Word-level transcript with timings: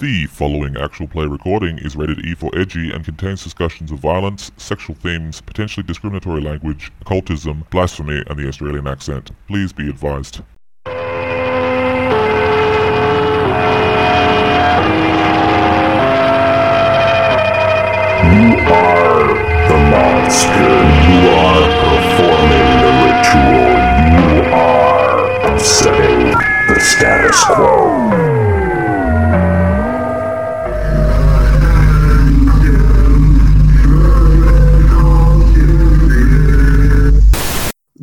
The 0.00 0.24
following 0.28 0.78
actual 0.78 1.08
play 1.08 1.26
recording 1.26 1.76
is 1.76 1.94
rated 1.94 2.24
E 2.24 2.34
for 2.34 2.50
edgy 2.58 2.90
and 2.90 3.04
contains 3.04 3.44
discussions 3.44 3.92
of 3.92 3.98
violence, 3.98 4.50
sexual 4.56 4.96
themes, 4.96 5.42
potentially 5.42 5.84
discriminatory 5.86 6.40
language, 6.40 6.90
occultism, 7.02 7.66
blasphemy, 7.68 8.24
and 8.26 8.38
the 8.38 8.48
Australian 8.48 8.88
accent. 8.88 9.30
Please 9.46 9.74
be 9.74 9.90
advised. 9.90 10.40
You 10.86 10.94
are 18.72 19.34
the 19.68 19.78
monster. 19.90 20.80
You 21.10 21.28
are 21.28 21.68
performing 21.84 22.70
the 22.80 22.92
ritual. 23.04 23.68
You 24.16 24.48
are 24.54 25.52
upsetting 25.52 26.32
the 26.68 26.80
status 26.80 27.44
quo. 27.44 28.59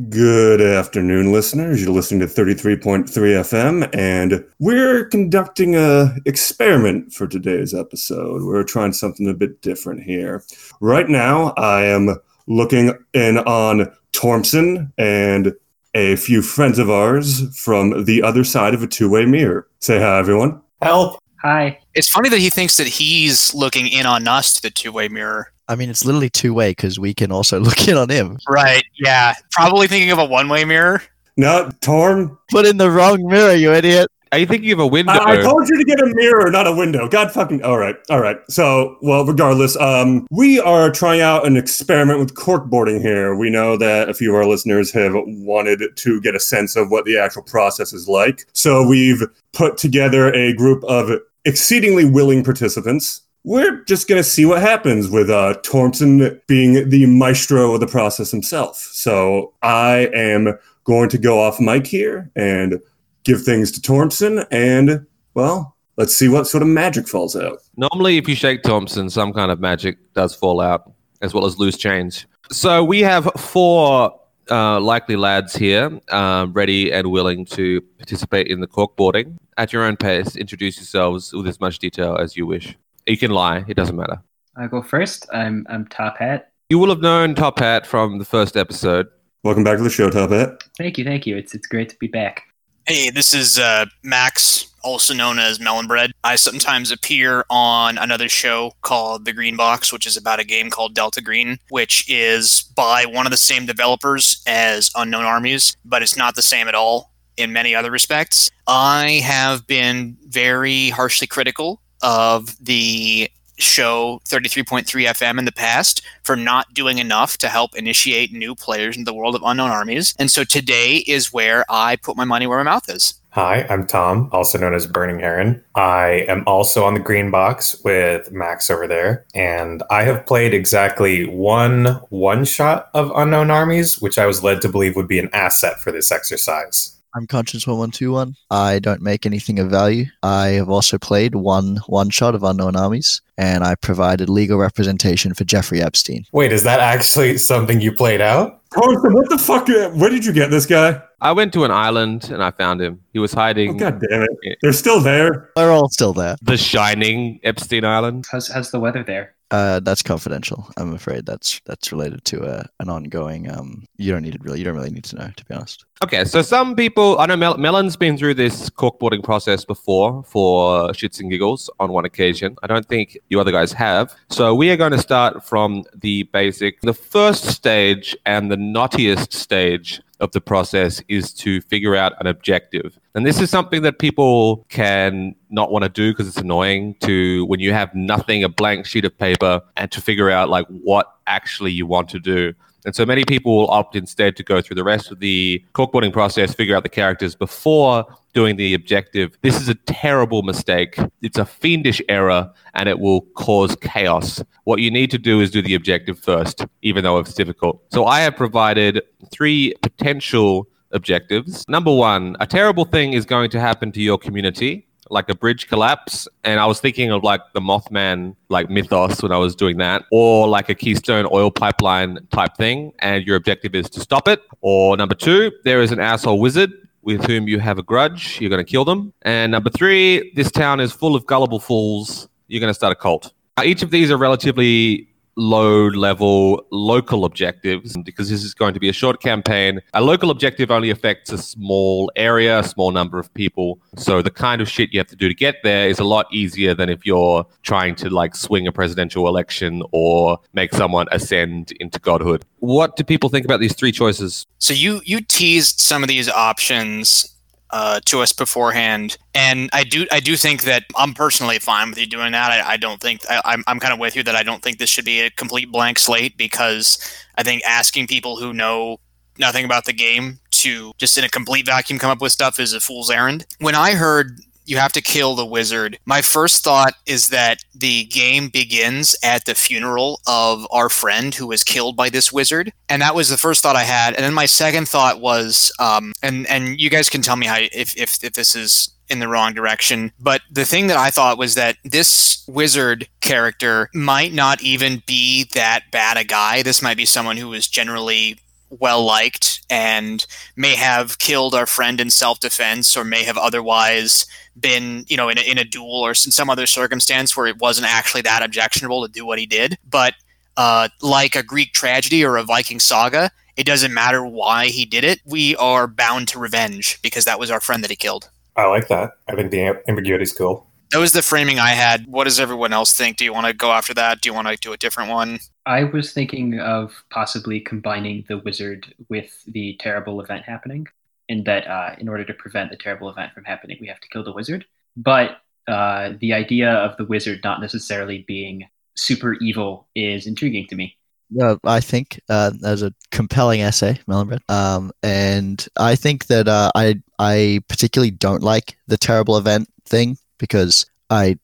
Good 0.09 0.61
afternoon, 0.61 1.31
listeners. 1.31 1.81
You're 1.81 1.91
listening 1.91 2.19
to 2.19 2.27
33.3 2.27 3.07
FM, 3.07 3.89
and 3.95 4.45
we're 4.59 5.05
conducting 5.05 5.75
a 5.75 6.15
experiment 6.25 7.13
for 7.13 7.27
today's 7.27 7.73
episode. 7.73 8.43
We're 8.43 8.63
trying 8.63 8.93
something 8.93 9.27
a 9.27 9.33
bit 9.33 9.61
different 9.61 10.03
here. 10.03 10.43
Right 10.81 11.09
now, 11.09 11.47
I 11.57 11.85
am 11.85 12.15
looking 12.45 12.93
in 13.13 13.39
on 13.39 13.91
Tormson 14.13 14.91
and 14.99 15.53
a 15.95 16.15
few 16.17 16.43
friends 16.43 16.77
of 16.77 16.91
ours 16.91 17.57
from 17.57 18.05
the 18.05 18.21
other 18.21 18.43
side 18.43 18.75
of 18.75 18.83
a 18.83 18.87
two-way 18.87 19.25
mirror. 19.25 19.67
Say 19.79 19.99
hi, 19.99 20.19
everyone. 20.19 20.61
Help. 20.81 21.19
Hi. 21.41 21.79
It's 21.95 22.09
funny 22.09 22.29
that 22.29 22.39
he 22.39 22.49
thinks 22.49 22.77
that 22.77 22.87
he's 22.87 23.53
looking 23.53 23.87
in 23.87 24.05
on 24.05 24.27
us 24.27 24.53
to 24.53 24.61
the 24.61 24.69
two 24.69 24.91
way 24.91 25.07
mirror. 25.07 25.51
I 25.67 25.75
mean, 25.75 25.89
it's 25.89 26.05
literally 26.05 26.29
two 26.29 26.53
way 26.53 26.71
because 26.71 26.99
we 26.99 27.13
can 27.13 27.31
also 27.31 27.59
look 27.61 27.87
in 27.87 27.97
on 27.97 28.09
him. 28.09 28.37
Right. 28.49 28.83
Yeah. 29.03 29.33
Probably 29.51 29.87
thinking 29.87 30.11
of 30.11 30.19
a 30.19 30.25
one 30.25 30.49
way 30.49 30.65
mirror. 30.65 31.01
No, 31.35 31.69
Torm. 31.81 32.37
Put 32.49 32.65
in 32.65 32.77
the 32.77 32.89
wrong 32.89 33.25
mirror, 33.27 33.53
you 33.53 33.71
idiot. 33.71 34.09
Are 34.31 34.39
you 34.39 34.45
thinking 34.45 34.71
of 34.71 34.79
a 34.79 34.87
window? 34.87 35.13
I, 35.13 35.39
I 35.39 35.41
told 35.41 35.69
you 35.69 35.77
to 35.77 35.83
get 35.85 36.01
a 36.01 36.07
mirror, 36.13 36.51
not 36.51 36.67
a 36.67 36.75
window. 36.75 37.07
God 37.07 37.31
fucking. 37.31 37.63
All 37.63 37.77
right, 37.77 37.95
all 38.09 38.19
right. 38.19 38.37
So, 38.49 38.97
well, 39.01 39.25
regardless, 39.25 39.77
um, 39.77 40.27
we 40.31 40.59
are 40.59 40.91
trying 40.91 41.21
out 41.21 41.47
an 41.47 41.55
experiment 41.55 42.19
with 42.19 42.35
corkboarding 42.35 43.01
here. 43.01 43.35
We 43.35 43.49
know 43.49 43.77
that 43.77 44.09
a 44.09 44.13
few 44.13 44.31
of 44.31 44.35
our 44.35 44.45
listeners 44.45 44.91
have 44.91 45.13
wanted 45.15 45.81
to 45.95 46.21
get 46.21 46.35
a 46.35 46.39
sense 46.39 46.75
of 46.75 46.91
what 46.91 47.05
the 47.05 47.17
actual 47.17 47.43
process 47.43 47.93
is 47.93 48.07
like. 48.07 48.45
So 48.53 48.85
we've 48.85 49.23
put 49.53 49.77
together 49.77 50.33
a 50.33 50.53
group 50.53 50.83
of 50.83 51.21
exceedingly 51.45 52.03
willing 52.03 52.43
participants. 52.43 53.21
We're 53.47 53.81
just 53.85 54.09
going 54.09 54.19
to 54.19 54.27
see 54.27 54.45
what 54.45 54.61
happens 54.61 55.09
with 55.09 55.29
uh, 55.29 55.53
Thompson 55.63 56.41
being 56.47 56.89
the 56.89 57.05
maestro 57.05 57.73
of 57.73 57.79
the 57.79 57.87
process 57.87 58.29
himself. 58.29 58.75
So 58.75 59.53
I 59.61 60.09
am 60.13 60.59
going 60.83 61.07
to 61.07 61.17
go 61.17 61.39
off 61.39 61.57
mic 61.57 61.87
here 61.87 62.29
and 62.35 62.81
give 63.23 63.43
things 63.43 63.71
to 63.71 63.81
Thompson, 63.81 64.43
and 64.51 65.05
well, 65.33 65.77
let's 65.95 66.13
see 66.13 66.27
what 66.27 66.45
sort 66.45 66.61
of 66.61 66.67
magic 66.67 67.07
falls 67.07 67.37
out. 67.37 67.59
Normally, 67.77 68.17
if 68.17 68.27
you 68.27 68.35
shake 68.35 68.63
Thompson, 68.63 69.09
some 69.09 69.31
kind 69.31 69.49
of 69.49 69.61
magic 69.61 69.97
does 70.13 70.35
fall 70.35 70.59
out, 70.59 70.91
as 71.21 71.33
well 71.33 71.45
as 71.45 71.57
loose 71.57 71.77
change. 71.77 72.27
So 72.51 72.83
we 72.83 72.99
have 72.99 73.31
four 73.37 74.13
uh, 74.51 74.81
likely 74.81 75.15
lads 75.15 75.55
here, 75.55 75.97
uh, 76.09 76.47
ready 76.51 76.91
and 76.91 77.11
willing 77.11 77.45
to 77.45 77.79
participate 77.97 78.47
in 78.47 78.59
the 78.59 78.67
corkboarding. 78.67 79.37
At 79.55 79.71
your 79.71 79.83
own 79.83 79.95
pace, 79.95 80.35
introduce 80.35 80.75
yourselves 80.75 81.31
with 81.31 81.47
as 81.47 81.61
much 81.61 81.79
detail 81.79 82.17
as 82.17 82.35
you 82.35 82.45
wish. 82.45 82.75
You 83.07 83.17
can 83.17 83.31
lie; 83.31 83.63
it 83.69 83.75
doesn't 83.75 83.95
matter. 83.95 84.21
I'll 84.57 84.67
go 84.67 84.81
first. 84.81 85.27
I'm 85.33 85.65
I'm 85.69 85.87
Top 85.87 86.17
Hat. 86.17 86.51
You 86.69 86.77
will 86.77 86.89
have 86.89 86.99
known 86.99 87.35
Top 87.35 87.57
Hat 87.57 87.87
from 87.87 88.19
the 88.19 88.25
first 88.25 88.57
episode. 88.57 89.07
Welcome 89.43 89.63
back 89.63 89.77
to 89.77 89.83
the 89.83 89.89
show, 89.89 90.09
Top 90.09 90.29
Hat. 90.31 90.61
Thank 90.77 90.97
you, 90.97 91.05
thank 91.05 91.25
you. 91.25 91.37
It's 91.37 91.55
it's 91.55 91.67
great 91.67 91.87
to 91.87 91.95
be 91.99 92.07
back. 92.07 92.43
Hey, 92.85 93.09
this 93.09 93.33
is 93.33 93.59
uh, 93.59 93.85
Max, 94.03 94.73
also 94.83 95.13
known 95.13 95.39
as 95.39 95.57
Melon 95.57 95.87
Bread. 95.87 96.11
I 96.25 96.35
sometimes 96.35 96.91
appear 96.91 97.45
on 97.49 97.97
another 97.97 98.27
show 98.27 98.73
called 98.81 99.23
The 99.23 99.31
Green 99.31 99.55
Box, 99.55 99.93
which 99.93 100.05
is 100.05 100.17
about 100.17 100.41
a 100.41 100.45
game 100.45 100.69
called 100.69 100.93
Delta 100.93 101.21
Green, 101.21 101.59
which 101.69 102.09
is 102.09 102.63
by 102.75 103.05
one 103.05 103.25
of 103.25 103.31
the 103.31 103.37
same 103.37 103.65
developers 103.65 104.41
as 104.47 104.91
Unknown 104.95 105.23
Armies, 105.23 105.77
but 105.85 106.01
it's 106.01 106.17
not 106.17 106.35
the 106.35 106.41
same 106.41 106.67
at 106.67 106.75
all 106.75 107.13
in 107.37 107.53
many 107.53 107.73
other 107.73 107.91
respects. 107.91 108.49
I 108.67 109.21
have 109.23 109.65
been 109.65 110.17
very 110.27 110.89
harshly 110.89 111.27
critical 111.27 111.81
of 112.01 112.55
the 112.63 113.29
show 113.57 114.21
33.3 114.25 114.85
FM 114.85 115.39
in 115.39 115.45
the 115.45 115.51
past 115.51 116.01
for 116.23 116.35
not 116.35 116.73
doing 116.73 116.99
enough 116.99 117.37
to 117.39 117.49
help 117.49 117.75
initiate 117.75 118.31
new 118.31 118.55
players 118.55 118.95
into 118.95 119.09
the 119.09 119.15
world 119.15 119.35
of 119.35 119.41
unknown 119.43 119.71
armies. 119.71 120.13
And 120.19 120.29
so 120.29 120.43
today 120.43 120.97
is 121.07 121.33
where 121.33 121.65
I 121.69 121.95
put 121.95 122.17
my 122.17 122.25
money 122.25 122.47
where 122.47 122.59
my 122.59 122.63
mouth 122.63 122.89
is. 122.89 123.15
Hi, 123.31 123.67
I'm 123.69 123.85
Tom, 123.85 124.29
also 124.31 124.57
known 124.57 124.73
as 124.73 124.87
Burning 124.87 125.19
Heron. 125.19 125.63
I 125.75 126.25
am 126.27 126.43
also 126.47 126.83
on 126.85 126.95
the 126.95 126.99
green 126.99 127.29
box 127.29 127.79
with 127.83 128.31
Max 128.31 128.71
over 128.71 128.87
there, 128.87 129.25
and 129.35 129.83
I 129.91 130.03
have 130.03 130.25
played 130.25 130.55
exactly 130.55 131.27
one 131.27 131.85
one 132.09 132.45
shot 132.45 132.89
of 132.95 133.11
Unknown 133.15 133.51
Armies, 133.51 134.01
which 134.01 134.17
I 134.17 134.25
was 134.25 134.43
led 134.43 134.59
to 134.63 134.69
believe 134.69 134.95
would 134.95 135.07
be 135.07 135.19
an 135.19 135.29
asset 135.33 135.79
for 135.79 135.91
this 135.91 136.11
exercise. 136.11 136.96
I'm 137.17 137.25
Conscience 137.25 137.65
one 137.65 137.79
one 137.79 137.89
two 137.91 138.11
one. 138.11 138.35
I 138.51 138.77
don't 138.77 139.01
make 139.01 139.25
anything 139.25 139.57
of 139.57 139.71
value. 139.71 140.05
I 140.21 140.49
have 140.49 140.69
also 140.69 140.99
played 140.99 141.33
one 141.33 141.77
one 141.87 142.11
shot 142.11 142.35
of 142.35 142.43
Unknown 142.43 142.75
Armies, 142.75 143.21
and 143.39 143.63
I 143.63 143.73
provided 143.73 144.29
legal 144.29 144.59
representation 144.59 145.33
for 145.33 145.43
Jeffrey 145.43 145.81
Epstein. 145.81 146.25
Wait, 146.31 146.51
is 146.53 146.61
that 146.61 146.79
actually 146.79 147.39
something 147.39 147.81
you 147.81 147.91
played 147.91 148.21
out? 148.21 148.61
Thompson, 148.71 149.13
what 149.13 149.29
the 149.29 149.37
fuck? 149.39 149.67
Where 149.67 150.09
did 150.11 150.25
you 150.25 150.31
get 150.33 150.51
this 150.51 150.67
guy? 150.67 151.01
I 151.19 151.31
went 151.31 151.53
to 151.53 151.63
an 151.63 151.71
island 151.71 152.29
and 152.29 152.43
I 152.43 152.51
found 152.51 152.79
him. 152.81 153.01
He 153.13 153.17
was 153.17 153.33
hiding 153.33 153.71
Oh, 153.71 153.73
God 153.73 153.99
damn 154.07 154.21
it. 154.21 154.57
They're 154.61 154.71
still 154.73 154.99
there. 155.01 155.49
They're 155.55 155.71
all 155.71 155.89
still 155.89 156.13
there. 156.13 156.35
the 156.43 156.57
shining 156.57 157.39
Epstein 157.43 157.83
Island. 157.83 158.27
How's 158.31 158.47
how's 158.49 158.69
the 158.69 158.79
weather 158.79 159.03
there? 159.03 159.33
Uh, 159.49 159.79
that's 159.79 160.03
confidential. 160.03 160.67
I'm 160.75 160.93
afraid 160.93 161.25
that's 161.25 161.61
that's 161.65 161.93
related 161.93 162.25
to 162.25 162.43
a, 162.43 162.65
an 162.81 162.89
ongoing. 162.89 163.49
Um, 163.49 163.85
you 163.95 164.11
don't 164.11 164.23
need 164.23 164.35
it 164.35 164.43
really. 164.43 164.59
You 164.59 164.65
don't 164.65 164.75
really 164.75 164.89
need 164.89 165.05
to 165.05 165.15
know, 165.15 165.29
to 165.35 165.45
be 165.45 165.53
honest. 165.53 165.85
Okay, 166.03 166.25
so 166.25 166.41
some 166.41 166.75
people, 166.75 167.17
I 167.17 167.25
know 167.25 167.37
Mel- 167.37 167.57
Melon's 167.57 167.95
been 167.95 168.17
through 168.17 168.35
this 168.35 168.69
corkboarding 168.69 169.23
process 169.23 169.65
before 169.65 170.21
for 170.23 170.89
shits 170.89 171.19
and 171.19 171.31
giggles 171.31 171.69
on 171.79 171.91
one 171.91 172.05
occasion. 172.05 172.55
I 172.61 172.67
don't 172.67 172.85
think 172.87 173.17
you 173.29 173.39
other 173.39 173.53
guys 173.53 173.71
have. 173.71 174.13
So 174.29 174.53
we 174.53 174.69
are 174.69 174.77
going 174.77 174.91
to 174.91 174.99
start 174.99 175.43
from 175.43 175.85
the 175.95 176.23
basic. 176.23 176.81
The 176.81 176.93
first 176.93 177.45
stage 177.45 178.15
and 178.25 178.51
the 178.51 178.57
knottiest 178.57 179.33
stage 179.33 180.01
of 180.19 180.31
the 180.31 180.41
process 180.41 181.01
is 181.07 181.33
to 181.33 181.61
figure 181.61 181.95
out 181.95 182.13
an 182.19 182.27
objective. 182.27 182.99
And 183.15 183.25
this 183.25 183.39
is 183.39 183.49
something 183.49 183.81
that 183.83 183.99
people 183.99 184.65
can 184.69 185.35
not 185.49 185.71
want 185.71 185.83
to 185.83 185.89
do 185.89 186.11
because 186.11 186.27
it's 186.27 186.37
annoying 186.37 186.95
to 187.01 187.45
when 187.45 187.59
you 187.59 187.73
have 187.73 187.93
nothing, 187.93 188.43
a 188.43 188.49
blank 188.49 188.85
sheet 188.85 189.05
of 189.05 189.17
paper, 189.17 189.61
and 189.75 189.91
to 189.91 190.01
figure 190.01 190.29
out 190.29 190.49
like 190.49 190.67
what 190.67 191.13
actually 191.27 191.71
you 191.71 191.85
want 191.85 192.09
to 192.09 192.19
do. 192.19 192.53
And 192.85 192.95
so 192.95 193.05
many 193.05 193.25
people 193.25 193.57
will 193.57 193.69
opt 193.69 193.95
instead 193.95 194.35
to 194.37 194.43
go 194.43 194.61
through 194.61 194.75
the 194.75 194.83
rest 194.83 195.11
of 195.11 195.19
the 195.19 195.63
corkboarding 195.73 196.13
process, 196.13 196.53
figure 196.53 196.75
out 196.75 196.83
the 196.83 196.89
characters 196.89 197.35
before 197.35 198.05
doing 198.33 198.55
the 198.55 198.73
objective. 198.73 199.37
This 199.41 199.59
is 199.59 199.67
a 199.67 199.75
terrible 199.75 200.43
mistake. 200.43 200.97
It's 201.21 201.37
a 201.37 201.45
fiendish 201.45 202.01
error 202.07 202.51
and 202.75 202.87
it 202.87 202.99
will 202.99 203.21
cause 203.35 203.75
chaos. 203.81 204.43
What 204.63 204.79
you 204.79 204.91
need 204.91 205.11
to 205.11 205.17
do 205.17 205.41
is 205.41 205.51
do 205.51 205.61
the 205.61 205.75
objective 205.75 206.19
first, 206.19 206.65
even 206.81 207.03
though 207.03 207.17
it's 207.17 207.33
difficult. 207.33 207.81
So 207.91 208.05
I 208.05 208.21
have 208.21 208.35
provided 208.35 209.01
three 209.31 209.73
potential 209.81 210.67
objectives. 210.91 211.65
Number 211.67 211.93
one, 211.93 212.37
a 212.39 212.47
terrible 212.47 212.85
thing 212.85 213.13
is 213.13 213.25
going 213.25 213.49
to 213.51 213.59
happen 213.59 213.91
to 213.91 214.01
your 214.01 214.17
community 214.17 214.86
like 215.09 215.29
a 215.29 215.35
bridge 215.35 215.67
collapse 215.67 216.27
and 216.43 216.59
i 216.59 216.65
was 216.65 216.79
thinking 216.79 217.11
of 217.11 217.23
like 217.23 217.41
the 217.53 217.61
mothman 217.61 218.35
like 218.49 218.69
mythos 218.69 219.21
when 219.21 219.31
i 219.31 219.37
was 219.37 219.55
doing 219.55 219.77
that 219.77 220.03
or 220.11 220.47
like 220.47 220.69
a 220.69 220.75
keystone 220.75 221.27
oil 221.31 221.51
pipeline 221.51 222.17
type 222.31 222.55
thing 222.57 222.91
and 222.99 223.25
your 223.25 223.35
objective 223.35 223.75
is 223.75 223.89
to 223.89 223.99
stop 223.99 224.27
it. 224.27 224.41
Or 224.61 224.97
number 224.97 225.15
two 225.15 225.51
there 225.63 225.81
is 225.81 225.91
an 225.91 225.99
asshole 225.99 226.39
wizard 226.39 226.71
with 227.01 227.25
whom 227.25 227.47
you 227.47 227.59
have 227.59 227.77
a 227.77 227.83
grudge. 227.83 228.39
You're 228.41 228.49
going 228.49 228.63
to 228.65 228.69
kill 228.69 228.83
them. 228.83 229.13
And 229.21 229.51
number 229.51 229.69
three 229.69 230.31
this 230.35 230.51
town 230.51 230.79
is 230.79 230.91
full 230.91 231.15
of 231.15 231.25
gullible 231.25 231.59
fools. 231.59 232.27
You're 232.47 232.59
going 232.59 232.71
to 232.71 232.75
start 232.75 232.91
a 232.91 232.95
cult. 232.95 233.33
Now, 233.57 233.63
each 233.63 233.81
of 233.81 233.89
these 233.89 234.11
are 234.11 234.17
relatively 234.17 235.06
low 235.37 235.87
level 235.87 236.65
local 236.71 237.23
objectives 237.23 237.95
because 238.03 238.29
this 238.29 238.43
is 238.43 238.53
going 238.53 238.73
to 238.73 238.79
be 238.79 238.89
a 238.89 238.93
short 238.93 239.21
campaign. 239.21 239.79
A 239.93 240.01
local 240.01 240.31
objective 240.31 240.71
only 240.71 240.89
affects 240.89 241.31
a 241.31 241.37
small 241.37 242.11
area, 242.15 242.59
a 242.59 242.63
small 242.63 242.91
number 242.91 243.19
of 243.19 243.33
people. 243.33 243.79
So 243.95 244.21
the 244.21 244.31
kind 244.31 244.61
of 244.61 244.67
shit 244.67 244.91
you 244.91 244.99
have 244.99 245.07
to 245.07 245.15
do 245.15 245.27
to 245.29 245.35
get 245.35 245.57
there 245.63 245.87
is 245.87 245.99
a 245.99 246.03
lot 246.03 246.25
easier 246.33 246.73
than 246.73 246.89
if 246.89 247.05
you're 247.05 247.45
trying 247.61 247.95
to 247.95 248.09
like 248.09 248.35
swing 248.35 248.67
a 248.67 248.71
presidential 248.71 249.27
election 249.27 249.83
or 249.91 250.39
make 250.53 250.73
someone 250.73 251.07
ascend 251.11 251.71
into 251.79 251.99
godhood. 251.99 252.43
What 252.59 252.95
do 252.95 253.03
people 253.03 253.29
think 253.29 253.45
about 253.45 253.59
these 253.59 253.75
three 253.75 253.91
choices? 253.91 254.47
So 254.57 254.73
you 254.73 255.01
you 255.05 255.21
teased 255.21 255.79
some 255.79 256.03
of 256.03 256.09
these 256.09 256.27
options 256.27 257.36
uh, 257.71 257.99
to 258.05 258.21
us 258.21 258.31
beforehand. 258.33 259.17
And 259.33 259.69
I 259.73 259.83
do 259.83 260.05
I 260.11 260.19
do 260.19 260.35
think 260.35 260.63
that 260.63 260.83
I'm 260.95 261.13
personally 261.13 261.59
fine 261.59 261.89
with 261.89 261.99
you 261.99 262.07
doing 262.07 262.31
that. 262.31 262.51
I, 262.51 262.73
I 262.73 262.77
don't 262.77 263.01
think 263.01 263.21
I, 263.29 263.41
I'm 263.45 263.63
I'm 263.67 263.79
kind 263.79 263.93
of 263.93 263.99
with 263.99 264.15
you 264.15 264.23
that 264.23 264.35
I 264.35 264.43
don't 264.43 264.63
think 264.63 264.77
this 264.77 264.89
should 264.89 265.05
be 265.05 265.21
a 265.21 265.29
complete 265.31 265.71
blank 265.71 265.99
slate 265.99 266.37
because 266.37 266.97
I 267.37 267.43
think 267.43 267.63
asking 267.65 268.07
people 268.07 268.37
who 268.37 268.53
know 268.53 268.97
nothing 269.39 269.65
about 269.65 269.85
the 269.85 269.93
game 269.93 270.39
to 270.49 270.91
just 270.97 271.17
in 271.17 271.23
a 271.23 271.29
complete 271.29 271.65
vacuum 271.65 271.99
come 271.99 272.09
up 272.09 272.21
with 272.21 272.31
stuff 272.31 272.59
is 272.59 272.73
a 272.73 272.79
fool's 272.79 273.11
errand. 273.11 273.45
When 273.59 273.75
I 273.75 273.91
heard 273.91 274.39
you 274.67 274.77
have 274.77 274.91
to 274.93 275.01
kill 275.01 275.33
the 275.33 275.45
wizard. 275.45 275.97
My 276.05 276.21
first 276.21 276.63
thought 276.63 276.93
is 277.05 277.29
that 277.29 277.63
the 277.73 278.03
game 278.05 278.49
begins 278.49 279.15
at 279.23 279.45
the 279.45 279.55
funeral 279.55 280.19
of 280.27 280.67
our 280.71 280.89
friend 280.89 281.33
who 281.33 281.47
was 281.47 281.63
killed 281.63 281.95
by 281.95 282.09
this 282.09 282.31
wizard, 282.31 282.73
and 282.89 283.01
that 283.01 283.15
was 283.15 283.29
the 283.29 283.37
first 283.37 283.63
thought 283.63 283.75
I 283.75 283.83
had. 283.83 284.13
And 284.13 284.23
then 284.23 284.33
my 284.33 284.45
second 284.45 284.87
thought 284.87 285.21
was, 285.21 285.71
um, 285.79 286.13
and 286.21 286.45
and 286.47 286.79
you 286.79 286.89
guys 286.89 287.09
can 287.09 287.21
tell 287.21 287.37
me 287.37 287.47
how 287.47 287.57
if 287.59 287.97
if, 287.97 288.23
if 288.23 288.33
this 288.33 288.55
is 288.55 288.93
in 289.09 289.19
the 289.19 289.27
wrong 289.27 289.53
direction. 289.53 290.11
But 290.19 290.41
the 290.51 290.65
thing 290.65 290.87
that 290.87 290.97
I 290.97 291.11
thought 291.11 291.37
was 291.37 291.55
that 291.55 291.77
this 291.85 292.43
wizard 292.47 293.07
character 293.21 293.89
might 293.93 294.33
not 294.33 294.61
even 294.61 295.01
be 295.05 295.45
that 295.53 295.83
bad 295.91 296.17
a 296.17 296.25
guy. 296.25 296.61
This 296.61 296.81
might 296.81 296.97
be 296.97 297.05
someone 297.05 297.37
who 297.37 297.47
was 297.47 297.67
generally 297.67 298.37
well 298.69 299.03
liked 299.03 299.65
and 299.69 300.25
may 300.55 300.75
have 300.75 301.19
killed 301.19 301.53
our 301.53 301.65
friend 301.65 301.99
in 302.01 302.09
self 302.09 302.39
defense 302.39 302.95
or 302.95 303.03
may 303.03 303.23
have 303.23 303.37
otherwise 303.37 304.25
been, 304.59 305.05
you 305.07 305.17
know, 305.17 305.29
in 305.29 305.37
a, 305.37 305.41
in 305.41 305.57
a 305.57 305.63
duel 305.63 306.01
or 306.01 306.09
in 306.09 306.15
some 306.15 306.49
other 306.49 306.65
circumstance 306.65 307.35
where 307.35 307.47
it 307.47 307.59
wasn't 307.59 307.87
actually 307.87 308.21
that 308.21 308.43
objectionable 308.43 309.05
to 309.05 309.11
do 309.11 309.25
what 309.25 309.39
he 309.39 309.45
did. 309.45 309.77
But 309.89 310.13
uh, 310.55 310.89
like 311.01 311.35
a 311.35 311.43
Greek 311.43 311.73
tragedy 311.73 312.23
or 312.25 312.37
a 312.37 312.43
Viking 312.43 312.79
saga, 312.79 313.31
it 313.55 313.65
doesn't 313.65 313.93
matter 313.93 314.25
why 314.25 314.67
he 314.67 314.85
did 314.85 315.03
it. 315.03 315.21
We 315.25 315.55
are 315.57 315.87
bound 315.87 316.27
to 316.29 316.39
revenge 316.39 317.01
because 317.01 317.25
that 317.25 317.39
was 317.39 317.51
our 317.51 317.59
friend 317.59 317.83
that 317.83 317.89
he 317.89 317.95
killed. 317.95 318.29
I 318.55 318.65
like 318.65 318.87
that. 318.87 319.11
I 319.27 319.35
think 319.35 319.51
the 319.51 319.81
ambiguity 319.87 320.23
is 320.23 320.33
cool. 320.33 320.67
That 320.91 320.99
was 320.99 321.11
the 321.11 321.21
framing 321.21 321.59
I 321.59 321.69
had. 321.69 322.07
What 322.07 322.23
does 322.23 322.39
everyone 322.39 322.71
else 322.71 322.93
think? 322.93 323.17
Do 323.17 323.25
you 323.25 323.33
want 323.33 323.45
to 323.47 323.53
go 323.53 323.71
after 323.71 323.93
that? 323.95 324.21
Do 324.21 324.29
you 324.29 324.33
want 324.33 324.47
to 324.47 324.55
do 324.55 324.73
a 324.73 324.77
different 324.77 325.11
one? 325.11 325.39
I 325.67 325.83
was 325.83 326.13
thinking 326.13 326.59
of 326.59 327.03
possibly 327.09 327.59
combining 327.59 328.23
the 328.29 328.37
wizard 328.37 328.95
with 329.09 329.43
the 329.45 329.75
terrible 329.79 330.21
event 330.21 330.45
happening, 330.45 330.87
in 331.27 331.43
that 331.43 331.67
uh, 331.67 331.95
in 331.97 332.07
order 332.07 332.23
to 332.23 332.33
prevent 332.33 332.71
the 332.71 332.77
terrible 332.77 333.09
event 333.09 333.33
from 333.33 333.43
happening, 333.43 333.77
we 333.81 333.87
have 333.87 333.99
to 333.99 334.07
kill 334.07 334.23
the 334.23 334.31
wizard. 334.31 334.65
But 334.95 335.41
uh, 335.67 336.13
the 336.21 336.31
idea 336.33 336.71
of 336.71 336.95
the 336.95 337.03
wizard 337.03 337.41
not 337.43 337.59
necessarily 337.59 338.23
being 338.25 338.63
super 338.95 339.33
evil 339.35 339.87
is 339.93 340.25
intriguing 340.25 340.67
to 340.67 340.75
me. 340.75 340.95
Uh, 341.37 341.57
I 341.65 341.81
think 341.81 342.21
uh, 342.29 342.51
there's 342.57 342.81
a 342.81 342.93
compelling 343.11 343.59
essay, 343.59 343.99
Melonbread, 344.07 344.49
um, 344.49 344.93
and 345.03 345.67
I 345.75 345.95
think 345.95 346.27
that 346.27 346.47
uh, 346.47 346.71
I 346.75 347.01
I 347.19 347.59
particularly 347.67 348.11
don't 348.11 348.41
like 348.41 348.77
the 348.87 348.97
terrible 348.97 349.35
event 349.35 349.67
thing 349.83 350.17
because 350.37 350.85
I 351.09 351.37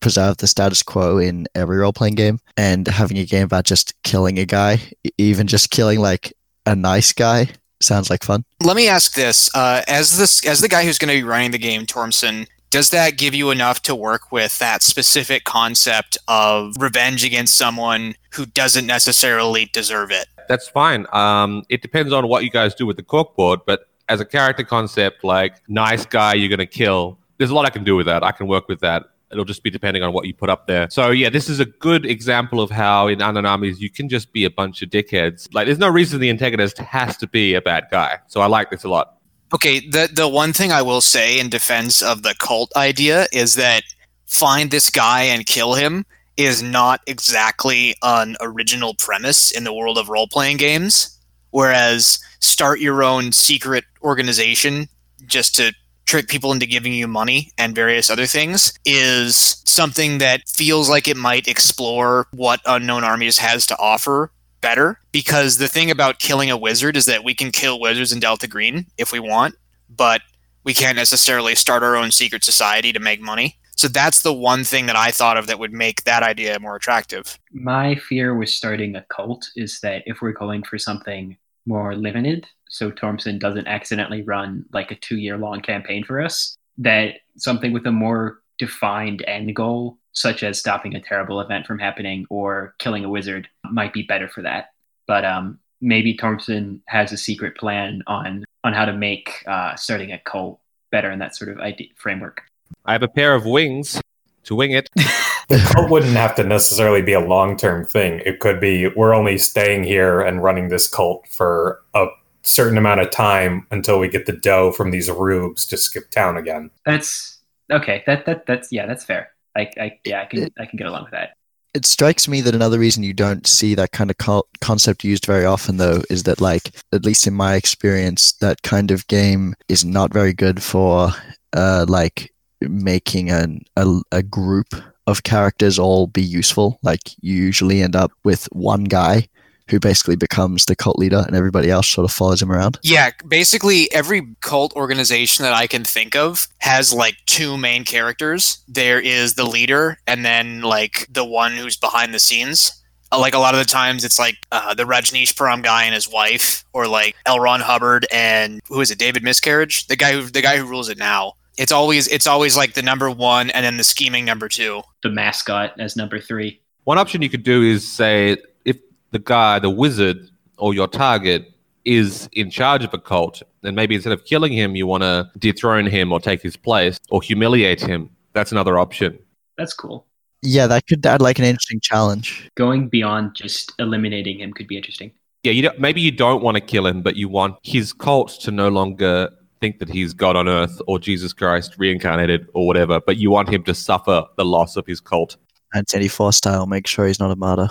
preserve 0.00 0.38
the 0.38 0.46
status 0.46 0.82
quo 0.82 1.18
in 1.18 1.46
every 1.54 1.78
role 1.78 1.92
playing 1.92 2.14
game, 2.14 2.40
and 2.56 2.88
having 2.88 3.18
a 3.18 3.24
game 3.24 3.44
about 3.44 3.64
just 3.64 4.00
killing 4.02 4.38
a 4.38 4.46
guy, 4.46 4.80
even 5.18 5.46
just 5.46 5.70
killing 5.70 6.00
like 6.00 6.32
a 6.66 6.74
nice 6.74 7.12
guy, 7.12 7.48
sounds 7.80 8.10
like 8.10 8.24
fun. 8.24 8.44
Let 8.62 8.76
me 8.76 8.88
ask 8.88 9.14
this: 9.14 9.50
uh, 9.54 9.82
as 9.86 10.18
this 10.18 10.44
as 10.46 10.60
the 10.60 10.68
guy 10.68 10.84
who's 10.84 10.98
going 10.98 11.14
to 11.14 11.20
be 11.20 11.24
running 11.24 11.50
the 11.50 11.58
game, 11.58 11.86
Tormson, 11.86 12.46
does 12.70 12.90
that 12.90 13.18
give 13.18 13.34
you 13.34 13.50
enough 13.50 13.82
to 13.82 13.94
work 13.94 14.30
with 14.30 14.58
that 14.58 14.82
specific 14.82 15.44
concept 15.44 16.16
of 16.28 16.74
revenge 16.78 17.24
against 17.24 17.56
someone 17.56 18.14
who 18.34 18.46
doesn't 18.46 18.86
necessarily 18.86 19.66
deserve 19.72 20.10
it? 20.10 20.26
That's 20.48 20.68
fine. 20.68 21.06
Um, 21.12 21.64
it 21.68 21.82
depends 21.82 22.12
on 22.12 22.28
what 22.28 22.44
you 22.44 22.50
guys 22.50 22.74
do 22.74 22.86
with 22.86 22.96
the 22.96 23.02
corkboard, 23.02 23.60
but 23.66 23.86
as 24.08 24.20
a 24.20 24.24
character 24.24 24.64
concept, 24.64 25.24
like 25.24 25.56
nice 25.68 26.04
guy 26.04 26.34
you're 26.34 26.48
gonna 26.48 26.66
kill, 26.66 27.18
there's 27.38 27.50
a 27.50 27.54
lot 27.54 27.64
I 27.64 27.70
can 27.70 27.84
do 27.84 27.96
with 27.96 28.06
that. 28.06 28.22
I 28.22 28.32
can 28.32 28.46
work 28.46 28.68
with 28.68 28.80
that. 28.80 29.04
It'll 29.32 29.44
just 29.44 29.62
be 29.62 29.70
depending 29.70 30.02
on 30.02 30.12
what 30.12 30.26
you 30.26 30.34
put 30.34 30.50
up 30.50 30.66
there. 30.66 30.88
So 30.90 31.10
yeah, 31.10 31.30
this 31.30 31.48
is 31.48 31.60
a 31.60 31.64
good 31.64 32.04
example 32.04 32.60
of 32.60 32.70
how 32.70 33.06
in 33.06 33.22
Armies 33.22 33.80
you 33.80 33.90
can 33.90 34.08
just 34.08 34.32
be 34.32 34.44
a 34.44 34.50
bunch 34.50 34.82
of 34.82 34.90
dickheads. 34.90 35.48
Like 35.54 35.66
there's 35.66 35.78
no 35.78 35.88
reason 35.88 36.20
the 36.20 36.30
antagonist 36.30 36.78
has 36.78 37.16
to 37.18 37.28
be 37.28 37.54
a 37.54 37.60
bad 37.60 37.86
guy. 37.90 38.18
So 38.26 38.40
I 38.40 38.46
like 38.46 38.70
this 38.70 38.84
a 38.84 38.88
lot. 38.88 39.16
Okay, 39.52 39.80
the 39.80 40.08
the 40.12 40.28
one 40.28 40.52
thing 40.52 40.70
I 40.72 40.82
will 40.82 41.00
say 41.00 41.38
in 41.38 41.48
defense 41.48 42.02
of 42.02 42.22
the 42.22 42.34
cult 42.38 42.72
idea 42.76 43.26
is 43.32 43.54
that 43.56 43.82
find 44.26 44.70
this 44.70 44.90
guy 44.90 45.22
and 45.22 45.44
kill 45.44 45.74
him 45.74 46.06
is 46.36 46.62
not 46.62 47.00
exactly 47.06 47.94
an 48.02 48.36
original 48.40 48.94
premise 48.94 49.50
in 49.50 49.64
the 49.64 49.74
world 49.74 49.98
of 49.98 50.08
role 50.08 50.28
playing 50.28 50.56
games. 50.56 51.18
Whereas 51.50 52.20
start 52.38 52.80
your 52.80 53.02
own 53.02 53.32
secret 53.32 53.84
organization 54.02 54.88
just 55.26 55.54
to 55.56 55.74
trick 56.10 56.26
people 56.26 56.50
into 56.50 56.66
giving 56.66 56.92
you 56.92 57.06
money 57.06 57.52
and 57.56 57.72
various 57.72 58.10
other 58.10 58.26
things 58.26 58.76
is 58.84 59.62
something 59.64 60.18
that 60.18 60.48
feels 60.48 60.90
like 60.90 61.06
it 61.06 61.16
might 61.16 61.46
explore 61.46 62.26
what 62.32 62.60
Unknown 62.66 63.04
Armies 63.04 63.38
has 63.38 63.64
to 63.66 63.78
offer 63.78 64.32
better. 64.60 64.98
Because 65.12 65.58
the 65.58 65.68
thing 65.68 65.88
about 65.88 66.18
killing 66.18 66.50
a 66.50 66.56
wizard 66.56 66.96
is 66.96 67.06
that 67.06 67.22
we 67.22 67.32
can 67.32 67.52
kill 67.52 67.78
wizards 67.78 68.12
in 68.12 68.18
Delta 68.18 68.48
Green 68.48 68.86
if 68.98 69.12
we 69.12 69.20
want, 69.20 69.54
but 69.88 70.20
we 70.64 70.74
can't 70.74 70.96
necessarily 70.96 71.54
start 71.54 71.84
our 71.84 71.94
own 71.94 72.10
secret 72.10 72.42
society 72.42 72.92
to 72.92 72.98
make 72.98 73.20
money. 73.20 73.56
So 73.76 73.86
that's 73.86 74.22
the 74.22 74.34
one 74.34 74.64
thing 74.64 74.86
that 74.86 74.96
I 74.96 75.12
thought 75.12 75.36
of 75.36 75.46
that 75.46 75.60
would 75.60 75.72
make 75.72 76.02
that 76.04 76.24
idea 76.24 76.58
more 76.58 76.74
attractive. 76.74 77.38
My 77.52 77.94
fear 77.94 78.34
with 78.34 78.48
starting 78.48 78.96
a 78.96 79.06
cult 79.10 79.48
is 79.54 79.78
that 79.84 80.02
if 80.06 80.20
we're 80.20 80.32
going 80.32 80.64
for 80.64 80.76
something 80.76 81.36
more 81.70 81.94
limited, 81.94 82.46
so 82.68 82.90
Thompson 82.90 83.38
doesn't 83.38 83.66
accidentally 83.66 84.22
run 84.22 84.66
like 84.72 84.90
a 84.90 84.96
two 84.96 85.16
year 85.16 85.38
long 85.38 85.62
campaign 85.62 86.04
for 86.04 86.20
us, 86.20 86.56
that 86.78 87.20
something 87.36 87.72
with 87.72 87.86
a 87.86 87.92
more 87.92 88.40
defined 88.58 89.24
end 89.26 89.56
goal, 89.56 89.96
such 90.12 90.42
as 90.42 90.58
stopping 90.58 90.94
a 90.94 91.00
terrible 91.00 91.40
event 91.40 91.66
from 91.66 91.78
happening 91.78 92.26
or 92.28 92.74
killing 92.78 93.04
a 93.04 93.08
wizard, 93.08 93.48
might 93.70 93.92
be 93.92 94.02
better 94.02 94.28
for 94.28 94.42
that. 94.42 94.72
But 95.06 95.24
um, 95.24 95.58
maybe 95.80 96.14
Thompson 96.14 96.82
has 96.86 97.12
a 97.12 97.16
secret 97.16 97.56
plan 97.56 98.02
on 98.06 98.44
on 98.64 98.72
how 98.74 98.84
to 98.84 98.92
make 98.92 99.42
uh, 99.46 99.74
starting 99.76 100.12
a 100.12 100.18
cult 100.18 100.60
better 100.90 101.10
in 101.10 101.20
that 101.20 101.34
sort 101.36 101.50
of 101.50 101.58
idea 101.60 101.88
framework. 101.96 102.42
I 102.84 102.92
have 102.92 103.02
a 103.02 103.08
pair 103.08 103.34
of 103.34 103.46
wings 103.46 104.00
to 104.44 104.54
wing 104.54 104.72
it. 104.72 104.90
The 105.50 105.70
cult 105.74 105.90
wouldn't 105.90 106.12
have 106.12 106.34
to 106.36 106.44
necessarily 106.44 107.02
be 107.02 107.12
a 107.12 107.20
long 107.20 107.56
term 107.56 107.84
thing. 107.84 108.22
It 108.24 108.38
could 108.38 108.60
be 108.60 108.86
we're 108.88 109.14
only 109.14 109.36
staying 109.36 109.84
here 109.84 110.20
and 110.20 110.42
running 110.42 110.68
this 110.68 110.86
cult 110.86 111.26
for 111.28 111.82
a 111.94 112.06
certain 112.42 112.78
amount 112.78 113.00
of 113.00 113.10
time 113.10 113.66
until 113.70 113.98
we 113.98 114.08
get 114.08 114.26
the 114.26 114.32
dough 114.32 114.72
from 114.72 114.92
these 114.92 115.10
rubes 115.10 115.66
to 115.66 115.76
skip 115.76 116.10
town 116.10 116.36
again. 116.36 116.70
That's 116.86 117.38
okay. 117.70 118.04
That 118.06 118.26
that 118.26 118.46
that's 118.46 118.70
yeah, 118.70 118.86
that's 118.86 119.04
fair. 119.04 119.32
I, 119.56 119.70
I 119.78 119.98
yeah, 120.04 120.22
I 120.22 120.26
can 120.26 120.50
I 120.58 120.66
can 120.66 120.76
get 120.76 120.86
along 120.86 121.02
with 121.04 121.12
that. 121.12 121.34
It 121.72 121.86
strikes 121.86 122.26
me 122.26 122.40
that 122.40 122.54
another 122.54 122.78
reason 122.78 123.02
you 123.04 123.12
don't 123.12 123.46
see 123.46 123.76
that 123.76 123.92
kind 123.92 124.10
of 124.10 124.18
co- 124.18 124.46
concept 124.60 125.04
used 125.04 125.24
very 125.24 125.44
often, 125.44 125.76
though, 125.76 126.02
is 126.10 126.24
that, 126.24 126.40
like, 126.40 126.74
at 126.92 127.04
least 127.04 127.28
in 127.28 127.34
my 127.34 127.54
experience, 127.54 128.32
that 128.40 128.62
kind 128.62 128.90
of 128.90 129.06
game 129.06 129.54
is 129.68 129.84
not 129.84 130.12
very 130.12 130.32
good 130.32 130.60
for, 130.60 131.10
uh, 131.52 131.86
like, 131.88 132.32
making 132.60 133.30
an, 133.30 133.62
a, 133.76 134.00
a 134.10 134.20
group 134.20 134.66
of 135.10 135.22
characters 135.24 135.78
all 135.78 136.06
be 136.06 136.22
useful. 136.22 136.78
Like, 136.82 137.00
you 137.20 137.34
usually 137.34 137.82
end 137.82 137.96
up 137.96 138.12
with 138.24 138.44
one 138.52 138.84
guy 138.84 139.28
who 139.68 139.78
basically 139.78 140.16
becomes 140.16 140.66
the 140.66 140.74
cult 140.74 140.98
leader 140.98 141.22
and 141.26 141.36
everybody 141.36 141.70
else 141.70 141.88
sort 141.88 142.04
of 142.04 142.10
follows 142.10 142.42
him 142.42 142.50
around. 142.50 142.78
Yeah, 142.82 143.10
basically 143.28 143.90
every 143.92 144.26
cult 144.40 144.74
organization 144.74 145.44
that 145.44 145.52
I 145.52 145.68
can 145.68 145.84
think 145.84 146.16
of 146.16 146.48
has 146.58 146.92
like 146.92 147.16
two 147.26 147.56
main 147.56 147.84
characters. 147.84 148.64
There 148.66 149.00
is 149.00 149.34
the 149.34 149.44
leader 149.44 149.98
and 150.08 150.24
then 150.24 150.62
like 150.62 151.06
the 151.08 151.24
one 151.24 151.52
who's 151.52 151.76
behind 151.76 152.12
the 152.12 152.18
scenes. 152.18 152.82
Uh, 153.12 153.20
Like 153.20 153.34
a 153.34 153.38
lot 153.38 153.54
of 153.54 153.60
the 153.60 153.64
times, 153.66 154.04
it's 154.04 154.18
like 154.18 154.36
uh, 154.50 154.74
the 154.74 154.84
Rajneeshpuram 154.84 155.62
guy 155.62 155.84
and 155.84 155.94
his 155.94 156.08
wife, 156.08 156.64
or 156.72 156.88
like 156.88 157.14
L. 157.26 157.38
Ron 157.38 157.60
Hubbard 157.60 158.06
and 158.12 158.60
who 158.68 158.80
is 158.80 158.90
it, 158.90 158.98
David 158.98 159.22
Miscavige, 159.22 159.86
the 159.86 159.96
guy 159.96 160.12
who 160.12 160.22
the 160.22 160.42
guy 160.42 160.56
who 160.56 160.64
rules 160.64 160.88
it 160.88 160.98
now. 160.98 161.34
It's 161.60 161.72
always 161.72 162.08
it's 162.08 162.26
always 162.26 162.56
like 162.56 162.72
the 162.72 162.80
number 162.80 163.10
one 163.10 163.50
and 163.50 163.66
then 163.66 163.76
the 163.76 163.84
scheming 163.84 164.24
number 164.24 164.48
two. 164.48 164.80
The 165.02 165.10
mascot 165.10 165.78
as 165.78 165.94
number 165.94 166.18
three. 166.18 166.58
One 166.84 166.96
option 166.96 167.20
you 167.20 167.28
could 167.28 167.42
do 167.42 167.62
is 167.62 167.86
say 167.86 168.38
if 168.64 168.78
the 169.10 169.18
guy, 169.18 169.58
the 169.58 169.68
wizard, 169.68 170.30
or 170.56 170.72
your 170.72 170.88
target 170.88 171.52
is 171.84 172.30
in 172.32 172.50
charge 172.50 172.82
of 172.82 172.94
a 172.94 172.98
cult, 172.98 173.42
then 173.60 173.74
maybe 173.74 173.94
instead 173.94 174.14
of 174.14 174.24
killing 174.24 174.54
him, 174.54 174.74
you 174.74 174.86
want 174.86 175.02
to 175.02 175.30
dethrone 175.38 175.84
him 175.84 176.12
or 176.12 176.18
take 176.18 176.40
his 176.40 176.56
place 176.56 176.98
or 177.10 177.20
humiliate 177.20 177.82
him. 177.82 178.08
That's 178.32 178.52
another 178.52 178.78
option. 178.78 179.18
That's 179.58 179.74
cool. 179.74 180.06
Yeah, 180.40 180.66
that 180.66 180.86
could 180.86 181.04
add 181.04 181.20
like 181.20 181.38
an 181.38 181.44
interesting 181.44 181.80
challenge. 181.80 182.50
Going 182.54 182.88
beyond 182.88 183.34
just 183.34 183.74
eliminating 183.78 184.40
him 184.40 184.54
could 184.54 184.66
be 184.66 184.78
interesting. 184.78 185.12
Yeah, 185.42 185.52
you 185.52 185.60
don't, 185.60 185.78
maybe 185.78 186.00
you 186.00 186.10
don't 186.10 186.42
want 186.42 186.54
to 186.54 186.62
kill 186.62 186.86
him, 186.86 187.02
but 187.02 187.16
you 187.16 187.28
want 187.28 187.56
his 187.62 187.92
cult 187.92 188.30
to 188.40 188.50
no 188.50 188.68
longer 188.68 189.28
think 189.60 189.78
that 189.78 189.88
he's 189.88 190.14
God 190.14 190.36
on 190.36 190.48
earth 190.48 190.80
or 190.86 190.98
Jesus 190.98 191.32
Christ 191.32 191.74
reincarnated 191.78 192.48
or 192.54 192.66
whatever, 192.66 193.00
but 193.00 193.16
you 193.18 193.30
want 193.30 193.48
him 193.48 193.62
to 193.64 193.74
suffer 193.74 194.24
the 194.36 194.44
loss 194.44 194.76
of 194.76 194.86
his 194.86 195.00
cult. 195.00 195.36
and 195.72 195.80
Anthony 195.80 196.08
Four 196.08 196.32
style, 196.32 196.66
make 196.66 196.86
sure 196.86 197.06
he's 197.06 197.20
not 197.20 197.30
a 197.30 197.36
martyr. 197.36 197.70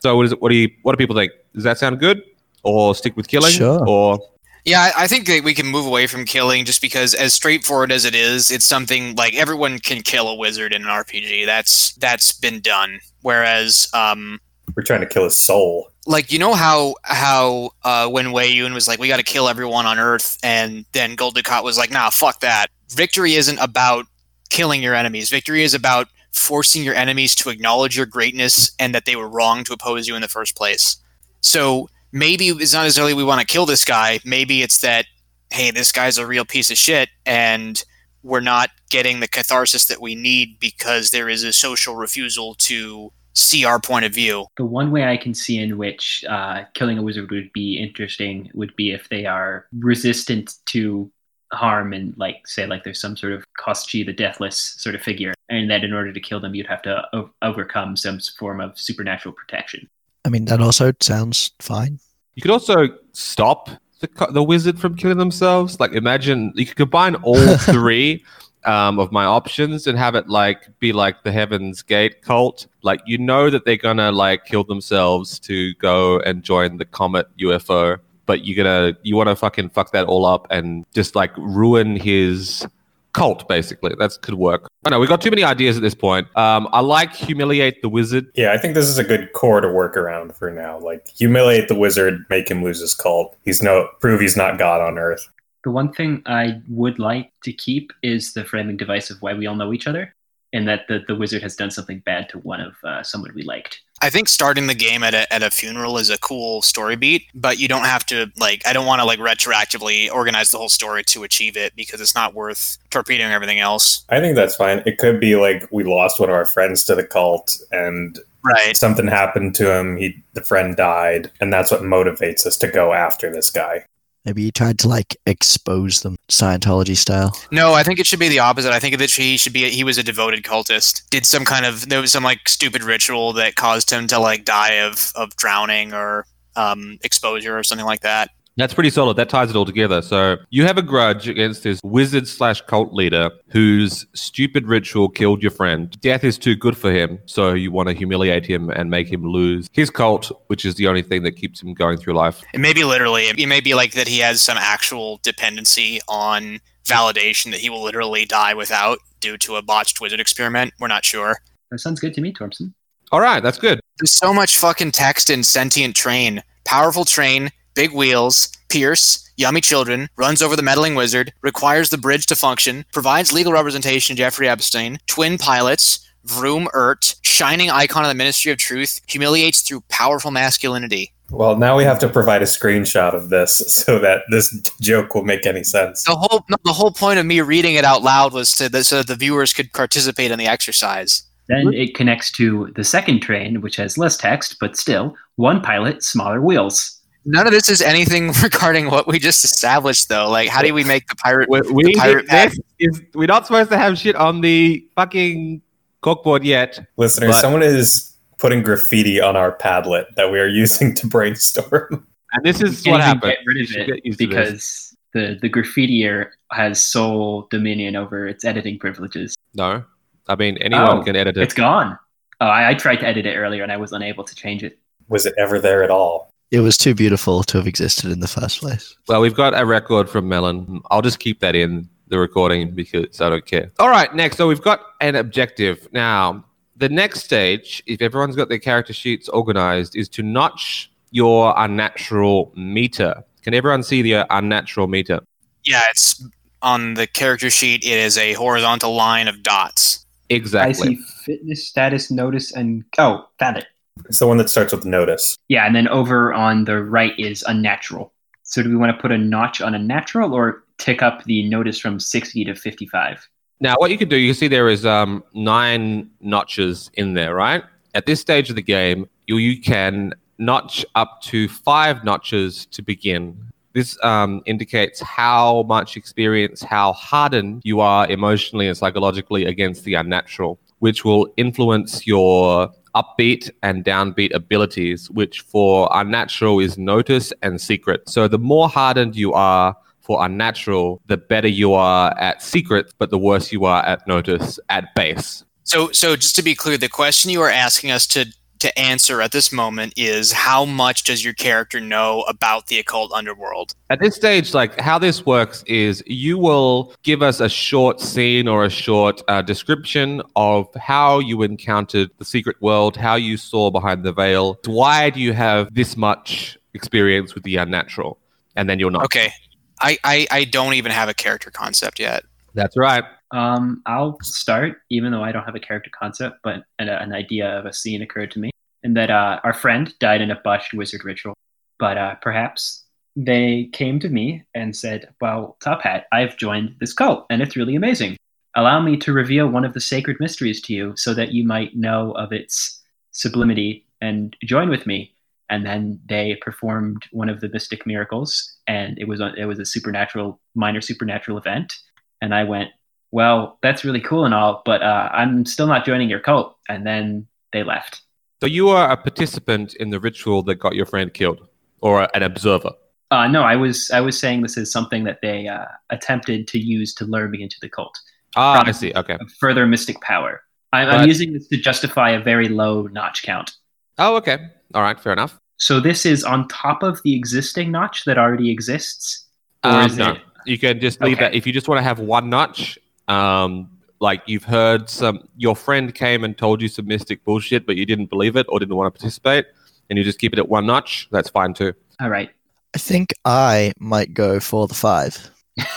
So 0.00 0.16
what 0.16 0.26
is 0.26 0.32
it, 0.32 0.42
what 0.42 0.50
do 0.50 0.56
you 0.56 0.68
what 0.82 0.92
do 0.92 0.96
people 0.96 1.16
think? 1.16 1.32
Does 1.54 1.64
that 1.64 1.78
sound 1.78 2.00
good? 2.00 2.22
Or 2.62 2.94
stick 2.94 3.16
with 3.16 3.28
killing? 3.28 3.52
Sure. 3.52 3.86
Or 3.88 4.18
Yeah, 4.64 4.80
I, 4.96 5.04
I 5.04 5.06
think 5.06 5.26
that 5.28 5.44
we 5.44 5.54
can 5.54 5.66
move 5.66 5.86
away 5.86 6.08
from 6.08 6.24
killing 6.24 6.64
just 6.64 6.82
because, 6.82 7.14
as 7.14 7.32
straightforward 7.32 7.92
as 7.92 8.04
it 8.04 8.14
is, 8.14 8.50
it's 8.50 8.64
something 8.64 9.14
like 9.14 9.34
everyone 9.34 9.78
can 9.78 10.02
kill 10.02 10.28
a 10.28 10.34
wizard 10.34 10.72
in 10.72 10.82
an 10.82 10.88
RPG. 10.88 11.46
That's 11.46 11.92
that's 11.94 12.32
been 12.32 12.60
done. 12.60 12.98
Whereas, 13.22 13.88
um, 13.94 14.40
We're 14.74 14.82
trying 14.82 15.00
to 15.00 15.06
kill 15.06 15.24
his 15.24 15.36
soul. 15.36 15.90
like 16.06 16.32
you 16.32 16.38
know 16.38 16.54
how 16.54 16.94
how 17.02 17.70
uh, 17.84 18.08
when 18.08 18.26
Weyoun 18.26 18.74
was 18.74 18.88
like, 18.88 18.98
we 18.98 19.08
got 19.08 19.18
to 19.18 19.22
kill 19.22 19.48
everyone 19.48 19.86
on 19.86 19.98
Earth, 19.98 20.38
and 20.42 20.84
then 20.92 21.14
Gul 21.14 21.32
Dukat 21.32 21.64
was 21.64 21.78
like, 21.78 21.90
nah, 21.90 22.10
fuck 22.10 22.40
that. 22.40 22.68
Victory 22.90 23.34
isn't 23.34 23.58
about 23.58 24.06
killing 24.50 24.82
your 24.82 24.94
enemies. 24.94 25.28
Victory 25.28 25.62
is 25.62 25.74
about 25.74 26.08
forcing 26.32 26.82
your 26.82 26.94
enemies 26.94 27.34
to 27.34 27.50
acknowledge 27.50 27.96
your 27.96 28.06
greatness 28.06 28.70
and 28.78 28.94
that 28.94 29.06
they 29.06 29.16
were 29.16 29.28
wrong 29.28 29.64
to 29.64 29.72
oppose 29.72 30.06
you 30.06 30.14
in 30.14 30.22
the 30.22 30.28
first 30.28 30.54
place. 30.54 30.98
So 31.40 31.88
maybe 32.12 32.48
it's 32.48 32.74
not 32.74 32.82
necessarily 32.82 33.14
we 33.14 33.24
want 33.24 33.40
to 33.40 33.46
kill 33.46 33.66
this 33.66 33.84
guy. 33.84 34.20
Maybe 34.24 34.62
it's 34.62 34.80
that 34.80 35.06
hey, 35.50 35.70
this 35.70 35.92
guy's 35.92 36.18
a 36.18 36.26
real 36.26 36.44
piece 36.44 36.70
of 36.70 36.76
shit, 36.76 37.08
and 37.24 37.82
we're 38.22 38.40
not 38.40 38.70
getting 38.90 39.20
the 39.20 39.28
catharsis 39.28 39.86
that 39.86 40.00
we 40.00 40.14
need 40.14 40.58
because 40.58 41.10
there 41.10 41.28
is 41.28 41.44
a 41.44 41.52
social 41.52 41.94
refusal 41.94 42.54
to 42.54 43.12
see 43.36 43.64
our 43.64 43.78
point 43.78 44.04
of 44.04 44.14
view. 44.14 44.46
The 44.56 44.64
one 44.64 44.90
way 44.90 45.04
I 45.04 45.16
can 45.16 45.34
see 45.34 45.58
in 45.58 45.78
which 45.78 46.24
uh, 46.28 46.64
killing 46.74 46.98
a 46.98 47.02
wizard 47.02 47.30
would 47.30 47.52
be 47.52 47.78
interesting 47.78 48.50
would 48.54 48.74
be 48.76 48.92
if 48.92 49.08
they 49.08 49.26
are 49.26 49.66
resistant 49.78 50.54
to 50.66 51.10
harm 51.52 51.92
and 51.92 52.12
like 52.16 52.46
say 52.46 52.66
like 52.66 52.82
there's 52.82 53.00
some 53.00 53.16
sort 53.16 53.32
of 53.32 53.44
Koschei 53.58 54.04
the 54.04 54.12
Deathless 54.12 54.56
sort 54.78 54.94
of 54.94 55.02
figure, 55.02 55.34
and 55.48 55.70
that 55.70 55.84
in 55.84 55.92
order 55.92 56.12
to 56.12 56.20
kill 56.20 56.40
them 56.40 56.54
you'd 56.54 56.66
have 56.66 56.82
to 56.82 57.06
o- 57.12 57.30
overcome 57.42 57.96
some 57.96 58.18
form 58.38 58.60
of 58.60 58.78
supernatural 58.78 59.34
protection. 59.34 59.88
I 60.24 60.28
mean, 60.28 60.46
that 60.46 60.60
also 60.60 60.92
sounds 61.00 61.52
fine. 61.60 62.00
You 62.34 62.42
could 62.42 62.50
also 62.50 62.88
stop 63.12 63.70
the, 64.00 64.08
the 64.32 64.42
wizard 64.42 64.78
from 64.78 64.96
killing 64.96 65.18
themselves. 65.18 65.78
Like, 65.78 65.92
imagine 65.92 66.52
you 66.56 66.66
could 66.66 66.76
combine 66.76 67.14
all 67.16 67.56
three 67.58 68.24
um, 68.66 68.98
of 68.98 69.12
my 69.12 69.24
options 69.24 69.86
and 69.86 69.98
have 69.98 70.14
it 70.14 70.28
like 70.28 70.68
be 70.80 70.92
like 70.92 71.22
the 71.22 71.32
Heaven's 71.32 71.82
Gate 71.82 72.22
cult. 72.22 72.66
Like, 72.82 73.00
you 73.06 73.18
know 73.18 73.50
that 73.50 73.64
they're 73.64 73.76
gonna 73.76 74.12
like 74.12 74.44
kill 74.44 74.64
themselves 74.64 75.38
to 75.40 75.74
go 75.74 76.20
and 76.20 76.42
join 76.42 76.76
the 76.76 76.84
Comet 76.84 77.28
UFO, 77.38 77.98
but 78.26 78.44
you're 78.44 78.62
gonna 78.62 78.96
you 79.02 79.16
want 79.16 79.28
to 79.28 79.36
fucking 79.36 79.70
fuck 79.70 79.92
that 79.92 80.06
all 80.06 80.26
up 80.26 80.46
and 80.50 80.84
just 80.94 81.14
like 81.14 81.36
ruin 81.36 81.96
his 81.96 82.66
cult. 83.12 83.48
Basically, 83.48 83.94
that 83.98 84.18
could 84.22 84.34
work. 84.34 84.68
I 84.84 84.90
know 84.90 85.00
we 85.00 85.06
got 85.06 85.20
too 85.20 85.30
many 85.30 85.42
ideas 85.44 85.76
at 85.76 85.82
this 85.82 85.94
point. 85.94 86.28
Um, 86.36 86.68
I 86.72 86.80
like 86.80 87.14
humiliate 87.14 87.82
the 87.82 87.88
wizard. 87.88 88.30
Yeah, 88.34 88.52
I 88.52 88.58
think 88.58 88.74
this 88.74 88.86
is 88.86 88.98
a 88.98 89.04
good 89.04 89.32
core 89.32 89.60
to 89.60 89.68
work 89.68 89.96
around 89.96 90.34
for 90.36 90.50
now. 90.50 90.78
Like 90.78 91.08
humiliate 91.08 91.68
the 91.68 91.74
wizard, 91.74 92.24
make 92.28 92.50
him 92.50 92.62
lose 92.62 92.80
his 92.80 92.94
cult. 92.94 93.36
He's 93.44 93.62
no 93.62 93.88
prove 94.00 94.20
he's 94.20 94.36
not 94.36 94.58
God 94.58 94.80
on 94.80 94.98
Earth. 94.98 95.28
The 95.66 95.72
one 95.72 95.92
thing 95.92 96.22
I 96.26 96.60
would 96.68 97.00
like 97.00 97.32
to 97.42 97.52
keep 97.52 97.92
is 98.00 98.34
the 98.34 98.44
framing 98.44 98.76
device 98.76 99.10
of 99.10 99.20
why 99.20 99.34
we 99.34 99.48
all 99.48 99.56
know 99.56 99.72
each 99.72 99.88
other, 99.88 100.14
and 100.52 100.68
that 100.68 100.86
the, 100.86 101.02
the 101.08 101.16
wizard 101.16 101.42
has 101.42 101.56
done 101.56 101.72
something 101.72 101.98
bad 102.06 102.28
to 102.28 102.38
one 102.38 102.60
of 102.60 102.74
uh, 102.84 103.02
someone 103.02 103.32
we 103.34 103.42
liked. 103.42 103.80
I 104.00 104.08
think 104.08 104.28
starting 104.28 104.68
the 104.68 104.76
game 104.76 105.02
at 105.02 105.12
a, 105.12 105.32
at 105.34 105.42
a 105.42 105.50
funeral 105.50 105.98
is 105.98 106.08
a 106.08 106.18
cool 106.18 106.62
story 106.62 106.94
beat, 106.94 107.24
but 107.34 107.58
you 107.58 107.66
don't 107.66 107.84
have 107.84 108.06
to 108.06 108.30
like. 108.38 108.64
I 108.64 108.72
don't 108.72 108.86
want 108.86 109.00
to 109.00 109.04
like 109.04 109.18
retroactively 109.18 110.08
organize 110.08 110.52
the 110.52 110.58
whole 110.58 110.68
story 110.68 111.02
to 111.02 111.24
achieve 111.24 111.56
it 111.56 111.74
because 111.74 112.00
it's 112.00 112.14
not 112.14 112.32
worth 112.32 112.78
torpedoing 112.90 113.32
everything 113.32 113.58
else. 113.58 114.04
I 114.08 114.20
think 114.20 114.36
that's 114.36 114.54
fine. 114.54 114.84
It 114.86 114.98
could 114.98 115.18
be 115.18 115.34
like 115.34 115.66
we 115.72 115.82
lost 115.82 116.20
one 116.20 116.28
of 116.28 116.36
our 116.36 116.44
friends 116.44 116.84
to 116.84 116.94
the 116.94 117.04
cult 117.04 117.60
and 117.72 118.16
Right. 118.44 118.76
something 118.76 119.08
happened 119.08 119.56
to 119.56 119.76
him. 119.76 119.96
He 119.96 120.22
the 120.34 120.42
friend 120.42 120.76
died, 120.76 121.32
and 121.40 121.52
that's 121.52 121.72
what 121.72 121.80
motivates 121.80 122.46
us 122.46 122.56
to 122.58 122.68
go 122.68 122.92
after 122.92 123.32
this 123.32 123.50
guy. 123.50 123.86
Maybe 124.26 124.42
you 124.42 124.50
tried 124.50 124.78
to 124.80 124.88
like 124.88 125.16
expose 125.24 126.02
them 126.02 126.16
Scientology 126.28 126.96
style. 126.96 127.34
No, 127.52 127.72
I 127.74 127.84
think 127.84 128.00
it 128.00 128.06
should 128.06 128.18
be 128.18 128.28
the 128.28 128.40
opposite. 128.40 128.72
I 128.72 128.80
think 128.80 128.98
that 128.98 129.12
he 129.12 129.36
should 129.36 129.52
be. 129.52 129.70
He 129.70 129.84
was 129.84 129.96
a 129.96 130.02
devoted 130.02 130.42
cultist. 130.42 131.08
Did 131.10 131.24
some 131.24 131.44
kind 131.44 131.64
of 131.64 131.88
there 131.88 132.00
was 132.00 132.12
some 132.12 132.24
like 132.24 132.48
stupid 132.48 132.82
ritual 132.82 133.32
that 133.34 133.54
caused 133.54 133.90
him 133.90 134.08
to 134.08 134.18
like 134.18 134.44
die 134.44 134.74
of 134.80 135.12
of 135.14 135.36
drowning 135.36 135.94
or 135.94 136.26
um, 136.56 136.98
exposure 137.04 137.56
or 137.56 137.62
something 137.62 137.86
like 137.86 138.00
that. 138.00 138.30
That's 138.56 138.72
pretty 138.72 138.90
solid. 138.90 139.18
That 139.18 139.28
ties 139.28 139.50
it 139.50 139.56
all 139.56 139.66
together. 139.66 140.00
So 140.00 140.38
you 140.48 140.64
have 140.64 140.78
a 140.78 140.82
grudge 140.82 141.28
against 141.28 141.62
this 141.62 141.78
wizard 141.84 142.26
slash 142.26 142.62
cult 142.62 142.94
leader 142.94 143.30
whose 143.48 144.06
stupid 144.14 144.66
ritual 144.66 145.10
killed 145.10 145.42
your 145.42 145.50
friend. 145.50 145.94
Death 146.00 146.24
is 146.24 146.38
too 146.38 146.56
good 146.56 146.76
for 146.76 146.90
him, 146.90 147.18
so 147.26 147.52
you 147.52 147.70
want 147.70 147.90
to 147.90 147.94
humiliate 147.94 148.46
him 148.46 148.70
and 148.70 148.90
make 148.90 149.12
him 149.12 149.24
lose 149.24 149.68
his 149.72 149.90
cult, 149.90 150.32
which 150.46 150.64
is 150.64 150.76
the 150.76 150.88
only 150.88 151.02
thing 151.02 151.22
that 151.24 151.32
keeps 151.32 151.62
him 151.62 151.74
going 151.74 151.98
through 151.98 152.14
life. 152.14 152.42
It 152.54 152.60
may 152.60 152.72
be 152.72 152.84
literally. 152.84 153.24
It 153.24 153.46
may 153.46 153.60
be 153.60 153.74
like 153.74 153.92
that. 153.92 154.08
He 154.08 154.20
has 154.20 154.40
some 154.40 154.56
actual 154.58 155.20
dependency 155.22 156.00
on 156.08 156.60
validation 156.86 157.50
that 157.50 157.60
he 157.60 157.68
will 157.68 157.82
literally 157.82 158.24
die 158.24 158.54
without 158.54 158.98
due 159.20 159.36
to 159.38 159.56
a 159.56 159.62
botched 159.62 160.00
wizard 160.00 160.20
experiment. 160.20 160.72
We're 160.80 160.88
not 160.88 161.04
sure. 161.04 161.36
That 161.70 161.80
sounds 161.80 162.00
good 162.00 162.14
to 162.14 162.20
me, 162.20 162.32
Thompson. 162.32 162.74
All 163.12 163.20
right, 163.20 163.42
that's 163.42 163.58
good. 163.58 163.80
There's 163.98 164.16
so 164.16 164.32
much 164.32 164.56
fucking 164.58 164.92
text 164.92 165.30
in 165.30 165.42
sentient 165.42 165.94
train. 165.94 166.42
Powerful 166.64 167.04
train, 167.04 167.50
big 167.76 167.92
wheels, 167.92 168.48
Pierce, 168.68 169.30
yummy 169.36 169.60
children, 169.60 170.08
runs 170.16 170.42
over 170.42 170.56
the 170.56 170.62
meddling 170.62 170.96
wizard, 170.96 171.32
requires 171.42 171.90
the 171.90 171.98
bridge 171.98 172.26
to 172.26 172.34
function, 172.34 172.84
provides 172.92 173.32
legal 173.32 173.52
representation 173.52 174.16
to 174.16 174.22
Jeffrey 174.22 174.48
Epstein, 174.48 174.98
twin 175.06 175.38
pilots, 175.38 176.00
Vroom 176.24 176.66
Ert, 176.74 177.14
shining 177.22 177.70
icon 177.70 178.02
of 178.02 178.08
the 178.08 178.14
Ministry 178.14 178.50
of 178.50 178.58
Truth, 178.58 179.02
humiliates 179.06 179.60
through 179.60 179.82
powerful 179.88 180.32
masculinity. 180.32 181.12
Well, 181.30 181.56
now 181.56 181.76
we 181.76 181.84
have 181.84 181.98
to 182.00 182.08
provide 182.08 182.40
a 182.42 182.46
screenshot 182.46 183.12
of 183.12 183.28
this 183.28 183.56
so 183.66 183.98
that 183.98 184.22
this 184.30 184.50
joke 184.80 185.14
will 185.14 185.24
make 185.24 185.44
any 185.44 185.62
sense. 185.62 186.04
The 186.04 186.16
whole 186.16 186.44
no, 186.48 186.56
the 186.64 186.72
whole 186.72 186.92
point 186.92 187.18
of 187.18 187.26
me 187.26 187.40
reading 187.42 187.74
it 187.74 187.84
out 187.84 188.02
loud 188.02 188.32
was 188.32 188.54
to 188.54 188.68
that 188.70 188.84
so 188.84 188.98
that 188.98 189.06
the 189.06 189.16
viewers 189.16 189.52
could 189.52 189.72
participate 189.72 190.30
in 190.30 190.38
the 190.38 190.46
exercise. 190.46 191.24
Then 191.48 191.72
it 191.72 191.94
connects 191.94 192.32
to 192.32 192.72
the 192.74 192.82
second 192.82 193.20
train, 193.20 193.60
which 193.60 193.76
has 193.76 193.96
less 193.96 194.16
text, 194.16 194.56
but 194.58 194.76
still 194.76 195.14
one 195.36 195.60
pilot, 195.60 196.02
smaller 196.02 196.40
wheels. 196.40 196.95
None 197.28 197.46
of 197.46 197.52
this 197.52 197.68
is 197.68 197.82
anything 197.82 198.32
regarding 198.42 198.88
what 198.90 199.06
we 199.08 199.18
just 199.18 199.44
established, 199.44 200.08
though. 200.08 200.30
Like, 200.30 200.48
how 200.48 200.62
do 200.62 200.72
we 200.72 200.84
make 200.84 201.06
the 201.08 201.16
pirate? 201.16 201.48
We, 201.50 201.60
we 201.72 201.84
the 201.84 201.94
pirate 201.94 202.26
pack? 202.28 202.50
this 202.50 202.58
is 202.78 203.00
we're 203.14 203.26
not 203.26 203.46
supposed 203.46 203.70
to 203.70 203.78
have 203.78 203.98
shit 203.98 204.14
on 204.16 204.40
the 204.40 204.86
fucking 204.94 205.60
corkboard 206.02 206.44
yet. 206.44 206.78
Listeners, 206.96 207.30
But- 207.32 207.40
someone 207.40 207.62
is 207.62 208.16
putting 208.38 208.62
graffiti 208.62 209.20
on 209.20 209.34
our 209.34 209.56
Padlet 209.56 210.04
that 210.16 210.30
we 210.30 210.38
are 210.38 210.46
using 210.64 210.94
to 210.94 211.06
brainstorm. 211.06 212.06
And 212.32 212.44
this 212.44 212.60
is 212.60 212.80
what 212.86 212.96
even 212.96 213.00
happened. 213.00 213.32
Get 213.32 213.38
rid 213.46 213.60
of 213.62 213.66
should 213.68 213.80
it 213.82 213.86
get 213.86 214.06
used 214.06 214.18
to 214.20 214.26
this. 214.26 214.34
because 214.36 214.96
the 215.14 215.38
the 215.40 215.48
graffitier 215.50 216.30
has 216.52 216.84
sole 216.84 217.48
dominion 217.50 217.96
over 217.96 218.28
its 218.28 218.44
editing 218.44 218.78
privileges. 218.78 219.34
No, 219.54 219.82
I 220.28 220.36
mean 220.36 220.58
anyone 220.58 220.98
Oh, 220.98 221.02
can 221.02 221.16
edit 221.16 221.36
it. 221.38 221.42
It's 221.42 221.54
gone. 221.54 221.98
Oh, 222.40 222.46
I, 222.46 222.70
I 222.70 222.74
tried 222.74 222.96
to 222.96 223.06
edit 223.06 223.24
it 223.26 223.34
earlier 223.36 223.62
and 223.62 223.72
I 223.72 223.78
was 223.78 223.92
unable 223.92 224.22
to 224.24 224.34
change 224.34 224.62
it. 224.62 224.78
Was 225.08 225.24
it 225.24 225.32
ever 225.38 225.58
there 225.58 225.82
at 225.82 225.90
all? 225.90 226.30
It 226.50 226.60
was 226.60 226.76
too 226.76 226.94
beautiful 226.94 227.42
to 227.44 227.58
have 227.58 227.66
existed 227.66 228.10
in 228.12 228.20
the 228.20 228.28
first 228.28 228.60
place. 228.60 228.96
Well, 229.08 229.20
we've 229.20 229.34
got 229.34 229.58
a 229.58 229.66
record 229.66 230.08
from 230.08 230.28
Melon. 230.28 230.80
I'll 230.90 231.02
just 231.02 231.18
keep 231.18 231.40
that 231.40 231.56
in 231.56 231.88
the 232.08 232.18
recording 232.18 232.72
because 232.72 233.20
I 233.20 233.30
don't 233.30 233.44
care. 233.44 233.72
All 233.78 233.88
right, 233.88 234.14
next. 234.14 234.36
So 234.36 234.46
we've 234.46 234.62
got 234.62 234.80
an 235.00 235.16
objective. 235.16 235.88
Now, 235.92 236.44
the 236.76 236.88
next 236.88 237.24
stage, 237.24 237.82
if 237.86 238.00
everyone's 238.00 238.36
got 238.36 238.48
their 238.48 238.60
character 238.60 238.92
sheets 238.92 239.28
organized, 239.28 239.96
is 239.96 240.08
to 240.10 240.22
notch 240.22 240.90
your 241.10 241.54
unnatural 241.56 242.52
meter. 242.56 243.24
Can 243.42 243.54
everyone 243.54 243.82
see 243.82 244.02
the 244.02 244.16
uh, 244.16 244.26
unnatural 244.30 244.86
meter? 244.86 245.20
Yeah, 245.64 245.82
it's 245.90 246.24
on 246.62 246.94
the 246.94 247.06
character 247.06 247.50
sheet. 247.50 247.84
It 247.84 247.98
is 247.98 248.18
a 248.18 248.34
horizontal 248.34 248.94
line 248.94 249.26
of 249.26 249.42
dots. 249.42 250.06
Exactly. 250.28 250.88
I 250.88 250.94
see 250.94 250.96
fitness 251.24 251.66
status 251.66 252.10
notice 252.10 252.52
and 252.52 252.84
oh, 252.98 253.28
found 253.38 253.58
it. 253.58 253.66
It's 254.08 254.18
the 254.18 254.26
one 254.26 254.36
that 254.38 254.50
starts 254.50 254.72
with 254.72 254.84
notice. 254.84 255.36
Yeah, 255.48 255.66
and 255.66 255.74
then 255.74 255.88
over 255.88 256.32
on 256.32 256.64
the 256.64 256.82
right 256.82 257.12
is 257.18 257.44
unnatural. 257.46 258.12
So 258.42 258.62
do 258.62 258.70
we 258.70 258.76
want 258.76 258.96
to 258.96 259.02
put 259.02 259.10
a 259.10 259.18
notch 259.18 259.60
on 259.60 259.74
a 259.74 259.78
natural 259.78 260.32
or 260.32 260.64
tick 260.78 261.02
up 261.02 261.24
the 261.24 261.48
notice 261.48 261.78
from 261.78 261.98
60 261.98 262.44
to 262.44 262.54
55? 262.54 263.28
Now, 263.58 263.74
what 263.78 263.90
you 263.90 263.98
can 263.98 264.08
do, 264.08 264.16
you 264.16 264.28
can 264.28 264.38
see 264.38 264.48
there 264.48 264.68
is 264.68 264.84
um, 264.84 265.24
nine 265.34 266.10
notches 266.20 266.90
in 266.94 267.14
there, 267.14 267.34
right? 267.34 267.64
At 267.94 268.06
this 268.06 268.20
stage 268.20 268.50
of 268.50 268.56
the 268.56 268.62
game, 268.62 269.08
you, 269.26 269.38
you 269.38 269.60
can 269.60 270.12
notch 270.38 270.84
up 270.94 271.22
to 271.22 271.48
five 271.48 272.04
notches 272.04 272.66
to 272.66 272.82
begin. 272.82 273.36
This 273.72 273.98
um, 274.04 274.42
indicates 274.46 275.00
how 275.00 275.64
much 275.64 275.96
experience, 275.96 276.62
how 276.62 276.92
hardened 276.92 277.62
you 277.64 277.80
are 277.80 278.08
emotionally 278.08 278.68
and 278.68 278.76
psychologically 278.76 279.46
against 279.46 279.84
the 279.84 279.94
unnatural, 279.94 280.58
which 280.78 281.04
will 281.04 281.28
influence 281.36 282.06
your 282.06 282.70
upbeat 282.96 283.50
and 283.62 283.84
downbeat 283.84 284.34
abilities, 284.34 285.10
which 285.10 285.40
for 285.40 285.88
unnatural 285.92 286.60
is 286.60 286.78
notice 286.78 287.32
and 287.42 287.60
secret. 287.60 288.08
So 288.08 288.26
the 288.26 288.38
more 288.38 288.68
hardened 288.68 289.14
you 289.14 289.32
are, 289.34 289.76
for 290.06 290.24
unnatural, 290.24 291.02
the 291.06 291.16
better 291.16 291.48
you 291.48 291.74
are 291.74 292.16
at 292.18 292.40
secret, 292.40 292.94
but 292.98 293.10
the 293.10 293.18
worse 293.18 293.50
you 293.50 293.64
are 293.64 293.84
at 293.84 294.06
notice 294.06 294.58
at 294.68 294.94
base. 294.94 295.44
So, 295.64 295.90
so 295.90 296.14
just 296.14 296.36
to 296.36 296.42
be 296.44 296.54
clear, 296.54 296.78
the 296.78 296.88
question 296.88 297.28
you 297.28 297.42
are 297.42 297.50
asking 297.50 297.90
us 297.90 298.06
to 298.08 298.32
to 298.58 298.78
answer 298.78 299.20
at 299.20 299.32
this 299.32 299.52
moment 299.52 299.92
is 299.96 300.32
how 300.32 300.64
much 300.64 301.04
does 301.04 301.24
your 301.24 301.34
character 301.34 301.80
know 301.80 302.22
about 302.22 302.66
the 302.66 302.78
occult 302.78 303.12
underworld? 303.12 303.74
At 303.90 304.00
this 304.00 304.16
stage, 304.16 304.54
like 304.54 304.78
how 304.80 304.98
this 304.98 305.24
works 305.26 305.62
is 305.66 306.02
you 306.06 306.38
will 306.38 306.94
give 307.02 307.22
us 307.22 307.40
a 307.40 307.48
short 307.48 308.00
scene 308.00 308.48
or 308.48 308.64
a 308.64 308.70
short 308.70 309.22
uh, 309.28 309.42
description 309.42 310.22
of 310.34 310.68
how 310.76 311.18
you 311.18 311.42
encountered 311.42 312.10
the 312.18 312.24
secret 312.24 312.60
world, 312.60 312.96
how 312.96 313.14
you 313.14 313.36
saw 313.36 313.70
behind 313.70 314.04
the 314.04 314.12
veil. 314.12 314.58
Why 314.66 315.10
do 315.10 315.20
you 315.20 315.32
have 315.32 315.74
this 315.74 315.96
much 315.96 316.58
experience 316.74 317.34
with 317.34 317.44
the 317.44 317.56
unnatural? 317.56 318.18
And 318.56 318.68
then 318.68 318.78
you're 318.78 318.90
not. 318.90 319.04
Okay. 319.04 319.32
I, 319.80 319.98
I, 320.04 320.26
I 320.30 320.44
don't 320.44 320.74
even 320.74 320.92
have 320.92 321.08
a 321.08 321.14
character 321.14 321.50
concept 321.50 321.98
yet. 321.98 322.24
That's 322.54 322.76
right. 322.76 323.04
Um, 323.32 323.82
I'll 323.86 324.18
start, 324.22 324.82
even 324.90 325.12
though 325.12 325.22
I 325.22 325.32
don't 325.32 325.44
have 325.44 325.54
a 325.54 325.60
character 325.60 325.90
concept, 325.98 326.38
but 326.42 326.64
an, 326.78 326.88
an 326.88 327.12
idea 327.12 327.58
of 327.58 327.66
a 327.66 327.72
scene 327.72 328.02
occurred 328.02 328.30
to 328.32 328.38
me, 328.38 328.50
and 328.82 328.96
that 328.96 329.10
uh, 329.10 329.40
our 329.42 329.52
friend 329.52 329.92
died 329.98 330.20
in 330.20 330.30
a 330.30 330.40
botched 330.44 330.74
wizard 330.74 331.04
ritual. 331.04 331.34
But 331.78 331.98
uh, 331.98 332.14
perhaps 332.16 332.84
they 333.16 333.68
came 333.72 333.98
to 334.00 334.08
me 334.08 334.44
and 334.54 334.76
said, 334.76 335.08
"Well, 335.20 335.56
Top 335.60 335.82
Hat, 335.82 336.06
I've 336.12 336.36
joined 336.36 336.76
this 336.80 336.92
cult, 336.92 337.26
and 337.30 337.42
it's 337.42 337.56
really 337.56 337.74
amazing. 337.74 338.16
Allow 338.54 338.80
me 338.80 338.96
to 338.98 339.12
reveal 339.12 339.48
one 339.48 339.64
of 339.64 339.74
the 339.74 339.80
sacred 339.80 340.18
mysteries 340.20 340.62
to 340.62 340.72
you, 340.72 340.94
so 340.96 341.12
that 341.14 341.32
you 341.32 341.44
might 341.44 341.76
know 341.76 342.12
of 342.12 342.32
its 342.32 342.82
sublimity 343.10 343.86
and 344.00 344.36
join 344.44 344.68
with 344.68 344.86
me." 344.86 345.12
And 345.48 345.64
then 345.64 346.00
they 346.08 346.36
performed 346.40 347.04
one 347.12 347.28
of 347.28 347.40
the 347.40 347.48
mystic 347.48 347.86
miracles, 347.86 348.56
and 348.66 348.98
it 348.98 349.06
was 349.06 349.20
a, 349.20 349.32
it 349.36 349.44
was 349.44 349.60
a 349.60 349.64
supernatural, 349.64 350.40
minor 350.54 350.80
supernatural 350.80 351.38
event. 351.38 351.72
And 352.20 352.34
I 352.34 352.42
went, 352.44 352.70
well, 353.10 353.58
that's 353.62 353.84
really 353.84 354.00
cool 354.00 354.24
and 354.24 354.34
all, 354.34 354.62
but 354.64 354.82
uh, 354.82 355.08
I'm 355.12 355.46
still 355.46 355.66
not 355.66 355.84
joining 355.84 356.08
your 356.10 356.20
cult. 356.20 356.56
And 356.68 356.86
then 356.86 357.26
they 357.52 357.62
left. 357.62 358.02
So 358.40 358.46
you 358.46 358.68
are 358.68 358.90
a 358.90 358.96
participant 358.96 359.74
in 359.76 359.90
the 359.90 360.00
ritual 360.00 360.42
that 360.42 360.56
got 360.56 360.74
your 360.74 360.84
friend 360.86 361.14
killed, 361.14 361.46
or 361.80 362.08
an 362.14 362.22
observer. 362.22 362.72
Uh, 363.10 363.28
no, 363.28 363.42
I 363.42 363.54
was 363.56 363.90
I 363.92 364.00
was 364.00 364.18
saying 364.18 364.42
this 364.42 364.56
is 364.56 364.70
something 364.70 365.04
that 365.04 365.20
they 365.22 365.46
uh, 365.46 365.66
attempted 365.90 366.48
to 366.48 366.58
use 366.58 366.92
to 366.94 367.04
lure 367.04 367.28
me 367.28 367.42
into 367.42 367.56
the 367.62 367.68
cult. 367.68 367.96
Ah, 368.34 368.64
I 368.66 368.72
see. 368.72 368.92
Okay. 368.94 369.16
Further 369.38 369.64
mystic 369.66 370.00
power. 370.00 370.42
I'm, 370.72 370.88
I'm 370.88 371.08
using 371.08 371.32
this 371.32 371.46
to 371.48 371.56
justify 371.56 372.10
a 372.10 372.20
very 372.20 372.48
low 372.48 372.88
notch 372.88 373.22
count. 373.22 373.52
Oh, 373.98 374.16
okay. 374.16 374.38
All 374.74 374.82
right. 374.82 374.98
Fair 375.00 375.12
enough. 375.12 375.38
So 375.56 375.80
this 375.80 376.04
is 376.04 376.24
on 376.24 376.48
top 376.48 376.82
of 376.82 377.00
the 377.04 377.14
existing 377.14 377.70
notch 377.70 378.04
that 378.04 378.18
already 378.18 378.50
exists, 378.50 379.24
or 379.64 379.70
Um, 379.70 379.86
is 379.86 379.96
no, 379.96 380.10
it? 380.10 380.22
you 380.44 380.58
can 380.58 380.80
just 380.80 381.00
leave 381.00 381.16
Okay. 381.16 381.26
that. 381.26 381.34
If 381.34 381.46
you 381.46 381.52
just 381.52 381.68
want 381.68 381.78
to 381.78 381.82
have 381.82 382.00
one 382.00 382.28
notch, 382.28 382.78
um, 383.08 383.70
like 384.00 384.22
you've 384.26 384.44
heard 384.44 384.90
some, 384.90 385.28
your 385.36 385.56
friend 385.56 385.94
came 385.94 386.24
and 386.24 386.36
told 386.36 386.60
you 386.60 386.68
some 386.68 386.86
mystic 386.86 387.24
bullshit, 387.24 387.66
but 387.66 387.76
you 387.76 387.86
didn't 387.86 388.10
believe 388.10 388.36
it 388.36 388.46
or 388.48 388.58
didn't 388.58 388.76
want 388.76 388.92
to 388.92 388.98
participate, 388.98 389.46
and 389.88 389.98
you 389.98 390.04
just 390.04 390.18
keep 390.18 390.32
it 390.32 390.38
at 390.38 390.48
one 390.48 390.66
notch. 390.66 391.08
That's 391.10 391.28
fine 391.28 391.54
too. 391.54 391.72
All 392.00 392.10
right. 392.10 392.30
I 392.74 392.78
think 392.78 393.14
I 393.24 393.72
might 393.78 394.12
go 394.12 394.38
for 394.38 394.66
the 394.66 394.74
five, 394.74 395.30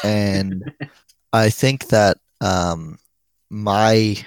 and 0.03 0.71
I 1.33 1.49
think 1.49 1.87
that 1.87 2.17
um, 2.41 2.97
my 3.49 4.17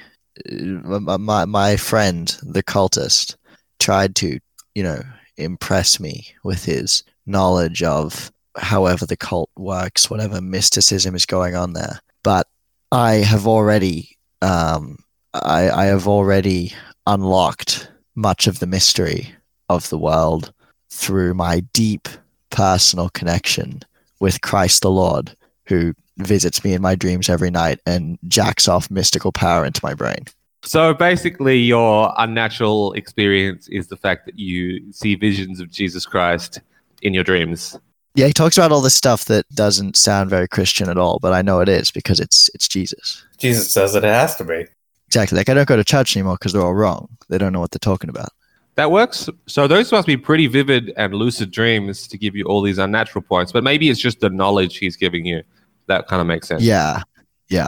uh, 0.51 1.19
my 1.19 1.45
my 1.45 1.77
friend, 1.77 2.35
the 2.43 2.63
cultist, 2.63 3.37
tried 3.79 4.17
to 4.17 4.39
you 4.75 4.83
know 4.83 5.03
impress 5.37 6.01
me 6.01 6.27
with 6.45 6.65
his 6.65 7.03
knowledge 7.27 7.83
of 7.83 8.33
however 8.57 9.07
the 9.07 9.17
cult 9.17 9.51
works, 9.57 10.11
whatever 10.11 10.41
mysticism 10.41 11.15
is 11.15 11.27
going 11.27 11.55
on 11.55 11.73
there. 11.73 12.01
But 12.23 12.47
I 12.93 13.15
have 13.15 13.47
already 13.47 14.19
um, 14.43 14.99
I, 15.33 15.71
I 15.71 15.85
have 15.87 16.07
already 16.07 16.75
unlocked 17.07 17.91
much 18.15 18.47
of 18.47 18.59
the 18.59 18.67
mystery 18.67 19.35
of 19.71 19.89
the 19.89 19.99
world 19.99 20.53
through 20.91 21.33
my 21.33 21.61
deep 21.73 22.07
personal 22.51 23.09
connection 23.09 23.81
with 24.21 24.43
Christ 24.43 24.83
the 24.83 24.91
Lord, 24.91 25.35
who 25.67 25.95
visits 26.19 26.63
me 26.63 26.75
in 26.75 26.83
my 26.83 26.95
dreams 26.95 27.31
every 27.31 27.51
night 27.51 27.81
and 27.87 28.19
jacks 28.29 28.69
off 28.69 28.91
mystical 28.91 29.33
power 29.33 29.65
into 29.65 29.81
my 29.83 29.95
brain. 29.95 30.27
So 30.63 30.93
basically, 30.93 31.59
your 31.59 32.13
unnatural 32.19 32.93
experience 32.93 33.69
is 33.69 33.89
the 33.89 33.97
fact 33.97 34.27
that 34.27 34.39
you 34.39 34.93
see 34.93 35.15
visions 35.15 35.61
of 35.61 35.71
Jesus 35.71 36.05
Christ 36.05 36.61
in 37.01 37.15
your 37.15 37.25
dreams. 37.25 37.79
Yeah, 38.15 38.27
he 38.27 38.33
talks 38.33 38.59
about 38.59 38.73
all 38.73 38.83
this 38.83 38.95
stuff 38.95 39.25
that 39.27 39.49
doesn't 39.55 39.97
sound 39.97 40.29
very 40.29 40.47
Christian 40.47 40.89
at 40.89 40.99
all, 40.99 41.19
but 41.21 41.33
I 41.33 41.41
know 41.43 41.61
it 41.61 41.69
is 41.69 41.91
because 41.91 42.21
it's 42.21 42.51
it's 42.55 42.69
Jesus. 42.69 43.25
Jesus 43.39 43.73
says 43.73 43.95
that 43.95 44.05
it 44.05 44.09
has 44.09 44.37
to 44.37 44.45
be. 44.45 44.67
Exactly. 45.07 45.39
Like 45.39 45.49
I 45.49 45.55
don't 45.55 45.69
go 45.69 45.77
to 45.77 45.85
church 45.85 46.17
anymore 46.17 46.35
because 46.35 46.53
they're 46.53 46.63
all 46.63 46.75
wrong. 46.75 47.09
They 47.29 47.39
don't 47.39 47.53
know 47.53 47.61
what 47.61 47.71
they're 47.71 47.79
talking 47.79 48.11
about. 48.11 48.29
That 48.75 48.91
works. 48.91 49.29
So 49.47 49.67
those 49.67 49.93
must 49.93 50.07
be 50.07 50.17
pretty 50.17 50.47
vivid 50.47 50.93
and 50.97 51.15
lucid 51.15 51.51
dreams 51.51 52.09
to 52.09 52.17
give 52.17 52.35
you 52.35 52.45
all 52.45 52.63
these 52.63 52.79
unnatural 52.79 53.23
points. 53.23 53.53
But 53.53 53.65
maybe 53.65 53.91
it's 53.91 54.01
just 54.01 54.21
the 54.21 54.31
knowledge 54.31 54.79
he's 54.79 54.97
giving 54.97 55.27
you. 55.27 55.43
That 55.89 56.07
kind 56.07 56.21
of 56.21 56.27
makes 56.27 56.49
sense. 56.49 56.63
Yeah. 56.63 57.03
Yeah. 57.49 57.67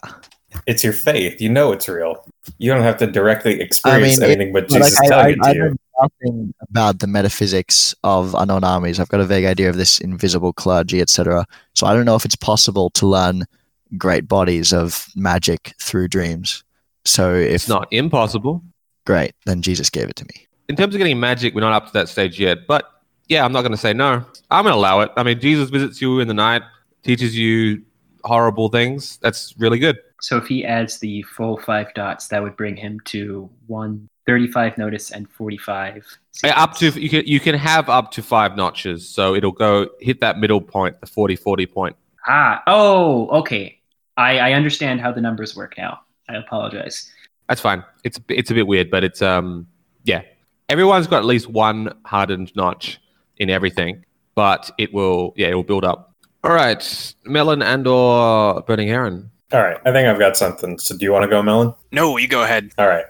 It's 0.67 0.83
your 0.83 0.95
faith. 0.95 1.41
You 1.41 1.51
know 1.51 1.73
it's 1.73 1.89
real. 1.89 2.27
You 2.59 2.73
don't 2.73 2.83
have 2.83 2.97
to 2.99 3.07
directly 3.07 3.61
experience 3.61 4.21
mean, 4.21 4.31
anything 4.31 4.53
but 4.53 4.69
But, 4.69 4.77
Jesus 4.77 4.99
like, 5.01 5.09
telling 5.09 5.27
I, 5.27 5.29
it 5.31 5.37
to 5.37 5.49
I 5.49 5.53
you. 5.53 5.79
Know 6.01 6.09
nothing 6.23 6.55
about 6.71 6.99
the 7.01 7.07
metaphysics 7.07 7.95
of 8.05 8.35
unknown 8.35 8.65
armies. 8.65 8.99
I've 9.01 9.09
got 9.09 9.21
a 9.21 9.25
vague 9.25 9.45
idea 9.45 9.69
of 9.71 9.77
this 9.77 10.01
invisible 10.01 10.53
clergy, 10.53 11.01
etc. 11.01 11.47
So 11.75 11.87
I 11.87 11.95
don't 11.95 12.05
know 12.05 12.17
if 12.17 12.25
it's 12.25 12.37
possible 12.37 12.91
to 12.91 13.07
learn 13.07 13.45
great 13.97 14.27
bodies 14.29 14.73
of 14.73 15.09
magic 15.15 15.75
through 15.81 16.09
dreams. 16.09 16.65
So 17.05 17.35
if 17.35 17.55
It's 17.55 17.69
not 17.69 17.89
impossible. 17.93 18.63
great, 19.07 19.33
then 19.47 19.63
Jesus 19.63 19.91
gave 19.91 20.09
it 20.09 20.17
to 20.17 20.25
me. 20.25 20.47
In 20.69 20.77
terms 20.77 20.95
of 20.95 20.99
getting 20.99 21.21
magic, 21.21 21.55
we're 21.55 21.61
not 21.61 21.73
up 21.75 21.87
to 21.87 21.93
that 21.93 22.09
stage 22.09 22.41
yet. 22.41 22.67
But 22.67 22.85
yeah, 23.29 23.45
I'm 23.45 23.53
not 23.53 23.63
going 23.63 23.73
to 23.73 23.79
say 23.79 23.93
no. 23.93 24.25
I'm 24.51 24.65
going 24.65 24.73
to 24.73 24.79
allow 24.79 25.01
it. 25.01 25.11
I 25.17 25.23
mean, 25.23 25.39
Jesus 25.41 25.71
visits 25.71 26.01
you 26.01 26.21
in 26.21 26.29
the 26.29 26.35
night, 26.35 26.63
teaches 27.03 27.37
you 27.37 27.83
horrible 28.25 28.69
things. 28.71 29.19
That's 29.19 29.55
really 29.59 29.79
good. 29.79 29.99
So 30.23 30.39
if 30.39 30.47
he 30.47 30.65
adds 30.65 30.99
the 31.01 31.23
full 31.25 31.59
five 31.59 31.93
dots, 31.95 32.29
that 32.29 32.43
would 32.43 32.57
bring 32.57 32.77
him 32.77 32.99
to 33.07 33.51
one 33.67 34.09
thirty-five 34.27 34.79
notice 34.79 35.11
and 35.11 35.31
45. 35.31 36.05
Uh, 36.43 36.49
Up 36.49 36.75
to 36.77 36.89
you 37.01 37.09
can 37.09 37.27
you 37.27 37.41
can 37.41 37.55
have 37.55 37.89
up 37.89 38.11
to 38.13 38.23
five 38.23 38.57
notches, 38.57 39.09
so 39.09 39.35
it'll 39.35 39.53
go 39.53 39.89
hit 40.01 40.21
that 40.21 40.39
middle 40.39 40.61
point, 40.61 41.01
the 41.01 41.07
40-40 41.07 41.73
point. 41.73 41.97
Ah, 42.27 42.63
oh, 42.67 43.29
okay. 43.41 43.79
I, 44.17 44.39
I 44.39 44.53
understand 44.53 45.01
how 45.01 45.13
the 45.13 45.21
numbers 45.21 45.57
work 45.57 45.75
now. 45.77 46.01
I 46.29 46.37
apologize. 46.37 47.11
That's 47.49 47.61
fine. 47.61 47.85
It's 48.05 48.19
it's 48.29 48.51
a 48.51 48.55
bit 48.55 48.67
weird, 48.67 48.91
but 48.91 49.05
it's 49.05 49.21
um 49.21 49.67
yeah. 50.05 50.23
Everyone's 50.71 51.07
got 51.07 51.19
at 51.19 51.27
least 51.27 51.49
one 51.49 51.93
hardened 52.07 52.55
notch 52.57 52.99
in 53.37 53.51
everything, 53.51 54.05
but 54.35 54.71
it 54.79 54.95
will 54.95 55.35
yeah 55.37 55.49
it 55.49 55.55
will 55.55 55.63
build 55.63 55.85
up. 55.85 56.15
All 56.43 56.53
right, 56.53 57.15
melon 57.25 57.63
and 57.63 57.87
or 57.87 58.63
burning 58.63 58.89
heron. 58.89 59.31
All 59.53 59.63
right, 59.63 59.79
I 59.85 59.93
think 59.93 60.09
I've 60.09 60.19
got 60.19 60.37
something. 60.37 60.79
So 60.79 60.97
do 60.97 61.05
you 61.05 61.13
want 61.13 61.23
to 61.25 61.29
go, 61.29 61.43
Melon? 61.43 61.75
No, 61.93 62.17
you 62.17 62.27
go 62.27 62.43
ahead. 62.43 62.71
All 62.79 62.89
right. 62.89 63.05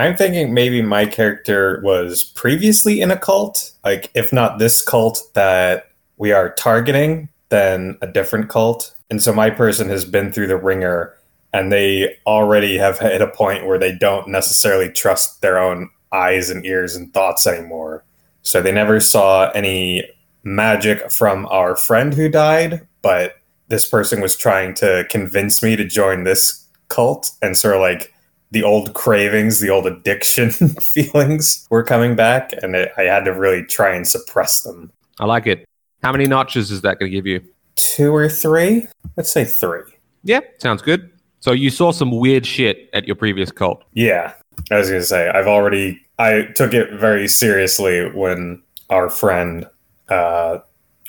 I'm 0.00 0.16
thinking 0.16 0.54
maybe 0.54 0.82
my 0.82 1.06
character 1.06 1.80
was 1.82 2.24
previously 2.24 3.00
in 3.00 3.10
a 3.10 3.18
cult. 3.18 3.72
Like, 3.84 4.10
if 4.14 4.32
not 4.32 4.58
this 4.58 4.82
cult 4.82 5.22
that 5.34 5.90
we 6.16 6.32
are 6.32 6.54
targeting, 6.54 7.28
then 7.48 7.98
a 8.00 8.06
different 8.06 8.48
cult. 8.48 8.94
And 9.10 9.22
so 9.22 9.32
my 9.32 9.50
person 9.50 9.88
has 9.88 10.04
been 10.04 10.32
through 10.32 10.46
the 10.46 10.56
ringer 10.56 11.14
and 11.52 11.72
they 11.72 12.16
already 12.26 12.78
have 12.78 12.98
hit 12.98 13.20
a 13.20 13.26
point 13.26 13.66
where 13.66 13.78
they 13.78 13.92
don't 13.92 14.28
necessarily 14.28 14.88
trust 14.90 15.42
their 15.42 15.58
own 15.58 15.90
eyes 16.12 16.50
and 16.50 16.64
ears 16.64 16.94
and 16.94 17.12
thoughts 17.12 17.46
anymore. 17.46 18.04
So 18.42 18.62
they 18.62 18.72
never 18.72 19.00
saw 19.00 19.50
any 19.50 20.08
magic 20.44 21.10
from 21.10 21.46
our 21.46 21.76
friend 21.76 22.14
who 22.14 22.28
died, 22.28 22.86
but 23.02 23.36
this 23.68 23.88
person 23.88 24.20
was 24.20 24.36
trying 24.36 24.74
to 24.74 25.06
convince 25.10 25.62
me 25.62 25.76
to 25.76 25.84
join 25.84 26.24
this 26.24 26.66
cult 26.88 27.30
and 27.42 27.56
sort 27.56 27.74
of 27.74 27.80
like 27.80 28.14
the 28.50 28.62
old 28.62 28.94
cravings, 28.94 29.60
the 29.60 29.70
old 29.70 29.86
addiction 29.86 30.50
feelings 30.80 31.66
were 31.70 31.84
coming 31.84 32.16
back, 32.16 32.52
and 32.62 32.74
it, 32.74 32.92
I 32.96 33.02
had 33.02 33.24
to 33.24 33.32
really 33.32 33.64
try 33.64 33.94
and 33.94 34.06
suppress 34.06 34.62
them. 34.62 34.92
I 35.18 35.26
like 35.26 35.46
it. 35.46 35.68
How 36.02 36.12
many 36.12 36.26
notches 36.26 36.70
is 36.70 36.80
that 36.82 36.98
going 36.98 37.10
to 37.10 37.16
give 37.16 37.26
you? 37.26 37.42
Two 37.76 38.14
or 38.14 38.28
three? 38.28 38.88
Let's 39.16 39.30
say 39.30 39.44
three. 39.44 39.82
Yeah, 40.24 40.40
sounds 40.58 40.82
good. 40.82 41.10
So 41.40 41.52
you 41.52 41.70
saw 41.70 41.90
some 41.90 42.10
weird 42.10 42.44
shit 42.44 42.90
at 42.92 43.06
your 43.06 43.16
previous 43.16 43.50
cult. 43.50 43.82
Yeah, 43.94 44.34
I 44.70 44.76
was 44.76 44.90
gonna 44.90 45.02
say 45.02 45.30
I've 45.30 45.46
already 45.46 46.00
I 46.18 46.42
took 46.54 46.74
it 46.74 46.92
very 46.92 47.26
seriously 47.28 48.10
when 48.10 48.62
our 48.90 49.08
friend 49.08 49.66
uh, 50.10 50.58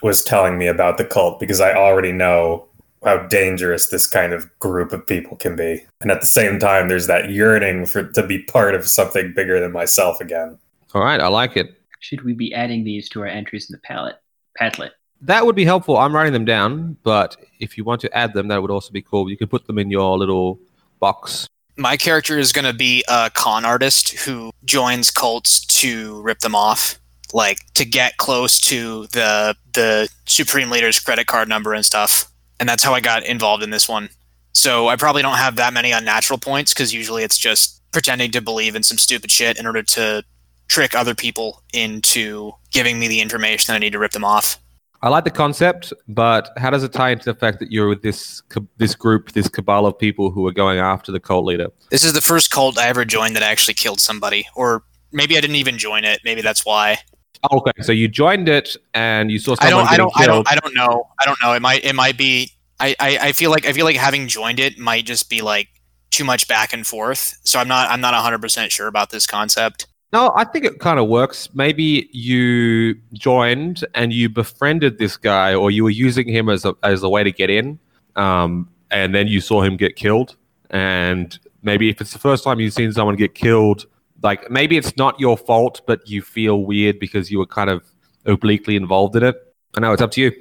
was 0.01 0.23
telling 0.23 0.57
me 0.57 0.67
about 0.67 0.97
the 0.97 1.05
cult 1.05 1.39
because 1.39 1.59
I 1.59 1.73
already 1.73 2.13
know 2.13 2.67
how 3.03 3.17
dangerous 3.27 3.87
this 3.87 4.07
kind 4.07 4.33
of 4.33 4.47
group 4.59 4.91
of 4.91 5.05
people 5.05 5.37
can 5.37 5.55
be, 5.55 5.85
and 6.01 6.11
at 6.11 6.21
the 6.21 6.27
same 6.27 6.59
time, 6.59 6.89
there's 6.89 7.07
that 7.07 7.29
yearning 7.29 7.85
for 7.85 8.03
to 8.03 8.25
be 8.25 8.43
part 8.43 8.75
of 8.75 8.87
something 8.87 9.33
bigger 9.33 9.59
than 9.59 9.71
myself 9.71 10.21
again. 10.21 10.57
All 10.93 11.01
right, 11.01 11.19
I 11.19 11.27
like 11.27 11.57
it. 11.57 11.81
Should 11.99 12.23
we 12.23 12.33
be 12.33 12.53
adding 12.53 12.83
these 12.83 13.07
to 13.09 13.21
our 13.21 13.27
entries 13.27 13.69
in 13.69 13.73
the 13.73 13.79
palette? 13.79 14.17
Padlet. 14.59 14.91
That 15.21 15.45
would 15.45 15.55
be 15.55 15.65
helpful. 15.65 15.97
I'm 15.97 16.15
writing 16.15 16.33
them 16.33 16.45
down, 16.45 16.97
but 17.03 17.37
if 17.59 17.77
you 17.77 17.83
want 17.83 18.01
to 18.01 18.17
add 18.17 18.33
them, 18.33 18.47
that 18.47 18.61
would 18.61 18.71
also 18.71 18.91
be 18.91 19.01
cool. 19.01 19.29
You 19.29 19.37
can 19.37 19.47
put 19.47 19.67
them 19.67 19.77
in 19.77 19.91
your 19.91 20.17
little 20.17 20.59
box. 20.99 21.47
My 21.77 21.95
character 21.95 22.37
is 22.39 22.51
going 22.51 22.65
to 22.65 22.73
be 22.73 23.03
a 23.07 23.29
con 23.33 23.63
artist 23.63 24.11
who 24.19 24.51
joins 24.65 25.11
cults 25.11 25.63
to 25.65 26.21
rip 26.21 26.39
them 26.39 26.55
off, 26.55 26.99
like 27.33 27.59
to 27.75 27.85
get 27.85 28.17
close 28.17 28.59
to 28.61 29.07
the 29.07 29.55
the 29.73 30.09
supreme 30.25 30.69
leader's 30.69 30.99
credit 30.99 31.27
card 31.27 31.47
number 31.47 31.73
and 31.73 31.85
stuff. 31.85 32.30
And 32.61 32.69
that's 32.69 32.83
how 32.83 32.93
I 32.93 33.01
got 33.01 33.25
involved 33.25 33.63
in 33.63 33.71
this 33.71 33.89
one. 33.89 34.07
So 34.53 34.87
I 34.87 34.95
probably 34.95 35.23
don't 35.23 35.37
have 35.37 35.55
that 35.55 35.73
many 35.73 35.91
unnatural 35.91 36.37
points 36.37 36.75
because 36.75 36.93
usually 36.93 37.23
it's 37.23 37.37
just 37.37 37.81
pretending 37.91 38.29
to 38.31 38.41
believe 38.41 38.75
in 38.75 38.83
some 38.83 38.99
stupid 38.99 39.31
shit 39.31 39.57
in 39.57 39.65
order 39.65 39.81
to 39.81 40.23
trick 40.67 40.93
other 40.93 41.15
people 41.15 41.63
into 41.73 42.51
giving 42.69 42.99
me 42.99 43.07
the 43.07 43.19
information 43.19 43.71
that 43.71 43.77
I 43.77 43.79
need 43.79 43.93
to 43.93 43.99
rip 43.99 44.11
them 44.11 44.23
off. 44.23 44.59
I 45.01 45.09
like 45.09 45.23
the 45.23 45.31
concept, 45.31 45.91
but 46.07 46.51
how 46.57 46.69
does 46.69 46.83
it 46.83 46.93
tie 46.93 47.09
into 47.09 47.25
the 47.25 47.33
fact 47.33 47.57
that 47.59 47.71
you're 47.71 47.87
with 47.87 48.03
this 48.03 48.43
this 48.77 48.93
group, 48.93 49.31
this 49.31 49.49
cabal 49.49 49.87
of 49.87 49.97
people 49.97 50.29
who 50.29 50.45
are 50.45 50.51
going 50.51 50.77
after 50.77 51.11
the 51.11 51.19
cult 51.19 51.45
leader? 51.45 51.69
This 51.89 52.03
is 52.03 52.13
the 52.13 52.21
first 52.21 52.51
cult 52.51 52.77
I 52.77 52.87
ever 52.87 53.03
joined 53.05 53.35
that 53.35 53.41
actually 53.41 53.73
killed 53.73 53.99
somebody, 53.99 54.47
or 54.55 54.83
maybe 55.11 55.35
I 55.35 55.41
didn't 55.41 55.55
even 55.55 55.79
join 55.79 56.03
it. 56.03 56.19
Maybe 56.23 56.41
that's 56.41 56.63
why. 56.63 56.99
Oh, 57.43 57.57
Okay, 57.57 57.71
so 57.81 57.91
you 57.91 58.07
joined 58.07 58.47
it 58.47 58.77
and 58.93 59.31
you 59.31 59.39
saw 59.39 59.55
someone 59.55 59.85
I 59.87 59.97
don't. 59.97 60.13
I 60.13 60.25
don't. 60.27 60.47
I 60.49 60.51
don't. 60.51 60.51
I 60.51 60.55
don't 60.55 60.75
know. 60.75 61.07
I 61.19 61.25
don't 61.25 61.37
know. 61.41 61.53
It 61.53 61.61
might. 61.61 61.83
It 61.83 61.93
might 61.93 62.17
be. 62.17 62.51
I, 62.79 62.95
I. 62.99 63.17
I 63.21 63.31
feel 63.31 63.49
like. 63.51 63.65
I 63.65 63.73
feel 63.73 63.85
like 63.85 63.95
having 63.95 64.27
joined 64.27 64.59
it 64.59 64.77
might 64.77 65.05
just 65.05 65.29
be 65.29 65.41
like 65.41 65.67
too 66.11 66.23
much 66.23 66.47
back 66.47 66.71
and 66.73 66.85
forth. 66.85 67.39
So 67.43 67.59
I'm 67.59 67.67
not. 67.67 67.89
I'm 67.89 68.01
not 68.01 68.13
100 68.13 68.41
percent 68.41 68.71
sure 68.71 68.87
about 68.87 69.09
this 69.09 69.25
concept. 69.25 69.87
No, 70.13 70.33
I 70.35 70.43
think 70.43 70.65
it 70.65 70.79
kind 70.79 70.99
of 70.99 71.07
works. 71.07 71.49
Maybe 71.55 72.09
you 72.11 72.95
joined 73.13 73.85
and 73.95 74.11
you 74.11 74.27
befriended 74.27 74.97
this 74.97 75.15
guy, 75.15 75.55
or 75.55 75.71
you 75.71 75.83
were 75.83 75.89
using 75.89 76.27
him 76.27 76.49
as 76.49 76.65
a 76.65 76.75
as 76.83 77.01
a 77.01 77.09
way 77.09 77.23
to 77.23 77.31
get 77.31 77.49
in, 77.49 77.79
um, 78.15 78.69
and 78.91 79.15
then 79.15 79.27
you 79.27 79.41
saw 79.41 79.61
him 79.61 79.77
get 79.77 79.95
killed. 79.95 80.35
And 80.69 81.37
maybe 81.63 81.89
if 81.89 82.01
it's 82.01 82.13
the 82.13 82.19
first 82.19 82.43
time 82.43 82.59
you've 82.59 82.73
seen 82.73 82.91
someone 82.91 83.15
get 83.15 83.35
killed, 83.35 83.85
like 84.23 84.49
maybe 84.49 84.77
it's 84.77 84.95
not 84.97 85.19
your 85.19 85.37
fault, 85.37 85.81
but 85.85 86.07
you 86.09 86.21
feel 86.21 86.63
weird 86.63 86.99
because 86.99 87.31
you 87.31 87.39
were 87.39 87.45
kind 87.45 87.69
of 87.69 87.83
obliquely 88.25 88.75
involved 88.75 89.15
in 89.15 89.23
it. 89.23 89.35
I 89.75 89.79
know 89.79 89.93
it's 89.93 90.01
up 90.01 90.11
to 90.11 90.21
you. 90.21 90.31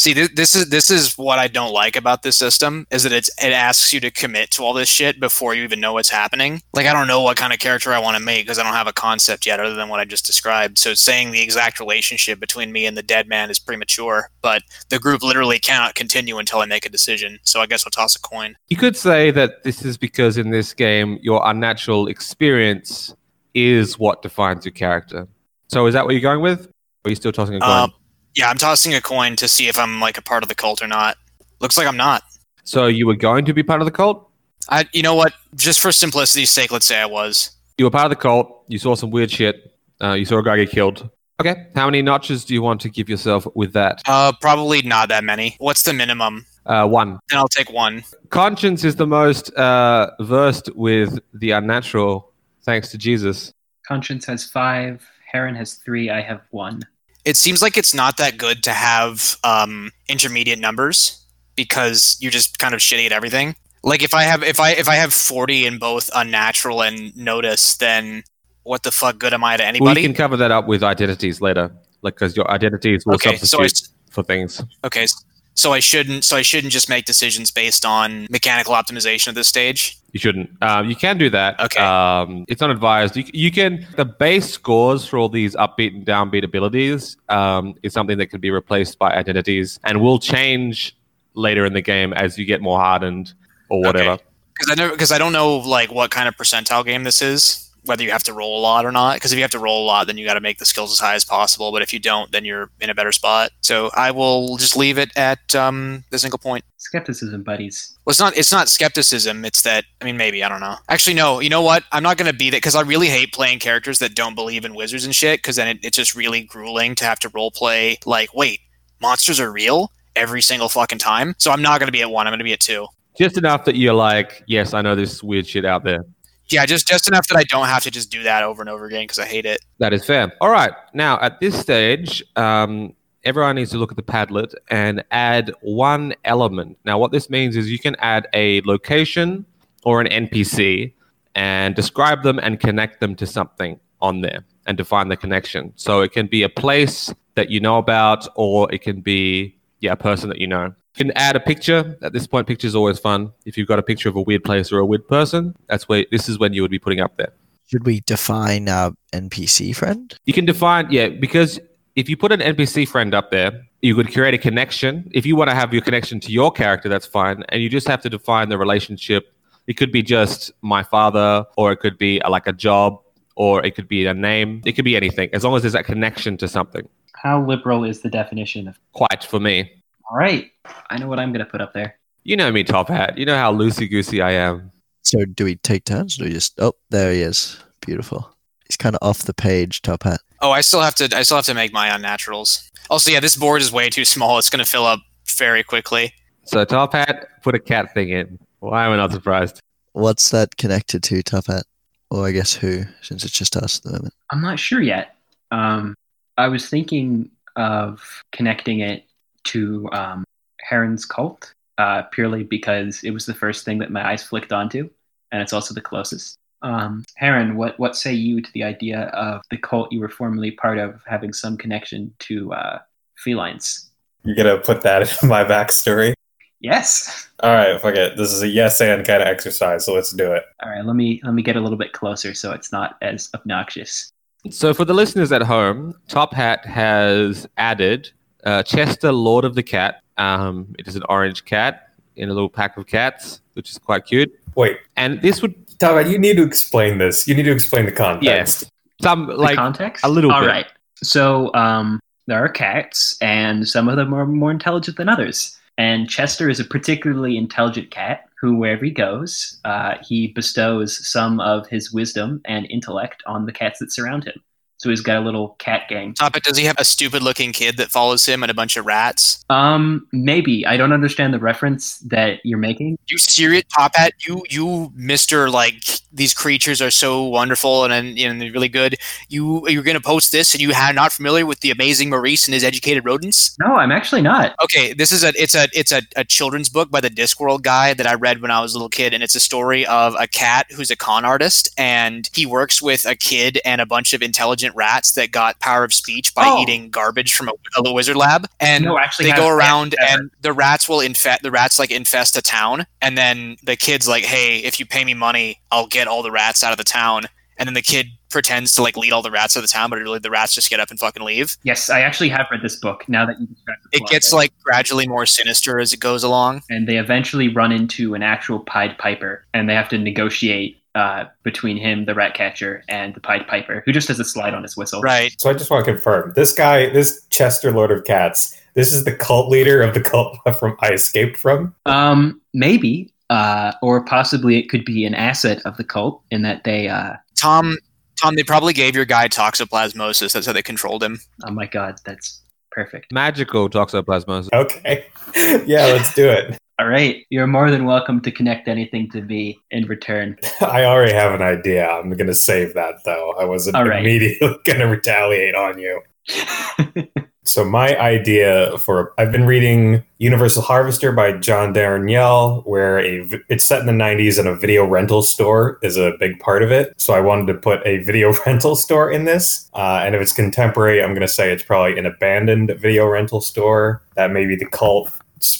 See, 0.00 0.14
this, 0.14 0.30
this 0.30 0.54
is 0.54 0.70
this 0.70 0.88
is 0.88 1.18
what 1.18 1.38
I 1.38 1.46
don't 1.46 1.74
like 1.74 1.94
about 1.94 2.22
this 2.22 2.34
system 2.34 2.86
is 2.90 3.02
that 3.02 3.12
it's 3.12 3.28
it 3.36 3.52
asks 3.52 3.92
you 3.92 4.00
to 4.00 4.10
commit 4.10 4.50
to 4.52 4.62
all 4.62 4.72
this 4.72 4.88
shit 4.88 5.20
before 5.20 5.54
you 5.54 5.62
even 5.62 5.78
know 5.78 5.92
what's 5.92 6.08
happening. 6.08 6.62
Like 6.72 6.86
I 6.86 6.94
don't 6.94 7.06
know 7.06 7.20
what 7.20 7.36
kind 7.36 7.52
of 7.52 7.58
character 7.58 7.92
I 7.92 7.98
want 7.98 8.16
to 8.16 8.22
make 8.22 8.46
because 8.46 8.58
I 8.58 8.62
don't 8.62 8.72
have 8.72 8.86
a 8.86 8.94
concept 8.94 9.44
yet 9.44 9.60
other 9.60 9.74
than 9.74 9.90
what 9.90 10.00
I 10.00 10.06
just 10.06 10.24
described. 10.24 10.78
So 10.78 10.94
saying 10.94 11.32
the 11.32 11.42
exact 11.42 11.80
relationship 11.80 12.40
between 12.40 12.72
me 12.72 12.86
and 12.86 12.96
the 12.96 13.02
dead 13.02 13.28
man 13.28 13.50
is 13.50 13.58
premature. 13.58 14.30
But 14.40 14.62
the 14.88 14.98
group 14.98 15.22
literally 15.22 15.58
cannot 15.58 15.96
continue 15.96 16.38
until 16.38 16.60
I 16.60 16.64
make 16.64 16.86
a 16.86 16.90
decision. 16.90 17.38
So 17.42 17.60
I 17.60 17.66
guess 17.66 17.86
I'll 17.86 17.90
toss 17.90 18.16
a 18.16 18.20
coin. 18.20 18.56
You 18.70 18.78
could 18.78 18.96
say 18.96 19.30
that 19.32 19.64
this 19.64 19.84
is 19.84 19.98
because 19.98 20.38
in 20.38 20.48
this 20.48 20.72
game, 20.72 21.18
your 21.20 21.42
unnatural 21.44 22.08
experience 22.08 23.14
is 23.54 23.98
what 23.98 24.22
defines 24.22 24.64
your 24.64 24.72
character. 24.72 25.28
So 25.68 25.86
is 25.86 25.94
that 25.94 26.04
what 26.04 26.12
you're 26.12 26.20
going 26.20 26.40
with? 26.40 26.66
Or 26.66 26.70
are 27.06 27.10
you 27.10 27.16
still 27.16 27.32
tossing 27.32 27.56
a 27.56 27.60
coin? 27.60 27.70
Um, 27.70 27.92
yeah, 28.34 28.48
I'm 28.50 28.58
tossing 28.58 28.94
a 28.94 29.00
coin 29.00 29.36
to 29.36 29.48
see 29.48 29.68
if 29.68 29.78
I'm 29.78 30.00
like 30.00 30.18
a 30.18 30.22
part 30.22 30.42
of 30.42 30.48
the 30.48 30.54
cult 30.54 30.82
or 30.82 30.86
not. 30.86 31.16
Looks 31.60 31.76
like 31.76 31.86
I'm 31.86 31.96
not. 31.96 32.22
so 32.64 32.86
you 32.86 33.06
were 33.06 33.16
going 33.16 33.44
to 33.46 33.52
be 33.54 33.62
part 33.62 33.80
of 33.80 33.84
the 33.84 33.90
cult? 33.90 34.28
I, 34.68 34.86
you 34.92 35.02
know 35.02 35.14
what? 35.14 35.32
Just 35.54 35.80
for 35.80 35.90
simplicity's 35.92 36.50
sake, 36.50 36.70
let's 36.70 36.86
say 36.86 37.00
I 37.00 37.06
was. 37.06 37.50
You 37.78 37.86
were 37.86 37.90
part 37.90 38.04
of 38.04 38.10
the 38.10 38.16
cult. 38.16 38.64
You 38.68 38.78
saw 38.78 38.94
some 38.94 39.10
weird 39.10 39.30
shit. 39.30 39.74
Uh, 40.02 40.12
you 40.12 40.24
saw 40.24 40.38
a 40.38 40.42
guy 40.42 40.56
get 40.56 40.70
killed. 40.70 41.08
Okay. 41.40 41.68
How 41.74 41.86
many 41.86 42.02
notches 42.02 42.44
do 42.44 42.52
you 42.52 42.60
want 42.62 42.80
to 42.82 42.90
give 42.90 43.08
yourself 43.08 43.46
with 43.54 43.72
that? 43.72 44.02
Uh, 44.06 44.32
probably 44.40 44.82
not 44.82 45.08
that 45.08 45.24
many. 45.24 45.56
What's 45.58 45.82
the 45.82 45.94
minimum? 45.94 46.44
Uh, 46.66 46.86
one. 46.86 47.18
Then 47.30 47.38
I'll 47.38 47.48
take 47.48 47.72
one. 47.72 48.04
Conscience 48.28 48.84
is 48.84 48.96
the 48.96 49.06
most 49.06 49.50
uh, 49.54 50.10
versed 50.20 50.68
with 50.76 51.18
the 51.32 51.52
unnatural, 51.52 52.29
thanks 52.70 52.88
to 52.90 52.98
Jesus. 52.98 53.52
Conscience 53.86 54.24
has 54.26 54.44
five. 54.44 55.04
Heron 55.26 55.56
has 55.56 55.74
three. 55.74 56.08
I 56.08 56.20
have 56.20 56.40
one. 56.50 56.82
It 57.24 57.36
seems 57.36 57.62
like 57.62 57.76
it's 57.76 57.92
not 57.92 58.16
that 58.18 58.38
good 58.38 58.62
to 58.62 58.70
have 58.70 59.36
um, 59.42 59.90
intermediate 60.08 60.60
numbers 60.60 61.26
because 61.56 62.16
you're 62.20 62.30
just 62.30 62.60
kind 62.60 62.72
of 62.72 62.80
shitty 62.80 63.06
at 63.06 63.12
everything. 63.12 63.56
Like 63.82 64.04
if 64.04 64.14
I 64.14 64.22
have 64.22 64.42
if 64.44 64.60
I 64.60 64.72
if 64.72 64.88
I 64.88 64.94
have 64.96 65.12
40 65.12 65.66
in 65.66 65.78
both 65.78 66.10
unnatural 66.14 66.82
and 66.82 67.16
notice, 67.16 67.76
then 67.76 68.22
what 68.62 68.82
the 68.84 68.92
fuck 68.92 69.18
good 69.18 69.34
am 69.34 69.42
I 69.42 69.56
to 69.56 69.64
anybody? 69.64 69.84
We 69.84 69.90
anybody? 69.90 70.02
can 70.06 70.14
cover 70.14 70.36
that 70.36 70.50
up 70.50 70.66
with 70.68 70.84
identities 70.84 71.40
later, 71.40 71.72
like 72.02 72.14
because 72.14 72.36
your 72.36 72.48
identities 72.50 73.04
will 73.04 73.14
okay, 73.14 73.36
so 73.36 73.58
I, 73.58 73.66
substitute 73.66 73.94
for 74.10 74.22
things. 74.22 74.62
okay, 74.84 75.06
so 75.54 75.72
I 75.72 75.80
shouldn't 75.80 76.24
so 76.24 76.36
I 76.36 76.42
shouldn't 76.42 76.72
just 76.72 76.88
make 76.88 77.04
decisions 77.04 77.50
based 77.50 77.84
on 77.84 78.26
mechanical 78.30 78.74
optimization 78.74 79.28
at 79.28 79.34
this 79.34 79.48
stage. 79.48 79.98
You 80.12 80.20
shouldn't. 80.20 80.50
Um, 80.62 80.88
you 80.88 80.96
can 80.96 81.18
do 81.18 81.30
that. 81.30 81.60
Okay. 81.60 81.80
Um, 81.80 82.44
it's 82.48 82.60
not 82.60 82.70
advised. 82.70 83.16
You, 83.16 83.24
you 83.32 83.52
can. 83.52 83.86
The 83.96 84.04
base 84.04 84.50
scores 84.50 85.06
for 85.06 85.18
all 85.18 85.28
these 85.28 85.54
upbeat 85.56 85.94
and 85.94 86.04
downbeat 86.04 86.44
abilities 86.44 87.16
um, 87.28 87.74
is 87.82 87.92
something 87.92 88.18
that 88.18 88.26
can 88.26 88.40
be 88.40 88.50
replaced 88.50 88.98
by 88.98 89.12
identities 89.12 89.78
and 89.84 90.00
will 90.00 90.18
change 90.18 90.96
later 91.34 91.64
in 91.64 91.72
the 91.72 91.82
game 91.82 92.12
as 92.12 92.38
you 92.38 92.44
get 92.44 92.60
more 92.60 92.78
hardened 92.78 93.32
or 93.68 93.80
whatever. 93.80 94.10
Okay. 94.12 94.24
Because 94.54 94.70
I 94.70 94.74
never 94.74 94.92
because 94.92 95.12
I 95.12 95.18
don't 95.18 95.32
know 95.32 95.58
like 95.58 95.92
what 95.92 96.10
kind 96.10 96.28
of 96.28 96.36
percentile 96.36 96.84
game 96.84 97.04
this 97.04 97.22
is. 97.22 97.69
Whether 97.84 98.02
you 98.02 98.10
have 98.10 98.22
to 98.24 98.32
roll 98.32 98.58
a 98.58 98.62
lot 98.62 98.84
or 98.84 98.92
not. 98.92 99.14
Because 99.14 99.32
if 99.32 99.36
you 99.36 99.42
have 99.42 99.50
to 99.52 99.58
roll 99.58 99.84
a 99.84 99.86
lot, 99.86 100.06
then 100.06 100.18
you 100.18 100.24
got 100.24 100.34
to 100.34 100.40
make 100.40 100.58
the 100.58 100.66
skills 100.66 100.92
as 100.92 100.98
high 100.98 101.14
as 101.14 101.24
possible. 101.24 101.72
But 101.72 101.82
if 101.82 101.92
you 101.92 101.98
don't, 101.98 102.30
then 102.32 102.44
you're 102.44 102.70
in 102.80 102.90
a 102.90 102.94
better 102.94 103.12
spot. 103.12 103.50
So 103.60 103.90
I 103.94 104.10
will 104.10 104.56
just 104.56 104.76
leave 104.76 104.98
it 104.98 105.10
at 105.16 105.54
um, 105.54 106.04
the 106.10 106.18
single 106.18 106.38
point. 106.38 106.64
Skepticism 106.76 107.42
buddies. 107.42 107.96
Well, 108.04 108.12
it's 108.12 108.20
not. 108.20 108.36
It's 108.36 108.52
not 108.52 108.68
skepticism. 108.68 109.44
It's 109.44 109.62
that. 109.62 109.84
I 110.00 110.04
mean, 110.04 110.16
maybe 110.16 110.42
I 110.42 110.48
don't 110.48 110.60
know. 110.60 110.76
Actually, 110.88 111.14
no. 111.14 111.40
You 111.40 111.50
know 111.50 111.62
what? 111.62 111.84
I'm 111.92 112.02
not 112.02 112.16
gonna 112.16 112.32
be 112.32 112.50
that 112.50 112.56
because 112.56 112.74
I 112.74 112.80
really 112.82 113.08
hate 113.08 113.32
playing 113.32 113.58
characters 113.58 113.98
that 113.98 114.14
don't 114.14 114.34
believe 114.34 114.64
in 114.64 114.74
wizards 114.74 115.04
and 115.04 115.14
shit. 115.14 115.38
Because 115.38 115.56
then 115.56 115.68
it, 115.68 115.78
it's 115.82 115.96
just 115.96 116.14
really 116.14 116.42
grueling 116.42 116.94
to 116.96 117.04
have 117.04 117.18
to 117.20 117.28
role 117.30 117.50
play. 117.50 117.98
Like, 118.06 118.34
wait, 118.34 118.60
monsters 119.00 119.38
are 119.40 119.52
real 119.52 119.92
every 120.16 120.42
single 120.42 120.68
fucking 120.68 120.98
time. 120.98 121.34
So 121.38 121.50
I'm 121.50 121.62
not 121.62 121.80
gonna 121.80 121.92
be 121.92 122.02
at 122.02 122.10
one. 122.10 122.26
I'm 122.26 122.32
gonna 122.32 122.44
be 122.44 122.52
at 122.52 122.60
two. 122.60 122.86
Just 123.18 123.36
enough 123.36 123.64
that 123.66 123.76
you're 123.76 123.92
like, 123.92 124.42
yes, 124.46 124.72
I 124.72 124.80
know 124.80 124.94
this 124.94 125.22
weird 125.22 125.46
shit 125.46 125.64
out 125.64 125.84
there. 125.84 126.04
Yeah, 126.50 126.66
just 126.66 126.86
just 126.86 127.08
enough 127.08 127.26
that 127.28 127.36
I 127.36 127.44
don't 127.44 127.66
have 127.66 127.82
to 127.84 127.90
just 127.90 128.10
do 128.10 128.22
that 128.24 128.42
over 128.42 128.62
and 128.62 128.68
over 128.68 128.86
again 128.86 129.04
because 129.04 129.18
I 129.18 129.26
hate 129.26 129.46
it. 129.46 129.64
That 129.78 129.92
is 129.92 130.04
fair. 130.04 130.32
All 130.40 130.50
right. 130.50 130.72
Now, 130.94 131.20
at 131.20 131.40
this 131.40 131.58
stage, 131.58 132.22
um, 132.36 132.94
everyone 133.24 133.56
needs 133.56 133.70
to 133.70 133.78
look 133.78 133.92
at 133.92 133.96
the 133.96 134.02
Padlet 134.02 134.54
and 134.68 135.04
add 135.10 135.52
one 135.60 136.14
element. 136.24 136.78
Now, 136.84 136.98
what 136.98 137.12
this 137.12 137.30
means 137.30 137.56
is 137.56 137.70
you 137.70 137.78
can 137.78 137.96
add 137.96 138.26
a 138.32 138.60
location 138.62 139.44
or 139.84 140.00
an 140.00 140.08
NPC 140.08 140.92
and 141.34 141.74
describe 141.74 142.22
them 142.22 142.38
and 142.38 142.58
connect 142.58 143.00
them 143.00 143.14
to 143.16 143.26
something 143.26 143.78
on 144.00 144.20
there 144.20 144.44
and 144.66 144.76
define 144.76 145.08
the 145.08 145.16
connection. 145.16 145.72
So 145.76 146.00
it 146.00 146.12
can 146.12 146.26
be 146.26 146.42
a 146.42 146.48
place 146.48 147.12
that 147.34 147.50
you 147.50 147.60
know 147.60 147.78
about, 147.78 148.26
or 148.34 148.72
it 148.72 148.82
can 148.82 149.00
be 149.00 149.56
yeah, 149.80 149.92
a 149.92 149.96
person 149.96 150.28
that 150.28 150.38
you 150.38 150.46
know. 150.46 150.74
You 150.96 151.04
can 151.04 151.16
add 151.16 151.36
a 151.36 151.40
picture. 151.40 151.96
At 152.02 152.12
this 152.12 152.26
point, 152.26 152.46
picture 152.46 152.66
is 152.66 152.74
always 152.74 152.98
fun. 152.98 153.32
If 153.44 153.56
you've 153.56 153.68
got 153.68 153.78
a 153.78 153.82
picture 153.82 154.08
of 154.08 154.16
a 154.16 154.22
weird 154.22 154.44
place 154.44 154.72
or 154.72 154.78
a 154.78 154.86
weird 154.86 155.06
person, 155.06 155.54
that's 155.68 155.88
where 155.88 156.04
this 156.10 156.28
is 156.28 156.38
when 156.38 156.52
you 156.52 156.62
would 156.62 156.70
be 156.70 156.78
putting 156.78 157.00
up 157.00 157.16
there. 157.16 157.32
Should 157.66 157.86
we 157.86 158.00
define 158.00 158.68
our 158.68 158.92
NPC 159.12 159.74
friend? 159.76 160.12
You 160.24 160.32
can 160.32 160.44
define, 160.44 160.90
yeah, 160.90 161.08
because 161.08 161.60
if 161.94 162.08
you 162.08 162.16
put 162.16 162.32
an 162.32 162.40
NPC 162.40 162.88
friend 162.88 163.14
up 163.14 163.30
there, 163.30 163.62
you 163.82 163.94
could 163.94 164.12
create 164.12 164.34
a 164.34 164.38
connection. 164.38 165.08
If 165.12 165.24
you 165.24 165.36
want 165.36 165.50
to 165.50 165.54
have 165.54 165.72
your 165.72 165.82
connection 165.82 166.18
to 166.20 166.32
your 166.32 166.50
character, 166.50 166.88
that's 166.88 167.06
fine. 167.06 167.44
And 167.48 167.62
you 167.62 167.68
just 167.68 167.86
have 167.86 168.02
to 168.02 168.10
define 168.10 168.48
the 168.48 168.58
relationship. 168.58 169.32
It 169.66 169.74
could 169.74 169.92
be 169.92 170.02
just 170.02 170.50
my 170.62 170.82
father, 170.82 171.44
or 171.56 171.70
it 171.70 171.78
could 171.78 171.96
be 171.96 172.20
uh, 172.22 172.30
like 172.30 172.46
a 172.48 172.52
job, 172.52 173.00
or 173.36 173.64
it 173.64 173.76
could 173.76 173.88
be 173.88 174.06
a 174.06 174.14
name. 174.14 174.62
It 174.64 174.72
could 174.72 174.84
be 174.84 174.96
anything, 174.96 175.30
as 175.32 175.44
long 175.44 175.54
as 175.54 175.62
there's 175.62 175.74
that 175.74 175.84
connection 175.84 176.36
to 176.38 176.48
something. 176.48 176.88
How 177.14 177.44
liberal 177.44 177.84
is 177.84 178.00
the 178.00 178.10
definition 178.10 178.66
of? 178.66 178.78
Quite 178.92 179.24
for 179.24 179.38
me. 179.38 179.70
All 180.10 180.16
right, 180.16 180.50
I 180.90 180.98
know 180.98 181.06
what 181.06 181.20
I'm 181.20 181.32
gonna 181.32 181.46
put 181.46 181.60
up 181.60 181.72
there. 181.72 181.96
You 182.24 182.36
know 182.36 182.50
me, 182.50 182.64
Top 182.64 182.88
Hat. 182.88 183.16
You 183.16 183.24
know 183.24 183.36
how 183.36 183.54
loosey 183.54 183.88
goosey 183.88 184.20
I 184.20 184.32
am. 184.32 184.72
So 185.02 185.24
do 185.24 185.44
we 185.44 185.54
take 185.54 185.84
turns? 185.84 186.16
Or 186.16 186.24
do 186.24 186.28
we 186.28 186.32
just? 186.32 186.60
Oh, 186.60 186.72
there 186.90 187.12
he 187.12 187.20
is. 187.20 187.62
Beautiful. 187.80 188.28
He's 188.66 188.76
kind 188.76 188.96
of 188.96 189.06
off 189.06 189.20
the 189.20 189.32
page, 189.32 189.82
top 189.82 190.02
hat. 190.02 190.20
Oh, 190.40 190.50
I 190.50 190.62
still 190.62 190.80
have 190.80 190.96
to. 190.96 191.16
I 191.16 191.22
still 191.22 191.36
have 191.36 191.46
to 191.46 191.54
make 191.54 191.72
my 191.72 191.88
unnaturals. 191.90 192.68
Also, 192.90 193.12
yeah, 193.12 193.20
this 193.20 193.36
board 193.36 193.62
is 193.62 193.70
way 193.70 193.88
too 193.88 194.04
small. 194.04 194.36
It's 194.38 194.50
gonna 194.50 194.64
fill 194.64 194.84
up 194.84 195.00
very 195.36 195.62
quickly. 195.62 196.12
So 196.44 196.64
Top 196.64 196.92
Hat 196.92 197.28
put 197.42 197.54
a 197.54 197.60
cat 197.60 197.94
thing 197.94 198.08
in. 198.08 198.40
Why 198.58 198.86
am 198.86 198.92
I 198.92 198.96
not 198.96 199.12
surprised? 199.12 199.60
What's 199.92 200.30
that 200.30 200.56
connected 200.56 201.04
to, 201.04 201.22
top 201.22 201.46
hat? 201.46 201.64
Or 202.10 202.26
I 202.26 202.32
guess 202.32 202.52
who, 202.52 202.82
since 203.00 203.24
it's 203.24 203.32
just 203.32 203.56
us 203.56 203.78
at 203.78 203.84
the 203.84 203.92
moment. 203.92 204.14
I'm 204.30 204.42
not 204.42 204.58
sure 204.58 204.82
yet. 204.82 205.14
Um, 205.52 205.94
I 206.36 206.48
was 206.48 206.68
thinking 206.68 207.30
of 207.56 208.02
connecting 208.32 208.80
it 208.80 209.04
to 209.44 209.88
um, 209.92 210.24
Heron's 210.60 211.04
cult 211.04 211.54
uh, 211.78 212.02
purely 212.12 212.44
because 212.44 213.02
it 213.04 213.10
was 213.10 213.26
the 213.26 213.34
first 213.34 213.64
thing 213.64 213.78
that 213.78 213.90
my 213.90 214.06
eyes 214.06 214.22
flicked 214.22 214.52
onto, 214.52 214.90
and 215.32 215.40
it's 215.40 215.52
also 215.52 215.74
the 215.74 215.80
closest. 215.80 216.36
Um, 216.62 217.04
Heron, 217.16 217.56
what 217.56 217.78
what 217.78 217.96
say 217.96 218.12
you 218.12 218.42
to 218.42 218.52
the 218.52 218.62
idea 218.62 219.04
of 219.14 219.40
the 219.50 219.56
cult 219.56 219.90
you 219.90 220.00
were 220.00 220.10
formerly 220.10 220.50
part 220.50 220.78
of 220.78 221.02
having 221.06 221.32
some 221.32 221.56
connection 221.56 222.12
to 222.20 222.52
uh, 222.52 222.78
felines? 223.16 223.90
You're 224.24 224.36
gonna 224.36 224.58
put 224.58 224.82
that 224.82 225.22
in 225.22 225.28
my 225.28 225.44
backstory. 225.44 226.12
Yes. 226.60 227.30
All 227.42 227.54
right, 227.54 227.80
fuck 227.80 227.94
it. 227.94 228.18
This 228.18 228.32
is 228.32 228.42
a 228.42 228.48
yes 228.48 228.82
and 228.82 229.06
kind 229.06 229.22
of 229.22 229.28
exercise, 229.28 229.86
so 229.86 229.94
let's 229.94 230.12
do 230.12 230.32
it. 230.32 230.44
All 230.62 230.68
right, 230.68 230.84
let 230.84 230.96
me 230.96 231.20
let 231.24 231.32
me 231.32 231.42
get 231.42 231.56
a 231.56 231.60
little 231.60 231.78
bit 231.78 231.92
closer 231.92 232.34
so 232.34 232.52
it's 232.52 232.70
not 232.70 232.98
as 233.00 233.30
obnoxious. 233.34 234.12
So, 234.50 234.72
for 234.72 234.84
the 234.84 234.94
listeners 234.94 235.32
at 235.32 235.42
home, 235.42 235.94
Top 236.08 236.32
Hat 236.34 236.64
has 236.66 237.46
added 237.56 238.10
uh, 238.44 238.62
Chester, 238.62 239.12
Lord 239.12 239.44
of 239.44 239.54
the 239.54 239.62
Cat. 239.62 240.02
Um, 240.16 240.74
it 240.78 240.86
is 240.88 240.96
an 240.96 241.02
orange 241.08 241.44
cat 241.44 241.88
in 242.16 242.28
a 242.28 242.34
little 242.34 242.48
pack 242.50 242.76
of 242.76 242.86
cats, 242.86 243.40
which 243.54 243.70
is 243.70 243.78
quite 243.78 244.04
cute. 244.04 244.32
Wait, 244.54 244.78
And 244.96 245.22
this 245.22 245.40
would, 245.42 245.54
Tom, 245.78 246.06
you 246.10 246.18
need 246.18 246.36
to 246.36 246.42
explain 246.42 246.98
this. 246.98 247.26
You 247.28 247.34
need 247.34 247.44
to 247.44 247.52
explain 247.52 247.86
the 247.86 247.92
context. 247.92 248.24
yes, 248.24 248.70
some 249.00 249.26
The 249.26 249.34
like 249.36 249.56
context? 249.56 250.04
a 250.04 250.08
little 250.08 250.32
All 250.32 250.40
bit. 250.40 250.46
right. 250.48 250.66
So 251.02 251.54
um, 251.54 252.00
there 252.26 252.42
are 252.44 252.48
cats, 252.48 253.16
and 253.22 253.66
some 253.66 253.88
of 253.88 253.96
them 253.96 254.12
are 254.12 254.26
more 254.26 254.50
intelligent 254.50 254.96
than 254.98 255.08
others. 255.08 255.56
And 255.78 256.10
Chester 256.10 256.50
is 256.50 256.60
a 256.60 256.64
particularly 256.64 257.38
intelligent 257.38 257.90
cat 257.90 258.26
who, 258.38 258.56
wherever 258.56 258.84
he 258.84 258.90
goes, 258.90 259.58
uh, 259.64 259.94
he 260.02 260.28
bestows 260.28 261.06
some 261.08 261.40
of 261.40 261.66
his 261.68 261.90
wisdom 261.92 262.42
and 262.44 262.66
intellect 262.70 263.22
on 263.26 263.46
the 263.46 263.52
cats 263.52 263.78
that 263.78 263.90
surround 263.92 264.24
him. 264.24 264.42
So 264.80 264.88
he's 264.88 265.02
got 265.02 265.18
a 265.18 265.20
little 265.20 265.50
cat 265.58 265.82
gang. 265.90 266.14
Top 266.14 266.34
it. 266.34 266.42
Does 266.42 266.56
he 266.56 266.64
have 266.64 266.76
a 266.78 266.86
stupid 266.86 267.22
looking 267.22 267.52
kid 267.52 267.76
that 267.76 267.90
follows 267.90 268.24
him 268.24 268.42
and 268.42 268.50
a 268.50 268.54
bunch 268.54 268.78
of 268.78 268.86
rats? 268.86 269.44
Um, 269.50 270.08
maybe 270.10 270.66
I 270.66 270.78
don't 270.78 270.94
understand 270.94 271.34
the 271.34 271.38
reference 271.38 271.98
that 271.98 272.40
you're 272.44 272.56
making. 272.58 272.98
You 273.10 273.18
serious, 273.18 273.64
Top 273.76 273.94
Hat? 273.94 274.14
You, 274.26 274.42
you, 274.48 274.90
Mister, 274.94 275.50
like 275.50 275.84
these 276.14 276.32
creatures 276.32 276.80
are 276.80 276.90
so 276.90 277.24
wonderful 277.24 277.84
and 277.84 277.92
and, 277.92 278.18
and 278.18 278.40
they're 278.40 278.52
really 278.52 278.70
good. 278.70 278.96
You, 279.28 279.68
you're 279.68 279.82
gonna 279.82 280.00
post 280.00 280.32
this, 280.32 280.54
and 280.54 280.62
you 280.62 280.72
are 280.72 280.92
not 280.94 281.12
familiar 281.12 281.44
with 281.44 281.60
the 281.60 281.70
amazing 281.70 282.08
Maurice 282.08 282.46
and 282.46 282.54
his 282.54 282.64
educated 282.64 283.04
rodents? 283.04 283.54
No, 283.60 283.76
I'm 283.76 283.92
actually 283.92 284.22
not. 284.22 284.54
Okay, 284.64 284.94
this 284.94 285.12
is 285.12 285.22
a 285.22 285.32
it's 285.36 285.54
a 285.54 285.68
it's 285.74 285.92
a, 285.92 286.00
a 286.16 286.24
children's 286.24 286.70
book 286.70 286.90
by 286.90 287.02
the 287.02 287.10
Discworld 287.10 287.60
guy 287.60 287.92
that 287.92 288.06
I 288.06 288.14
read 288.14 288.40
when 288.40 288.50
I 288.50 288.62
was 288.62 288.72
a 288.72 288.78
little 288.78 288.88
kid, 288.88 289.12
and 289.12 289.22
it's 289.22 289.34
a 289.34 289.40
story 289.40 289.84
of 289.84 290.14
a 290.18 290.26
cat 290.26 290.68
who's 290.72 290.90
a 290.90 290.96
con 290.96 291.26
artist, 291.26 291.68
and 291.76 292.30
he 292.32 292.46
works 292.46 292.80
with 292.80 293.04
a 293.04 293.14
kid 293.14 293.60
and 293.66 293.82
a 293.82 293.86
bunch 293.86 294.14
of 294.14 294.22
intelligent 294.22 294.69
rats 294.74 295.12
that 295.12 295.32
got 295.32 295.58
power 295.60 295.84
of 295.84 295.92
speech 295.92 296.34
by 296.34 296.44
Oh. 296.46 296.62
eating 296.62 296.90
garbage 296.90 297.34
from 297.34 297.48
a, 297.48 297.52
a 297.84 297.92
wizard 297.92 298.16
lab, 298.16 298.46
and 298.60 298.84
No, 298.84 298.98
actually 298.98 299.30
they 299.30 299.36
go 299.36 299.48
around 299.48 299.94
and 300.00 300.30
the 300.40 300.52
rats 300.52 300.88
will 300.88 301.00
infest 301.00 301.42
the 301.42 301.50
rats 301.50 301.78
like 301.78 301.90
infest 301.90 302.36
a 302.36 302.42
town, 302.42 302.86
and 303.02 303.16
then 303.18 303.56
the 303.62 303.76
kid's 303.76 304.08
like, 304.08 304.24
hey, 304.24 304.58
if 304.58 304.78
you 304.80 304.86
pay 304.86 305.04
me 305.04 305.14
money, 305.14 305.60
I'll 305.70 305.86
get 305.86 306.08
all 306.08 306.22
the 306.22 306.30
rats 306.30 306.62
out 306.64 306.72
of 306.72 306.78
the 306.78 306.84
town, 306.84 307.24
and 307.58 307.66
then 307.66 307.74
the 307.74 307.82
kid 307.82 308.06
pretends 308.30 308.72
to 308.76 308.82
like 308.82 308.96
lead 308.96 309.12
all 309.12 309.22
the 309.22 309.30
rats 309.30 309.56
out 309.56 309.64
of 309.64 309.68
the 309.68 309.72
town, 309.72 309.90
but 309.90 309.98
really 309.98 310.20
the 310.20 310.30
rats 310.30 310.54
just 310.54 310.70
get 310.70 310.78
up 310.78 310.88
and 310.90 311.00
fucking 311.00 311.24
leave. 311.24 311.56
Yes, 311.64 311.90
I 311.90 312.00
actually 312.02 312.28
have 312.28 312.46
read 312.52 312.62
this 312.62 312.76
book. 312.76 313.04
Now 313.08 313.26
that 313.26 313.40
you 313.40 313.46
described 313.48 313.80
the 313.92 313.98
It 313.98 314.06
gets 314.06 314.32
like 314.32 314.52
gradually 314.62 315.08
more 315.08 315.26
sinister 315.26 315.80
as 315.80 315.92
it 315.92 315.98
goes 315.98 316.22
along. 316.22 316.62
and 316.70 316.86
they 316.88 316.96
eventually 316.96 317.48
run 317.48 317.72
into 317.72 318.14
an 318.14 318.22
actual 318.22 318.60
Pied 318.60 318.96
Piper, 318.98 319.44
and 319.52 319.68
they 319.68 319.74
have 319.74 319.88
to 319.88 319.98
negotiate 319.98 320.79
uh, 320.94 321.24
between 321.42 321.76
him, 321.76 322.04
the 322.04 322.14
rat 322.14 322.34
catcher, 322.34 322.82
and 322.88 323.14
the 323.14 323.20
Pied 323.20 323.46
Piper, 323.46 323.82
who 323.84 323.92
just 323.92 324.08
has 324.08 324.18
a 324.18 324.24
slide 324.24 324.54
on 324.54 324.62
his 324.62 324.76
whistle. 324.76 325.00
Right. 325.00 325.34
So 325.38 325.50
I 325.50 325.52
just 325.52 325.70
want 325.70 325.84
to 325.84 325.92
confirm 325.92 326.32
this 326.34 326.52
guy, 326.52 326.88
this 326.90 327.24
Chester 327.30 327.72
Lord 327.72 327.90
of 327.90 328.04
Cats, 328.04 328.56
this 328.74 328.92
is 328.92 329.04
the 329.04 329.14
cult 329.14 329.48
leader 329.48 329.82
of 329.82 329.94
the 329.94 330.00
cult 330.00 330.38
from 330.58 330.76
I 330.80 330.92
escaped 330.92 331.36
from. 331.36 331.74
Um, 331.86 332.40
maybe, 332.54 333.12
uh, 333.30 333.72
or 333.82 334.04
possibly 334.04 334.58
it 334.58 334.68
could 334.68 334.84
be 334.84 335.04
an 335.04 335.14
asset 335.14 335.62
of 335.64 335.76
the 335.76 335.84
cult 335.84 336.22
in 336.30 336.42
that 336.42 336.64
they. 336.64 336.88
Uh, 336.88 337.14
Tom, 337.36 337.76
Tom, 338.20 338.34
they 338.34 338.42
probably 338.42 338.72
gave 338.72 338.94
your 338.94 339.04
guy 339.04 339.28
toxoplasmosis. 339.28 340.32
That's 340.32 340.46
how 340.46 340.52
they 340.52 340.62
controlled 340.62 341.02
him. 341.02 341.18
oh 341.46 341.50
my 341.50 341.66
god, 341.66 341.96
that's 342.04 342.42
perfect. 342.70 343.12
magical 343.12 343.68
toxoplasmosis. 343.68 344.48
Okay, 344.52 345.06
yeah, 345.66 345.86
let's 345.86 346.12
do 346.14 346.28
it. 346.28 346.58
All 346.80 346.88
right, 346.88 347.26
you're 347.28 347.46
more 347.46 347.70
than 347.70 347.84
welcome 347.84 348.22
to 348.22 348.30
connect 348.30 348.66
anything 348.66 349.10
to 349.10 349.20
me 349.20 349.60
in 349.70 349.84
return. 349.84 350.38
I 350.62 350.84
already 350.84 351.12
have 351.12 351.34
an 351.34 351.42
idea. 351.42 351.86
I'm 351.86 352.08
gonna 352.16 352.32
save 352.32 352.72
that 352.72 353.04
though. 353.04 353.34
I 353.38 353.44
wasn't 353.44 353.76
right. 353.76 354.00
immediately 354.00 354.56
gonna 354.64 354.86
retaliate 354.86 355.54
on 355.54 355.78
you. 355.78 356.00
So 357.50 357.64
my 357.64 357.98
idea 357.98 358.78
for 358.78 359.12
I've 359.18 359.32
been 359.32 359.44
reading 359.44 360.04
Universal 360.18 360.62
Harvester 360.62 361.10
by 361.10 361.32
John 361.32 361.74
Darnielle, 361.74 362.64
where 362.64 363.00
a 363.00 363.26
it's 363.48 363.64
set 363.64 363.80
in 363.80 363.86
the 363.86 363.92
90s 363.92 364.38
and 364.38 364.46
a 364.46 364.54
video 364.54 364.86
rental 364.86 365.20
store 365.20 365.80
is 365.82 365.96
a 365.96 366.12
big 366.20 366.38
part 366.38 366.62
of 366.62 366.70
it. 366.70 366.94
So 367.00 367.12
I 367.12 367.20
wanted 367.20 367.52
to 367.52 367.58
put 367.58 367.84
a 367.84 368.04
video 368.04 368.32
rental 368.46 368.76
store 368.76 369.10
in 369.10 369.24
this, 369.24 369.68
uh, 369.74 370.00
and 370.04 370.14
if 370.14 370.20
it's 370.20 370.32
contemporary, 370.32 371.02
I'm 371.02 371.10
going 371.10 371.22
to 371.22 371.28
say 371.28 371.50
it's 371.50 371.64
probably 371.64 371.98
an 371.98 372.06
abandoned 372.06 372.72
video 372.78 373.06
rental 373.06 373.40
store 373.40 374.00
that 374.14 374.30
maybe 374.30 374.54
the 374.54 374.66
cult 374.66 375.10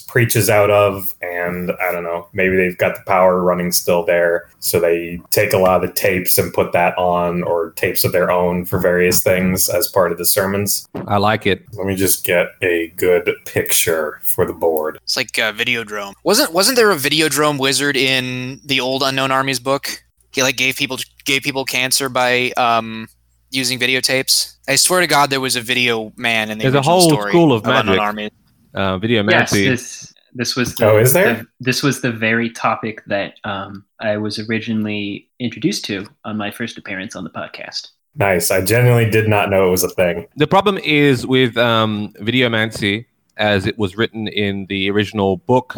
preaches 0.08 0.50
out 0.50 0.70
of, 0.70 1.14
and 1.20 1.72
I 1.80 1.92
don't 1.92 2.04
know, 2.04 2.28
maybe 2.32 2.56
they've 2.56 2.76
got 2.76 2.96
the 2.96 3.02
power 3.02 3.42
running 3.42 3.72
still 3.72 4.04
there, 4.04 4.48
so 4.58 4.80
they 4.80 5.20
take 5.30 5.52
a 5.52 5.58
lot 5.58 5.82
of 5.82 5.88
the 5.88 5.94
tapes 5.94 6.38
and 6.38 6.52
put 6.52 6.72
that 6.72 6.96
on, 6.98 7.42
or 7.42 7.70
tapes 7.72 8.04
of 8.04 8.12
their 8.12 8.30
own 8.30 8.64
for 8.64 8.78
various 8.78 9.22
things 9.22 9.68
as 9.68 9.88
part 9.88 10.12
of 10.12 10.18
the 10.18 10.24
sermons. 10.24 10.86
I 11.06 11.16
like 11.16 11.46
it. 11.46 11.64
Let 11.72 11.86
me 11.86 11.96
just 11.96 12.24
get 12.24 12.48
a 12.62 12.92
good 12.96 13.30
picture 13.46 14.20
for 14.22 14.44
the 14.46 14.52
board. 14.52 14.98
It's 15.02 15.16
like 15.16 15.36
a 15.38 15.52
Videodrome. 15.52 16.14
Wasn't 16.24 16.52
wasn't 16.52 16.76
there 16.76 16.90
a 16.90 16.96
Videodrome 16.96 17.58
wizard 17.58 17.96
in 17.96 18.60
the 18.64 18.80
old 18.80 19.02
Unknown 19.02 19.30
Armies 19.30 19.60
book? 19.60 20.04
He 20.32 20.42
like 20.42 20.56
gave 20.56 20.76
people 20.76 20.98
gave 21.24 21.42
people 21.42 21.64
cancer 21.64 22.08
by 22.08 22.50
um, 22.52 23.08
using 23.50 23.78
videotapes. 23.78 24.56
I 24.68 24.76
swear 24.76 25.00
to 25.00 25.06
God, 25.06 25.30
there 25.30 25.40
was 25.40 25.56
a 25.56 25.60
video 25.60 26.12
man 26.16 26.50
in 26.50 26.58
the 26.58 26.62
There's 26.64 26.74
a 26.74 26.82
whole 26.82 27.08
story 27.08 27.32
school 27.32 27.52
of 27.52 27.64
Unknown 27.64 27.86
magic. 27.86 28.00
Armies. 28.00 28.30
Uh, 28.74 28.98
video 28.98 29.24
yes, 29.28 29.50
this 29.50 30.14
this 30.34 30.54
was 30.54 30.74
the, 30.76 30.88
Oh, 30.88 30.96
is 30.98 31.12
there? 31.12 31.34
the- 31.34 31.46
this 31.58 31.82
was 31.82 32.02
the 32.02 32.12
very 32.12 32.50
topic 32.50 33.02
that 33.06 33.34
um, 33.44 33.84
I 33.98 34.16
was 34.16 34.38
originally 34.38 35.28
introduced 35.40 35.84
to 35.86 36.06
on 36.24 36.36
my 36.36 36.50
first 36.50 36.78
appearance 36.78 37.16
on 37.16 37.24
the 37.24 37.30
podcast. 37.30 37.88
Nice. 38.14 38.50
I 38.50 38.64
genuinely 38.64 39.10
did 39.10 39.28
not 39.28 39.50
know 39.50 39.68
it 39.68 39.70
was 39.70 39.82
a 39.84 39.88
thing. 39.88 40.26
The 40.36 40.46
problem 40.46 40.78
is 40.78 41.26
with 41.26 41.56
um, 41.56 42.12
Videomancy, 42.20 43.06
as 43.36 43.66
it 43.66 43.78
was 43.78 43.96
written 43.96 44.28
in 44.28 44.66
the 44.66 44.90
original 44.90 45.38
book, 45.38 45.76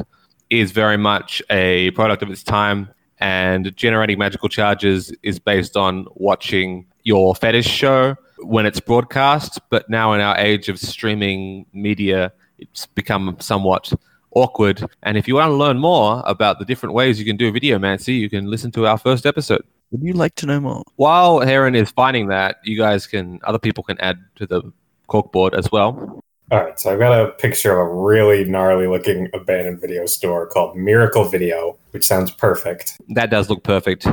is 0.50 0.70
very 0.72 0.96
much 0.96 1.42
a 1.50 1.90
product 1.92 2.22
of 2.22 2.30
its 2.30 2.42
time, 2.42 2.90
and 3.18 3.74
generating 3.76 4.18
magical 4.18 4.48
charges 4.48 5.12
is 5.22 5.38
based 5.38 5.76
on 5.76 6.06
watching 6.14 6.86
your 7.04 7.34
fetish 7.34 7.66
show 7.66 8.16
when 8.38 8.66
it's 8.66 8.80
broadcast. 8.80 9.60
But 9.70 9.88
now, 9.88 10.12
in 10.14 10.20
our 10.20 10.36
age 10.38 10.68
of 10.68 10.78
streaming 10.78 11.66
media, 11.72 12.32
it's 12.62 12.86
become 12.86 13.36
somewhat 13.40 13.92
awkward. 14.34 14.84
And 15.02 15.16
if 15.16 15.28
you 15.28 15.34
want 15.36 15.50
to 15.50 15.54
learn 15.54 15.78
more 15.78 16.22
about 16.26 16.58
the 16.58 16.64
different 16.64 16.94
ways 16.94 17.18
you 17.18 17.24
can 17.24 17.36
do 17.36 17.52
Videomancy, 17.52 18.18
you 18.18 18.30
can 18.30 18.46
listen 18.46 18.70
to 18.72 18.86
our 18.86 18.98
first 18.98 19.26
episode. 19.26 19.62
Would 19.90 20.02
you 20.02 20.14
like 20.14 20.34
to 20.36 20.46
know 20.46 20.60
more? 20.60 20.82
While 20.96 21.40
Heron 21.40 21.74
is 21.74 21.90
finding 21.90 22.28
that, 22.28 22.56
you 22.64 22.78
guys 22.78 23.06
can, 23.06 23.40
other 23.44 23.58
people 23.58 23.84
can 23.84 24.00
add 24.00 24.18
to 24.36 24.46
the 24.46 24.62
corkboard 25.08 25.52
as 25.52 25.70
well. 25.70 26.22
All 26.50 26.62
right, 26.62 26.78
so 26.78 26.92
I've 26.92 26.98
got 26.98 27.18
a 27.18 27.32
picture 27.32 27.78
of 27.78 27.88
a 27.88 27.94
really 27.94 28.44
gnarly 28.44 28.86
looking 28.86 29.28
abandoned 29.32 29.80
video 29.80 30.06
store 30.06 30.46
called 30.46 30.76
Miracle 30.76 31.24
Video, 31.24 31.78
which 31.92 32.04
sounds 32.04 32.30
perfect. 32.30 32.98
That 33.10 33.30
does 33.30 33.48
look 33.48 33.62
perfect. 33.62 34.06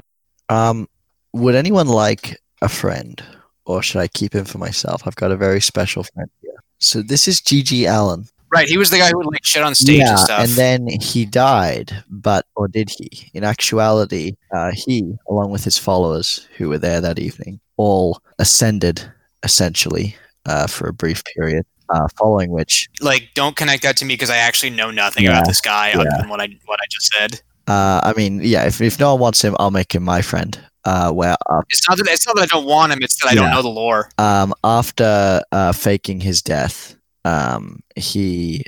Um, 0.48 0.88
would 1.34 1.56
anyone 1.56 1.88
like 1.88 2.40
a 2.62 2.70
friend, 2.70 3.22
or 3.66 3.82
should 3.82 4.00
I 4.00 4.08
keep 4.08 4.34
him 4.34 4.46
for 4.46 4.58
myself? 4.58 5.04
I've 5.06 5.16
got 5.16 5.32
a 5.32 5.38
very 5.38 5.62
special 5.62 6.04
friend 6.04 6.30
here. 6.42 6.56
So 6.80 7.02
this 7.02 7.28
is 7.28 7.42
GG 7.42 7.90
Allin. 7.94 8.26
Right, 8.52 8.68
he 8.68 8.78
was 8.78 8.90
the 8.90 8.98
guy 8.98 9.10
who 9.10 9.18
would 9.18 9.28
like 9.28 9.46
shit 9.46 9.62
on 9.64 9.76
stage 9.76 9.98
yeah, 9.98 10.10
and 10.12 10.20
stuff. 10.20 10.44
and 10.44 10.50
then 10.52 10.88
he 11.02 11.26
died, 11.26 12.04
but 12.10 12.46
or 12.56 12.68
did 12.68 12.90
he? 12.90 13.30
In 13.34 13.44
actuality, 13.44 14.36
uh, 14.54 14.72
he, 14.74 15.14
along 15.30 15.52
with 15.52 15.64
his 15.64 15.78
followers 15.78 16.48
who 16.58 16.70
were 16.70 16.80
there 16.80 17.00
that 17.02 17.20
evening, 17.20 17.60
all 17.78 18.22
ascended 18.40 19.02
essentially 19.44 20.16
uh, 20.46 20.68
for 20.68 20.88
a 20.88 20.94
brief 20.94 21.24
period. 21.36 21.66
Uh, 21.92 22.08
following 22.20 22.52
which, 22.52 22.88
like, 23.02 23.30
don't 23.34 23.56
connect 23.56 23.82
that 23.82 23.98
to 23.98 24.06
me 24.06 24.14
because 24.14 24.30
I 24.30 24.38
actually 24.38 24.70
know 24.70 24.92
nothing 24.92 25.24
Yeah, 25.24 25.32
about 25.32 25.48
this 25.48 25.60
guy 25.60 25.92
other 25.94 26.08
than 26.20 26.30
what 26.30 26.40
I 26.40 26.48
what 26.66 26.80
I 26.80 26.86
just 26.92 27.12
said. 27.14 27.42
uh, 27.68 28.00
I 28.04 28.14
mean, 28.16 28.42
yeah, 28.44 28.66
if, 28.68 28.80
if 28.80 29.00
no 29.00 29.14
one 29.14 29.22
wants 29.22 29.44
him, 29.44 29.56
I'll 29.60 29.72
make 29.72 29.96
him 29.96 30.04
my 30.04 30.22
friend. 30.22 30.60
Uh, 30.86 31.12
where 31.12 31.36
uh, 31.50 31.62
It's 31.70 31.90
not 31.90 31.98
that 31.98 32.08
it's 32.08 32.28
not 32.28 32.36
that 32.36 32.44
I 32.44 32.46
don't 32.46 32.66
want 32.66 32.92
him; 32.94 33.00
it's 33.02 33.20
that 33.22 33.30
I 33.32 33.36
don't 33.36 33.50
know 33.50 33.62
the 33.64 33.70
lore. 33.70 34.10
um, 34.20 34.54
after 34.64 35.42
uh, 35.52 35.72
faking 35.72 36.20
his 36.22 36.42
death, 36.44 36.96
um, 37.30 37.82
he 37.96 38.64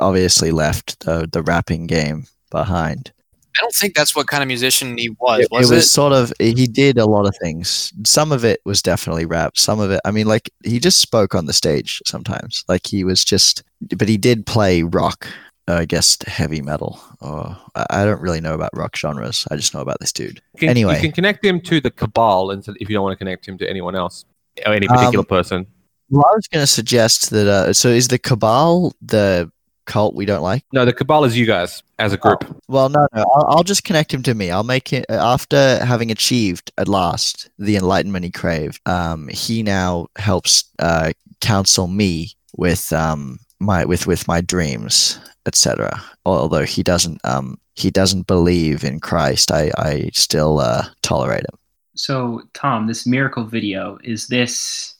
obviously 0.00 0.50
left 0.52 1.00
the 1.00 1.28
the 1.30 1.42
rapping 1.42 1.86
game 1.86 2.26
behind. 2.50 3.12
I 3.56 3.60
don't 3.60 3.74
think 3.74 3.94
that's 3.94 4.16
what 4.16 4.26
kind 4.26 4.42
of 4.42 4.48
musician 4.48 4.98
he 4.98 5.10
was. 5.20 5.40
it, 5.44 5.48
Was 5.52 5.70
it 5.70 5.78
it? 5.78 5.82
sort 5.82 6.12
of 6.12 6.32
he 6.40 6.66
did 6.66 6.98
a 6.98 7.06
lot 7.06 7.24
of 7.26 7.36
things. 7.40 7.92
Some 8.04 8.32
of 8.32 8.44
it 8.44 8.60
was 8.64 8.82
definitely 8.82 9.26
rap. 9.26 9.56
Some 9.56 9.78
of 9.78 9.92
it, 9.92 10.00
I 10.04 10.10
mean, 10.10 10.26
like 10.26 10.50
he 10.64 10.80
just 10.80 10.98
spoke 11.00 11.36
on 11.36 11.46
the 11.46 11.52
stage 11.52 12.02
sometimes. 12.04 12.64
Like 12.68 12.84
he 12.86 13.04
was 13.04 13.24
just, 13.24 13.62
but 13.96 14.08
he 14.08 14.16
did 14.16 14.44
play 14.44 14.82
rock. 14.82 15.28
uh, 15.68 15.74
I 15.74 15.84
guess 15.84 16.18
heavy 16.26 16.62
metal. 16.62 16.98
Or 17.20 17.56
I 17.76 17.86
I 17.90 18.04
don't 18.04 18.20
really 18.20 18.40
know 18.40 18.54
about 18.54 18.70
rock 18.76 18.96
genres. 18.96 19.46
I 19.52 19.54
just 19.56 19.72
know 19.72 19.80
about 19.86 20.00
this 20.00 20.12
dude. 20.12 20.40
You 20.54 20.60
can, 20.60 20.68
Anyway. 20.70 20.94
you 20.96 21.00
can 21.00 21.12
connect 21.12 21.44
him 21.44 21.60
to 21.70 21.80
the 21.80 21.92
cabal 21.92 22.50
and 22.50 22.60
if 22.80 22.88
you 22.90 22.94
don't 22.96 23.04
want 23.04 23.14
to 23.18 23.22
connect 23.24 23.46
him 23.46 23.56
to 23.58 23.70
anyone 23.70 23.94
else 23.94 24.24
or 24.66 24.72
any 24.74 24.88
Um, 24.88 24.96
particular 24.96 25.24
person. 25.24 25.66
Well, 26.14 26.26
I 26.30 26.36
was 26.36 26.46
going 26.46 26.62
to 26.62 26.68
suggest 26.68 27.30
that. 27.30 27.48
Uh, 27.48 27.72
so 27.72 27.88
is 27.88 28.06
the 28.06 28.20
cabal 28.20 28.94
the 29.02 29.50
cult 29.84 30.14
we 30.14 30.26
don't 30.26 30.42
like? 30.42 30.64
No, 30.72 30.84
the 30.84 30.92
Cabal 30.92 31.24
is 31.24 31.36
you 31.36 31.44
guys 31.44 31.82
as 31.98 32.12
a 32.12 32.16
group. 32.16 32.44
Well, 32.68 32.88
no, 32.88 33.06
no. 33.12 33.24
I'll, 33.34 33.46
I'll 33.48 33.62
just 33.64 33.82
connect 33.82 34.14
him 34.14 34.22
to 34.22 34.34
me. 34.34 34.52
I'll 34.52 34.62
make 34.62 34.92
it 34.92 35.04
after 35.08 35.84
having 35.84 36.12
achieved 36.12 36.70
at 36.78 36.86
last 36.86 37.50
the 37.58 37.74
enlightenment 37.74 38.24
he 38.24 38.30
craved. 38.30 38.80
Um, 38.86 39.26
he 39.26 39.64
now 39.64 40.06
helps 40.14 40.70
uh, 40.78 41.12
counsel 41.40 41.88
me 41.88 42.30
with 42.56 42.92
um 42.92 43.40
my 43.58 43.84
with 43.84 44.06
with 44.06 44.28
my 44.28 44.40
dreams, 44.40 45.18
etc. 45.46 46.00
Although 46.24 46.64
he 46.64 46.84
doesn't 46.84 47.20
um 47.24 47.58
he 47.74 47.90
doesn't 47.90 48.28
believe 48.28 48.84
in 48.84 49.00
Christ, 49.00 49.50
I 49.50 49.72
I 49.76 50.10
still 50.14 50.60
uh, 50.60 50.86
tolerate 51.02 51.40
him. 51.40 51.58
So, 51.96 52.42
Tom, 52.54 52.86
this 52.86 53.04
miracle 53.04 53.44
video 53.44 53.98
is 54.02 54.26
this 54.26 54.93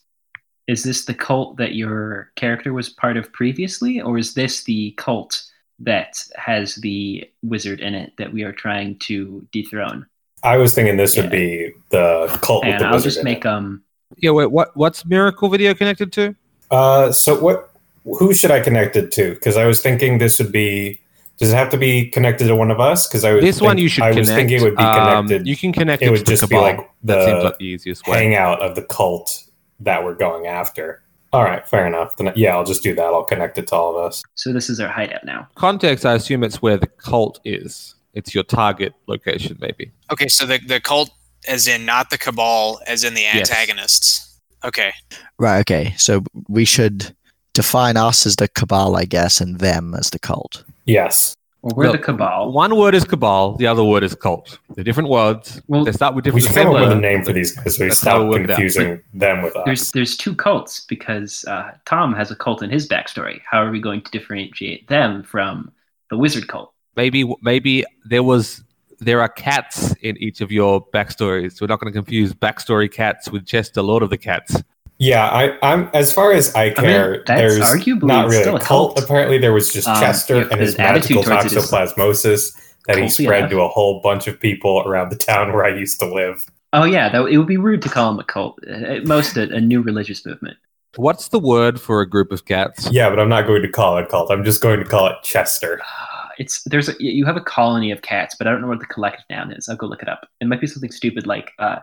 is 0.67 0.83
this 0.83 1.05
the 1.05 1.15
cult 1.15 1.57
that 1.59 1.75
your 1.75 2.31
character 2.37 2.73
was 2.73 2.89
part 2.89 3.17
of 3.17 3.33
previously, 3.33 4.01
or 4.01 4.19
is 4.19 4.35
this 4.35 4.65
the 4.65 4.93
cult 4.97 5.43
that 5.81 6.17
has 6.37 6.77
the 6.77 7.29
wizard 7.43 7.81
in 7.81 7.95
it 7.95 8.13
that 8.19 8.33
we 8.33 8.43
are 8.43 8.53
trying 8.53 8.99
to 9.01 9.47
dethrone? 9.53 10.07
I 10.43 10.57
was 10.59 10.75
thinking 10.75 10.97
this 10.97 11.17
would 11.17 11.31
be 11.31 11.71
the 11.91 12.27
cult 12.43 12.65
with 12.65 12.75
And 12.75 12.81
the 12.83 12.87
I'll 12.87 12.93
wizard. 12.95 13.05
just 13.11 13.19
in 13.19 13.25
make 13.25 13.45
it. 13.45 13.47
um 13.47 13.83
Yeah, 14.19 14.31
wait, 14.31 14.51
what 14.51 14.77
what's 14.77 15.05
Miracle 15.05 15.49
Video 15.49 15.75
connected 15.75 16.13
to? 16.13 16.35
Uh, 16.71 17.13
so 17.13 17.39
what? 17.41 17.71
Who 18.05 18.35
should 18.35 18.51
I 18.51 18.61
connect 18.61 18.97
it 18.97 19.11
to? 19.13 19.33
Because 19.35 19.57
I 19.57 19.65
was 19.65 19.81
thinking 19.81 20.19
this 20.19 20.39
would 20.39 20.53
be. 20.53 21.01
Does 21.39 21.53
it 21.53 21.57
have 21.57 21.71
to 21.71 21.77
be 21.79 22.09
connected 22.11 22.47
to 22.47 22.55
one 22.55 22.71
of 22.71 22.79
us? 22.79 23.09
Because 23.09 23.25
I 23.25 23.33
was 23.33 23.43
This 23.43 23.61
one 23.61 23.77
you 23.79 23.89
should 23.89 24.05
I 24.05 24.11
connect. 24.11 24.29
was 24.29 24.37
thinking 24.37 24.59
it 24.59 24.63
would 24.63 24.77
be 24.77 24.85
connected. 24.85 25.13
Um, 25.17 25.27
connected. 25.27 25.47
you 25.49 25.57
can 25.57 25.73
connect 25.73 26.03
it 26.03 26.07
it, 26.07 26.11
would 26.11 26.19
to 26.21 26.25
the 26.25 26.31
just 26.31 26.43
be 26.43 26.49
Cabal. 26.55 26.63
like 26.63 26.91
that 27.05 27.17
the 27.17 27.25
seems 27.27 27.45
like 27.45 27.59
the 27.59 27.65
easiest 27.65 28.07
way. 28.07 28.19
hangout 28.19 28.61
of 28.61 28.77
the 28.77 28.83
cult 28.83 29.44
that 29.81 30.05
we're 30.05 30.15
going 30.15 30.47
after. 30.47 31.03
All 31.33 31.43
right, 31.43 31.67
fair 31.69 31.87
enough. 31.87 32.17
Then 32.17 32.33
yeah, 32.37 32.55
I'll 32.55 32.65
just 32.65 32.83
do 32.83 32.95
that. 32.95 33.03
I'll 33.05 33.25
connect 33.25 33.59
it 33.59 33.67
to 33.69 33.75
all 33.75 33.97
of 33.99 34.05
us. 34.07 34.23
so 34.35 34.53
this 34.53 34.71
is 34.71 34.79
our 34.81 34.89
hideout 34.89 35.25
now. 35.25 35.49
Context, 35.57 36.07
I 36.07 36.15
assume 36.15 36.45
it's 36.45 36.63
where 36.63 36.77
the 36.77 36.87
cult 36.87 37.41
is. 37.45 37.95
It's 38.13 38.35
your 38.35 38.45
target 38.45 38.93
location, 39.09 39.59
maybe. 39.61 39.91
Okay, 40.13 40.29
so 40.29 40.47
the 40.47 40.59
the 40.67 40.81
cult, 40.81 41.11
as 41.49 41.67
in 41.67 41.85
not 41.85 42.11
the 42.11 42.19
cabal, 42.19 42.81
as 42.87 43.03
in 43.03 43.15
the 43.15 43.23
Yes. 43.23 43.51
antagonists. 43.51 44.39
Okay, 44.65 44.93
Right. 45.39 45.59
Okay. 45.61 45.95
So 45.99 46.23
we 46.49 46.65
should 46.65 47.15
define 47.53 47.97
us 47.97 48.25
as 48.27 48.37
the 48.37 48.49
cabal, 48.49 48.97
I 48.97 49.05
guess, 49.05 49.41
and 49.41 49.59
them 49.59 49.95
as 49.95 50.11
the 50.11 50.19
cult. 50.19 50.65
Yes, 50.87 51.35
Well, 51.65 51.73
we're 51.77 51.85
Look, 51.87 51.97
the 51.97 52.03
cabal. 52.05 52.53
One 52.53 52.77
word 52.77 52.95
is 52.95 53.05
cabal, 53.07 53.57
the 53.57 53.67
other 53.67 53.83
word 53.83 54.03
is 54.05 54.15
cult. 54.15 54.59
They're 54.75 54.85
different 54.85 55.09
words. 55.09 55.63
Well, 55.67 55.83
they 55.85 55.93
start 55.93 56.15
with 56.15 56.27
we 56.27 56.33
different. 56.33 56.43
should 56.43 56.51
the 56.51 56.55
same 56.55 56.67
come 56.67 56.77
up 56.77 56.89
with 56.91 56.99
a 56.99 57.01
name 57.01 57.25
for 57.25 57.33
these 57.33 57.53
guys 57.57 57.77
so 57.77 57.85
we 57.85 57.89
That's 57.89 58.03
how 58.03 58.11
stop 58.11 58.23
we 58.23 58.29
work 58.29 58.41
it 58.43 58.51
out. 58.51 58.57
confusing 58.57 59.03
them 59.15 59.41
with 59.43 59.57
us. 59.57 59.63
There's 59.65 59.93
there's 59.93 60.17
two 60.19 60.35
cults 60.35 60.81
because 60.85 61.43
uh, 61.47 61.73
Tom 61.87 62.13
has 62.13 62.31
a 62.31 62.37
cult 62.37 62.63
in 62.63 62.69
his 62.69 62.87
backstory. 62.87 63.41
How 63.51 63.63
are 63.65 63.71
we 63.71 63.81
going 63.81 64.03
to 64.03 64.11
differentiate 64.11 64.89
them 64.89 65.23
from 65.23 65.73
the 66.11 66.19
wizard 66.19 66.49
cult? 66.49 66.71
Maybe 66.97 67.25
maybe 67.41 67.87
there 68.05 68.23
was 68.23 68.63
there 69.01 69.23
are 69.23 69.29
cats 69.31 69.95
in 70.03 70.19
each 70.19 70.43
of 70.43 70.53
your 70.53 70.87
backstories. 70.89 71.63
We're 71.63 71.67
not 71.69 71.81
going 71.81 71.91
to 71.93 71.99
confuse 71.99 72.35
backstory 72.35 72.93
cats 72.93 73.31
with 73.31 73.47
Chester, 73.47 73.81
Lord 73.81 74.03
of 74.03 74.11
the 74.11 74.19
Cats. 74.19 74.63
Yeah, 75.05 75.27
I, 75.27 75.59
I'm 75.63 75.91
as 75.93 76.13
far 76.13 76.33
as 76.33 76.55
I 76.55 76.71
care. 76.71 77.23
that's 77.27 77.39
there's 77.41 77.59
arguably 77.61 78.05
not 78.05 78.29
really 78.29 78.43
still 78.43 78.55
a 78.55 78.57
a 78.57 78.61
cult. 78.61 78.95
cult. 78.95 79.05
Apparently, 79.05 79.39
there 79.39 79.53
was 79.53 79.73
just 79.73 79.87
Um, 79.87 80.01
Chester 80.01 80.37
if 80.43 80.51
and 80.51 80.61
his 80.61 80.77
the 80.77 80.83
attitude 80.83 81.27
magical 81.27 81.51
towards 81.51 81.71
toxoplasmosis 81.71 82.57
that 82.87 82.99
he 82.99 83.09
spread 83.09 83.41
enough. 83.41 83.51
to 83.51 83.61
a 83.61 83.69
whole 83.69 84.01
bunch 84.01 84.27
of 84.27 84.41
people 84.41 84.83
around 84.87 85.11
the 85.11 85.17
town 85.17 85.53
where 85.53 85.65
I 85.65 85.75
used 85.77 85.99
to 86.01 86.07
live. 86.07 86.47
Oh 86.73 86.85
yeah, 86.85 87.09
that, 87.11 87.23
it 87.27 87.37
would 87.39 87.47
be 87.47 87.57
rude 87.57 87.83
to 87.83 87.89
call 87.89 88.11
them 88.13 88.19
a 88.21 88.25
cult. 88.25 88.63
At 88.65 89.07
most, 89.07 89.37
a, 89.37 89.43
a 89.55 89.61
new 89.61 89.83
religious 89.83 90.25
movement. 90.25 90.57
What's 90.97 91.29
the 91.29 91.39
word 91.41 91.81
for 91.81 92.01
a 92.01 92.09
group 92.09 92.33
of 92.33 92.45
cats? 92.47 92.89
Yeah, 92.91 93.11
but 93.11 93.19
I'm 93.21 93.29
not 93.29 93.47
going 93.47 93.63
to 93.63 93.69
call 93.69 93.99
it 93.99 94.05
a 94.05 94.07
cult. 94.07 94.31
I'm 94.31 94.45
just 94.45 94.61
going 94.63 94.79
to 94.79 94.87
call 94.87 95.07
it 95.09 95.17
Chester. 95.23 95.81
It's 96.37 96.65
there's 96.65 96.89
a, 96.89 96.95
you 96.99 97.25
have 97.27 97.37
a 97.37 97.41
colony 97.41 97.93
of 97.93 98.03
cats, 98.03 98.35
but 98.37 98.49
I 98.49 98.51
don't 98.51 98.61
know 98.61 98.67
what 98.67 98.81
the 98.81 98.87
collective 98.87 99.25
noun 99.31 99.53
is. 99.53 99.69
I'll 99.69 99.77
go 99.77 99.87
look 99.87 100.03
it 100.03 100.09
up. 100.09 100.27
It 100.41 100.49
might 100.49 100.61
be 100.61 100.67
something 100.67 100.91
stupid 100.91 101.29
like 101.29 101.53
uh, 101.61 101.77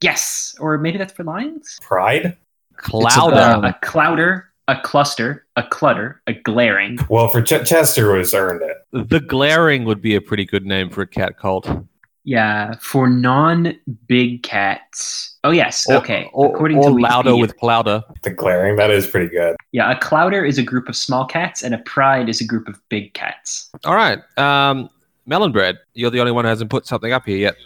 yes, 0.00 0.56
or 0.60 0.78
maybe 0.78 0.96
that's 0.96 1.12
for 1.12 1.24
lions. 1.24 1.78
Pride? 1.82 2.34
Clouder. 2.78 3.36
Uh, 3.36 3.68
a 3.68 3.74
clouder, 3.82 4.48
a 4.68 4.80
cluster, 4.80 5.46
a 5.56 5.62
clutter, 5.62 6.20
a 6.26 6.32
glaring. 6.32 6.98
Well, 7.08 7.28
for 7.28 7.42
Ch- 7.42 7.66
Chester 7.68 8.12
was 8.12 8.32
earned 8.34 8.62
it. 8.62 9.08
the 9.08 9.20
glaring 9.20 9.84
would 9.84 10.00
be 10.02 10.14
a 10.14 10.20
pretty 10.20 10.44
good 10.44 10.64
name 10.66 10.90
for 10.90 11.02
a 11.02 11.06
cat 11.06 11.38
cult. 11.38 11.68
Yeah, 12.24 12.74
for 12.80 13.08
non-big 13.08 14.42
cats. 14.42 15.36
Oh 15.44 15.50
yes, 15.50 15.86
Or, 15.88 15.94
okay. 15.96 16.28
Or, 16.32 16.54
According 16.54 16.78
or 16.78 16.90
to 16.90 16.94
louder 16.96 17.30
Wikipedia. 17.30 17.40
with 17.40 17.56
clouder. 17.56 18.04
The 18.22 18.30
glaring, 18.30 18.76
that 18.76 18.90
is 18.90 19.06
pretty 19.06 19.28
good. 19.28 19.56
yeah, 19.72 19.90
a 19.90 19.98
clouder 19.98 20.44
is 20.44 20.58
a 20.58 20.62
group 20.62 20.88
of 20.88 20.96
small 20.96 21.24
cats, 21.24 21.62
and 21.62 21.74
a 21.74 21.78
pride 21.78 22.28
is 22.28 22.40
a 22.40 22.44
group 22.46 22.68
of 22.68 22.80
big 22.90 23.14
cats. 23.14 23.70
All 23.84 23.94
right. 23.94 24.18
Um, 24.36 24.90
melon 25.26 25.52
bread. 25.52 25.78
You're 25.94 26.10
the 26.10 26.20
only 26.20 26.32
one 26.32 26.44
who 26.44 26.48
hasn't 26.50 26.70
put 26.70 26.86
something 26.86 27.12
up 27.12 27.24
here 27.24 27.38
yet. 27.38 27.56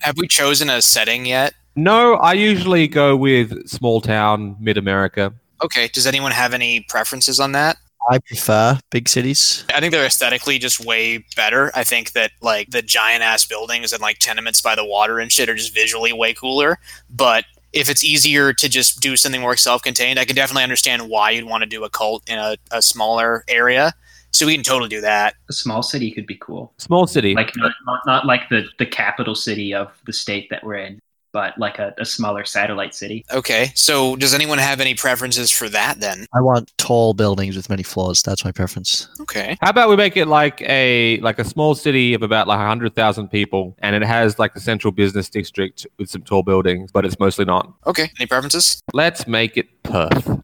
have 0.00 0.16
we 0.16 0.28
chosen 0.28 0.70
a 0.70 0.80
setting 0.80 1.26
yet? 1.26 1.54
No, 1.74 2.14
I 2.16 2.34
usually 2.34 2.88
go 2.88 3.16
with 3.16 3.68
small 3.68 4.00
town, 4.00 4.56
mid 4.60 4.76
America. 4.76 5.32
Okay, 5.62 5.88
does 5.88 6.06
anyone 6.06 6.32
have 6.32 6.52
any 6.54 6.80
preferences 6.88 7.40
on 7.40 7.52
that? 7.52 7.76
I 8.10 8.18
prefer 8.18 8.78
big 8.90 9.08
cities. 9.08 9.64
I 9.72 9.78
think 9.78 9.92
they're 9.92 10.04
aesthetically 10.04 10.58
just 10.58 10.84
way 10.84 11.24
better. 11.36 11.70
I 11.74 11.84
think 11.84 12.12
that 12.12 12.32
like 12.40 12.70
the 12.70 12.82
giant 12.82 13.22
ass 13.22 13.46
buildings 13.46 13.92
and 13.92 14.02
like 14.02 14.18
tenements 14.18 14.60
by 14.60 14.74
the 14.74 14.84
water 14.84 15.20
and 15.20 15.30
shit 15.30 15.48
are 15.48 15.54
just 15.54 15.72
visually 15.72 16.12
way 16.12 16.34
cooler. 16.34 16.78
But 17.08 17.44
if 17.72 17.88
it's 17.88 18.04
easier 18.04 18.52
to 18.52 18.68
just 18.68 19.00
do 19.00 19.16
something 19.16 19.40
more 19.40 19.56
self-contained, 19.56 20.18
I 20.18 20.24
can 20.24 20.34
definitely 20.34 20.64
understand 20.64 21.08
why 21.08 21.30
you'd 21.30 21.44
want 21.44 21.62
to 21.62 21.68
do 21.68 21.84
a 21.84 21.90
cult 21.90 22.28
in 22.28 22.38
a, 22.38 22.56
a 22.72 22.82
smaller 22.82 23.44
area. 23.46 23.92
So 24.32 24.46
we 24.46 24.54
can 24.54 24.64
totally 24.64 24.88
do 24.88 25.00
that. 25.02 25.34
A 25.48 25.52
small 25.52 25.82
city 25.82 26.10
could 26.10 26.26
be 26.26 26.36
cool, 26.36 26.72
Small 26.78 27.06
city. 27.06 27.34
like 27.34 27.52
not, 27.54 27.72
not, 27.86 28.00
not 28.06 28.26
like 28.26 28.48
the 28.48 28.64
the 28.78 28.86
capital 28.86 29.34
city 29.34 29.74
of 29.74 29.92
the 30.06 30.12
state 30.12 30.48
that 30.50 30.64
we're 30.64 30.76
in, 30.76 30.98
but 31.32 31.56
like 31.58 31.78
a, 31.78 31.94
a 31.98 32.04
smaller 32.04 32.44
satellite 32.44 32.94
city. 32.94 33.24
Okay. 33.32 33.72
So 33.74 34.16
does 34.16 34.34
anyone 34.34 34.58
have 34.58 34.80
any 34.80 34.94
preferences 34.94 35.50
for 35.50 35.68
that 35.70 35.98
then? 36.00 36.26
I 36.34 36.40
want 36.40 36.72
tall 36.78 37.14
buildings 37.14 37.56
with 37.56 37.68
many 37.70 37.82
floors. 37.82 38.22
That's 38.22 38.44
my 38.44 38.52
preference. 38.52 39.08
Okay. 39.20 39.56
How 39.60 39.70
about 39.70 39.88
we 39.88 39.96
make 39.96 40.16
it 40.16 40.26
like 40.26 40.60
a 40.62 41.18
like 41.20 41.38
a 41.38 41.44
small 41.44 41.74
city 41.74 42.14
of 42.14 42.22
about 42.22 42.46
like 42.48 42.58
hundred 42.58 42.94
thousand 42.94 43.28
people, 43.28 43.74
and 43.80 43.96
it 43.96 44.02
has 44.04 44.38
like 44.38 44.54
the 44.54 44.60
central 44.60 44.92
business 44.92 45.28
district 45.28 45.86
with 45.98 46.10
some 46.10 46.22
tall 46.22 46.42
buildings, 46.42 46.90
but 46.92 47.04
it's 47.04 47.18
mostly 47.18 47.44
not. 47.44 47.72
Okay. 47.86 48.10
Any 48.20 48.26
preferences? 48.26 48.80
Let's 48.92 49.26
make 49.26 49.56
it 49.56 49.82
Perth. 49.82 50.40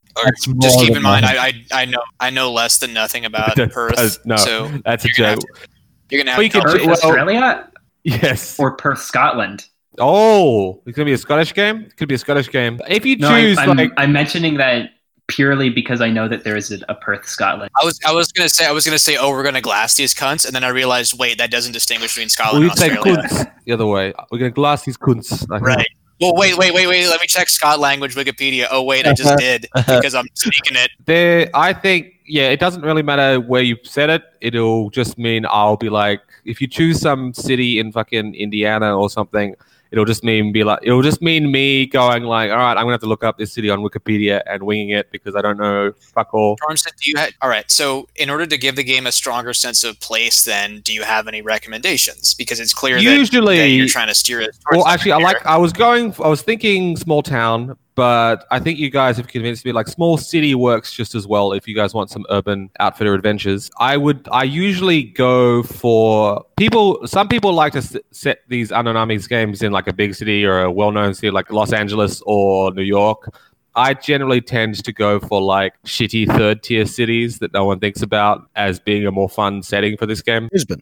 Just 0.60 0.80
keep 0.80 0.96
in 0.96 1.02
mind. 1.02 1.24
I, 1.24 1.48
I 1.48 1.64
I 1.72 1.84
know 1.84 2.02
I 2.18 2.30
know 2.30 2.50
less 2.52 2.78
than 2.78 2.92
nothing 2.92 3.24
about 3.30 3.56
Perth. 3.56 3.98
Uh, 3.98 4.08
no, 4.24 4.36
So 4.36 4.68
that's 4.84 5.04
a 5.04 5.08
you're 5.08 5.26
gonna 5.26 5.36
joke. 5.36 5.68
you're 6.10 6.20
gonna 6.20 6.30
have 6.32 6.38
Well, 6.38 6.42
you 6.44 6.48
to 6.50 6.60
could 6.60 6.66
tell 6.66 6.72
Perth, 6.78 6.86
well- 6.86 6.92
Australia, 6.94 7.70
Yes. 8.04 8.58
or 8.58 8.74
Perth, 8.76 9.00
Scotland. 9.00 9.66
Oh, 10.00 10.80
it's 10.86 10.96
gonna 10.96 11.06
be 11.06 11.12
a 11.12 11.18
Scottish 11.18 11.54
game. 11.54 11.82
It 11.82 11.96
could 11.96 12.08
be 12.08 12.14
a 12.14 12.18
Scottish 12.18 12.50
game. 12.50 12.80
If 12.88 13.04
you 13.04 13.16
No, 13.16 13.30
choose 13.30 13.58
I'm, 13.58 13.76
like 13.76 13.90
I'm 13.96 14.12
mentioning 14.12 14.56
that 14.58 14.90
purely 15.28 15.68
because 15.68 16.00
I 16.00 16.08
know 16.10 16.26
that 16.26 16.42
there 16.44 16.56
is 16.56 16.72
a, 16.72 16.78
a 16.88 16.94
Perth, 16.94 17.28
Scotland. 17.28 17.70
I 17.80 17.84
was 17.84 18.00
I 18.06 18.12
was 18.12 18.32
gonna 18.32 18.48
say 18.48 18.66
I 18.66 18.72
was 18.72 18.84
gonna 18.84 18.98
say 18.98 19.16
oh 19.16 19.30
we're 19.30 19.42
gonna 19.42 19.60
glass 19.60 19.94
these 19.94 20.14
cunts 20.14 20.46
and 20.46 20.54
then 20.54 20.64
I 20.64 20.68
realized 20.68 21.18
wait 21.18 21.38
that 21.38 21.50
doesn't 21.50 21.72
distinguish 21.72 22.14
between 22.14 22.28
Scotland 22.30 22.64
we 22.64 22.70
and 22.70 22.78
say 22.78 22.96
Australia. 22.96 23.54
the 23.64 23.72
other 23.72 23.86
way. 23.86 24.12
We're 24.30 24.38
gonna 24.38 24.50
glass 24.50 24.84
these 24.84 24.96
kunts. 24.96 25.46
Like, 25.48 25.62
Right. 25.62 25.86
Well 26.20 26.34
wait 26.34 26.56
wait 26.56 26.74
wait 26.74 26.88
wait 26.88 27.06
let 27.08 27.20
me 27.20 27.26
check 27.28 27.48
Scott 27.48 27.78
language 27.78 28.14
Wikipedia. 28.16 28.66
Oh 28.70 28.82
wait 28.82 29.06
I 29.06 29.12
just 29.12 29.38
did 29.38 29.68
because 29.74 30.14
I'm 30.14 30.26
speaking 30.34 30.76
it. 30.76 30.90
There, 31.04 31.48
I 31.54 31.72
think, 31.72 32.14
yeah, 32.26 32.48
it 32.48 32.58
doesn't 32.58 32.82
really 32.82 33.02
matter 33.02 33.38
where 33.40 33.62
you 33.62 33.76
said 33.84 34.10
it. 34.10 34.22
It'll 34.40 34.90
just 34.90 35.16
mean 35.16 35.46
I'll 35.48 35.76
be 35.76 35.88
like, 35.90 36.20
if 36.44 36.60
you 36.60 36.66
choose 36.66 37.00
some 37.00 37.32
city 37.34 37.78
in 37.78 37.92
fucking 37.92 38.34
Indiana 38.34 38.98
or 38.98 39.08
something, 39.08 39.54
it'll 39.90 40.04
just 40.04 40.24
mean 40.24 40.52
be 40.52 40.64
like, 40.64 40.80
it'll 40.82 41.02
just 41.02 41.22
mean 41.22 41.50
me 41.50 41.86
going 41.86 42.24
like, 42.24 42.50
all 42.50 42.56
right, 42.56 42.76
I'm 42.76 42.84
gonna 42.84 42.92
have 42.92 43.00
to 43.00 43.06
look 43.06 43.24
up 43.24 43.38
this 43.38 43.52
city 43.52 43.70
on 43.70 43.80
Wikipedia 43.80 44.42
and 44.46 44.62
winging 44.62 44.90
it 44.90 45.10
because 45.10 45.34
I 45.34 45.42
don't 45.42 45.56
know 45.56 45.92
fuck 45.92 46.34
all. 46.34 46.56
Do 46.56 47.10
you 47.10 47.16
all 47.42 47.48
right? 47.48 47.70
So 47.70 48.08
in 48.16 48.30
order 48.30 48.46
to 48.46 48.58
give 48.58 48.76
the 48.76 48.84
game 48.84 49.06
a 49.06 49.12
stronger 49.12 49.54
sense 49.54 49.84
of 49.84 49.98
place, 50.00 50.44
then 50.44 50.80
do 50.80 50.92
you 50.92 51.02
have 51.02 51.28
any 51.28 51.42
recommendations? 51.42 52.34
Because 52.34 52.60
it's 52.60 52.74
clear 52.74 52.96
that, 52.96 53.30
that 53.32 53.68
you're 53.68 53.88
trying 53.88 54.08
to 54.08 54.14
steer 54.14 54.40
it. 54.40 54.56
well, 54.70 54.86
actually, 54.86 55.12
I 55.12 55.18
like. 55.18 55.44
I 55.46 55.56
was 55.56 55.72
going. 55.72 56.14
I 56.22 56.28
was 56.28 56.42
thinking 56.42 56.96
small 56.96 57.22
town, 57.22 57.76
but 57.98 58.46
I 58.52 58.60
think 58.60 58.78
you 58.78 58.90
guys 58.90 59.16
have 59.16 59.26
convinced 59.26 59.64
me. 59.64 59.72
Like 59.72 59.88
small 59.88 60.16
city 60.18 60.54
works 60.54 60.92
just 60.92 61.16
as 61.16 61.26
well 61.26 61.52
if 61.52 61.66
you 61.66 61.74
guys 61.74 61.94
want 61.94 62.10
some 62.10 62.24
urban 62.30 62.70
outfitter 62.78 63.12
adventures. 63.12 63.70
I 63.80 63.96
would. 63.96 64.28
I 64.30 64.44
usually 64.44 65.02
go 65.02 65.64
for 65.64 66.44
people. 66.56 67.04
Some 67.08 67.26
people 67.26 67.52
like 67.52 67.72
to 67.72 67.78
s- 67.80 67.96
set 68.12 68.38
these 68.46 68.70
Anonymous 68.70 69.26
games 69.26 69.62
in 69.64 69.72
like 69.72 69.88
a 69.88 69.92
big 69.92 70.14
city 70.14 70.44
or 70.44 70.60
a 70.62 70.70
well-known 70.70 71.12
city 71.12 71.32
like 71.32 71.50
Los 71.50 71.72
Angeles 71.72 72.22
or 72.24 72.72
New 72.72 72.82
York. 72.84 73.34
I 73.74 73.94
generally 73.94 74.40
tend 74.40 74.84
to 74.84 74.92
go 74.92 75.18
for 75.18 75.40
like 75.42 75.72
shitty 75.84 76.28
third 76.38 76.62
tier 76.62 76.86
cities 76.86 77.40
that 77.40 77.52
no 77.52 77.64
one 77.64 77.80
thinks 77.80 78.00
about 78.02 78.48
as 78.54 78.78
being 78.78 79.06
a 79.06 79.10
more 79.10 79.28
fun 79.28 79.60
setting 79.64 79.96
for 79.96 80.06
this 80.06 80.22
game. 80.22 80.46
Brisbane. 80.46 80.80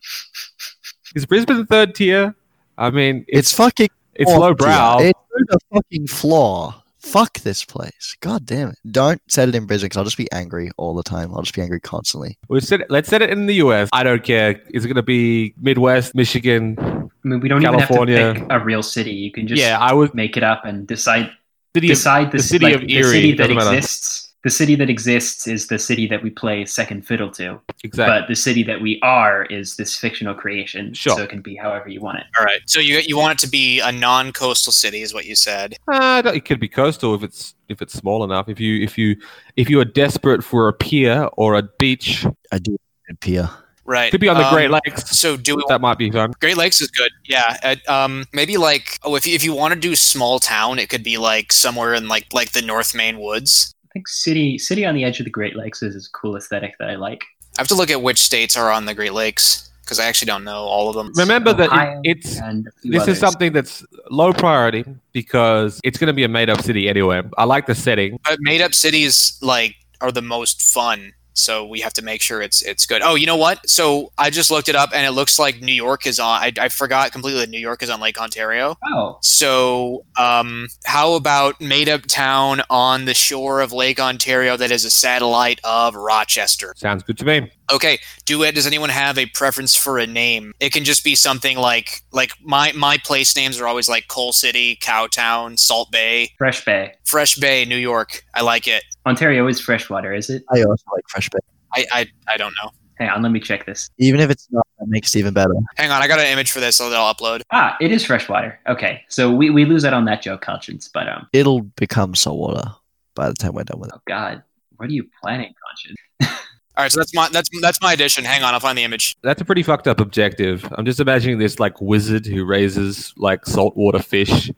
Is 1.14 1.24
Brisbane 1.24 1.64
third 1.64 1.94
tier? 1.94 2.34
I 2.76 2.90
mean, 2.90 3.24
It's 3.28 3.54
fucking. 3.54 3.88
it's 4.14 4.30
fourth 4.30 4.40
low 4.40 4.54
brow. 4.54 4.98
It's 5.00 5.18
the 5.48 5.58
fucking 5.72 6.06
floor. 6.08 6.74
Fuck 7.06 7.40
this 7.40 7.64
place. 7.64 8.16
God 8.20 8.44
damn 8.44 8.70
it. 8.70 8.78
Don't 8.90 9.20
set 9.28 9.48
it 9.48 9.54
in 9.54 9.64
Brisbane 9.66 9.86
because 9.86 9.96
I'll 9.96 10.04
just 10.04 10.16
be 10.16 10.30
angry 10.32 10.70
all 10.76 10.94
the 10.94 11.02
time. 11.02 11.32
I'll 11.32 11.42
just 11.42 11.54
be 11.54 11.62
angry 11.62 11.80
constantly. 11.80 12.36
We 12.48 12.60
set 12.60 12.80
it, 12.80 12.90
let's 12.90 13.08
set 13.08 13.22
it 13.22 13.30
in 13.30 13.46
the 13.46 13.54
US. 13.54 13.88
I 13.92 14.02
don't 14.02 14.22
care. 14.24 14.60
Is 14.70 14.84
it 14.84 14.88
going 14.88 14.96
to 14.96 15.02
be 15.02 15.54
Midwest, 15.60 16.14
Michigan? 16.14 16.76
I 16.78 17.28
mean, 17.28 17.40
we 17.40 17.48
don't 17.48 17.62
California. 17.62 18.14
even 18.14 18.26
have 18.26 18.34
to 18.34 18.40
pick 18.42 18.50
a 18.50 18.64
real 18.64 18.82
city. 18.82 19.12
You 19.12 19.30
can 19.30 19.46
just 19.46 19.60
yeah, 19.60 19.78
I 19.78 19.92
would. 19.92 20.14
make 20.14 20.36
it 20.36 20.42
up 20.42 20.64
and 20.64 20.86
decide 20.86 21.30
City 21.74 21.88
of, 21.88 21.96
decide 21.96 22.32
the, 22.32 22.38
the 22.38 22.42
city 22.42 22.64
like, 22.66 22.74
of 22.74 22.80
the 22.82 22.94
Erie, 22.94 23.10
city 23.10 23.32
that 23.32 23.48
doesn't 23.48 23.56
matter. 23.56 23.76
exists. 23.76 24.25
The 24.46 24.50
city 24.52 24.76
that 24.76 24.88
exists 24.88 25.48
is 25.48 25.66
the 25.66 25.76
city 25.76 26.06
that 26.06 26.22
we 26.22 26.30
play 26.30 26.64
second 26.66 27.04
fiddle 27.04 27.32
to, 27.32 27.60
exactly. 27.82 28.20
but 28.20 28.28
the 28.28 28.36
city 28.36 28.62
that 28.62 28.80
we 28.80 29.00
are 29.02 29.44
is 29.46 29.74
this 29.74 29.96
fictional 29.96 30.36
creation. 30.36 30.94
Sure. 30.94 31.16
So 31.16 31.24
it 31.24 31.30
can 31.30 31.40
be 31.40 31.56
however 31.56 31.88
you 31.88 32.00
want 32.00 32.18
it. 32.18 32.26
All 32.38 32.44
right. 32.44 32.60
So 32.64 32.78
you 32.78 32.98
you 32.98 33.16
want 33.16 33.32
it 33.32 33.44
to 33.44 33.50
be 33.50 33.80
a 33.80 33.90
non-coastal 33.90 34.72
city, 34.72 35.02
is 35.02 35.12
what 35.12 35.24
you 35.24 35.34
said. 35.34 35.74
Uh, 35.92 36.22
it 36.32 36.44
could 36.44 36.60
be 36.60 36.68
coastal 36.68 37.12
if 37.16 37.24
it's 37.24 37.56
if 37.68 37.82
it's 37.82 37.94
small 37.94 38.22
enough. 38.22 38.48
If 38.48 38.60
you 38.60 38.84
if 38.84 38.96
you 38.96 39.16
if 39.56 39.68
you 39.68 39.80
are 39.80 39.84
desperate 39.84 40.44
for 40.44 40.68
a 40.68 40.72
pier 40.72 41.28
or 41.32 41.56
a 41.56 41.62
beach, 41.80 42.24
I 42.52 42.58
do 42.58 42.78
appear. 43.10 43.50
Right. 43.84 44.12
could 44.12 44.20
be 44.20 44.28
on 44.28 44.36
the 44.36 44.46
Um, 44.46 44.54
Great 44.54 44.70
Lakes. 44.70 45.18
So 45.18 45.36
do 45.36 45.56
we 45.56 45.64
That 45.68 45.80
might 45.80 45.98
be 45.98 46.08
fun. 46.10 46.34
Great 46.40 46.56
Lakes 46.56 46.80
is 46.80 46.90
good. 46.92 47.10
Yeah. 47.24 47.56
Uh, 47.64 47.92
um, 47.92 48.26
maybe 48.32 48.58
like 48.58 49.00
oh, 49.02 49.16
if 49.16 49.26
you, 49.26 49.34
if 49.34 49.42
you 49.42 49.54
want 49.54 49.74
to 49.74 49.80
do 49.80 49.96
small 49.96 50.38
town, 50.38 50.78
it 50.78 50.88
could 50.88 51.02
be 51.02 51.18
like 51.18 51.52
somewhere 51.52 51.94
in 51.94 52.06
like 52.06 52.32
like 52.32 52.52
the 52.52 52.62
North 52.62 52.94
Maine 52.94 53.18
woods. 53.18 53.72
I 53.96 53.98
think 53.98 54.08
city 54.08 54.58
city 54.58 54.84
on 54.84 54.94
the 54.94 55.04
edge 55.04 55.20
of 55.20 55.24
the 55.24 55.30
Great 55.30 55.56
Lakes 55.56 55.82
is 55.82 56.06
a 56.06 56.10
cool 56.10 56.36
aesthetic 56.36 56.76
that 56.78 56.90
I 56.90 56.96
like. 56.96 57.24
I 57.56 57.62
have 57.62 57.68
to 57.68 57.74
look 57.74 57.90
at 57.90 58.02
which 58.02 58.18
states 58.18 58.54
are 58.54 58.70
on 58.70 58.84
the 58.84 58.94
Great 58.94 59.14
Lakes 59.14 59.70
because 59.80 59.98
I 59.98 60.04
actually 60.04 60.26
don't 60.26 60.44
know 60.44 60.64
all 60.64 60.90
of 60.90 60.96
them. 60.96 61.12
Remember 61.14 61.54
that 61.54 61.70
Ohio 61.70 62.00
it, 62.04 62.18
it's 62.18 62.38
and 62.38 62.66
a 62.66 62.70
few 62.72 62.92
this 62.92 63.04
others. 63.04 63.14
is 63.14 63.20
something 63.20 63.54
that's 63.54 63.86
low 64.10 64.34
priority 64.34 64.84
because 65.12 65.80
it's 65.82 65.96
going 65.96 66.08
to 66.08 66.12
be 66.12 66.24
a 66.24 66.28
made 66.28 66.50
up 66.50 66.60
city 66.60 66.90
anyway. 66.90 67.22
I 67.38 67.44
like 67.44 67.64
the 67.64 67.74
setting. 67.74 68.18
But 68.22 68.38
made 68.40 68.60
up 68.60 68.74
cities 68.74 69.38
like 69.40 69.76
are 70.02 70.12
the 70.12 70.20
most 70.20 70.60
fun. 70.60 71.14
So 71.36 71.66
we 71.66 71.80
have 71.80 71.92
to 71.94 72.02
make 72.02 72.22
sure 72.22 72.40
it's 72.40 72.62
it's 72.62 72.86
good. 72.86 73.02
Oh, 73.02 73.14
you 73.14 73.26
know 73.26 73.36
what? 73.36 73.68
So 73.68 74.10
I 74.18 74.30
just 74.30 74.50
looked 74.50 74.68
it 74.68 74.74
up, 74.74 74.90
and 74.94 75.06
it 75.06 75.10
looks 75.12 75.38
like 75.38 75.60
New 75.60 75.72
York 75.72 76.06
is 76.06 76.18
on. 76.18 76.40
I, 76.42 76.52
I 76.58 76.68
forgot 76.68 77.12
completely 77.12 77.40
that 77.40 77.50
New 77.50 77.58
York 77.60 77.82
is 77.82 77.90
on 77.90 78.00
Lake 78.00 78.18
Ontario. 78.20 78.76
Oh, 78.92 79.18
So, 79.22 80.04
um, 80.16 80.68
how 80.84 81.14
about 81.14 81.60
made 81.60 81.88
up 81.88 82.02
town 82.06 82.62
on 82.70 83.04
the 83.04 83.14
shore 83.14 83.60
of 83.60 83.72
Lake 83.72 84.00
Ontario 84.00 84.56
that 84.56 84.70
is 84.70 84.84
a 84.84 84.90
satellite 84.90 85.60
of 85.62 85.94
Rochester? 85.94 86.74
Sounds 86.76 87.02
good 87.02 87.18
to 87.18 87.24
me. 87.24 87.50
Okay, 87.70 87.98
do 88.24 88.42
it. 88.44 88.54
Does 88.54 88.66
anyone 88.66 88.90
have 88.90 89.18
a 89.18 89.26
preference 89.26 89.74
for 89.74 89.98
a 89.98 90.06
name? 90.06 90.52
It 90.60 90.72
can 90.72 90.84
just 90.84 91.02
be 91.04 91.14
something 91.14 91.56
like 91.58 92.02
like 92.12 92.30
my 92.42 92.72
my 92.72 92.96
place 92.98 93.34
names 93.36 93.60
are 93.60 93.66
always 93.66 93.88
like 93.88 94.08
Coal 94.08 94.32
City, 94.32 94.76
Cowtown, 94.76 95.58
Salt 95.58 95.90
Bay, 95.90 96.32
Fresh 96.38 96.64
Bay. 96.64 96.94
Fresh 97.04 97.36
Bay, 97.36 97.64
New 97.64 97.76
York. 97.76 98.22
I 98.34 98.42
like 98.42 98.68
it. 98.68 98.84
Ontario 99.06 99.46
is 99.46 99.60
freshwater, 99.60 100.12
is 100.12 100.30
it? 100.30 100.42
I 100.52 100.62
also 100.62 100.84
like 100.94 101.04
Fresh 101.08 101.30
Bay. 101.30 101.38
I 101.74 101.86
I, 101.92 102.06
I 102.28 102.36
don't 102.36 102.52
know. 102.62 102.70
Hang 102.98 103.10
on, 103.10 103.22
let 103.22 103.30
me 103.30 103.40
check 103.40 103.66
this. 103.66 103.90
Even 103.98 104.20
if 104.20 104.30
it's 104.30 104.48
not, 104.50 104.66
that 104.78 104.86
makes 104.88 105.14
it 105.14 105.18
even 105.18 105.34
better. 105.34 105.52
Hang 105.76 105.90
on, 105.90 106.02
I 106.02 106.08
got 106.08 106.18
an 106.18 106.26
image 106.26 106.50
for 106.50 106.60
this 106.60 106.76
so 106.76 106.88
that 106.88 106.96
I'll 106.98 107.14
upload. 107.14 107.42
Ah, 107.52 107.76
it 107.78 107.92
is 107.92 108.04
freshwater. 108.04 108.58
Okay, 108.66 109.02
so 109.08 109.30
we, 109.30 109.50
we 109.50 109.66
lose 109.66 109.84
out 109.84 109.92
on 109.92 110.06
that 110.06 110.22
joke, 110.22 110.40
conscience. 110.40 110.88
But 110.92 111.06
um, 111.06 111.28
It'll 111.34 111.60
become 111.60 112.14
saltwater 112.14 112.72
by 113.14 113.28
the 113.28 113.34
time 113.34 113.52
we're 113.52 113.64
done 113.64 113.80
with 113.80 113.90
it. 113.90 113.96
oh 113.96 114.02
god, 114.08 114.42
what 114.76 114.88
are 114.88 114.92
you 114.92 115.06
planning, 115.22 115.52
conscience? 115.68 115.98
All 116.78 116.84
right, 116.84 116.92
so 116.92 117.00
that's 117.00 117.14
my 117.14 117.28
that's 117.30 117.50
that's 117.60 117.80
my 117.82 117.92
addition. 117.92 118.24
Hang 118.24 118.42
on, 118.42 118.54
I'll 118.54 118.60
find 118.60 118.76
the 118.78 118.84
image. 118.84 119.14
That's 119.22 119.42
a 119.42 119.44
pretty 119.44 119.62
fucked 119.62 119.86
up 119.88 120.00
objective. 120.00 120.66
I'm 120.76 120.86
just 120.86 120.98
imagining 121.00 121.38
this 121.38 121.60
like 121.60 121.78
wizard 121.82 122.24
who 122.26 122.44
raises 122.46 123.12
like 123.18 123.44
saltwater 123.46 123.98
fish, 123.98 124.50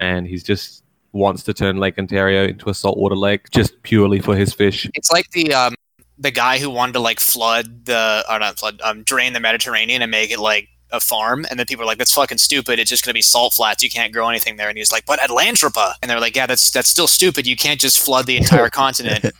and 0.00 0.26
he's 0.26 0.42
just 0.44 0.84
wants 1.16 1.42
to 1.44 1.54
turn 1.54 1.76
Lake 1.78 1.98
Ontario 1.98 2.44
into 2.46 2.68
a 2.70 2.74
saltwater 2.74 3.16
lake 3.16 3.50
just 3.50 3.82
purely 3.82 4.20
for 4.20 4.36
his 4.36 4.52
fish. 4.52 4.88
It's 4.94 5.10
like 5.10 5.30
the 5.30 5.52
um 5.54 5.74
the 6.18 6.30
guy 6.30 6.58
who 6.58 6.70
wanted 6.70 6.92
to 6.92 7.00
like 7.00 7.20
flood 7.20 7.86
the 7.86 8.24
or 8.30 8.38
not 8.38 8.58
flood 8.58 8.80
um 8.82 9.02
drain 9.02 9.32
the 9.32 9.40
Mediterranean 9.40 10.02
and 10.02 10.10
make 10.10 10.30
it 10.30 10.38
like 10.38 10.68
a 10.92 11.00
farm, 11.00 11.44
and 11.50 11.58
then 11.58 11.66
people 11.66 11.82
are 11.82 11.86
like, 11.86 11.98
"That's 11.98 12.12
fucking 12.12 12.38
stupid. 12.38 12.78
It's 12.78 12.90
just 12.90 13.04
gonna 13.04 13.14
be 13.14 13.22
salt 13.22 13.54
flats. 13.54 13.82
You 13.82 13.90
can't 13.90 14.12
grow 14.12 14.28
anything 14.28 14.56
there." 14.56 14.68
And 14.68 14.78
he's 14.78 14.92
like, 14.92 15.04
"But 15.04 15.18
Atlantropa," 15.20 15.94
and 16.00 16.10
they're 16.10 16.20
like, 16.20 16.36
"Yeah, 16.36 16.46
that's 16.46 16.70
that's 16.70 16.88
still 16.88 17.08
stupid. 17.08 17.46
You 17.46 17.56
can't 17.56 17.80
just 17.80 17.98
flood 17.98 18.26
the 18.26 18.36
entire 18.36 18.70
continent. 18.82 19.24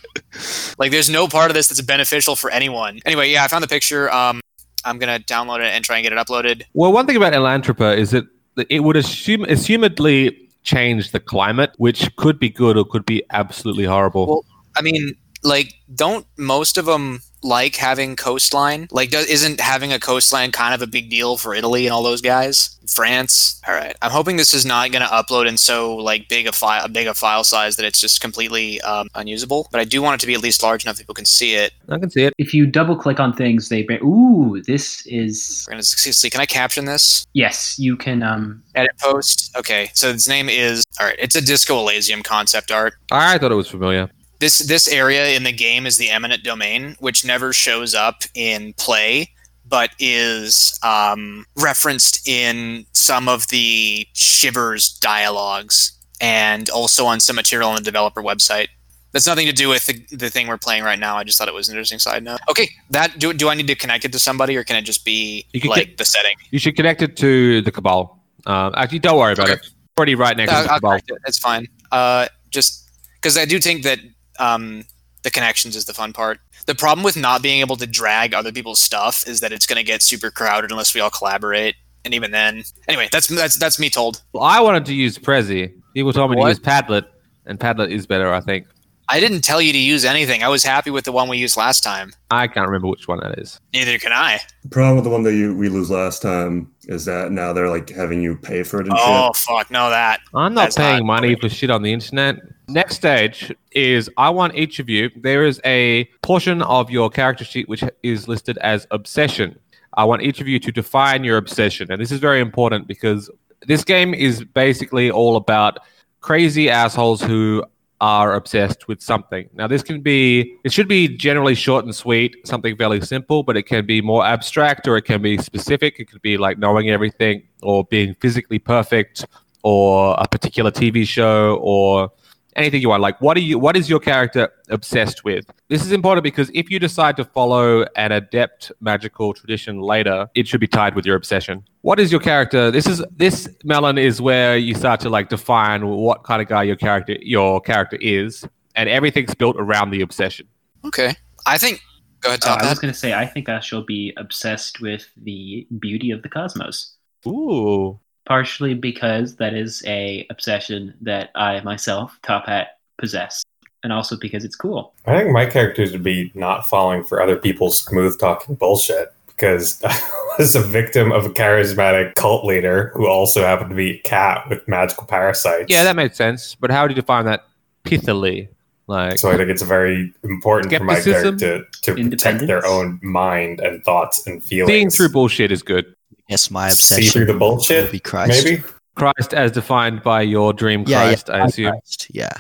Like, 0.78 0.90
there's 0.90 1.08
no 1.08 1.28
part 1.28 1.50
of 1.50 1.54
this 1.54 1.68
that's 1.68 1.80
beneficial 1.80 2.36
for 2.36 2.50
anyone." 2.50 3.00
Anyway, 3.06 3.30
yeah, 3.30 3.44
I 3.44 3.48
found 3.48 3.64
the 3.64 3.68
picture. 3.68 4.12
Um, 4.12 4.40
I'm 4.84 4.98
gonna 4.98 5.18
download 5.18 5.60
it 5.60 5.72
and 5.74 5.82
try 5.84 5.96
and 5.96 6.02
get 6.02 6.12
it 6.12 6.18
uploaded. 6.18 6.64
Well, 6.74 6.92
one 6.92 7.06
thing 7.06 7.16
about 7.16 7.32
Atlantropa 7.32 7.96
is 7.96 8.10
that 8.10 8.26
it 8.68 8.80
would 8.80 8.96
assume 8.96 9.44
assumedly 9.44 10.36
change 10.66 11.12
the 11.12 11.20
climate, 11.20 11.72
which 11.78 12.14
could 12.16 12.38
be 12.38 12.50
good 12.50 12.76
or 12.76 12.84
could 12.84 13.06
be 13.06 13.22
absolutely 13.30 13.84
horrible. 13.84 14.26
Well, 14.26 14.44
I 14.76 14.82
mean, 14.82 15.14
like, 15.42 15.72
don't 15.94 16.26
most 16.36 16.76
of 16.76 16.84
them 16.84 17.20
like 17.42 17.76
having 17.76 18.16
coastline? 18.16 18.88
Like, 18.90 19.14
isn't 19.14 19.60
having 19.60 19.92
a 19.92 19.98
coastline 19.98 20.52
kind 20.52 20.74
of 20.74 20.82
a 20.82 20.86
big 20.86 21.08
deal 21.08 21.38
for 21.38 21.54
Italy 21.54 21.86
and 21.86 21.94
all 21.94 22.02
those 22.02 22.20
guys? 22.20 22.75
France. 22.88 23.60
All 23.66 23.74
right. 23.74 23.96
I'm 24.02 24.10
hoping 24.10 24.36
this 24.36 24.54
is 24.54 24.64
not 24.64 24.90
going 24.92 25.02
to 25.02 25.08
upload 25.08 25.46
in 25.46 25.56
so 25.56 25.96
like 25.96 26.28
big 26.28 26.46
a 26.46 26.52
file, 26.52 26.84
a 26.84 26.88
big 26.88 27.06
a 27.06 27.14
file 27.14 27.44
size 27.44 27.76
that 27.76 27.84
it's 27.84 28.00
just 28.00 28.20
completely 28.20 28.80
um, 28.82 29.08
unusable. 29.14 29.68
But 29.70 29.80
I 29.80 29.84
do 29.84 30.02
want 30.02 30.14
it 30.16 30.20
to 30.22 30.26
be 30.26 30.34
at 30.34 30.40
least 30.40 30.62
large 30.62 30.84
enough 30.84 30.98
people 30.98 31.14
can 31.14 31.24
see 31.24 31.54
it. 31.54 31.72
I 31.88 31.98
can 31.98 32.10
see 32.10 32.24
it. 32.24 32.32
If 32.38 32.54
you 32.54 32.66
double 32.66 32.96
click 32.96 33.20
on 33.20 33.32
things, 33.32 33.68
they 33.68 33.82
bring. 33.82 34.02
Ooh, 34.02 34.62
this 34.62 35.06
is 35.06 35.64
We're 35.68 35.72
gonna 35.74 35.82
see. 35.82 36.30
Can 36.30 36.40
I 36.40 36.46
caption 36.46 36.84
this? 36.84 37.26
yes. 37.34 37.78
You 37.78 37.96
can 37.96 38.22
um. 38.22 38.62
Edit 38.74 38.92
post. 39.00 39.54
Okay. 39.56 39.90
So 39.94 40.10
its 40.10 40.28
name 40.28 40.48
is. 40.48 40.84
All 41.00 41.06
right. 41.06 41.16
It's 41.18 41.34
a 41.36 41.40
Disco 41.40 41.78
Elysium 41.80 42.22
concept 42.22 42.70
art. 42.70 42.94
I 43.10 43.38
thought 43.38 43.52
it 43.52 43.56
was 43.56 43.68
familiar. 43.68 44.10
this 44.38 44.58
this 44.58 44.86
area 44.88 45.34
in 45.36 45.42
the 45.44 45.52
game 45.52 45.86
is 45.86 45.96
the 45.96 46.10
eminent 46.10 46.42
domain 46.42 46.94
which 47.00 47.24
never 47.24 47.52
shows 47.52 47.94
up 47.94 48.22
in 48.34 48.72
play 48.74 49.30
but 49.68 49.90
is 49.98 50.78
um, 50.82 51.44
referenced 51.56 52.26
in 52.28 52.86
some 52.92 53.28
of 53.28 53.48
the 53.48 54.06
shivers 54.14 54.90
dialogues 54.98 55.92
and 56.20 56.70
also 56.70 57.04
on 57.06 57.20
some 57.20 57.36
material 57.36 57.68
on 57.70 57.76
the 57.76 57.82
developer 57.82 58.22
website 58.22 58.68
that's 59.12 59.26
nothing 59.26 59.46
to 59.46 59.52
do 59.52 59.68
with 59.68 59.86
the, 59.86 59.94
the 60.16 60.28
thing 60.30 60.46
we're 60.46 60.56
playing 60.58 60.82
right 60.82 60.98
now 60.98 61.16
i 61.16 61.24
just 61.24 61.36
thought 61.38 61.48
it 61.48 61.54
was 61.54 61.68
an 61.68 61.74
interesting 61.74 61.98
side 61.98 62.22
note 62.22 62.38
okay 62.48 62.68
that 62.90 63.18
do, 63.18 63.32
do 63.32 63.48
i 63.48 63.54
need 63.54 63.66
to 63.66 63.74
connect 63.74 64.04
it 64.04 64.12
to 64.12 64.18
somebody 64.18 64.56
or 64.56 64.64
can 64.64 64.76
it 64.76 64.82
just 64.82 65.04
be 65.04 65.44
like 65.64 65.88
get- 65.88 65.98
the 65.98 66.04
setting 66.04 66.36
You 66.50 66.58
should 66.58 66.76
connect 66.76 67.02
it 67.02 67.16
to 67.18 67.60
the 67.62 67.70
Cabal. 67.72 68.18
Um, 68.46 68.72
actually, 68.76 69.00
don't 69.00 69.18
worry 69.18 69.32
about 69.32 69.50
Okay. 69.50 69.54
it. 69.54 69.66
Already 69.98 70.14
right 70.14 70.36
next 70.36 70.52
Uh, 70.52 70.62
to 70.62 70.68
the 70.68 70.74
Cabal. 70.74 70.92
it. 70.96 71.04
It's 71.26 71.38
fine. 71.38 71.66
Uh, 71.90 72.26
just 72.50 72.88
because 73.16 73.36
I 73.36 73.44
do 73.44 73.58
think 73.58 73.82
that 73.82 73.98
um, 74.38 74.84
the 75.24 75.30
connections 75.30 75.74
is 75.74 75.84
the 75.86 75.92
fun 75.94 76.12
part. 76.12 76.38
The 76.66 76.74
problem 76.74 77.04
with 77.04 77.16
not 77.16 77.42
being 77.42 77.60
able 77.60 77.76
to 77.76 77.86
drag 77.86 78.34
other 78.34 78.52
people's 78.52 78.80
stuff 78.80 79.26
is 79.26 79.40
that 79.40 79.52
it's 79.52 79.66
going 79.66 79.76
to 79.76 79.84
get 79.84 80.02
super 80.02 80.30
crowded 80.30 80.70
unless 80.70 80.94
we 80.94 81.00
all 81.00 81.10
collaborate. 81.10 81.76
And 82.04 82.12
even 82.14 82.30
then, 82.30 82.62
anyway, 82.88 83.08
that's 83.10 83.26
that's 83.28 83.56
that's 83.58 83.78
me 83.78 83.90
told. 83.90 84.22
Well, 84.32 84.44
I 84.44 84.60
wanted 84.60 84.84
to 84.86 84.94
use 84.94 85.18
Prezi. 85.18 85.72
People 85.94 86.12
told 86.12 86.30
me 86.30 86.36
What? 86.36 86.44
to 86.44 86.48
use 86.50 86.60
Padlet, 86.60 87.04
and 87.46 87.58
Padlet 87.58 87.90
is 87.90 88.06
better, 88.06 88.32
I 88.32 88.40
think. 88.40 88.66
I 89.08 89.20
didn't 89.20 89.42
tell 89.42 89.62
you 89.62 89.72
to 89.72 89.78
use 89.78 90.04
anything. 90.04 90.42
I 90.42 90.48
was 90.48 90.64
happy 90.64 90.90
with 90.90 91.04
the 91.04 91.12
one 91.12 91.28
we 91.28 91.38
used 91.38 91.56
last 91.56 91.82
time. 91.82 92.12
I 92.30 92.48
can't 92.48 92.66
remember 92.66 92.88
which 92.88 93.06
one 93.06 93.20
that 93.20 93.38
is. 93.38 93.60
Neither 93.72 93.98
can 93.98 94.12
I. 94.12 94.40
The 94.64 94.68
problem 94.68 94.96
with 94.96 95.04
the 95.04 95.10
one 95.10 95.22
that 95.22 95.34
you 95.34 95.54
we 95.56 95.68
lose 95.68 95.90
last 95.90 96.22
time 96.22 96.72
is 96.84 97.04
that 97.04 97.30
now 97.30 97.52
they're 97.52 97.70
like 97.70 97.88
having 97.90 98.20
you 98.20 98.36
pay 98.36 98.64
for 98.64 98.80
it 98.80 98.86
and 98.88 98.96
Oh 98.98 99.28
shit. 99.32 99.36
fuck, 99.36 99.70
no 99.70 99.90
that. 99.90 100.20
I'm 100.34 100.54
not 100.54 100.62
That's 100.64 100.76
paying 100.76 100.98
not- 101.06 101.20
money 101.20 101.36
for 101.36 101.48
shit 101.48 101.70
on 101.70 101.82
the 101.82 101.92
internet. 101.92 102.36
Next 102.68 102.96
stage 102.96 103.54
is 103.70 104.10
I 104.16 104.28
want 104.30 104.56
each 104.56 104.80
of 104.80 104.88
you, 104.88 105.10
there 105.14 105.44
is 105.44 105.60
a 105.64 106.04
portion 106.22 106.62
of 106.62 106.90
your 106.90 107.08
character 107.08 107.44
sheet 107.44 107.68
which 107.68 107.84
is 108.02 108.26
listed 108.26 108.58
as 108.58 108.88
obsession. 108.90 109.56
I 109.96 110.04
want 110.04 110.22
each 110.22 110.40
of 110.40 110.48
you 110.48 110.58
to 110.58 110.72
define 110.72 111.22
your 111.22 111.36
obsession. 111.36 111.92
And 111.92 112.02
this 112.02 112.10
is 112.10 112.18
very 112.18 112.40
important 112.40 112.88
because 112.88 113.30
this 113.68 113.84
game 113.84 114.14
is 114.14 114.42
basically 114.42 115.12
all 115.12 115.36
about 115.36 115.78
crazy 116.22 116.68
assholes 116.68 117.22
who 117.22 117.64
are 118.00 118.34
obsessed 118.34 118.88
with 118.88 119.00
something. 119.00 119.48
Now, 119.54 119.66
this 119.66 119.82
can 119.82 120.00
be, 120.00 120.56
it 120.64 120.72
should 120.72 120.88
be 120.88 121.08
generally 121.08 121.54
short 121.54 121.84
and 121.84 121.94
sweet, 121.94 122.36
something 122.46 122.76
fairly 122.76 123.00
simple, 123.00 123.42
but 123.42 123.56
it 123.56 123.62
can 123.62 123.86
be 123.86 124.00
more 124.02 124.24
abstract 124.24 124.86
or 124.86 124.96
it 124.96 125.02
can 125.02 125.22
be 125.22 125.38
specific. 125.38 125.98
It 125.98 126.10
could 126.10 126.22
be 126.22 126.36
like 126.36 126.58
knowing 126.58 126.90
everything 126.90 127.42
or 127.62 127.84
being 127.84 128.14
physically 128.14 128.58
perfect 128.58 129.24
or 129.62 130.14
a 130.18 130.28
particular 130.28 130.70
TV 130.70 131.06
show 131.06 131.58
or 131.62 132.10
anything 132.56 132.82
you 132.82 132.88
want. 132.88 133.02
Like, 133.02 133.20
what 133.20 133.36
are 133.36 133.40
you? 133.40 133.58
What 133.58 133.76
is 133.76 133.88
your 133.88 134.00
character 134.00 134.50
obsessed 134.68 135.24
with? 135.24 135.46
This 135.68 135.84
is 135.84 135.92
important 135.92 136.24
because 136.24 136.50
if 136.54 136.70
you 136.70 136.78
decide 136.78 137.16
to 137.18 137.24
follow 137.24 137.84
an 137.96 138.12
adept 138.12 138.72
magical 138.80 139.32
tradition 139.34 139.80
later, 139.80 140.28
it 140.34 140.48
should 140.48 140.60
be 140.60 140.66
tied 140.66 140.94
with 140.94 141.06
your 141.06 141.16
obsession. 141.16 141.64
What 141.82 142.00
is 142.00 142.10
your 142.10 142.20
character? 142.20 142.70
This 142.70 142.86
is 142.86 143.04
this 143.14 143.48
melon 143.64 143.98
is 143.98 144.20
where 144.20 144.56
you 144.56 144.74
start 144.74 145.00
to 145.00 145.10
like 145.10 145.28
define 145.28 145.86
what 145.86 146.24
kind 146.24 146.42
of 146.42 146.48
guy 146.48 146.64
your 146.64 146.76
character 146.76 147.16
your 147.20 147.60
character 147.60 147.98
is, 148.00 148.44
and 148.74 148.88
everything's 148.88 149.34
built 149.34 149.56
around 149.58 149.90
the 149.90 150.00
obsession. 150.00 150.48
Okay, 150.84 151.14
I 151.46 151.58
think. 151.58 151.80
Go 152.20 152.30
ahead, 152.30 152.44
Uh, 152.44 152.56
I 152.62 152.70
was 152.70 152.78
going 152.78 152.92
to 152.92 152.98
say 152.98 153.12
I 153.12 153.26
think 153.26 153.50
I 153.50 153.60
shall 153.60 153.84
be 153.84 154.12
obsessed 154.16 154.80
with 154.80 155.06
the 155.22 155.66
beauty 155.78 156.10
of 156.10 156.22
the 156.22 156.30
cosmos. 156.30 156.94
Ooh, 157.26 158.00
partially 158.26 158.74
because 158.74 159.36
that 159.36 159.54
is 159.54 159.82
a 159.86 160.26
obsession 160.30 160.94
that 161.00 161.30
I 161.34 161.60
myself, 161.60 162.18
Top 162.22 162.46
Hat, 162.46 162.78
possess, 162.98 163.44
and 163.82 163.92
also 163.92 164.16
because 164.16 164.44
it's 164.44 164.56
cool. 164.56 164.92
I 165.06 165.16
think 165.18 165.30
my 165.30 165.46
characters 165.46 165.92
would 165.92 166.02
be 166.02 166.30
not 166.34 166.68
falling 166.68 167.04
for 167.04 167.22
other 167.22 167.36
people's 167.36 167.80
smooth 167.80 168.18
talking 168.18 168.54
bullshit 168.56 169.12
because 169.28 169.82
I 169.84 169.98
was 170.38 170.54
a 170.56 170.60
victim 170.60 171.12
of 171.12 171.26
a 171.26 171.30
charismatic 171.30 172.14
cult 172.16 172.44
leader 172.44 172.90
who 172.94 173.06
also 173.06 173.42
happened 173.42 173.70
to 173.70 173.76
be 173.76 173.92
a 173.92 173.98
cat 174.00 174.48
with 174.48 174.66
magical 174.68 175.04
parasites. 175.06 175.66
Yeah, 175.70 175.84
that 175.84 175.96
makes 175.96 176.16
sense. 176.16 176.54
But 176.54 176.70
how 176.70 176.86
do 176.86 176.92
you 176.92 177.00
define 177.00 177.24
that 177.26 177.46
pithily? 177.84 178.48
Like, 178.88 179.18
So 179.18 179.32
I 179.32 179.36
think 179.36 179.50
it's 179.50 179.62
very 179.62 180.12
important 180.22 180.72
for 180.72 180.84
my 180.84 181.00
Skepticism? 181.00 181.38
character 181.40 181.68
to, 181.82 181.94
to 181.96 182.08
protect 182.10 182.46
their 182.46 182.64
own 182.64 183.00
mind 183.02 183.58
and 183.58 183.82
thoughts 183.84 184.24
and 184.28 184.42
feelings. 184.42 184.70
seeing 184.70 184.90
through 184.90 185.08
bullshit 185.08 185.50
is 185.50 185.62
good. 185.62 185.92
Yes, 186.28 186.50
my 186.50 186.66
obsession. 186.68 187.02
See 187.02 187.08
obsession 187.08 187.12
through 187.26 187.32
the 187.32 187.38
bullshit, 187.38 187.84
will 187.84 187.92
be 187.92 188.00
Christ. 188.00 188.44
maybe. 188.44 188.62
Christ 188.94 189.34
as 189.34 189.52
defined 189.52 190.02
by 190.02 190.22
your 190.22 190.52
dream 190.52 190.84
Yeah, 190.86 191.02
yeah, 191.02 191.08
Christ, 191.08 191.30
I 191.30 191.44
assume. 191.44 191.70
Christ, 191.70 192.06
Yeah. 192.10 192.30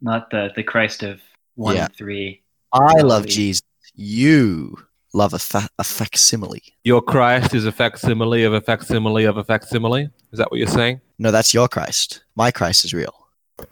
Not 0.00 0.30
the 0.30 0.50
the 0.54 0.62
Christ 0.62 1.02
of 1.02 1.20
one 1.56 1.76
Yeah. 1.76 1.88
three. 1.96 2.42
I 2.72 3.00
love 3.00 3.26
Jesus. 3.26 3.62
You 3.94 4.78
love 5.12 5.32
a, 5.34 5.38
fa- 5.38 5.68
a 5.78 5.84
facsimile. 5.84 6.62
Your 6.82 7.00
Christ 7.00 7.54
is 7.54 7.64
a 7.66 7.72
facsimile 7.72 8.42
of 8.44 8.52
a 8.52 8.60
facsimile 8.60 9.24
of 9.24 9.36
a 9.36 9.44
facsimile. 9.44 10.10
Is 10.32 10.38
that 10.38 10.50
what 10.50 10.58
you're 10.58 10.66
saying? 10.66 11.00
No, 11.18 11.30
that's 11.30 11.54
your 11.54 11.68
Christ. 11.68 12.24
My 12.34 12.50
Christ 12.50 12.84
is 12.84 12.92
real. 12.92 13.14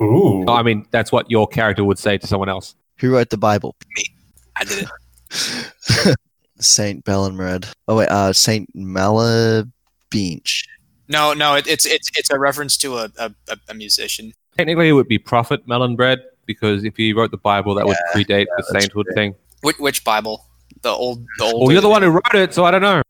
Ooh. 0.01 0.45
Oh, 0.47 0.55
I 0.55 0.63
mean, 0.63 0.87
that's 0.93 1.11
what 1.11 1.29
your 1.31 1.49
character 1.49 1.83
would 1.85 1.99
say 1.99 2.17
to 2.19 2.27
someone 2.27 2.49
else. 2.49 2.77
Who 2.99 3.11
wrote 3.13 3.31
the 3.31 3.37
Bible? 3.39 3.75
Me. 3.97 4.05
I 4.57 4.65
did 4.65 4.89
it. 4.89 6.17
Saint 6.59 7.05
Belenred. 7.05 7.73
Oh 7.89 7.97
wait, 7.97 8.09
uh, 8.09 8.33
Saint 8.33 8.75
Malabinch. 8.77 10.65
No, 11.09 11.33
no, 11.33 11.55
it, 11.57 11.67
it's 11.67 11.85
it's 11.87 12.11
it's 12.17 12.31
a 12.31 12.39
reference 12.39 12.77
to 12.79 12.97
a, 12.99 13.11
a, 13.19 13.35
a- 13.49 13.59
a 13.69 13.75
musician. 13.75 14.33
Technically, 14.57 14.89
it 14.89 14.93
would 14.93 15.09
be 15.09 15.19
Prophet 15.19 15.67
Melonbread 15.67 16.19
because 16.47 16.85
if 16.85 16.97
he 16.97 17.13
wrote 17.13 17.31
the 17.31 17.37
Bible, 17.39 17.75
that 17.75 17.87
would 17.87 17.97
predate 18.15 18.47
the 18.57 18.63
sainthood 18.65 19.07
true. 19.07 19.15
thing. 19.15 19.35
Which, 19.63 19.79
which 19.79 20.05
Bible? 20.05 20.45
The 20.83 20.91
old, 20.91 21.25
the 21.39 21.45
old. 21.45 21.63
Well, 21.63 21.73
you're 21.73 21.81
the 21.81 21.89
one 21.89 22.03
who 22.03 22.11
wrote 22.11 22.35
it, 22.35 22.53
so 22.53 22.65
I 22.65 22.71
don't 22.71 22.83
know. 22.83 23.03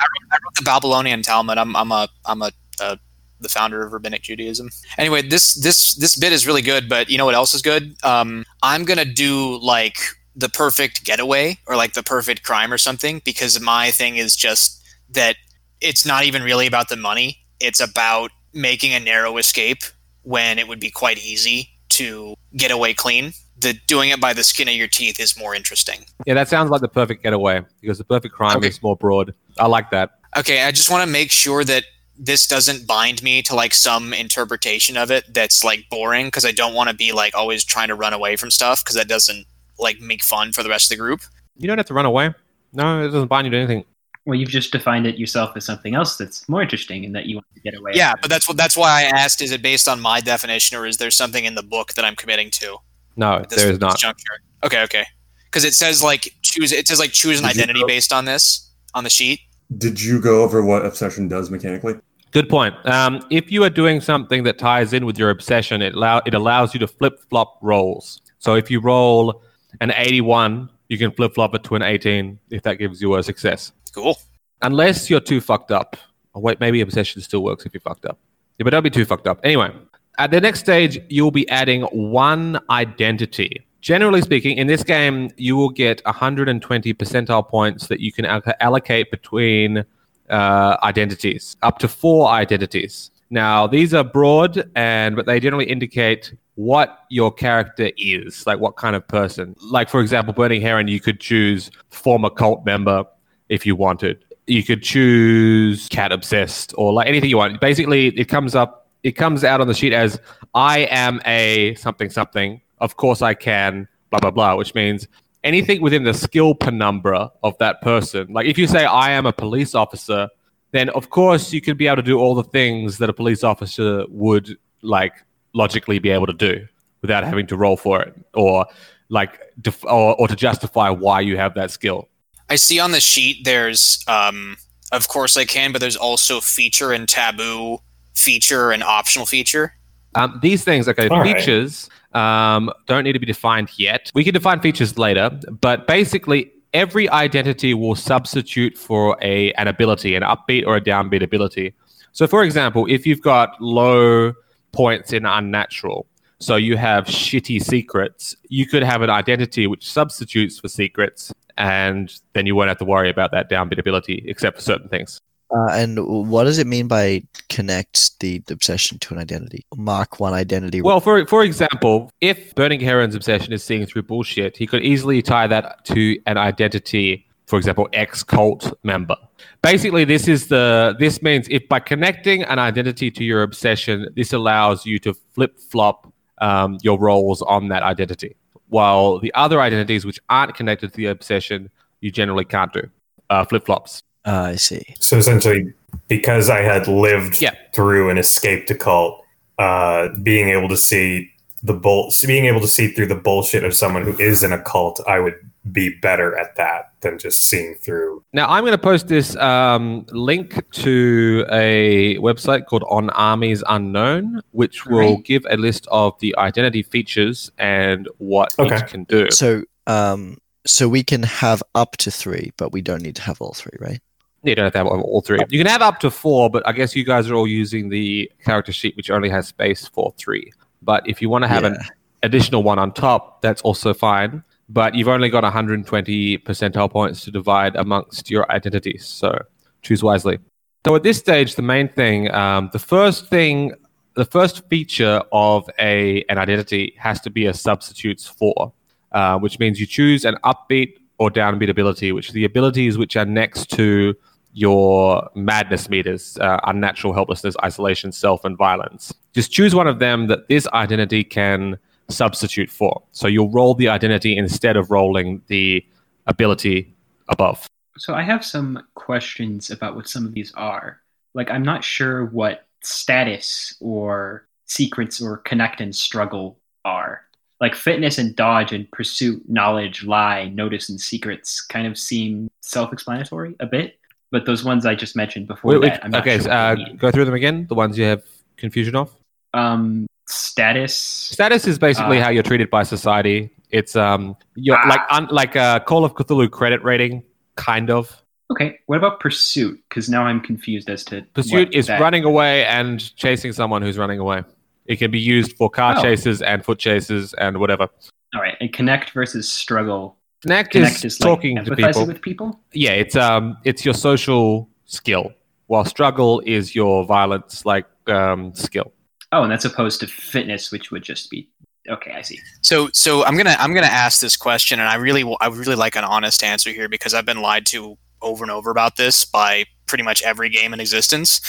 I 0.00 0.04
wrote 0.44 0.54
the 0.56 0.62
Babylonian 0.64 1.22
Talmud. 1.22 1.58
I'm 1.58 1.74
I'm 1.76 1.92
a 1.92 2.08
I'm 2.24 2.42
a 2.42 2.50
uh, 2.80 2.96
the 3.40 3.48
founder 3.48 3.84
of 3.84 3.92
rabbinic 3.92 4.22
Judaism. 4.22 4.70
Anyway, 4.98 5.22
this 5.22 5.54
this 5.54 5.94
this 5.94 6.16
bit 6.16 6.32
is 6.32 6.46
really 6.46 6.62
good, 6.62 6.88
but 6.88 7.08
you 7.10 7.18
know 7.18 7.24
what 7.26 7.34
else 7.34 7.54
is 7.54 7.62
good? 7.62 7.94
Um, 8.02 8.44
I'm 8.62 8.84
gonna 8.84 9.04
do 9.04 9.58
like 9.58 9.96
the 10.36 10.48
perfect 10.48 11.04
getaway 11.04 11.58
or 11.66 11.76
like 11.76 11.94
the 11.94 12.02
perfect 12.02 12.42
crime 12.42 12.72
or 12.72 12.78
something 12.78 13.20
because 13.24 13.60
my 13.60 13.90
thing 13.90 14.16
is 14.16 14.36
just 14.36 14.82
that 15.10 15.36
it's 15.80 16.06
not 16.06 16.24
even 16.24 16.42
really 16.42 16.66
about 16.66 16.88
the 16.88 16.96
money. 16.96 17.38
It's 17.58 17.80
about 17.80 18.30
making 18.52 18.94
a 18.94 19.00
narrow 19.00 19.36
escape 19.38 19.82
when 20.22 20.58
it 20.58 20.68
would 20.68 20.80
be 20.80 20.90
quite 20.90 21.18
easy 21.18 21.70
to 21.90 22.34
get 22.56 22.70
away 22.70 22.94
clean. 22.94 23.32
The 23.58 23.74
doing 23.86 24.10
it 24.10 24.20
by 24.20 24.32
the 24.32 24.44
skin 24.44 24.68
of 24.68 24.74
your 24.74 24.88
teeth 24.88 25.20
is 25.20 25.36
more 25.36 25.54
interesting. 25.54 26.04
Yeah, 26.26 26.34
that 26.34 26.48
sounds 26.48 26.70
like 26.70 26.80
the 26.80 26.88
perfect 26.88 27.22
getaway 27.22 27.62
because 27.80 27.98
the 27.98 28.04
perfect 28.04 28.34
crime 28.34 28.56
Okay. 28.58 28.68
is 28.68 28.82
more 28.82 28.96
broad. 28.96 29.34
I 29.58 29.66
like 29.66 29.90
that. 29.90 30.12
Okay, 30.36 30.62
I 30.62 30.70
just 30.70 30.90
want 30.90 31.04
to 31.04 31.10
make 31.10 31.30
sure 31.30 31.64
that 31.64 31.84
this 32.16 32.46
doesn't 32.46 32.86
bind 32.86 33.22
me 33.22 33.42
to 33.42 33.54
like 33.54 33.74
some 33.74 34.12
interpretation 34.12 34.96
of 34.96 35.10
it 35.10 35.24
that's 35.32 35.64
like 35.64 35.86
boring 35.90 36.26
because 36.26 36.44
I 36.44 36.52
don't 36.52 36.74
want 36.74 36.88
to 36.90 36.94
be 36.94 37.12
like 37.12 37.34
always 37.34 37.64
trying 37.64 37.88
to 37.88 37.94
run 37.94 38.12
away 38.12 38.36
from 38.36 38.50
stuff 38.50 38.84
because 38.84 38.94
that 38.96 39.08
doesn't 39.08 39.46
like 39.80 40.00
make 40.00 40.22
fun 40.22 40.52
for 40.52 40.62
the 40.62 40.68
rest 40.68 40.86
of 40.86 40.96
the 40.96 41.00
group. 41.02 41.20
You 41.56 41.66
don't 41.66 41.78
have 41.78 41.86
to 41.86 41.94
run 41.94 42.06
away. 42.06 42.34
No, 42.72 43.02
it 43.02 43.08
doesn't 43.08 43.28
bind 43.28 43.46
you 43.46 43.50
to 43.50 43.56
anything. 43.56 43.84
Well, 44.26 44.38
you've 44.38 44.50
just 44.50 44.70
defined 44.70 45.06
it 45.06 45.18
yourself 45.18 45.56
as 45.56 45.64
something 45.64 45.94
else 45.94 46.16
that's 46.16 46.48
more 46.48 46.62
interesting 46.62 47.04
and 47.04 47.14
that 47.14 47.26
you 47.26 47.36
want 47.36 47.46
to 47.54 47.60
get 47.60 47.76
away. 47.76 47.92
Yeah, 47.94 48.12
from. 48.12 48.20
but 48.22 48.30
that's 48.30 48.46
what 48.46 48.56
that's 48.56 48.76
why 48.76 49.00
I 49.00 49.02
asked: 49.04 49.40
is 49.40 49.50
it 49.50 49.62
based 49.62 49.88
on 49.88 50.00
my 50.00 50.20
definition 50.20 50.76
or 50.76 50.86
is 50.86 50.98
there 50.98 51.10
something 51.10 51.44
in 51.44 51.54
the 51.54 51.62
book 51.62 51.94
that 51.94 52.04
I'm 52.04 52.16
committing 52.16 52.50
to? 52.52 52.76
No, 53.16 53.42
this- 53.48 53.60
there 53.62 53.72
is 53.72 53.80
not. 53.80 53.98
Juncture? 53.98 54.40
Okay, 54.62 54.82
okay. 54.82 55.04
Because 55.46 55.64
it 55.64 55.74
says 55.74 56.02
like 56.02 56.34
choose. 56.42 56.70
It 56.72 56.86
says 56.86 56.98
like 56.98 57.12
choose 57.12 57.40
an 57.40 57.46
Did 57.46 57.56
identity 57.56 57.80
know- 57.80 57.86
based 57.86 58.12
on 58.12 58.24
this 58.24 58.70
on 58.94 59.04
the 59.04 59.10
sheet. 59.10 59.40
Did 59.78 60.02
you 60.02 60.20
go 60.20 60.42
over 60.42 60.62
what 60.64 60.84
obsession 60.84 61.28
does 61.28 61.50
mechanically? 61.50 61.94
Good 62.32 62.48
point. 62.48 62.74
Um, 62.86 63.26
if 63.30 63.50
you 63.50 63.64
are 63.64 63.70
doing 63.70 64.00
something 64.00 64.44
that 64.44 64.58
ties 64.58 64.92
in 64.92 65.04
with 65.04 65.18
your 65.18 65.30
obsession, 65.30 65.82
it, 65.82 65.94
allow, 65.94 66.18
it 66.24 66.34
allows 66.34 66.74
you 66.74 66.80
to 66.80 66.86
flip 66.86 67.20
flop 67.28 67.58
rolls. 67.60 68.20
So 68.38 68.54
if 68.54 68.70
you 68.70 68.80
roll 68.80 69.42
an 69.80 69.92
81, 69.96 70.70
you 70.88 70.98
can 70.98 71.10
flip 71.10 71.34
flop 71.34 71.54
it 71.54 71.64
to 71.64 71.74
an 71.74 71.82
18 71.82 72.38
if 72.50 72.62
that 72.62 72.74
gives 72.74 73.00
you 73.00 73.14
a 73.14 73.22
success. 73.22 73.72
Cool. 73.94 74.18
Unless 74.62 75.08
you're 75.08 75.20
too 75.20 75.40
fucked 75.40 75.70
up. 75.70 75.96
Oh, 76.34 76.40
wait, 76.40 76.60
maybe 76.60 76.80
obsession 76.80 77.22
still 77.22 77.42
works 77.42 77.66
if 77.66 77.74
you're 77.74 77.80
fucked 77.80 78.04
up. 78.04 78.18
Yeah, 78.58 78.64
but 78.64 78.70
don't 78.70 78.82
be 78.82 78.90
too 78.90 79.04
fucked 79.04 79.26
up. 79.26 79.40
Anyway, 79.42 79.72
at 80.18 80.30
the 80.30 80.40
next 80.40 80.60
stage, 80.60 81.00
you'll 81.08 81.30
be 81.30 81.48
adding 81.48 81.82
one 81.84 82.60
identity. 82.68 83.66
Generally 83.80 84.20
speaking, 84.22 84.58
in 84.58 84.66
this 84.66 84.84
game, 84.84 85.30
you 85.38 85.56
will 85.56 85.70
get 85.70 86.02
120 86.04 86.92
percentile 86.94 87.48
points 87.48 87.86
that 87.86 88.00
you 88.00 88.12
can 88.12 88.26
allocate 88.60 89.10
between 89.10 89.84
uh, 90.28 90.76
identities, 90.82 91.56
up 91.62 91.78
to 91.78 91.88
four 91.88 92.28
identities. 92.28 93.10
Now, 93.30 93.68
these 93.68 93.94
are 93.94 94.02
broad, 94.02 94.68
and 94.74 95.14
but 95.14 95.26
they 95.26 95.38
generally 95.38 95.66
indicate 95.66 96.34
what 96.56 97.04
your 97.08 97.32
character 97.32 97.90
is, 97.96 98.44
like 98.46 98.58
what 98.58 98.76
kind 98.76 98.96
of 98.96 99.06
person. 99.06 99.54
Like, 99.62 99.88
for 99.88 100.00
example, 100.00 100.34
Burning 100.34 100.60
Heron, 100.60 100.88
you 100.88 101.00
could 101.00 101.20
choose 101.20 101.70
former 101.90 102.28
cult 102.28 102.66
member 102.66 103.04
if 103.48 103.64
you 103.64 103.76
wanted. 103.76 104.24
You 104.48 104.64
could 104.64 104.82
choose 104.82 105.88
cat 105.88 106.10
obsessed 106.10 106.74
or 106.76 106.92
like 106.92 107.06
anything 107.06 107.30
you 107.30 107.36
want. 107.36 107.60
Basically, 107.60 108.08
it 108.08 108.24
comes 108.24 108.56
up, 108.56 108.88
it 109.04 109.12
comes 109.12 109.44
out 109.44 109.60
on 109.60 109.68
the 109.68 109.74
sheet 109.74 109.92
as 109.92 110.20
I 110.54 110.80
am 110.90 111.20
a 111.24 111.76
something 111.76 112.10
something. 112.10 112.60
Of 112.78 112.96
course, 112.96 113.22
I 113.22 113.34
can 113.34 113.86
blah 114.10 114.18
blah 114.18 114.32
blah, 114.32 114.56
which 114.56 114.74
means 114.74 115.06
anything 115.44 115.80
within 115.80 116.02
the 116.02 116.14
skill 116.14 116.54
penumbra 116.54 117.30
of 117.44 117.56
that 117.58 117.80
person. 117.80 118.32
Like 118.32 118.46
if 118.46 118.58
you 118.58 118.66
say 118.66 118.84
I 118.84 119.12
am 119.12 119.24
a 119.24 119.32
police 119.32 119.76
officer, 119.76 120.28
then 120.72 120.88
of 120.90 121.10
course 121.10 121.52
you 121.52 121.60
could 121.60 121.76
be 121.76 121.86
able 121.86 121.96
to 121.96 122.02
do 122.02 122.18
all 122.18 122.34
the 122.34 122.44
things 122.44 122.98
that 122.98 123.08
a 123.08 123.12
police 123.12 123.42
officer 123.44 124.04
would 124.08 124.56
like 124.82 125.12
logically 125.54 125.98
be 125.98 126.10
able 126.10 126.26
to 126.26 126.32
do 126.32 126.66
without 127.02 127.24
having 127.24 127.46
to 127.46 127.56
roll 127.56 127.76
for 127.76 128.00
it 128.02 128.14
or 128.34 128.66
like 129.08 129.40
def- 129.60 129.84
or, 129.84 130.14
or 130.20 130.28
to 130.28 130.36
justify 130.36 130.88
why 130.88 131.20
you 131.20 131.36
have 131.36 131.54
that 131.54 131.70
skill. 131.70 132.08
I 132.48 132.56
see 132.56 132.78
on 132.78 132.92
the 132.92 133.00
sheet 133.00 133.44
there's 133.44 134.04
um 134.08 134.56
of 134.92 135.08
course 135.08 135.36
I 135.36 135.44
can, 135.44 135.72
but 135.72 135.80
there's 135.80 135.96
also 135.96 136.40
feature 136.40 136.92
and 136.92 137.08
taboo 137.08 137.78
feature 138.14 138.70
and 138.70 138.82
optional 138.82 139.26
feature. 139.26 139.74
Um, 140.16 140.38
these 140.42 140.64
things, 140.64 140.88
okay, 140.88 141.08
All 141.08 141.20
right. 141.20 141.36
features 141.36 141.88
um, 142.12 142.70
don't 142.86 143.04
need 143.04 143.12
to 143.12 143.20
be 143.20 143.26
defined 143.26 143.70
yet. 143.76 144.10
We 144.14 144.24
can 144.24 144.34
define 144.34 144.60
features 144.60 144.98
later, 144.98 145.30
but 145.60 145.86
basically, 145.86 146.50
every 146.72 147.08
identity 147.10 147.74
will 147.74 147.94
substitute 147.94 148.76
for 148.76 149.16
a 149.22 149.52
an 149.52 149.68
ability, 149.68 150.14
an 150.14 150.22
upbeat 150.22 150.66
or 150.66 150.76
a 150.76 150.80
downbeat 150.80 151.22
ability. 151.22 151.74
So, 152.12 152.26
for 152.26 152.42
example, 152.42 152.86
if 152.88 153.06
you've 153.06 153.22
got 153.22 153.60
low 153.60 154.32
points 154.72 155.12
in 155.12 155.24
unnatural, 155.26 156.06
so 156.38 156.56
you 156.56 156.76
have 156.76 157.04
shitty 157.04 157.62
secrets, 157.62 158.34
you 158.48 158.66
could 158.66 158.82
have 158.82 159.02
an 159.02 159.10
identity 159.10 159.66
which 159.66 159.90
substitutes 159.90 160.58
for 160.58 160.68
secrets, 160.68 161.32
and 161.58 162.12
then 162.32 162.46
you 162.46 162.54
won't 162.54 162.68
have 162.68 162.78
to 162.78 162.84
worry 162.84 163.10
about 163.10 163.30
that 163.32 163.50
downbeat 163.50 163.78
ability, 163.78 164.24
except 164.26 164.56
for 164.56 164.62
certain 164.62 164.88
things. 164.88 165.20
Uh, 165.52 165.66
and 165.72 165.98
what 166.06 166.44
does 166.44 166.58
it 166.58 166.66
mean 166.66 166.86
by 166.86 167.22
connect 167.48 168.18
the 168.20 168.42
obsession 168.50 168.98
to 169.00 169.14
an 169.14 169.20
identity? 169.20 169.64
Mark 169.76 170.20
one 170.20 170.32
identity. 170.32 170.80
Well, 170.80 171.00
for 171.00 171.26
for 171.26 171.42
example, 171.42 172.10
if 172.20 172.54
Burning 172.54 172.80
Heron's 172.80 173.14
obsession 173.14 173.52
is 173.52 173.64
seeing 173.64 173.84
through 173.86 174.02
bullshit, 174.02 174.56
he 174.56 174.66
could 174.66 174.82
easily 174.82 175.22
tie 175.22 175.48
that 175.48 175.84
to 175.86 176.18
an 176.26 176.38
identity, 176.38 177.26
for 177.46 177.58
example, 177.58 177.88
ex 177.92 178.22
cult 178.22 178.72
member. 178.84 179.16
Basically, 179.62 180.04
this 180.04 180.28
is 180.28 180.46
the 180.46 180.94
this 181.00 181.20
means 181.20 181.48
if 181.50 181.68
by 181.68 181.80
connecting 181.80 182.44
an 182.44 182.60
identity 182.60 183.10
to 183.10 183.24
your 183.24 183.42
obsession, 183.42 184.06
this 184.14 184.32
allows 184.32 184.86
you 184.86 185.00
to 185.00 185.14
flip 185.14 185.58
flop 185.58 186.12
um, 186.40 186.78
your 186.82 186.98
roles 186.98 187.42
on 187.42 187.68
that 187.68 187.82
identity. 187.82 188.36
While 188.68 189.18
the 189.18 189.34
other 189.34 189.60
identities 189.60 190.06
which 190.06 190.20
aren't 190.28 190.54
connected 190.54 190.92
to 190.92 190.96
the 190.96 191.06
obsession, 191.06 191.70
you 192.00 192.12
generally 192.12 192.44
can't 192.44 192.72
do 192.72 192.88
uh, 193.30 193.44
flip 193.44 193.66
flops. 193.66 194.04
Uh, 194.30 194.42
I 194.54 194.56
see. 194.56 194.84
So 195.00 195.16
essentially, 195.18 195.72
because 196.08 196.48
I 196.50 196.60
had 196.72 196.86
lived 196.88 197.40
Yeah. 197.40 197.54
through 197.74 198.10
and 198.10 198.18
escaped 198.18 198.70
a 198.70 198.74
cult, 198.76 199.24
uh, 199.58 200.08
being 200.22 200.48
able 200.50 200.68
to 200.68 200.76
see 200.76 201.30
the 201.62 201.74
bull, 201.74 202.12
being 202.26 202.46
able 202.46 202.60
to 202.60 202.68
see 202.68 202.86
through 202.94 203.06
the 203.14 203.14
bullshit 203.28 203.64
of 203.64 203.74
someone 203.74 204.02
who 204.04 204.16
is 204.18 204.42
in 204.42 204.52
a 204.52 204.58
cult, 204.72 205.00
I 205.06 205.18
would 205.18 205.34
be 205.72 205.90
better 206.00 206.38
at 206.38 206.56
that 206.56 206.92
than 207.02 207.18
just 207.18 207.46
seeing 207.48 207.74
through. 207.74 208.22
Now, 208.32 208.46
I'm 208.48 208.62
going 208.62 208.72
to 208.72 208.78
post 208.78 209.08
this 209.08 209.36
um, 209.36 210.06
link 210.10 210.48
to 210.84 211.44
a 211.50 212.16
website 212.18 212.64
called 212.66 212.84
On 212.88 213.10
Armies 213.10 213.62
Unknown, 213.68 214.40
which 214.52 214.86
will 214.86 215.16
Right. 215.16 215.24
give 215.24 215.44
a 215.50 215.56
list 215.58 215.86
of 215.90 216.18
the 216.20 216.34
identity 216.38 216.82
features 216.82 217.50
and 217.58 218.08
what 218.18 218.54
Okay. 218.58 218.76
each 218.76 218.86
can 218.86 219.04
do. 219.04 219.26
So, 219.30 219.64
um, 219.86 220.38
so 220.66 220.88
we 220.88 221.02
can 221.02 221.22
have 221.24 221.62
up 221.74 221.96
to 221.98 222.10
three, 222.10 222.52
but 222.56 222.72
we 222.72 222.80
don't 222.80 223.02
need 223.02 223.16
to 223.16 223.22
have 223.22 223.40
all 223.42 223.52
three, 223.54 223.76
right? 223.80 224.00
You 224.42 224.54
don't 224.54 224.64
have 224.64 224.72
to 224.72 224.78
have 224.78 224.86
all 224.86 225.20
three. 225.20 225.38
You 225.48 225.58
can 225.58 225.66
have 225.66 225.82
up 225.82 226.00
to 226.00 226.10
four, 226.10 226.48
but 226.48 226.66
I 226.66 226.72
guess 226.72 226.96
you 226.96 227.04
guys 227.04 227.30
are 227.30 227.34
all 227.34 227.46
using 227.46 227.90
the 227.90 228.30
character 228.44 228.72
sheet, 228.72 228.96
which 228.96 229.10
only 229.10 229.28
has 229.28 229.48
space 229.48 229.86
for 229.86 230.14
three. 230.16 230.52
But 230.82 231.06
if 231.06 231.20
you 231.20 231.28
want 231.28 231.44
to 231.44 231.48
have 231.48 231.64
an 231.64 231.76
additional 232.22 232.62
one 232.62 232.78
on 232.78 232.92
top, 232.92 233.42
that's 233.42 233.60
also 233.62 233.92
fine. 233.92 234.42
But 234.70 234.94
you've 234.94 235.08
only 235.08 235.28
got 235.28 235.42
120 235.42 236.38
percentile 236.38 236.90
points 236.90 237.24
to 237.24 237.30
divide 237.30 237.76
amongst 237.76 238.30
your 238.30 238.50
identities, 238.50 239.04
so 239.04 239.36
choose 239.82 240.02
wisely. 240.02 240.38
So 240.86 240.94
at 240.94 241.02
this 241.02 241.18
stage, 241.18 241.56
the 241.56 241.62
main 241.62 241.88
thing, 241.88 242.30
um, 242.32 242.70
the 242.72 242.78
first 242.78 243.26
thing, 243.26 243.72
the 244.14 244.24
first 244.24 244.66
feature 244.68 245.22
of 245.32 245.68
a 245.78 246.24
an 246.30 246.38
identity 246.38 246.94
has 246.98 247.20
to 247.22 247.30
be 247.30 247.46
a 247.46 247.52
substitutes 247.52 248.26
for, 248.26 248.72
uh, 249.12 249.38
which 249.38 249.58
means 249.58 249.78
you 249.78 249.86
choose 249.86 250.24
an 250.24 250.36
upbeat 250.44 250.94
or 251.18 251.30
downbeat 251.30 251.68
ability, 251.68 252.12
which 252.12 252.30
are 252.30 252.32
the 252.32 252.44
abilities 252.44 252.96
which 252.96 253.16
are 253.16 253.26
next 253.26 253.68
to 253.70 254.14
your 254.52 255.30
madness 255.34 255.88
meters, 255.88 256.36
uh, 256.38 256.58
unnatural 256.64 257.12
helplessness, 257.12 257.54
isolation, 257.64 258.12
self, 258.12 258.44
and 258.44 258.56
violence. 258.56 259.14
Just 259.32 259.52
choose 259.52 259.74
one 259.74 259.86
of 259.86 259.98
them 259.98 260.26
that 260.26 260.48
this 260.48 260.66
identity 260.68 261.22
can 261.22 261.78
substitute 262.08 262.70
for. 262.70 263.02
So 263.12 263.28
you'll 263.28 263.50
roll 263.50 263.74
the 263.74 263.88
identity 263.88 264.36
instead 264.36 264.76
of 264.76 264.90
rolling 264.90 265.42
the 265.46 265.84
ability 266.26 266.94
above. 267.28 267.66
So 267.98 268.14
I 268.14 268.22
have 268.22 268.44
some 268.44 268.82
questions 268.94 269.70
about 269.70 269.94
what 269.94 270.08
some 270.08 270.26
of 270.26 270.32
these 270.32 270.52
are. 270.54 271.00
Like 271.34 271.50
I'm 271.50 271.62
not 271.62 271.84
sure 271.84 272.26
what 272.26 272.66
status 272.82 273.76
or 273.80 274.48
secrets 274.64 275.20
or 275.20 275.38
connect 275.38 275.80
and 275.80 275.94
struggle 275.94 276.58
are. 276.84 277.22
Like 277.60 277.74
fitness 277.74 278.18
and 278.18 278.34
dodge 278.34 278.72
and 278.72 278.90
pursuit, 278.90 279.42
knowledge, 279.48 280.02
lie, 280.02 280.48
notice 280.48 280.88
and 280.88 281.00
secrets 281.00 281.60
kind 281.60 281.86
of 281.86 281.98
seem 281.98 282.50
self-explanatory 282.62 283.54
a 283.60 283.66
bit, 283.66 283.98
but 284.30 284.46
those 284.46 284.64
ones 284.64 284.86
I 284.86 284.94
just 284.94 285.16
mentioned 285.16 285.46
before 285.46 285.72
Wait, 285.72 285.80
wait, 285.80 285.88
that, 285.94 286.04
I'm 286.04 286.14
okay, 286.14 286.36
sure 286.36 286.44
so, 286.44 286.50
uh, 286.50 286.76
go 286.96 287.10
through 287.10 287.24
them 287.24 287.34
again. 287.34 287.66
The 287.68 287.74
ones 287.74 287.98
you 287.98 288.04
have 288.04 288.22
confusion 288.56 288.96
of. 288.96 289.14
Um, 289.54 290.06
status. 290.28 290.94
Status 290.94 291.66
is 291.66 291.78
basically 291.78 292.18
Uh, 292.18 292.24
how 292.24 292.30
you're 292.30 292.42
treated 292.42 292.70
by 292.70 292.82
society. 292.84 293.50
It's 293.70 293.96
um, 293.96 294.36
you're 294.54 294.76
Ah. 294.78 294.88
like 294.88 295.00
un, 295.10 295.28
like 295.30 295.56
a 295.56 295.82
Call 295.86 296.04
of 296.04 296.14
Cthulhu 296.14 296.50
credit 296.50 296.82
rating, 296.84 297.22
kind 297.56 297.90
of. 297.90 298.22
Okay, 298.52 298.78
what 298.86 298.96
about 298.98 299.20
pursuit? 299.20 299.80
Because 299.88 300.08
now 300.08 300.24
I'm 300.24 300.40
confused 300.40 300.90
as 300.90 301.04
to 301.04 301.22
Pursuit 301.34 301.72
is 301.74 301.86
that- 301.86 302.00
running 302.00 302.24
away 302.24 302.64
and 302.66 303.14
chasing 303.16 303.52
someone 303.52 303.80
who's 303.82 303.96
running 303.98 304.18
away. 304.18 304.42
It 304.86 304.96
can 304.96 305.10
be 305.12 305.20
used 305.20 305.56
for 305.56 305.70
car 305.70 305.94
Oh. 305.98 306.02
chases 306.02 306.42
and 306.42 306.64
foot 306.64 306.78
chases 306.80 307.32
and 307.34 307.58
whatever. 307.58 307.88
All 308.34 308.40
right, 308.40 308.56
and 308.60 308.72
connect 308.72 309.10
versus 309.10 309.48
struggle. 309.50 310.16
Connect, 310.42 310.70
Connect 310.70 310.96
is, 311.04 311.04
is 311.04 311.20
like 311.20 311.28
talking 311.28 311.64
to 311.64 311.76
people. 311.76 312.06
with 312.06 312.22
people. 312.22 312.60
yeah, 312.72 312.92
it's 312.92 313.16
um, 313.16 313.56
it's 313.64 313.84
your 313.84 313.94
social 313.94 314.68
skill, 314.86 315.32
while 315.66 315.84
struggle 315.84 316.40
is 316.46 316.74
your 316.74 317.04
violence 317.04 317.64
like 317.66 317.86
um 318.06 318.54
skill. 318.54 318.92
Oh, 319.32 319.42
and 319.42 319.52
that's 319.52 319.64
opposed 319.64 320.00
to 320.00 320.06
fitness, 320.06 320.72
which 320.72 320.90
would 320.90 321.02
just 321.02 321.30
be 321.30 321.48
okay. 321.88 322.12
I 322.12 322.22
see. 322.22 322.38
So, 322.62 322.88
so 322.92 323.24
I'm 323.24 323.36
gonna 323.36 323.56
I'm 323.58 323.74
gonna 323.74 323.86
ask 323.86 324.20
this 324.20 324.36
question, 324.36 324.80
and 324.80 324.88
I 324.88 324.96
really 324.96 325.24
wa- 325.24 325.36
I 325.40 325.48
really 325.48 325.76
like 325.76 325.94
an 325.96 326.04
honest 326.04 326.42
answer 326.42 326.70
here 326.70 326.88
because 326.88 327.12
I've 327.14 327.26
been 327.26 327.42
lied 327.42 327.66
to 327.66 327.96
over 328.22 328.42
and 328.42 328.50
over 328.50 328.70
about 328.70 328.96
this 328.96 329.24
by 329.24 329.64
pretty 329.86 330.04
much 330.04 330.22
every 330.22 330.48
game 330.48 330.72
in 330.74 330.80
existence. 330.80 331.40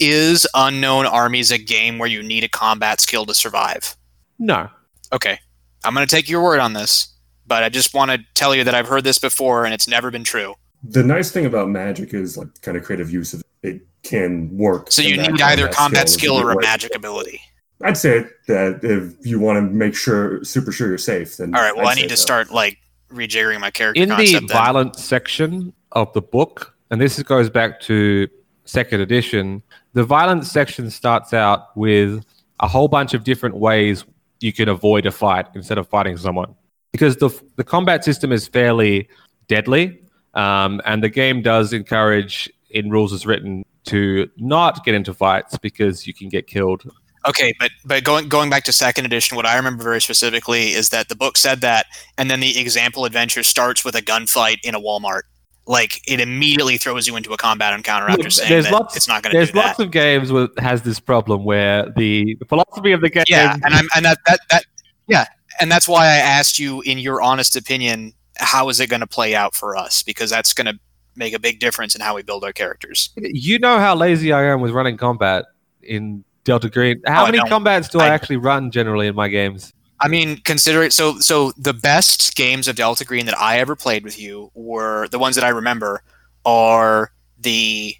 Is 0.00 0.46
Unknown 0.54 1.06
Armies 1.06 1.50
a 1.50 1.58
game 1.58 1.98
where 1.98 2.08
you 2.08 2.22
need 2.22 2.44
a 2.44 2.48
combat 2.48 3.00
skill 3.00 3.24
to 3.26 3.34
survive? 3.34 3.96
No, 4.38 4.68
Okay, 5.12 5.38
I'm 5.84 5.94
gonna 5.94 6.06
take 6.06 6.28
your 6.28 6.42
word 6.42 6.58
on 6.60 6.72
this, 6.72 7.08
but 7.46 7.62
I 7.62 7.68
just 7.68 7.94
want 7.94 8.10
to 8.10 8.18
tell 8.34 8.54
you 8.54 8.64
that 8.64 8.74
I've 8.74 8.88
heard 8.88 9.04
this 9.04 9.18
before, 9.18 9.64
and 9.64 9.74
it's 9.74 9.88
never 9.88 10.10
been 10.10 10.24
true. 10.24 10.54
The 10.82 11.02
nice 11.02 11.30
thing 11.30 11.46
about 11.46 11.68
magic 11.68 12.12
is 12.12 12.36
like 12.36 12.48
kind 12.62 12.76
of 12.76 12.84
creative 12.84 13.10
use 13.10 13.32
of 13.34 13.40
it. 13.40 13.46
It 13.76 13.86
can 14.02 14.54
work. 14.56 14.92
So 14.92 15.00
you 15.02 15.16
need 15.16 15.40
either 15.40 15.68
combat 15.68 16.04
is 16.06 16.14
skill 16.14 16.34
or 16.36 16.50
a 16.50 16.54
good 16.54 16.58
way. 16.58 16.64
magic 16.64 16.94
ability. 16.94 17.40
I'd 17.82 17.96
say 17.96 18.26
that 18.46 18.80
if 18.82 19.26
you 19.26 19.40
want 19.40 19.56
to 19.56 19.62
make 19.62 19.94
sure, 19.94 20.44
super 20.44 20.72
sure 20.72 20.88
you're 20.88 20.98
safe, 20.98 21.38
then 21.38 21.54
All 21.54 21.62
right, 21.62 21.74
well 21.74 21.86
I'd 21.86 21.98
I 21.98 22.00
need 22.02 22.10
to 22.10 22.16
so. 22.16 22.22
start 22.22 22.50
like 22.50 22.78
rejiggering 23.10 23.60
my 23.60 23.70
character 23.70 24.02
in 24.02 24.10
the 24.10 24.32
then. 24.32 24.48
violent 24.48 24.96
section 24.96 25.72
of 25.92 26.12
the 26.12 26.22
book, 26.22 26.74
and 26.90 27.00
this 27.00 27.20
goes 27.22 27.48
back 27.50 27.80
to 27.82 28.28
second 28.64 29.00
edition, 29.00 29.62
the 29.92 30.04
violent 30.04 30.44
section 30.46 30.90
starts 30.90 31.32
out 31.32 31.76
with 31.76 32.24
a 32.60 32.68
whole 32.68 32.88
bunch 32.88 33.14
of 33.14 33.24
different 33.24 33.56
ways 33.56 34.04
you 34.40 34.52
can 34.52 34.68
avoid 34.68 35.06
a 35.06 35.10
fight 35.10 35.46
instead 35.54 35.78
of 35.78 35.88
fighting 35.88 36.16
someone. 36.16 36.54
Because 36.94 37.16
the, 37.16 37.28
the 37.56 37.64
combat 37.64 38.04
system 38.04 38.30
is 38.30 38.46
fairly 38.46 39.08
deadly, 39.48 40.00
um, 40.34 40.80
and 40.84 41.02
the 41.02 41.08
game 41.08 41.42
does 41.42 41.72
encourage, 41.72 42.48
in 42.70 42.88
rules 42.88 43.12
as 43.12 43.26
written, 43.26 43.64
to 43.86 44.30
not 44.36 44.84
get 44.84 44.94
into 44.94 45.12
fights 45.12 45.58
because 45.58 46.06
you 46.06 46.14
can 46.14 46.28
get 46.28 46.46
killed. 46.46 46.88
Okay, 47.26 47.52
but 47.58 47.72
but 47.84 48.04
going 48.04 48.28
going 48.28 48.48
back 48.48 48.62
to 48.64 48.72
second 48.72 49.06
edition, 49.06 49.34
what 49.34 49.44
I 49.44 49.56
remember 49.56 49.82
very 49.82 50.00
specifically 50.00 50.68
is 50.68 50.90
that 50.90 51.08
the 51.08 51.16
book 51.16 51.36
said 51.36 51.62
that, 51.62 51.86
and 52.16 52.30
then 52.30 52.38
the 52.38 52.60
example 52.60 53.06
adventure 53.06 53.42
starts 53.42 53.84
with 53.84 53.96
a 53.96 54.00
gunfight 54.02 54.58
in 54.62 54.76
a 54.76 54.80
Walmart. 54.80 55.22
Like 55.66 56.00
it 56.06 56.20
immediately 56.20 56.76
throws 56.78 57.08
you 57.08 57.16
into 57.16 57.32
a 57.32 57.36
combat 57.36 57.74
encounter 57.74 58.08
after 58.08 58.22
Look, 58.22 58.30
saying 58.32 58.50
there's 58.50 58.66
that 58.66 58.72
lots- 58.72 58.94
it's 58.96 59.08
not 59.08 59.24
going 59.24 59.32
to 59.32 59.38
There's 59.38 59.48
do 59.48 59.54
that. 59.54 59.66
lots 59.66 59.80
of 59.80 59.90
games 59.90 60.30
with 60.30 60.56
has 60.60 60.82
this 60.82 61.00
problem 61.00 61.44
where 61.44 61.90
the, 61.96 62.36
the 62.38 62.44
philosophy 62.44 62.92
of 62.92 63.00
the 63.00 63.10
game 63.10 63.24
yeah, 63.26 63.54
and 63.64 63.74
I'm 63.74 63.88
and 63.96 64.04
that, 64.04 64.18
that 64.26 64.40
that 64.50 64.64
yeah, 65.08 65.24
and 65.60 65.70
that's 65.70 65.88
why 65.88 66.04
I 66.06 66.16
asked 66.16 66.58
you, 66.58 66.80
in 66.82 66.98
your 66.98 67.22
honest 67.22 67.56
opinion, 67.56 68.12
how 68.36 68.68
is 68.68 68.80
it 68.80 68.88
going 68.88 69.00
to 69.00 69.06
play 69.06 69.34
out 69.34 69.54
for 69.54 69.76
us? 69.76 70.02
Because 70.02 70.30
that's 70.30 70.52
going 70.52 70.66
to 70.66 70.78
make 71.16 71.32
a 71.34 71.38
big 71.38 71.60
difference 71.60 71.94
in 71.94 72.00
how 72.00 72.16
we 72.16 72.22
build 72.22 72.42
our 72.44 72.52
characters. 72.52 73.10
You 73.16 73.58
know 73.58 73.78
how 73.78 73.94
lazy 73.94 74.32
I 74.32 74.44
am 74.44 74.60
with 74.60 74.72
running 74.72 74.96
combat 74.96 75.44
in 75.82 76.24
Delta 76.44 76.68
Green. 76.68 77.00
How 77.06 77.22
Oh, 77.22 77.26
many 77.30 77.38
combats 77.48 77.88
do 77.88 78.00
I, 78.00 78.06
I- 78.06 78.08
actually 78.08 78.36
run 78.38 78.70
generally 78.70 79.06
in 79.06 79.14
my 79.14 79.28
games? 79.28 79.72
I 80.00 80.08
mean, 80.08 80.38
consider 80.38 80.82
it. 80.82 80.92
So, 80.92 81.18
so 81.20 81.52
the 81.56 81.72
best 81.72 82.34
games 82.34 82.66
of 82.66 82.74
Delta 82.76 83.04
Green 83.04 83.26
that 83.26 83.38
I 83.38 83.58
ever 83.60 83.76
played 83.76 84.02
with 84.04 84.18
you 84.18 84.50
were 84.52 85.06
the 85.08 85.18
ones 85.20 85.36
that 85.36 85.44
I 85.44 85.50
remember 85.50 86.02
are 86.44 87.12
the 87.38 87.94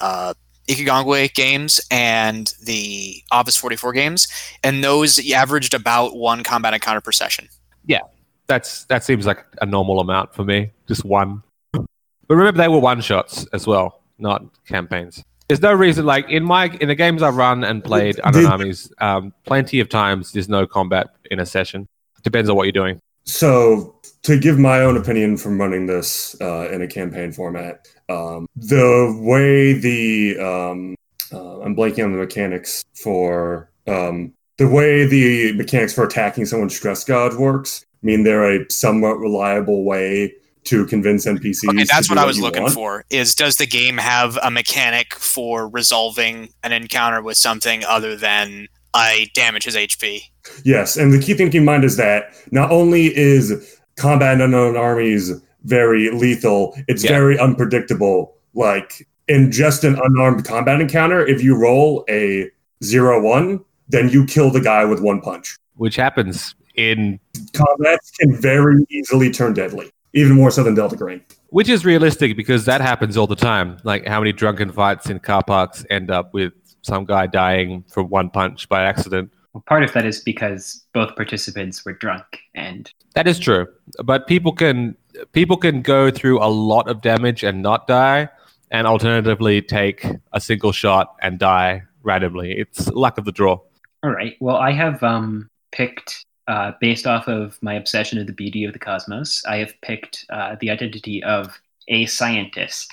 uh, 0.00 0.34
Ikigangwe 0.68 1.34
games 1.34 1.80
and 1.90 2.54
the 2.64 3.22
Office 3.30 3.56
44 3.56 3.92
games, 3.92 4.28
and 4.62 4.82
those 4.82 5.20
averaged 5.32 5.74
about 5.74 6.16
one 6.16 6.42
combat 6.42 6.74
encounter 6.74 7.00
per 7.00 7.12
session. 7.12 7.48
Yeah, 7.86 8.00
that's 8.46 8.84
that 8.84 9.04
seems 9.04 9.26
like 9.26 9.44
a 9.60 9.66
normal 9.66 10.00
amount 10.00 10.34
for 10.34 10.44
me, 10.44 10.70
just 10.88 11.04
one. 11.04 11.42
But 11.72 12.36
remember, 12.36 12.58
they 12.58 12.68
were 12.68 12.78
one 12.78 13.00
shots 13.00 13.46
as 13.52 13.66
well, 13.66 14.00
not 14.18 14.42
campaigns. 14.66 15.22
There's 15.48 15.60
no 15.60 15.74
reason, 15.74 16.06
like 16.06 16.30
in 16.30 16.42
my 16.42 16.66
in 16.80 16.88
the 16.88 16.94
games 16.94 17.22
I've 17.22 17.36
run 17.36 17.64
and 17.64 17.84
played 17.84 18.18
Unknown 18.24 18.42
Did- 18.44 18.50
Armies, 18.50 18.92
um, 18.98 19.34
plenty 19.44 19.80
of 19.80 19.90
times 19.90 20.32
there's 20.32 20.48
no 20.48 20.66
combat 20.66 21.08
in 21.30 21.38
a 21.40 21.46
session. 21.46 21.86
Depends 22.22 22.48
on 22.48 22.56
what 22.56 22.62
you're 22.62 22.72
doing. 22.72 22.98
So, 23.24 23.93
to 24.24 24.38
give 24.38 24.58
my 24.58 24.80
own 24.80 24.96
opinion 24.96 25.36
from 25.36 25.60
running 25.60 25.86
this 25.86 26.34
uh, 26.40 26.68
in 26.70 26.82
a 26.82 26.88
campaign 26.88 27.30
format, 27.30 27.86
um, 28.08 28.48
the 28.56 29.16
way 29.22 29.74
the 29.74 30.38
um, 30.38 30.96
uh, 31.32 31.60
I'm 31.60 31.76
blanking 31.76 32.04
on 32.04 32.12
the 32.12 32.18
mechanics 32.18 32.84
for 32.94 33.70
um, 33.86 34.32
the 34.56 34.68
way 34.68 35.06
the 35.06 35.52
mechanics 35.52 35.92
for 35.94 36.04
attacking 36.04 36.46
someone's 36.46 36.76
stress 36.76 37.04
gauge 37.04 37.34
works. 37.34 37.84
I 38.02 38.06
mean, 38.06 38.24
they're 38.24 38.62
a 38.62 38.70
somewhat 38.70 39.18
reliable 39.18 39.84
way 39.84 40.34
to 40.64 40.86
convince 40.86 41.26
NPCs. 41.26 41.68
Okay, 41.68 41.84
that's 41.84 42.08
what 42.08 42.16
do 42.16 42.22
I 42.22 42.26
was 42.26 42.40
looking 42.40 42.62
want. 42.62 42.74
for. 42.74 43.04
Is 43.10 43.34
does 43.34 43.56
the 43.56 43.66
game 43.66 43.98
have 43.98 44.38
a 44.42 44.50
mechanic 44.50 45.14
for 45.14 45.68
resolving 45.68 46.48
an 46.62 46.72
encounter 46.72 47.20
with 47.20 47.36
something 47.36 47.84
other 47.84 48.16
than 48.16 48.68
I 48.94 49.28
damage 49.34 49.64
his 49.64 49.76
HP? 49.76 50.22
Yes, 50.64 50.96
and 50.96 51.12
the 51.12 51.18
key 51.18 51.34
thing 51.34 51.46
to 51.46 51.52
keep 51.52 51.60
in 51.60 51.64
mind 51.64 51.84
is 51.84 51.96
that 51.96 52.34
not 52.50 52.70
only 52.70 53.14
is 53.14 53.73
combat 53.96 54.34
in 54.34 54.40
unknown 54.40 54.76
armies 54.76 55.32
very 55.64 56.10
lethal, 56.10 56.76
it's 56.88 57.02
Yeah. 57.04 57.12
very 57.12 57.38
unpredictable. 57.38 58.34
Like 58.54 59.06
in 59.28 59.50
just 59.50 59.82
an 59.84 59.98
unarmed 60.02 60.44
combat 60.44 60.80
encounter, 60.80 61.26
if 61.26 61.42
you 61.42 61.56
roll 61.56 62.04
a 62.08 62.50
zero 62.82 63.22
one, 63.22 63.60
then 63.88 64.08
you 64.10 64.24
kill 64.26 64.50
the 64.50 64.60
guy 64.60 64.84
with 64.84 65.00
one 65.00 65.20
punch. 65.20 65.56
Which 65.76 65.96
happens 65.96 66.54
in 66.76 67.18
Combats 67.52 68.10
can 68.18 68.34
very 68.36 68.84
easily 68.90 69.30
turn 69.30 69.54
deadly, 69.54 69.90
even 70.12 70.36
more 70.36 70.50
so 70.50 70.62
than 70.62 70.74
Delta 70.74 70.96
Green. 70.96 71.20
Which 71.50 71.68
is 71.68 71.84
realistic 71.84 72.36
because 72.36 72.64
that 72.64 72.80
happens 72.80 73.16
all 73.16 73.26
the 73.26 73.36
time. 73.36 73.78
Like 73.84 74.06
how 74.06 74.20
many 74.20 74.32
drunken 74.32 74.70
fights 74.72 75.08
in 75.08 75.20
car 75.20 75.42
parks 75.44 75.84
end 75.90 76.10
up 76.10 76.34
with 76.34 76.52
some 76.82 77.04
guy 77.04 77.26
dying 77.26 77.84
from 77.90 78.08
one 78.10 78.28
punch 78.28 78.68
by 78.68 78.82
accident. 78.84 79.30
Well, 79.54 79.62
part 79.66 79.84
of 79.84 79.92
that 79.92 80.04
is 80.04 80.20
because 80.20 80.84
both 80.92 81.14
participants 81.16 81.84
were 81.84 81.92
drunk, 81.92 82.24
and 82.54 82.90
That 83.14 83.28
is 83.28 83.38
true. 83.38 83.68
But 84.04 84.26
people 84.26 84.52
can 84.52 84.96
people 85.32 85.56
can 85.56 85.80
go 85.80 86.10
through 86.10 86.42
a 86.42 86.50
lot 86.50 86.88
of 86.88 87.00
damage 87.00 87.44
and 87.44 87.62
not 87.62 87.86
die, 87.86 88.28
and 88.72 88.86
alternatively 88.86 89.62
take 89.62 90.04
a 90.32 90.40
single 90.40 90.72
shot 90.72 91.14
and 91.22 91.38
die 91.38 91.84
randomly. 92.02 92.52
It's 92.58 92.88
luck 92.88 93.16
of 93.16 93.24
the 93.24 93.32
draw. 93.32 93.60
all 94.02 94.10
right. 94.10 94.36
Well, 94.40 94.56
I 94.56 94.72
have 94.72 95.02
um, 95.02 95.48
picked 95.72 96.24
uh, 96.48 96.72
based 96.80 97.06
off 97.06 97.28
of 97.28 97.58
my 97.62 97.74
obsession 97.74 98.18
of 98.18 98.26
the 98.26 98.32
beauty 98.32 98.64
of 98.64 98.72
the 98.72 98.78
cosmos. 98.78 99.42
I 99.46 99.58
have 99.58 99.72
picked 99.82 100.26
uh, 100.30 100.56
the 100.60 100.70
identity 100.70 101.22
of 101.22 101.58
a 101.88 102.06
scientist. 102.06 102.92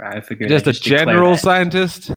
I 0.00 0.20
figured 0.20 0.50
Just 0.50 0.66
a 0.66 0.72
general 0.72 1.36
scientist. 1.36 2.10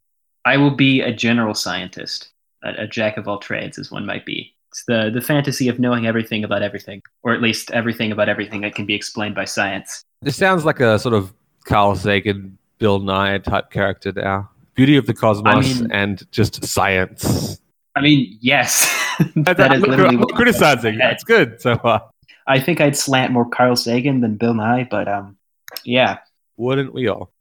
I 0.44 0.56
will 0.56 0.74
be 0.74 1.00
a 1.00 1.12
general 1.12 1.54
scientist, 1.54 2.28
a, 2.62 2.82
a 2.84 2.86
jack 2.86 3.16
of 3.16 3.28
all 3.28 3.38
trades, 3.38 3.78
as 3.78 3.90
one 3.90 4.06
might 4.06 4.24
be. 4.26 4.54
It's 4.70 4.84
the 4.86 5.10
the 5.12 5.20
fantasy 5.20 5.68
of 5.68 5.78
knowing 5.78 6.06
everything 6.06 6.44
about 6.44 6.62
everything, 6.62 7.02
or 7.22 7.32
at 7.32 7.40
least 7.40 7.70
everything 7.70 8.12
about 8.12 8.28
everything 8.28 8.60
that 8.62 8.74
can 8.74 8.86
be 8.86 8.94
explained 8.94 9.34
by 9.34 9.44
science. 9.44 10.02
This 10.22 10.36
sounds 10.36 10.64
like 10.64 10.80
a 10.80 10.98
sort 10.98 11.14
of 11.14 11.32
Carl 11.64 11.96
Sagan, 11.96 12.58
Bill 12.78 12.98
Nye 12.98 13.38
type 13.38 13.70
character 13.70 14.12
now. 14.14 14.50
Beauty 14.74 14.96
of 14.96 15.06
the 15.06 15.14
cosmos 15.14 15.80
mean- 15.80 15.90
and 15.92 16.26
just 16.32 16.64
science. 16.64 17.60
I 17.94 18.02
mean, 18.02 18.36
yes, 18.42 18.84
that 19.36 19.58
I'm 19.58 19.72
is 19.76 19.80
literally 19.80 20.08
I'm 20.08 20.16
not 20.16 20.26
what 20.26 20.34
criticizing. 20.34 20.94
Yeah. 20.98 21.08
That's 21.08 21.24
good 21.24 21.60
so 21.62 21.78
far. 21.78 22.10
I 22.46 22.60
think 22.60 22.80
I'd 22.80 22.96
slant 22.96 23.32
more 23.32 23.48
Carl 23.48 23.74
Sagan 23.74 24.20
than 24.20 24.36
Bill 24.36 24.52
Nye, 24.54 24.86
but 24.90 25.08
um, 25.08 25.36
yeah. 25.84 26.18
Wouldn't 26.58 26.92
we 26.92 27.08
all? 27.08 27.32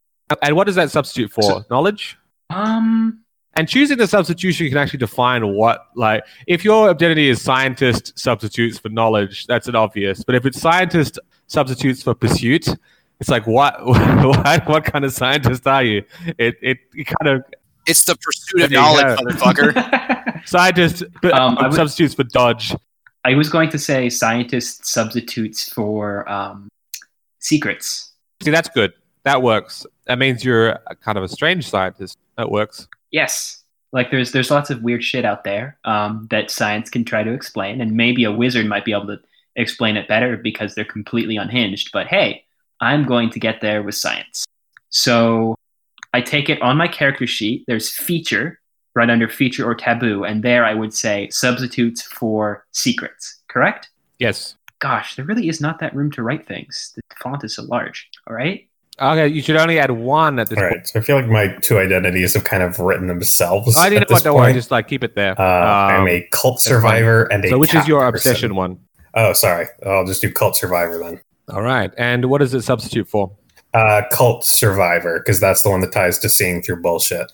And 0.41 0.55
what 0.55 0.63
does 0.65 0.75
that 0.75 0.91
substitute 0.91 1.31
for? 1.33 1.43
So- 1.43 1.65
Knowledge? 1.69 2.17
Um, 2.49 3.24
And 3.57 3.69
choosing 3.69 3.97
the 3.97 4.07
substitution 4.07 4.67
can 4.67 4.77
actually 4.77 4.99
define 4.99 5.53
what, 5.55 5.87
like, 5.95 6.23
if 6.45 6.65
your 6.65 6.89
identity 6.89 7.29
is 7.29 7.41
scientist 7.41 8.17
substitutes 8.19 8.77
for 8.77 8.89
knowledge, 8.89 9.45
that's 9.47 9.67
an 9.69 9.75
obvious. 9.75 10.23
But 10.25 10.35
if 10.35 10.45
it's 10.45 10.59
scientist 10.59 11.19
substitutes 11.47 12.03
for 12.03 12.13
pursuit, 12.13 12.67
it's 13.21 13.29
like, 13.29 13.47
what, 13.47 13.85
what, 13.85 14.67
what 14.67 14.83
kind 14.83 15.05
of 15.05 15.13
scientist 15.13 15.65
are 15.67 15.83
you? 15.83 16.03
It, 16.37 16.55
it, 16.61 16.79
it 16.93 17.05
kind 17.07 17.37
of 17.37 17.45
It's 17.87 18.03
the 18.03 18.17
pursuit 18.17 18.63
of 18.63 18.71
knowledge, 18.71 19.17
go. 19.19 19.25
motherfucker. 19.25 20.45
scientist 20.47 21.03
but 21.21 21.33
Um, 21.33 21.57
I 21.57 21.67
would- 21.67 21.75
substitutes 21.75 22.13
for 22.13 22.23
dodge. 22.25 22.75
I 23.23 23.33
was 23.35 23.49
going 23.49 23.69
to 23.71 23.79
say 23.79 24.09
scientist 24.09 24.85
substitutes 24.85 25.67
for 25.71 26.29
um, 26.29 26.69
secrets. 27.39 28.11
See, 28.43 28.51
that's 28.51 28.69
good. 28.69 28.93
That 29.23 29.41
works. 29.41 29.85
That 30.05 30.19
means 30.19 30.43
you're 30.45 30.77
kind 31.01 31.17
of 31.17 31.23
a 31.23 31.27
strange 31.27 31.67
scientist. 31.67 32.17
That 32.37 32.51
works. 32.51 32.87
Yes. 33.15 33.63
Like 33.93 34.11
there's 34.11 34.33
there's 34.33 34.51
lots 34.51 34.69
of 34.69 34.83
weird 34.83 35.01
shit 35.01 35.23
out 35.23 35.45
there 35.45 35.77
um, 35.85 36.27
that 36.31 36.51
science 36.51 36.89
can 36.89 37.05
try 37.05 37.23
to 37.23 37.31
explain, 37.31 37.79
and 37.79 37.93
maybe 37.93 38.25
a 38.25 38.31
wizard 38.31 38.65
might 38.65 38.83
be 38.83 38.91
able 38.91 39.07
to 39.07 39.21
explain 39.55 39.95
it 39.95 40.09
better 40.09 40.35
because 40.35 40.75
they're 40.75 40.83
completely 40.83 41.37
unhinged. 41.37 41.91
But 41.93 42.07
hey, 42.07 42.43
I'm 42.81 43.05
going 43.05 43.29
to 43.29 43.39
get 43.39 43.61
there 43.61 43.81
with 43.83 43.95
science. 43.95 44.43
So 44.89 45.55
I 46.13 46.19
take 46.19 46.49
it 46.49 46.61
on 46.61 46.75
my 46.75 46.89
character 46.89 47.25
sheet. 47.25 47.63
There's 47.67 47.89
feature 47.89 48.59
right 48.95 49.09
under 49.09 49.29
feature 49.29 49.65
or 49.65 49.75
taboo, 49.75 50.25
and 50.25 50.43
there 50.43 50.65
I 50.65 50.73
would 50.73 50.93
say 50.93 51.29
substitutes 51.29 52.01
for 52.01 52.65
secrets. 52.73 53.39
Correct? 53.47 53.87
Yes. 54.19 54.55
Gosh, 54.79 55.15
there 55.15 55.23
really 55.23 55.47
is 55.47 55.61
not 55.61 55.79
that 55.79 55.95
room 55.95 56.11
to 56.11 56.21
write 56.21 56.45
things. 56.45 56.91
The 56.95 57.01
font 57.23 57.45
is 57.45 57.55
so 57.55 57.63
large. 57.63 58.09
All 58.27 58.35
right. 58.35 58.67
Okay, 58.99 59.27
you 59.27 59.41
should 59.41 59.57
only 59.57 59.77
add 59.77 59.91
one 59.91 60.39
at 60.39 60.47
this 60.49 60.57
All 60.57 60.63
point. 60.63 60.75
right. 60.77 60.87
So 60.87 60.99
I 60.99 61.03
feel 61.03 61.17
like 61.17 61.27
my 61.27 61.47
two 61.61 61.79
identities 61.79 62.33
have 62.33 62.45
kind 62.45 62.63
of 62.63 62.79
written 62.79 63.07
themselves. 63.07 63.75
I 63.77 63.89
didn't 63.89 64.03
at 64.03 64.09
know 64.09 64.13
what. 64.13 64.17
this 64.19 64.23
Don't 64.23 64.35
worry. 64.35 64.53
Just 64.53 64.71
like 64.71 64.87
keep 64.87 65.03
it 65.03 65.15
there. 65.15 65.39
Uh, 65.39 65.43
I'm 65.43 66.01
Um, 66.01 66.07
a 66.07 66.27
cult 66.31 66.61
survivor 66.61 67.23
and 67.25 67.43
a 67.43 67.49
so, 67.49 67.57
which 67.57 67.75
is 67.75 67.87
your 67.87 67.99
person. 68.09 68.15
obsession 68.31 68.55
one? 68.55 68.79
Oh, 69.13 69.33
sorry. 69.33 69.67
I'll 69.85 70.05
just 70.05 70.21
do 70.21 70.31
cult 70.31 70.55
survivor 70.55 70.97
then. 70.97 71.19
All 71.49 71.61
right. 71.61 71.91
And 71.97 72.25
what 72.25 72.39
does 72.39 72.53
it 72.53 72.61
substitute 72.61 73.07
for? 73.09 73.31
Uh, 73.73 74.03
cult 74.11 74.45
survivor 74.45 75.19
because 75.19 75.39
that's 75.41 75.61
the 75.63 75.69
one 75.69 75.81
that 75.81 75.91
ties 75.91 76.17
to 76.19 76.29
seeing 76.29 76.61
through 76.61 76.81
bullshit. 76.81 77.31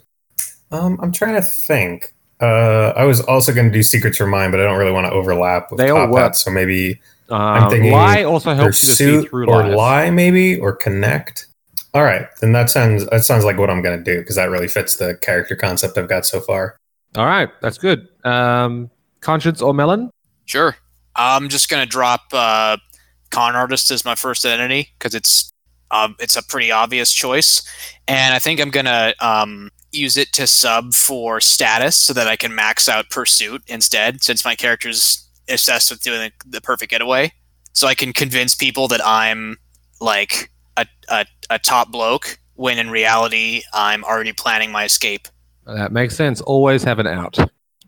Um, 0.71 0.97
I'm 1.01 1.11
trying 1.11 1.35
to 1.35 1.41
think. 1.43 2.13
Uh, 2.39 2.93
I 2.95 3.03
was 3.03 3.21
also 3.21 3.53
going 3.53 3.67
to 3.67 3.73
do 3.73 3.83
secrets 3.83 4.17
for 4.17 4.25
mine, 4.25 4.49
but 4.49 4.59
I 4.59 4.63
don't 4.63 4.79
really 4.79 4.91
want 4.91 5.05
to 5.05 5.11
overlap 5.11 5.69
with 5.69 5.77
They 5.77 5.91
all 5.91 6.07
work. 6.07 6.17
Hat, 6.23 6.35
so 6.35 6.49
maybe 6.49 6.99
Um, 7.29 7.69
thinking 7.69 7.91
lie 7.91 8.23
also 8.23 8.55
helps 8.55 8.81
you 8.83 8.89
to 8.89 8.95
see 8.95 9.27
through 9.27 9.45
or 9.47 9.63
lies. 9.67 9.75
lie, 9.75 10.09
maybe 10.09 10.57
or 10.59 10.73
connect. 10.75 11.45
All 11.93 12.03
right, 12.03 12.27
then 12.39 12.53
that 12.53 12.69
sounds 12.69 13.05
that 13.07 13.25
sounds 13.25 13.43
like 13.43 13.57
what 13.57 13.69
I'm 13.69 13.81
going 13.81 14.01
to 14.01 14.03
do 14.03 14.19
because 14.21 14.37
that 14.37 14.49
really 14.49 14.69
fits 14.69 14.95
the 14.95 15.15
character 15.15 15.55
concept 15.55 15.97
I've 15.97 16.07
got 16.07 16.25
so 16.25 16.39
far. 16.39 16.77
All 17.17 17.25
right, 17.25 17.49
that's 17.61 17.77
good. 17.77 18.07
Um, 18.23 18.89
conscience 19.19 19.61
or 19.61 19.73
melon? 19.73 20.09
Sure. 20.45 20.75
I'm 21.15 21.49
just 21.49 21.69
gonna 21.69 21.85
drop 21.85 22.21
uh, 22.31 22.77
con 23.29 23.55
artist 23.55 23.91
as 23.91 24.05
my 24.05 24.15
first 24.15 24.45
identity 24.45 24.89
because 24.97 25.13
it's 25.13 25.51
um, 25.91 26.15
it's 26.19 26.37
a 26.37 26.43
pretty 26.43 26.71
obvious 26.71 27.11
choice, 27.11 27.61
and 28.07 28.33
I 28.33 28.39
think 28.39 28.61
I'm 28.61 28.69
gonna 28.69 29.13
um, 29.19 29.69
use 29.91 30.15
it 30.15 30.31
to 30.33 30.47
sub 30.47 30.93
for 30.93 31.41
status 31.41 31.97
so 31.97 32.13
that 32.13 32.27
I 32.27 32.37
can 32.37 32.55
max 32.55 32.87
out 32.87 33.09
pursuit 33.09 33.61
instead, 33.67 34.23
since 34.23 34.45
my 34.45 34.55
character's 34.55 35.27
obsessed 35.49 35.91
with 35.91 36.01
doing 36.01 36.19
the, 36.19 36.49
the 36.49 36.61
perfect 36.61 36.91
getaway. 36.91 37.33
So 37.73 37.87
I 37.87 37.95
can 37.95 38.13
convince 38.13 38.55
people 38.55 38.87
that 38.89 39.01
I'm 39.05 39.57
like 39.99 40.51
a, 40.81 41.13
a, 41.21 41.25
a 41.49 41.59
top 41.59 41.91
bloke 41.91 42.37
when 42.55 42.77
in 42.77 42.89
reality 42.89 43.61
I'm 43.73 44.03
already 44.03 44.33
planning 44.33 44.71
my 44.71 44.83
escape. 44.85 45.27
That 45.65 45.91
makes 45.91 46.15
sense. 46.15 46.41
Always 46.41 46.83
have 46.83 46.99
an 46.99 47.07
out. 47.07 47.37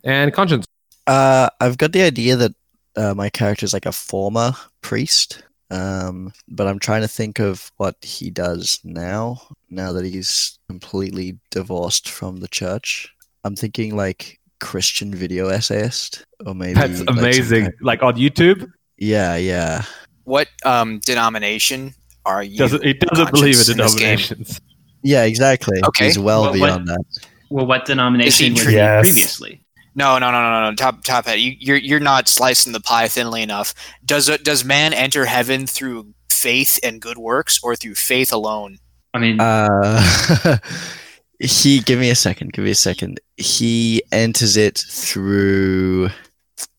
And 0.03 0.33
conscience. 0.33 0.65
Uh, 1.07 1.49
I've 1.59 1.77
got 1.77 1.91
the 1.91 2.01
idea 2.03 2.35
that 2.35 2.53
uh, 2.95 3.13
my 3.13 3.29
character 3.29 3.65
is 3.65 3.73
like 3.73 3.85
a 3.85 3.91
former 3.91 4.53
priest, 4.81 5.43
um, 5.69 6.31
but 6.47 6.67
I'm 6.67 6.79
trying 6.79 7.01
to 7.01 7.07
think 7.07 7.39
of 7.39 7.71
what 7.77 7.95
he 8.01 8.29
does 8.29 8.79
now. 8.83 9.41
Now 9.69 9.91
that 9.93 10.05
he's 10.05 10.59
completely 10.69 11.39
divorced 11.51 12.09
from 12.09 12.37
the 12.37 12.47
church, 12.47 13.13
I'm 13.43 13.55
thinking 13.55 13.95
like 13.95 14.39
Christian 14.59 15.13
video 15.13 15.49
essayist, 15.49 16.25
or 16.45 16.53
maybe 16.53 16.73
That's 16.75 16.99
like, 16.99 17.07
some 17.09 17.17
amazing. 17.17 17.63
kind- 17.63 17.73
Like 17.81 18.03
on 18.03 18.15
YouTube, 18.15 18.71
yeah, 18.97 19.35
yeah. 19.35 19.83
What 20.25 20.47
um, 20.63 20.99
denomination 20.99 21.95
are 22.25 22.43
you? 22.43 22.57
doesn't 22.57 22.83
it 22.83 22.99
doesn't 22.99 23.31
believe 23.31 23.55
in 23.65 23.71
in 23.73 23.77
this 23.77 23.93
game? 23.95 24.17
denominations. 24.17 24.61
Yeah, 25.01 25.23
exactly. 25.23 25.79
Okay. 25.85 26.05
He's 26.05 26.17
well 26.19 26.43
Well, 26.43 26.51
what- 26.51 26.55
beyond 26.55 26.87
that. 26.87 27.03
Well, 27.49 27.65
what 27.67 27.85
denomination 27.85 28.27
Is 28.29 28.37
he 28.39 28.49
was 28.51 28.65
he 28.65 28.73
Yes. 28.75 29.01
previously? 29.05 29.59
No, 29.95 30.17
no, 30.17 30.31
no, 30.31 30.41
no, 30.41 30.61
no, 30.61 30.69
no. 30.71 30.75
Top, 30.75 31.03
top 31.03 31.25
hat. 31.25 31.39
You, 31.39 31.55
you're 31.59 31.77
you're 31.77 31.99
not 31.99 32.27
slicing 32.27 32.71
the 32.73 32.79
pie 32.79 33.07
thinly 33.07 33.43
enough. 33.43 33.75
Does 34.03 34.27
it, 34.27 34.43
does 34.43 34.65
man 34.65 34.91
enter 34.93 35.25
heaven 35.25 35.67
through 35.67 36.13
faith 36.31 36.79
and 36.83 36.99
good 36.99 37.17
works, 37.19 37.59
or 37.61 37.75
through 37.75 37.93
faith 37.95 38.33
alone? 38.33 38.79
I 39.13 39.19
mean, 39.19 39.39
Uh, 39.39 40.57
he 41.39 41.79
give 41.81 41.99
me 41.99 42.09
a 42.09 42.15
second. 42.15 42.53
Give 42.53 42.65
me 42.65 42.71
a 42.71 42.75
second. 42.75 43.19
He 43.37 44.01
enters 44.11 44.57
it 44.57 44.79
through. 44.89 46.09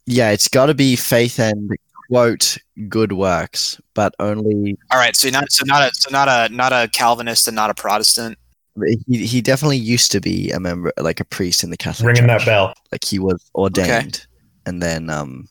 Yeah, 0.06 0.30
it's 0.30 0.48
got 0.48 0.66
to 0.66 0.74
be 0.74 0.96
faith 0.96 1.38
and 1.38 1.70
quote 2.14 2.58
good 2.88 3.12
works, 3.12 3.80
but 3.94 4.14
only 4.20 4.78
All 4.92 4.98
right, 4.98 5.16
so 5.16 5.28
not 5.30 5.50
so 5.50 5.64
not 5.66 5.82
a 5.82 5.90
so 5.94 6.10
not 6.10 6.28
a 6.28 6.54
not 6.54 6.72
a 6.72 6.88
Calvinist 6.92 7.48
and 7.48 7.56
not 7.56 7.70
a 7.70 7.74
Protestant. 7.74 8.38
he, 9.08 9.26
he 9.26 9.40
definitely 9.40 9.78
used 9.78 10.12
to 10.12 10.20
be 10.20 10.52
a 10.52 10.60
member, 10.60 10.92
like 10.98 11.18
a 11.18 11.24
priest 11.24 11.64
in 11.64 11.70
the 11.70 11.76
Catholic 11.76 12.06
Ringing 12.06 12.28
that 12.28 12.44
bell. 12.44 12.72
Like 12.92 13.04
he 13.04 13.18
was 13.18 13.50
ordained, 13.54 14.26
and 14.64 14.80
then 14.80 15.10
um, 15.10 15.48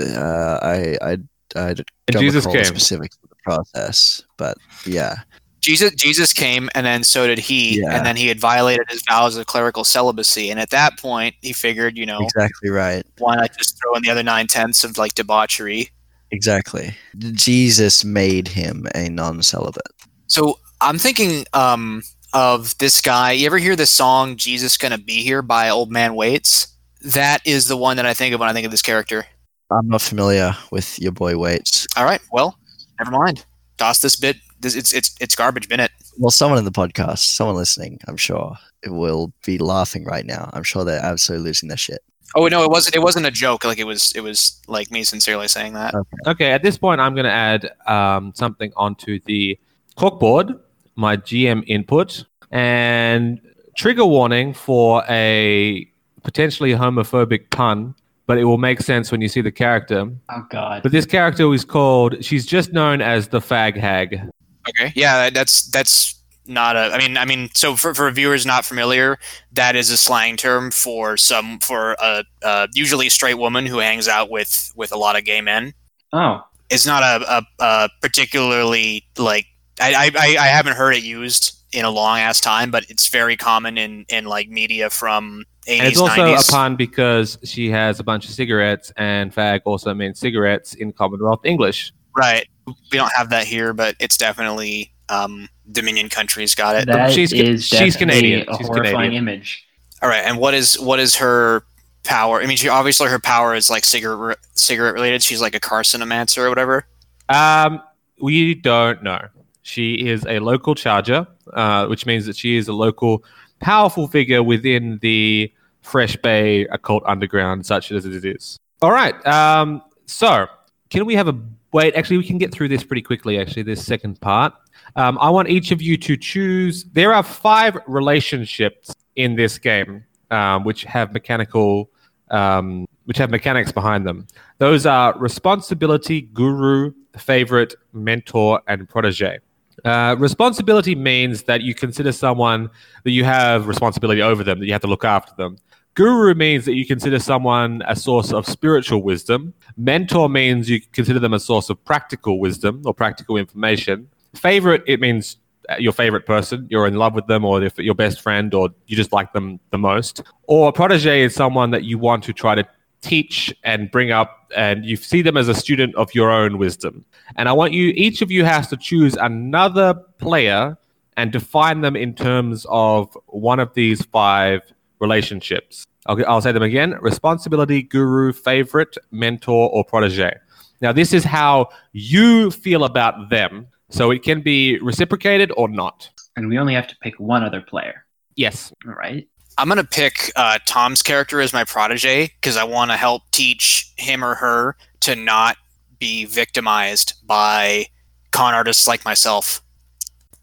uh, 0.00 0.58
I 0.62 0.96
I 1.02 1.18
I 1.54 1.74
don't 1.74 2.22
Jesus 2.22 2.46
recall 2.46 2.52
the 2.52 2.58
came. 2.58 2.64
specifics 2.64 3.18
of 3.22 3.28
the 3.28 3.36
process, 3.44 4.24
but 4.38 4.56
yeah, 4.86 5.16
Jesus 5.64 5.94
Jesus 5.94 6.32
came, 6.34 6.68
and 6.74 6.84
then 6.84 7.02
so 7.02 7.26
did 7.26 7.38
he, 7.38 7.80
Yeah. 7.80 7.96
and 7.96 8.04
then 8.04 8.16
he 8.16 8.28
had 8.28 8.38
violated 8.38 8.84
his 8.90 9.02
vows 9.08 9.36
of 9.36 9.46
clerical 9.46 9.82
celibacy. 9.82 10.50
And 10.50 10.60
at 10.60 10.68
that 10.70 10.98
point, 10.98 11.34
he 11.40 11.54
figured, 11.54 11.96
you 11.96 12.04
know, 12.04 12.20
exactly 12.20 12.68
right. 12.68 13.02
why 13.18 13.36
not 13.36 13.56
just 13.56 13.80
throw 13.80 13.94
in 13.94 14.02
the 14.02 14.10
other 14.10 14.22
nine 14.22 14.46
tenths 14.46 14.84
of 14.84 14.98
like 14.98 15.14
debauchery? 15.14 15.88
Exactly. 16.30 16.94
Jesus 17.32 18.04
made 18.04 18.48
him 18.48 18.86
a 18.94 19.08
non-celibate. 19.08 19.86
So 20.26 20.58
I'm 20.82 20.98
thinking 20.98 21.46
um, 21.54 22.02
of 22.34 22.76
this 22.78 23.00
guy. 23.00 23.32
You 23.32 23.46
ever 23.46 23.58
hear 23.58 23.76
the 23.76 23.86
song 23.86 24.36
"Jesus 24.36 24.76
Gonna 24.76 24.98
Be 24.98 25.22
Here" 25.22 25.40
by 25.40 25.70
Old 25.70 25.90
Man 25.90 26.14
Waits? 26.14 26.68
That 27.00 27.40
is 27.46 27.68
the 27.68 27.76
one 27.76 27.96
that 27.96 28.04
I 28.04 28.12
think 28.12 28.34
of 28.34 28.40
when 28.40 28.50
I 28.50 28.52
think 28.52 28.66
of 28.66 28.70
this 28.70 28.82
character. 28.82 29.24
I'm 29.70 29.88
not 29.88 30.02
familiar 30.02 30.54
with 30.70 30.98
your 30.98 31.12
boy 31.12 31.38
Waits. 31.38 31.86
All 31.96 32.04
right, 32.04 32.20
well, 32.32 32.58
never 32.98 33.10
mind. 33.10 33.46
Toss 33.78 34.00
this 34.00 34.16
bit. 34.16 34.36
This, 34.64 34.74
it's 34.74 34.94
it's 34.94 35.14
it's 35.20 35.36
garbage. 35.36 35.68
Bin 35.68 35.78
it. 35.78 35.90
Well, 36.18 36.30
someone 36.30 36.58
in 36.58 36.64
the 36.64 36.72
podcast, 36.72 37.18
someone 37.18 37.56
listening, 37.56 38.00
I'm 38.08 38.16
sure, 38.16 38.56
will 38.86 39.30
be 39.44 39.58
laughing 39.58 40.04
right 40.06 40.24
now. 40.24 40.48
I'm 40.54 40.62
sure 40.62 40.84
they're 40.84 41.04
absolutely 41.04 41.48
losing 41.48 41.68
their 41.68 41.76
shit. 41.76 42.02
Oh 42.34 42.48
no, 42.48 42.64
it 42.64 42.70
wasn't. 42.70 42.96
It 42.96 43.00
wasn't 43.00 43.26
a 43.26 43.30
joke. 43.30 43.64
Like 43.64 43.78
it 43.78 43.84
was. 43.84 44.12
It 44.12 44.22
was 44.22 44.60
like 44.66 44.90
me 44.90 45.04
sincerely 45.04 45.48
saying 45.48 45.74
that. 45.74 45.94
Okay, 46.26 46.50
at 46.50 46.62
this 46.62 46.78
point, 46.78 47.00
I'm 47.00 47.14
going 47.14 47.26
to 47.26 47.30
add 47.30 47.70
um, 47.86 48.32
something 48.34 48.72
onto 48.74 49.20
the 49.26 49.58
corkboard, 49.98 50.58
my 50.96 51.16
GM 51.16 51.62
input, 51.66 52.24
and 52.50 53.40
trigger 53.76 54.06
warning 54.06 54.54
for 54.54 55.04
a 55.08 55.86
potentially 56.22 56.72
homophobic 56.72 57.50
pun, 57.50 57.94
but 58.26 58.38
it 58.38 58.44
will 58.44 58.58
make 58.58 58.80
sense 58.80 59.12
when 59.12 59.20
you 59.20 59.28
see 59.28 59.40
the 59.42 59.52
character. 59.52 60.10
oh 60.30 60.46
god. 60.50 60.82
But 60.82 60.92
this 60.92 61.06
character 61.06 61.52
is 61.52 61.64
called, 61.64 62.24
she's 62.24 62.46
just 62.46 62.72
known 62.72 63.00
as 63.02 63.28
the 63.28 63.40
fag 63.40 63.76
hag. 63.76 64.20
Okay. 64.68 64.92
Yeah, 64.94 65.30
that's 65.30 65.64
that's 65.70 66.20
not 66.46 66.76
a. 66.76 66.90
I 66.92 66.98
mean, 66.98 67.16
I 67.16 67.24
mean. 67.24 67.50
So 67.54 67.76
for 67.76 67.94
for 67.94 68.10
viewers 68.10 68.44
not 68.46 68.64
familiar, 68.64 69.18
that 69.52 69.76
is 69.76 69.90
a 69.90 69.96
slang 69.96 70.36
term 70.36 70.70
for 70.70 71.16
some 71.16 71.58
for 71.60 71.96
a, 72.00 72.24
a 72.42 72.68
usually 72.74 73.08
straight 73.08 73.34
woman 73.38 73.66
who 73.66 73.78
hangs 73.78 74.08
out 74.08 74.30
with 74.30 74.72
with 74.76 74.92
a 74.92 74.96
lot 74.98 75.16
of 75.16 75.24
gay 75.24 75.40
men. 75.40 75.74
Oh, 76.12 76.42
It's 76.70 76.86
not 76.86 77.02
a, 77.02 77.38
a, 77.38 77.42
a 77.64 77.88
particularly 78.00 79.04
like 79.18 79.46
I, 79.80 79.94
I 79.94 80.10
I 80.16 80.36
I 80.44 80.46
haven't 80.46 80.76
heard 80.76 80.94
it 80.94 81.02
used 81.02 81.58
in 81.72 81.84
a 81.84 81.90
long 81.90 82.18
ass 82.20 82.40
time, 82.40 82.70
but 82.70 82.88
it's 82.88 83.08
very 83.08 83.36
common 83.36 83.76
in 83.78 84.04
in 84.08 84.24
like 84.26 84.48
media 84.48 84.90
from 84.90 85.44
80s, 85.66 85.78
And 85.78 85.88
it's 85.88 85.98
also 85.98 86.22
90s. 86.36 86.48
a 86.48 86.52
pun 86.52 86.76
because 86.76 87.38
she 87.42 87.70
has 87.70 87.98
a 88.00 88.04
bunch 88.04 88.26
of 88.26 88.30
cigarettes, 88.32 88.92
and 88.96 89.34
fag 89.34 89.62
also 89.64 89.92
means 89.94 90.20
cigarettes 90.20 90.74
in 90.74 90.92
Commonwealth 90.92 91.40
English. 91.44 91.92
Right. 92.16 92.46
We 92.66 92.74
don't 92.98 93.12
have 93.16 93.30
that 93.30 93.46
here, 93.46 93.72
but 93.72 93.96
it's 93.98 94.16
definitely 94.16 94.92
um, 95.08 95.48
Dominion 95.70 96.08
countries 96.08 96.54
got 96.54 96.76
it. 96.76 96.86
That 96.86 97.10
is 97.10 97.14
she's- 97.14 97.30
she's 97.30 97.70
definitely 97.70 97.96
Canadian. 98.20 98.48
a 98.48 98.56
She's 98.56 98.66
horrifying 98.66 98.94
Canadian. 98.94 99.22
image. 99.28 99.66
All 100.02 100.08
right, 100.08 100.24
and 100.24 100.38
what 100.38 100.54
is 100.54 100.78
what 100.80 100.98
is 101.00 101.16
her 101.16 101.64
power? 102.04 102.40
I 102.42 102.46
mean, 102.46 102.56
she 102.56 102.68
obviously 102.68 103.08
her 103.08 103.18
power 103.18 103.54
is 103.54 103.70
like 103.70 103.84
cigarette 103.84 104.38
cigarette 104.54 104.94
related. 104.94 105.22
She's 105.22 105.40
like 105.40 105.54
a 105.54 105.60
carcinomancer 105.60 106.38
or 106.38 106.48
whatever. 106.48 106.86
Um, 107.28 107.80
we 108.20 108.54
don't 108.54 109.02
know. 109.02 109.28
She 109.62 109.94
is 109.94 110.26
a 110.26 110.40
local 110.40 110.74
charger, 110.74 111.26
uh, 111.54 111.86
which 111.86 112.04
means 112.06 112.26
that 112.26 112.36
she 112.36 112.56
is 112.56 112.68
a 112.68 112.72
local 112.74 113.24
powerful 113.60 114.06
figure 114.08 114.42
within 114.42 114.98
the 115.00 115.50
Fresh 115.80 116.16
Bay 116.16 116.66
occult 116.66 117.02
underground, 117.06 117.64
such 117.64 117.90
as 117.92 118.04
it 118.04 118.24
is. 118.26 118.58
All 118.82 118.92
right. 118.92 119.14
Um, 119.26 119.80
so, 120.04 120.46
can 120.90 121.06
we 121.06 121.14
have 121.14 121.28
a 121.28 121.32
wait? 121.74 121.94
Actually, 121.96 122.18
we 122.18 122.24
can 122.24 122.38
get 122.38 122.52
through 122.52 122.68
this 122.68 122.84
pretty 122.84 123.02
quickly. 123.02 123.38
Actually, 123.38 123.64
this 123.64 123.84
second 123.84 124.20
part. 124.20 124.54
Um, 124.94 125.18
I 125.20 125.28
want 125.28 125.48
each 125.48 125.72
of 125.72 125.82
you 125.82 125.96
to 125.98 126.16
choose. 126.16 126.84
There 126.84 127.12
are 127.12 127.22
five 127.24 127.76
relationships 127.88 128.94
in 129.16 129.34
this 129.34 129.58
game, 129.58 130.04
um, 130.30 130.62
which 130.62 130.84
have 130.84 131.12
mechanical, 131.12 131.90
um, 132.30 132.86
which 133.06 133.18
have 133.18 133.30
mechanics 133.30 133.72
behind 133.72 134.06
them. 134.06 134.28
Those 134.58 134.86
are 134.86 135.18
responsibility, 135.18 136.22
guru, 136.22 136.92
favorite, 137.18 137.74
mentor, 137.92 138.62
and 138.68 138.88
protege. 138.88 139.40
Uh, 139.84 140.14
responsibility 140.16 140.94
means 140.94 141.42
that 141.42 141.62
you 141.62 141.74
consider 141.74 142.12
someone 142.12 142.70
that 143.02 143.10
you 143.10 143.24
have 143.24 143.66
responsibility 143.66 144.22
over 144.22 144.44
them, 144.44 144.60
that 144.60 144.66
you 144.66 144.72
have 144.72 144.82
to 144.82 144.86
look 144.86 145.04
after 145.04 145.32
them. 145.36 145.58
Guru 145.94 146.34
means 146.34 146.64
that 146.64 146.74
you 146.74 146.84
consider 146.84 147.20
someone 147.20 147.80
a 147.86 147.94
source 147.94 148.32
of 148.32 148.48
spiritual 148.48 149.02
wisdom. 149.02 149.54
Mentor 149.76 150.28
means 150.28 150.68
you 150.68 150.80
consider 150.92 151.20
them 151.20 151.32
a 151.32 151.38
source 151.38 151.70
of 151.70 151.82
practical 151.84 152.40
wisdom 152.40 152.82
or 152.84 152.92
practical 152.92 153.36
information. 153.36 154.08
Favorite, 154.34 154.82
it 154.88 154.98
means 154.98 155.36
uh, 155.68 155.76
your 155.78 155.92
favorite 155.92 156.26
person, 156.26 156.66
you're 156.68 156.88
in 156.88 156.94
love 156.94 157.14
with 157.14 157.28
them, 157.28 157.44
or 157.44 157.62
your 157.78 157.94
best 157.94 158.20
friend, 158.20 158.52
or 158.54 158.70
you 158.86 158.96
just 158.96 159.12
like 159.12 159.32
them 159.32 159.60
the 159.70 159.78
most. 159.78 160.22
Or 160.48 160.72
protege 160.72 161.22
is 161.22 161.34
someone 161.34 161.70
that 161.70 161.84
you 161.84 161.96
want 161.96 162.24
to 162.24 162.32
try 162.32 162.56
to 162.56 162.66
teach 163.00 163.54
and 163.62 163.88
bring 163.90 164.10
up, 164.10 164.52
and 164.56 164.84
you 164.84 164.96
see 164.96 165.22
them 165.22 165.36
as 165.36 165.48
a 165.48 165.54
student 165.54 165.94
of 165.94 166.12
your 166.12 166.30
own 166.30 166.58
wisdom. 166.58 167.04
And 167.36 167.48
I 167.48 167.52
want 167.52 167.72
you, 167.72 167.92
each 167.94 168.20
of 168.20 168.32
you 168.32 168.44
has 168.44 168.66
to 168.68 168.76
choose 168.76 169.14
another 169.14 169.94
player 170.18 170.76
and 171.16 171.30
define 171.30 171.82
them 171.82 171.94
in 171.94 172.14
terms 172.14 172.66
of 172.68 173.16
one 173.26 173.60
of 173.60 173.72
these 173.74 174.04
five 174.06 174.60
relationships. 175.00 175.86
I'll, 176.06 176.24
I'll 176.26 176.40
say 176.40 176.52
them 176.52 176.62
again 176.62 176.96
responsibility, 177.00 177.82
guru, 177.82 178.32
favorite, 178.32 178.96
mentor, 179.10 179.70
or 179.70 179.84
protege. 179.84 180.34
Now, 180.80 180.92
this 180.92 181.12
is 181.12 181.24
how 181.24 181.68
you 181.92 182.50
feel 182.50 182.84
about 182.84 183.30
them. 183.30 183.68
So 183.90 184.10
it 184.10 184.22
can 184.22 184.42
be 184.42 184.78
reciprocated 184.80 185.52
or 185.56 185.68
not. 185.68 186.10
And 186.36 186.48
we 186.48 186.58
only 186.58 186.74
have 186.74 186.88
to 186.88 186.96
pick 187.00 187.18
one 187.20 187.44
other 187.44 187.60
player. 187.60 188.04
Yes. 188.34 188.72
All 188.86 188.94
right. 188.94 189.28
I'm 189.56 189.68
gonna 189.68 189.84
pick 189.84 190.32
uh, 190.34 190.58
Tom's 190.66 191.00
character 191.00 191.40
as 191.40 191.52
my 191.52 191.62
protege 191.62 192.26
because 192.26 192.56
I 192.56 192.64
want 192.64 192.90
to 192.90 192.96
help 192.96 193.22
teach 193.30 193.92
him 193.96 194.24
or 194.24 194.34
her 194.34 194.76
to 195.00 195.14
not 195.14 195.56
be 196.00 196.24
victimized 196.24 197.14
by 197.24 197.86
con 198.32 198.52
artists 198.52 198.88
like 198.88 199.04
myself. 199.04 199.62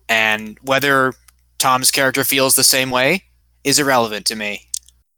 And 0.07 0.57
whether 0.61 1.13
Tom's 1.57 1.91
character 1.91 2.23
feels 2.23 2.55
the 2.55 2.63
same 2.63 2.89
way 2.89 3.25
is 3.63 3.79
irrelevant 3.79 4.25
to 4.27 4.35
me. 4.35 4.67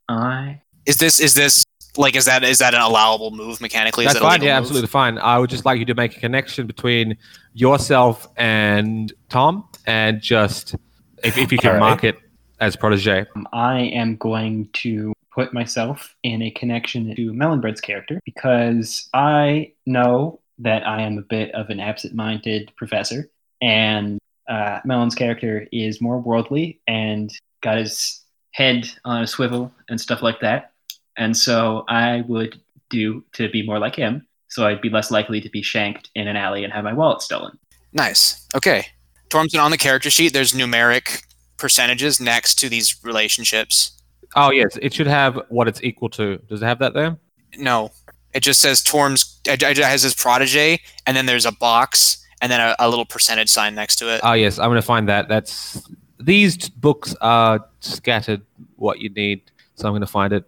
I 0.10 0.62
Is 0.86 0.98
this 0.98 1.20
is 1.20 1.34
this 1.34 1.64
like 1.98 2.16
is 2.16 2.26
that 2.26 2.44
is 2.44 2.58
that 2.60 2.74
an 2.74 2.82
allowable 2.82 3.32
move 3.32 3.62
mechanically? 3.62 4.06
Is 4.06 4.14
That's 4.14 4.24
that 4.24 4.30
fine. 4.30 4.42
Yeah, 4.42 4.56
move? 4.56 4.64
absolutely 4.64 4.88
fine. 4.88 5.18
I 5.18 5.38
would 5.40 5.50
just 5.50 5.66
like 5.66 5.80
you 5.80 5.86
to 5.86 5.96
make 5.96 6.18
a 6.18 6.20
connection 6.20 6.68
between 6.68 7.18
yourself 7.54 8.28
and 8.36 9.14
Tom 9.30 9.68
and 9.86 10.22
just, 10.22 10.76
if, 11.24 11.38
if 11.38 11.52
you 11.52 11.58
can 11.58 11.70
All 11.70 11.74
right. 11.76 11.80
mark 11.80 12.04
it 12.04 12.18
as 12.60 12.76
protege. 12.76 13.26
Um, 13.36 13.48
I 13.54 13.82
am 13.82 14.16
going 14.18 14.70
to 14.74 15.14
put 15.34 15.54
myself 15.54 16.16
in 16.24 16.42
a 16.42 16.52
connection 16.52 17.16
to 17.16 17.32
Melonbread's 17.34 17.82
character 17.82 18.20
because 18.26 19.10
I 19.14 19.74
know 19.86 20.40
that 20.60 20.86
I 20.88 21.02
am 21.02 21.18
a 21.18 21.24
bit 21.24 21.54
of 21.54 21.70
an 21.70 21.80
absent-minded 21.80 22.72
professor, 22.76 23.30
and 23.62 24.20
uh, 24.48 24.80
Melon's 24.86 25.16
character 25.16 25.68
is 25.72 26.02
more 26.02 26.20
worldly 26.20 26.80
and 26.88 27.32
got 27.62 27.78
his 27.78 28.23
head 28.54 28.88
on 29.04 29.24
a 29.24 29.28
swivel 29.28 29.72
and 29.90 30.00
stuff 30.00 30.22
like 30.22 30.40
that. 30.40 30.72
And 31.18 31.36
so 31.36 31.84
I 31.88 32.24
would 32.28 32.60
do 32.90 33.24
to 33.34 33.50
be 33.50 33.66
more 33.66 33.80
like 33.80 33.96
him, 33.96 34.26
so 34.48 34.66
I'd 34.66 34.82
be 34.82 34.90
less 34.90 35.12
likely 35.12 35.42
to 35.42 35.50
be 35.50 35.62
shanked 35.62 36.10
in 36.16 36.28
an 36.28 36.36
alley 36.36 36.64
and 36.64 36.72
have 36.72 36.84
my 36.84 36.94
wallet 36.94 37.22
stolen. 37.22 37.58
Nice. 37.92 38.48
Okay. 38.56 38.88
Tormson, 39.30 39.62
on 39.62 39.72
the 39.72 39.78
character 39.78 40.10
sheet, 40.10 40.34
there's 40.34 40.54
numeric 40.54 41.24
percentages 41.58 42.20
next 42.20 42.56
to 42.60 42.70
these 42.70 42.96
relationships. 43.04 43.92
Oh, 44.36 44.52
yes. 44.52 44.78
It 44.82 44.94
should 44.94 45.08
have 45.08 45.40
what 45.50 45.68
it's 45.68 45.84
equal 45.84 46.10
to. 46.12 46.38
Does 46.50 46.62
it 46.62 46.66
have 46.66 46.80
that 46.80 46.94
there? 46.94 47.18
No, 47.58 47.92
it 48.34 48.42
just 48.42 48.60
says 48.60 48.82
Torm's. 48.82 49.40
It 49.46 49.62
it 49.62 49.78
has 49.78 50.02
his 50.02 50.16
protege, 50.16 50.80
and 51.06 51.16
then 51.16 51.28
there's 51.28 51.46
a 51.46 51.52
box, 51.52 52.24
and 52.42 52.52
then 52.52 52.60
a, 52.60 52.76
a 52.80 52.90
little 52.90 53.06
percentage 53.06 53.50
sign 53.50 53.76
next 53.76 53.98
to 53.98 54.14
it. 54.14 54.22
Oh, 54.24 54.34
yes. 54.34 54.58
I'm 54.58 54.70
going 54.70 54.82
to 54.82 54.86
find 54.86 55.08
that. 55.10 55.28
That's 55.28 55.82
These 56.26 56.58
t- 56.58 56.74
books 56.78 57.16
are 57.22 57.66
scattered 57.80 58.42
what 58.76 59.00
you 59.00 59.10
need. 59.10 59.42
So 59.76 59.88
I'm 59.88 59.92
going 59.94 60.02
to 60.02 60.08
find 60.08 60.34
it. 60.34 60.46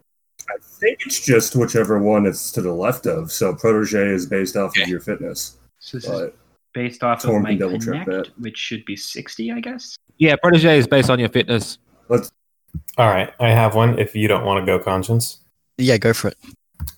I 0.48 0.54
think 0.62 1.00
it's 1.06 1.26
just 1.26 1.56
whichever 1.56 1.98
one 2.00 2.26
it's 2.26 2.52
to 2.52 2.62
the 2.62 2.72
left 2.72 3.06
of. 3.08 3.32
So 3.32 3.56
protege 3.56 4.08
is 4.10 4.26
based 4.28 4.56
off 4.56 4.70
Okay. 4.72 4.84
of 4.84 4.90
your 4.90 5.00
fitness. 5.00 5.58
So 5.80 5.98
this 5.98 6.08
is 6.10 6.32
based 6.74 7.04
off 7.04 7.22
Torm 7.24 7.38
of 7.38 7.44
my 7.44 7.56
double-check 7.56 8.06
connect, 8.06 8.10
that. 8.10 8.40
which 8.40 8.58
should 8.58 8.86
be 8.86 8.96
60, 8.96 9.52
I 9.52 9.60
guess. 9.60 9.98
Yeah, 10.18 10.36
protege 10.36 10.78
is 10.78 10.88
based 10.88 11.10
on 11.10 11.20
your 11.20 11.30
fitness. 11.30 11.78
Let's. 12.10 12.32
All 12.98 13.08
right, 13.10 13.34
I 13.40 13.50
have 13.50 13.74
one. 13.76 13.98
If 14.00 14.16
you 14.16 14.28
don't 14.28 14.46
want 14.46 14.60
to 14.62 14.66
go 14.66 14.78
conscience, 14.84 15.40
Yeah, 15.78 15.98
go 15.98 16.14
for 16.14 16.28
it. 16.30 16.38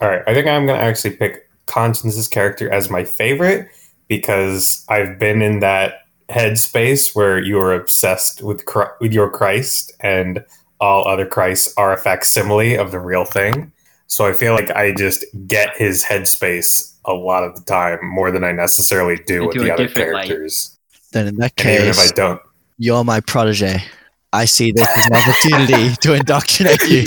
all 0.02 0.10
right. 0.10 0.22
I 0.28 0.34
think 0.34 0.48
I'm 0.48 0.66
gonna 0.66 0.80
actually 0.80 1.16
pick 1.16 1.48
Conscience's 1.68 2.28
character 2.28 2.70
as 2.72 2.90
my 2.90 3.04
favorite 3.04 3.70
because 4.08 4.84
I've 4.90 5.20
been 5.20 5.42
in 5.42 5.60
that 5.60 6.07
headspace 6.30 7.16
where 7.16 7.40
you 7.40 7.60
are 7.60 7.74
obsessed 7.74 8.42
with 8.42 8.66
Chri- 8.66 8.92
with 9.00 9.14
your 9.14 9.30
Christ, 9.30 9.92
and 10.00 10.44
all 10.80 11.08
other 11.08 11.26
Christs 11.26 11.74
are 11.78 11.94
a 11.94 11.98
facsimile 11.98 12.76
of 12.76 12.92
the 12.92 13.00
real 13.00 13.26
thing. 13.26 13.72
So 14.08 14.26
I 14.26 14.34
feel 14.34 14.54
like 14.54 14.72
I 14.72 14.94
just 14.94 15.26
get 15.48 15.76
his 15.76 16.04
headspace 16.04 16.94
a 17.06 17.14
lot 17.14 17.44
of 17.44 17.56
the 17.56 17.62
time 17.64 18.00
more 18.06 18.32
than 18.32 18.44
I 18.44 18.52
necessarily 18.52 19.18
do 19.26 19.48
with 19.48 19.56
Into 19.56 19.66
the 19.68 19.74
other 19.74 19.88
different 19.88 20.14
light. 20.14 20.28
characters. 20.28 20.78
Then 21.12 21.28
in 21.28 21.36
that 21.38 21.54
And 21.58 21.70
even 21.70 21.88
if 21.88 22.00
I 22.00 22.08
don't, 22.08 22.42
you're 22.78 23.04
my 23.04 23.20
protege. 23.22 23.82
I 24.34 24.46
see 24.46 24.72
this 24.72 24.88
as 24.96 25.06
an 25.08 25.14
opportunity 25.14 25.96
to 26.02 26.14
indoctrinate 26.14 26.84
you. 26.90 27.06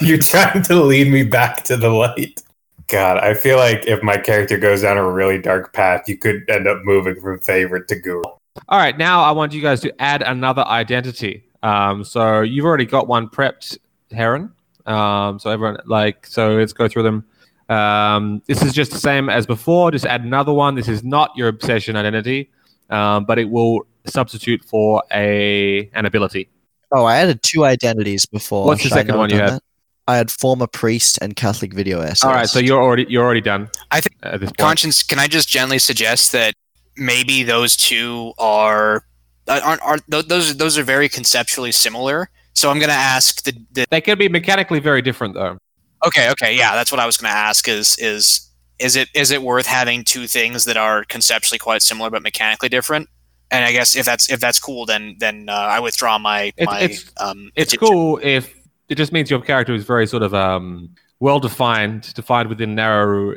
You're 0.00 0.18
trying 0.18 0.62
to 0.62 0.82
lead 0.82 1.12
me 1.12 1.22
back 1.22 1.62
to 1.64 1.76
the 1.76 1.90
light. 1.90 2.40
God, 2.88 3.18
I 3.18 3.34
feel 3.34 3.58
like 3.58 3.86
if 3.86 4.02
my 4.02 4.16
character 4.16 4.56
goes 4.58 4.80
down 4.82 4.96
a 4.96 5.08
really 5.08 5.38
dark 5.38 5.74
path, 5.74 6.08
you 6.08 6.16
could 6.16 6.48
end 6.48 6.66
up 6.66 6.78
moving 6.82 7.20
from 7.20 7.38
favorite 7.40 7.86
to 7.88 7.96
guru. 7.96 8.22
All 8.68 8.78
right, 8.78 8.96
now 8.96 9.22
I 9.22 9.32
want 9.32 9.52
you 9.52 9.60
guys 9.60 9.80
to 9.82 10.00
add 10.00 10.22
another 10.22 10.64
identity. 10.64 11.44
Um, 11.62 12.04
so 12.04 12.40
you've 12.40 12.64
already 12.64 12.86
got 12.86 13.06
one 13.08 13.28
prepped, 13.28 13.78
Heron. 14.10 14.52
Um, 14.86 15.38
so 15.38 15.50
everyone, 15.50 15.78
like, 15.86 16.26
so 16.26 16.56
let's 16.56 16.72
go 16.72 16.88
through 16.88 17.02
them. 17.02 17.24
Um, 17.68 18.42
this 18.46 18.62
is 18.62 18.72
just 18.72 18.90
the 18.92 18.98
same 18.98 19.28
as 19.28 19.46
before. 19.46 19.90
Just 19.90 20.06
add 20.06 20.22
another 20.22 20.52
one. 20.52 20.74
This 20.74 20.88
is 20.88 21.02
not 21.02 21.30
your 21.36 21.48
obsession 21.48 21.96
identity, 21.96 22.50
um, 22.90 23.24
but 23.24 23.38
it 23.38 23.50
will 23.50 23.86
substitute 24.06 24.64
for 24.64 25.02
a 25.12 25.88
an 25.94 26.04
ability. 26.04 26.50
Oh, 26.92 27.04
I 27.04 27.16
added 27.16 27.42
two 27.42 27.64
identities 27.64 28.26
before. 28.26 28.66
What's 28.66 28.82
the 28.82 28.88
Should 28.88 28.92
I 28.92 29.00
second 29.00 29.14
not 29.14 29.18
one 29.18 29.30
have 29.30 29.36
you 29.36 29.40
done 29.40 29.52
had? 29.52 29.60
that? 29.60 29.62
I 30.06 30.16
had 30.16 30.30
former 30.30 30.66
priest 30.66 31.18
and 31.22 31.34
Catholic 31.34 31.72
video 31.72 32.00
essay. 32.00 32.28
All 32.28 32.34
right, 32.34 32.46
so 32.46 32.58
you're 32.58 32.82
already 32.82 33.06
you're 33.08 33.24
already 33.24 33.40
done. 33.40 33.70
I 33.90 34.02
think 34.02 34.16
at 34.22 34.40
this 34.40 34.50
point. 34.50 34.58
Conscience, 34.58 35.02
can 35.02 35.18
I 35.18 35.26
just 35.26 35.48
gently 35.48 35.78
suggest 35.78 36.32
that 36.32 36.54
maybe 36.96 37.42
those 37.42 37.76
two 37.76 38.32
are 38.38 39.04
aren't, 39.48 39.82
aren't 39.82 40.02
those 40.10 40.56
those 40.56 40.78
are 40.78 40.82
very 40.82 41.08
conceptually 41.08 41.72
similar. 41.72 42.28
So 42.54 42.70
I'm 42.70 42.78
going 42.78 42.88
to 42.88 42.94
ask 42.94 43.42
the, 43.42 43.52
the 43.72 43.84
They 43.90 44.00
can 44.00 44.16
be 44.16 44.28
mechanically 44.28 44.78
very 44.80 45.02
different, 45.02 45.34
though. 45.34 45.58
okay 46.06 46.30
okay 46.30 46.56
yeah 46.56 46.74
that's 46.74 46.92
what 46.92 47.00
I 47.00 47.06
was 47.06 47.16
going 47.16 47.30
to 47.32 47.36
ask 47.36 47.66
is 47.68 47.96
is 47.98 48.48
is 48.78 48.96
it 48.96 49.08
is 49.14 49.30
it 49.30 49.42
worth 49.42 49.66
having 49.66 50.04
two 50.04 50.26
things 50.26 50.64
that 50.64 50.76
are 50.76 51.04
conceptually 51.04 51.58
quite 51.58 51.82
similar 51.82 52.10
but 52.10 52.22
mechanically 52.22 52.68
different? 52.68 53.08
And 53.50 53.64
I 53.64 53.72
guess 53.72 53.94
if 53.94 54.04
that's 54.06 54.30
if 54.30 54.40
that's 54.40 54.58
cool, 54.58 54.86
then 54.86 55.16
then 55.18 55.48
uh, 55.48 55.52
I 55.52 55.78
withdraw 55.80 56.18
my 56.18 56.52
It's- 56.56 56.66
my 56.66 56.80
it's- 56.80 57.04
um. 57.18 57.50
It's 57.56 57.76
cool 57.76 58.18
if 58.22 58.52
it 58.88 58.96
just 58.96 59.12
means 59.12 59.30
your 59.30 59.40
character 59.40 59.74
is 59.74 59.84
very 59.84 60.06
sort 60.06 60.22
of 60.22 60.34
um, 60.34 60.90
well 61.20 61.38
defined, 61.40 62.12
defined 62.14 62.48
within 62.48 62.74
narrow 62.74 63.34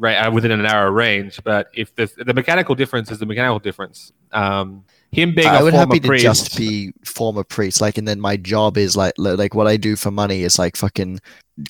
ra- 0.00 0.26
uh, 0.26 0.30
within 0.30 0.50
a 0.50 0.56
narrow 0.56 0.90
range. 0.90 1.40
But 1.44 1.68
if 1.74 1.94
the 1.94 2.10
the 2.24 2.34
mechanical 2.34 2.74
difference 2.74 3.10
is 3.10 3.18
the 3.18 3.26
mechanical 3.26 3.58
difference, 3.58 4.12
um, 4.32 4.84
him 5.12 5.34
being 5.34 5.46
I 5.46 5.58
a 5.60 5.64
would 5.64 5.72
former 5.72 5.86
happy 5.86 6.00
to 6.00 6.08
priest, 6.08 6.24
just 6.24 6.56
be 6.56 6.92
former 7.04 7.44
priest, 7.44 7.80
like, 7.80 7.98
and 7.98 8.08
then 8.08 8.20
my 8.20 8.36
job 8.36 8.76
is 8.76 8.96
like, 8.96 9.14
like 9.18 9.54
what 9.54 9.66
I 9.66 9.76
do 9.76 9.96
for 9.96 10.10
money 10.10 10.42
is 10.42 10.58
like 10.58 10.76
fucking 10.76 11.20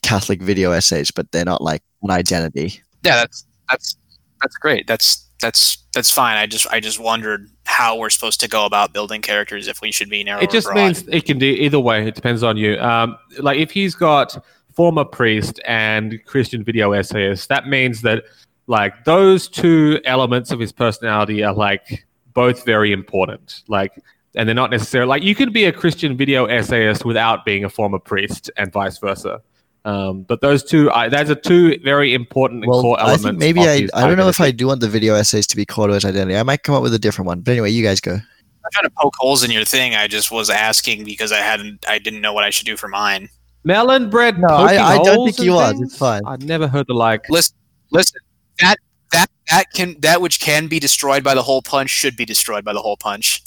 Catholic 0.03 0.41
video 0.41 0.72
essays, 0.72 1.11
but 1.11 1.31
they're 1.33 1.45
not 1.45 1.62
like 1.62 1.83
an 2.03 2.11
identity. 2.11 2.81
Yeah, 3.05 3.16
that's 3.16 3.47
that's 3.68 3.97
that's 4.41 4.57
great. 4.57 4.87
That's 4.87 5.26
that's 5.41 5.78
that's 5.95 6.11
fine. 6.11 6.37
I 6.37 6.47
just 6.47 6.66
I 6.68 6.81
just 6.81 7.01
wondered 7.01 7.51
how 7.64 7.97
we're 7.97 8.11
supposed 8.11 8.41
to 8.41 8.49
go 8.49 8.66
about 8.66 8.93
building 8.93 9.22
characters 9.22 9.68
if 9.68 9.81
we 9.81 9.91
should 9.91 10.11
be 10.11 10.22
narrow. 10.22 10.41
it 10.41 10.51
or 10.51 10.53
just 10.53 10.66
broad. 10.66 10.76
means 10.76 11.05
it 11.09 11.24
can 11.24 11.39
do 11.39 11.47
either 11.47 11.81
way. 11.81 12.07
It 12.07 12.14
depends 12.14 12.43
on 12.43 12.57
you. 12.57 12.78
Um, 12.78 13.16
like 13.39 13.59
if 13.59 13.70
he's 13.70 13.95
got 13.95 14.45
former 14.81 15.05
priest 15.05 15.61
and 15.66 16.18
Christian 16.24 16.64
video 16.64 16.93
essayist, 16.93 17.51
that 17.51 17.66
means 17.66 18.01
that 18.01 18.24
like 18.66 19.05
those 19.05 19.47
two 19.47 20.01
elements 20.07 20.53
of 20.53 20.59
his 20.59 20.72
personality 20.72 21.45
are 21.45 21.53
like 21.53 22.07
both 22.33 22.64
very 22.64 22.91
important. 22.91 23.62
Like, 23.68 23.93
and 24.35 24.49
they're 24.49 24.55
not 24.55 24.70
necessarily 24.70 25.07
like 25.07 25.22
you 25.22 25.35
could 25.35 25.53
be 25.53 25.66
a 25.66 25.72
Christian 25.72 26.16
video 26.16 26.47
essayist 26.47 27.05
without 27.05 27.45
being 27.45 27.62
a 27.62 27.68
former 27.68 27.99
priest, 27.99 28.51
and 28.57 28.72
vice 28.72 28.97
versa. 28.97 29.43
Um, 29.85 30.22
but 30.22 30.41
those 30.41 30.64
two, 30.64 30.91
I, 30.93 31.11
those 31.11 31.28
are 31.28 31.35
two 31.35 31.78
very 31.85 32.14
important 32.14 32.64
and 32.64 32.70
Well, 32.70 32.81
core 32.81 32.99
I 32.99 33.03
elements. 33.03 33.24
think 33.24 33.39
maybe 33.39 33.61
I, 33.61 33.87
I 33.93 34.07
don't 34.07 34.16
know 34.16 34.28
if 34.28 34.41
I 34.41 34.51
do 34.51 34.66
want 34.68 34.81
the 34.81 34.89
video 34.89 35.14
essays 35.14 35.47
to 35.49 35.57
be 35.57 35.66
core 35.66 35.89
to 35.89 35.93
his 35.93 36.07
identity. 36.07 36.39
I 36.39 36.43
might 36.43 36.62
come 36.62 36.74
up 36.74 36.83
with 36.83 36.95
a 36.95 36.99
different 36.99 37.26
one. 37.26 37.41
But 37.41 37.53
anyway, 37.53 37.68
you 37.68 37.85
guys 37.85 38.01
go. 38.01 38.12
I'm 38.12 38.70
trying 38.72 38.89
to 38.89 38.95
poke 38.97 39.16
holes 39.18 39.45
in 39.45 39.51
your 39.51 39.66
thing. 39.66 39.95
I 39.95 40.07
just 40.07 40.31
was 40.31 40.49
asking 40.49 41.05
because 41.05 41.33
I 41.33 41.41
hadn't 41.41 41.85
I 41.87 41.99
didn't 41.99 42.22
know 42.22 42.33
what 42.33 42.45
I 42.45 42.49
should 42.49 42.64
do 42.64 42.78
for 42.78 42.89
mine. 42.89 43.28
Melon 43.64 44.11
bread. 44.11 44.38
No, 44.38 44.48
I- 44.48 44.94
I 44.94 45.02
don't 45.02 45.26
think 45.26 45.38
in 45.38 45.44
you 45.44 45.56
are. 45.56 45.68
things? 45.72 45.82
It's 45.82 45.96
fine. 45.98 46.22
I've 46.26 46.42
never 46.42 46.68
heard 46.68 46.86
the 46.86 46.94
like. 46.94 47.24
Listen, 47.28 47.56
listen. 47.90 48.20
That 48.61 48.76
that 49.12 49.30
that 49.50 49.72
can 49.72 49.96
that 50.00 50.20
which 50.20 50.40
can 50.40 50.66
be 50.68 50.78
destroyed 50.78 51.24
by 51.24 51.34
the 51.34 51.42
hole 51.42 51.62
punch 51.62 51.90
should 51.90 52.16
be 52.16 52.24
destroyed 52.24 52.64
by 52.64 52.72
the 52.72 52.80
hole 52.80 52.96
punch. 52.96 53.42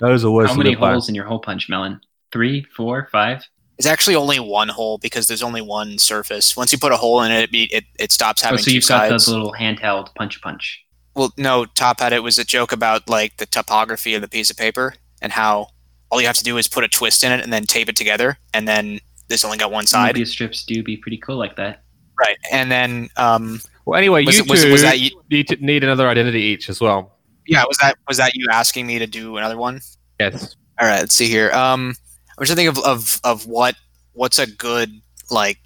Those 0.00 0.24
are 0.24 0.30
worse. 0.30 0.50
How 0.50 0.56
many 0.56 0.70
live 0.70 0.80
by. 0.80 0.90
holes 0.92 1.08
in 1.08 1.14
your 1.14 1.24
hole 1.24 1.38
punch, 1.38 1.68
Melon? 1.68 2.00
Three, 2.32 2.66
four, 2.76 3.08
five? 3.10 3.42
It's 3.78 3.86
actually 3.86 4.16
only 4.16 4.40
one 4.40 4.68
hole 4.68 4.98
because 4.98 5.28
there's 5.28 5.42
only 5.42 5.60
one 5.62 5.98
surface. 5.98 6.56
Once 6.56 6.72
you 6.72 6.78
put 6.78 6.92
a 6.92 6.96
hole 6.96 7.22
in 7.22 7.30
it, 7.32 7.50
it 7.54 7.72
it, 7.72 7.84
it 7.98 8.12
stops 8.12 8.42
Oh, 8.42 8.46
having 8.46 8.58
so 8.58 8.64
two 8.70 8.74
you've 8.74 8.86
got 8.86 9.08
sides. 9.10 9.26
the 9.26 9.32
little 9.32 9.52
handheld 9.52 10.14
punch 10.14 10.40
punch. 10.42 10.82
Well, 11.14 11.32
no, 11.38 11.64
Top 11.64 12.00
had 12.00 12.12
it 12.12 12.22
was 12.22 12.36
a 12.38 12.44
joke 12.44 12.72
about 12.72 13.08
like 13.08 13.36
the 13.38 13.46
topography 13.46 14.14
of 14.14 14.20
the 14.22 14.28
piece 14.28 14.50
of 14.50 14.56
paper 14.56 14.94
and 15.22 15.32
how 15.32 15.68
all 16.10 16.20
you 16.20 16.26
have 16.26 16.36
to 16.36 16.44
do 16.44 16.56
is 16.58 16.68
put 16.68 16.84
a 16.84 16.88
twist 16.88 17.24
in 17.24 17.32
it 17.32 17.40
and 17.40 17.52
then 17.52 17.64
tape 17.64 17.88
it 17.88 17.96
together, 17.96 18.38
and 18.52 18.66
then 18.68 19.00
this 19.28 19.44
only 19.44 19.58
got 19.58 19.70
one 19.72 19.86
side, 19.86 20.14
Mobius 20.14 20.28
strips 20.28 20.64
do 20.64 20.82
be 20.82 20.96
pretty 20.96 21.18
cool 21.18 21.36
like 21.36 21.56
that. 21.56 21.82
right? 22.18 22.36
And 22.52 22.70
then, 22.70 23.08
um, 23.16 23.60
Well, 23.84 23.98
anyway, 23.98 24.24
was, 24.24 24.36
you 24.38 24.44
it- 24.44 24.50
was, 24.50 24.62
two 24.62 24.72
was 24.72 24.82
that 24.82 25.00
you, 25.00 25.10
need 25.30 25.48
to 25.48 25.56
need 25.56 25.82
another 25.84 26.08
identity 26.08 26.40
each 26.40 26.68
as 26.68 26.80
well. 26.80 27.18
yeah? 27.46 27.64
Was 27.66 27.76
that 27.78 27.96
was 28.08 28.16
that 28.18 28.34
you 28.34 28.46
asking 28.50 28.86
me 28.86 28.98
to 28.98 29.06
do 29.06 29.36
another 29.36 29.56
one? 29.56 29.80
Yes. 30.20 30.56
All 30.80 30.86
right, 30.88 31.00
let's 31.00 31.14
see 31.14 31.28
here. 31.28 31.50
Um, 31.52 31.94
I'm 32.38 32.44
trying 32.44 32.48
to 32.48 32.54
think 32.56 32.76
of, 32.76 32.84
of 32.84 33.20
of 33.24 33.46
what 33.46 33.74
what's 34.12 34.38
a 34.38 34.46
good 34.46 34.90
like 35.30 35.58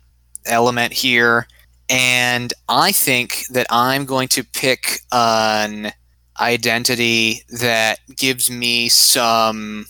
element 0.47 0.93
here, 0.93 1.47
and 1.89 2.53
I 2.69 2.93
think 2.93 3.45
that 3.51 3.67
I'm 3.71 4.05
going 4.05 4.29
to 4.29 4.45
pick 4.45 5.01
an 5.13 5.93
identity 6.41 7.43
that 7.61 7.99
gives 8.17 8.51
me 8.51 8.89
some 8.89 9.87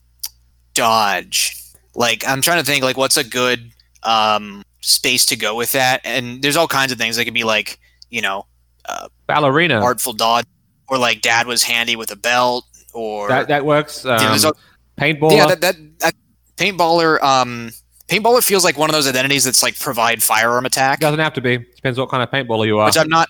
dodge. 0.74 1.56
Like 1.94 2.26
I'm 2.26 2.40
trying 2.42 2.58
to 2.58 2.64
think 2.64 2.84
like 2.84 2.96
what's 2.96 3.16
a 3.16 3.24
good 3.24 3.70
um 4.02 4.62
space 4.80 5.26
to 5.26 5.36
go 5.36 5.54
with 5.56 5.72
that, 5.72 6.00
and 6.04 6.40
there's 6.42 6.56
all 6.56 6.68
kinds 6.68 6.92
of 6.92 6.98
things. 6.98 7.16
They 7.16 7.24
could 7.24 7.34
be 7.34 7.44
like 7.44 7.78
you 8.10 8.22
know 8.22 8.46
uh, 8.88 9.08
Ballerina. 9.26 9.80
artful 9.80 10.12
dodge, 10.12 10.46
or 10.88 10.98
like 10.98 11.20
dad 11.20 11.46
was 11.46 11.62
handy 11.62 11.96
with 11.96 12.10
a 12.10 12.16
belt, 12.16 12.64
or 12.94 13.28
that 13.28 13.48
that 13.48 13.64
works. 13.64 14.04
Um, 14.04 14.20
Yeah, 14.20 14.28
there's 14.28 14.44
a- 14.44 14.52
paintballer. 14.98 15.36
yeah, 15.36 15.46
that, 15.46 15.60
that 15.60 15.76
that 15.98 16.14
paintballer 16.56 17.20
um 17.22 17.70
paintballer 18.08 18.42
feels 18.44 18.64
like 18.64 18.76
one 18.78 18.88
of 18.90 18.94
those 18.94 19.08
identities 19.08 19.44
that's 19.44 19.62
like 19.62 19.78
provide 19.78 20.22
firearm 20.22 20.66
attack, 20.66 21.00
doesn't 21.00 21.18
have 21.20 21.34
to 21.34 21.40
be. 21.40 21.58
Depends 21.58 21.98
what 21.98 22.08
kind 22.10 22.22
of 22.22 22.30
paintballer 22.30 22.66
you 22.66 22.78
are. 22.78 22.86
which 22.86 22.98
I'm 22.98 23.08
not. 23.08 23.28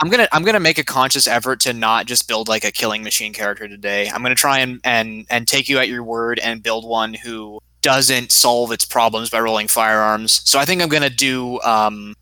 I'm 0.00 0.08
gonna 0.10 0.28
I'm 0.32 0.42
gonna 0.42 0.60
make 0.60 0.78
a 0.78 0.84
conscious 0.84 1.26
effort 1.26 1.60
to 1.60 1.72
not 1.72 2.06
just 2.06 2.26
build 2.26 2.48
like 2.48 2.64
a 2.64 2.72
killing 2.72 3.02
machine 3.02 3.32
character 3.32 3.68
today. 3.68 4.08
I'm 4.08 4.22
gonna 4.22 4.34
try 4.34 4.58
and 4.58 4.80
and 4.84 5.26
and 5.30 5.46
take 5.46 5.68
you 5.68 5.78
at 5.78 5.88
your 5.88 6.02
word 6.02 6.38
and 6.40 6.62
build 6.62 6.84
one 6.84 7.14
who 7.14 7.60
doesn't 7.82 8.32
solve 8.32 8.72
its 8.72 8.84
problems 8.84 9.30
by 9.30 9.40
rolling 9.40 9.68
firearms. 9.68 10.42
So 10.48 10.58
I 10.58 10.64
think 10.64 10.82
I'm 10.82 10.88
gonna 10.88 11.10
do 11.10 11.60
um 11.62 12.14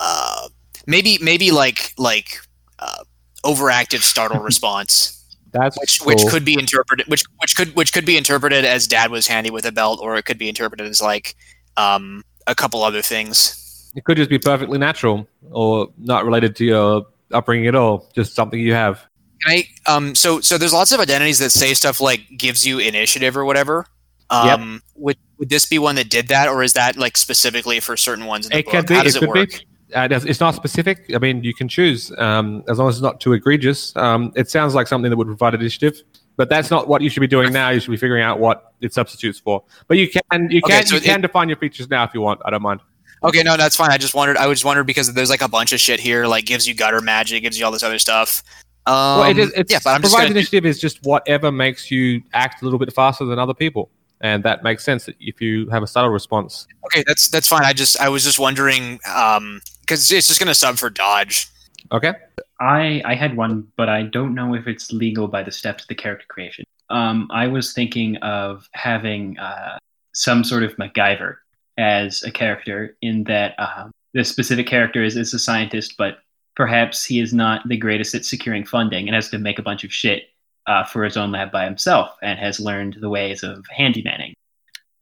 uh 0.00 0.48
maybe 0.86 1.18
maybe 1.22 1.50
like 1.50 1.92
like 1.98 2.40
uh 2.78 3.04
overactive 3.44 4.00
startle 4.00 4.40
response 4.42 5.24
That's 5.52 5.78
which 5.78 6.00
cool. 6.00 6.06
which 6.08 6.26
could 6.26 6.44
be 6.44 6.54
interpreted 6.58 7.06
which 7.06 7.22
which 7.40 7.56
could 7.56 7.74
which 7.76 7.92
could 7.92 8.04
be 8.06 8.16
interpreted 8.16 8.64
as 8.64 8.88
dad 8.88 9.10
was 9.10 9.26
handy 9.26 9.50
with 9.50 9.66
a 9.66 9.72
belt 9.72 10.00
or 10.02 10.16
it 10.16 10.24
could 10.24 10.38
be 10.38 10.48
interpreted 10.48 10.86
as 10.86 11.00
like 11.00 11.36
um 11.76 12.24
a 12.46 12.54
couple 12.54 12.82
other 12.82 13.02
things 13.02 13.60
It 13.96 14.04
could 14.04 14.16
just 14.16 14.30
be 14.30 14.38
perfectly 14.38 14.78
natural 14.78 15.26
or 15.50 15.88
not 15.98 16.24
related 16.24 16.56
to 16.56 16.64
your 16.64 17.06
upbringing 17.32 17.66
at 17.68 17.74
all. 17.74 18.08
Just 18.14 18.34
something 18.34 18.58
you 18.58 18.72
have. 18.74 19.04
Can 19.44 19.52
I 19.58 19.68
um 19.90 20.14
so 20.14 20.40
so 20.40 20.58
there's 20.58 20.72
lots 20.72 20.92
of 20.92 21.00
identities 21.00 21.38
that 21.40 21.50
say 21.50 21.74
stuff 21.74 22.00
like 22.00 22.22
gives 22.36 22.66
you 22.66 22.78
initiative 22.78 23.36
or 23.36 23.44
whatever 23.44 23.86
um 24.30 24.82
would 24.94 25.16
would 25.38 25.48
this 25.50 25.66
be 25.66 25.78
one 25.78 25.96
that 25.96 26.08
did 26.08 26.28
that 26.28 26.48
or 26.48 26.62
is 26.62 26.72
that 26.72 26.96
like 26.96 27.16
specifically 27.16 27.78
for 27.80 27.96
certain 27.96 28.26
ones 28.26 28.46
in 28.46 28.50
the 28.52 28.58
It 28.58 28.64
book? 28.64 28.72
could 28.74 28.86
be. 28.86 28.94
how 28.94 29.02
does 29.02 29.16
it, 29.16 29.20
could 29.20 29.28
work 29.28 29.50
be. 29.50 29.66
Uh, 29.94 30.06
it's- 30.06 30.40
not 30.40 30.54
specific. 30.56 31.04
I 31.14 31.18
mean, 31.18 31.44
you 31.44 31.54
can 31.54 31.68
choose 31.68 32.10
um, 32.18 32.64
as 32.68 32.78
long 32.78 32.88
as 32.88 32.96
it's 32.96 33.02
not 33.02 33.20
too 33.20 33.32
egregious. 33.32 33.94
Um, 33.96 34.32
it 34.34 34.48
sounds 34.50 34.74
like 34.74 34.86
something 34.88 35.08
that 35.10 35.16
would 35.16 35.26
provide 35.28 35.54
initiative, 35.54 36.02
but 36.36 36.48
that's 36.48 36.68
not 36.70 36.88
what 36.88 37.00
you 37.02 37.08
should 37.10 37.20
be 37.20 37.28
doing 37.28 37.52
now. 37.52 37.68
You 37.70 37.78
should 37.78 37.90
be 37.92 37.96
figuring 37.96 38.22
out 38.22 38.40
what 38.40 38.72
it 38.80 38.92
substitutes 38.92 39.38
for. 39.38 39.62
But 39.86 39.98
you 39.98 40.08
can 40.08 40.50
you 40.50 40.60
Okay, 40.64 40.78
can 40.78 40.86
so 40.86 40.94
you 40.96 41.00
can 41.02 41.20
define 41.20 41.48
your 41.48 41.58
features 41.58 41.88
now 41.88 42.02
if 42.04 42.14
you 42.14 42.22
want. 42.22 42.40
I 42.44 42.50
don't 42.50 42.62
mind. 42.62 42.80
Okay, 43.24 43.42
no, 43.42 43.56
that's 43.56 43.74
fine. 43.74 43.90
I 43.90 43.96
just 43.96 44.14
wondered. 44.14 44.36
I 44.36 44.46
was 44.46 44.58
just 44.58 44.64
wondered 44.66 44.84
because 44.84 45.12
there's 45.12 45.30
like 45.30 45.40
a 45.40 45.48
bunch 45.48 45.72
of 45.72 45.80
shit 45.80 45.98
here, 45.98 46.26
like 46.26 46.44
gives 46.44 46.68
you 46.68 46.74
gutter 46.74 47.00
magic, 47.00 47.42
gives 47.42 47.58
you 47.58 47.64
all 47.64 47.72
this 47.72 47.82
other 47.82 47.98
stuff. 47.98 48.42
Um, 48.86 48.94
well, 48.94 49.30
it 49.30 49.38
is, 49.38 49.52
it's, 49.56 49.72
yeah, 49.72 49.78
but 49.82 49.90
I'm 49.90 50.02
just 50.02 50.12
provides 50.12 50.28
gonna. 50.28 50.38
initiative 50.40 50.66
is 50.66 50.78
just 50.78 50.98
whatever 51.04 51.50
makes 51.50 51.90
you 51.90 52.22
act 52.34 52.60
a 52.60 52.64
little 52.64 52.78
bit 52.78 52.92
faster 52.92 53.24
than 53.24 53.38
other 53.38 53.54
people, 53.54 53.90
and 54.20 54.42
that 54.44 54.62
makes 54.62 54.84
sense 54.84 55.08
if 55.20 55.40
you 55.40 55.70
have 55.70 55.82
a 55.82 55.86
subtle 55.86 56.10
response. 56.10 56.66
Okay, 56.86 57.02
that's 57.06 57.28
that's 57.30 57.48
fine. 57.48 57.64
I 57.64 57.72
just 57.72 57.98
I 57.98 58.10
was 58.10 58.24
just 58.24 58.38
wondering 58.38 59.00
um 59.10 59.62
because 59.80 60.12
it's 60.12 60.26
just 60.26 60.38
gonna 60.38 60.54
sub 60.54 60.76
for 60.76 60.90
dodge. 60.90 61.48
Okay. 61.92 62.12
I 62.60 63.00
I 63.06 63.14
had 63.14 63.36
one, 63.36 63.68
but 63.76 63.88
I 63.88 64.02
don't 64.02 64.34
know 64.34 64.54
if 64.54 64.66
it's 64.66 64.92
legal 64.92 65.28
by 65.28 65.42
the 65.42 65.52
steps 65.52 65.84
of 65.84 65.88
the 65.88 65.94
character 65.94 66.26
creation. 66.28 66.64
Um, 66.90 67.28
I 67.32 67.46
was 67.46 67.72
thinking 67.72 68.16
of 68.18 68.68
having 68.72 69.38
uh, 69.38 69.78
some 70.12 70.44
sort 70.44 70.62
of 70.62 70.76
MacGyver 70.76 71.36
as 71.78 72.22
a 72.22 72.30
character, 72.30 72.96
in 73.02 73.24
that 73.24 73.54
um, 73.58 73.90
this 74.12 74.28
specific 74.28 74.66
character 74.66 75.02
is, 75.02 75.16
is 75.16 75.34
a 75.34 75.38
scientist, 75.38 75.94
but 75.98 76.18
perhaps 76.54 77.04
he 77.04 77.20
is 77.20 77.32
not 77.32 77.68
the 77.68 77.76
greatest 77.76 78.14
at 78.14 78.24
securing 78.24 78.64
funding 78.64 79.08
and 79.08 79.14
has 79.14 79.28
to 79.30 79.38
make 79.38 79.58
a 79.58 79.62
bunch 79.62 79.84
of 79.84 79.92
shit 79.92 80.30
uh, 80.66 80.84
for 80.84 81.04
his 81.04 81.16
own 81.16 81.32
lab 81.32 81.50
by 81.50 81.64
himself 81.64 82.16
and 82.22 82.38
has 82.38 82.60
learned 82.60 82.96
the 83.00 83.10
ways 83.10 83.42
of 83.42 83.64
handymanning. 83.76 84.32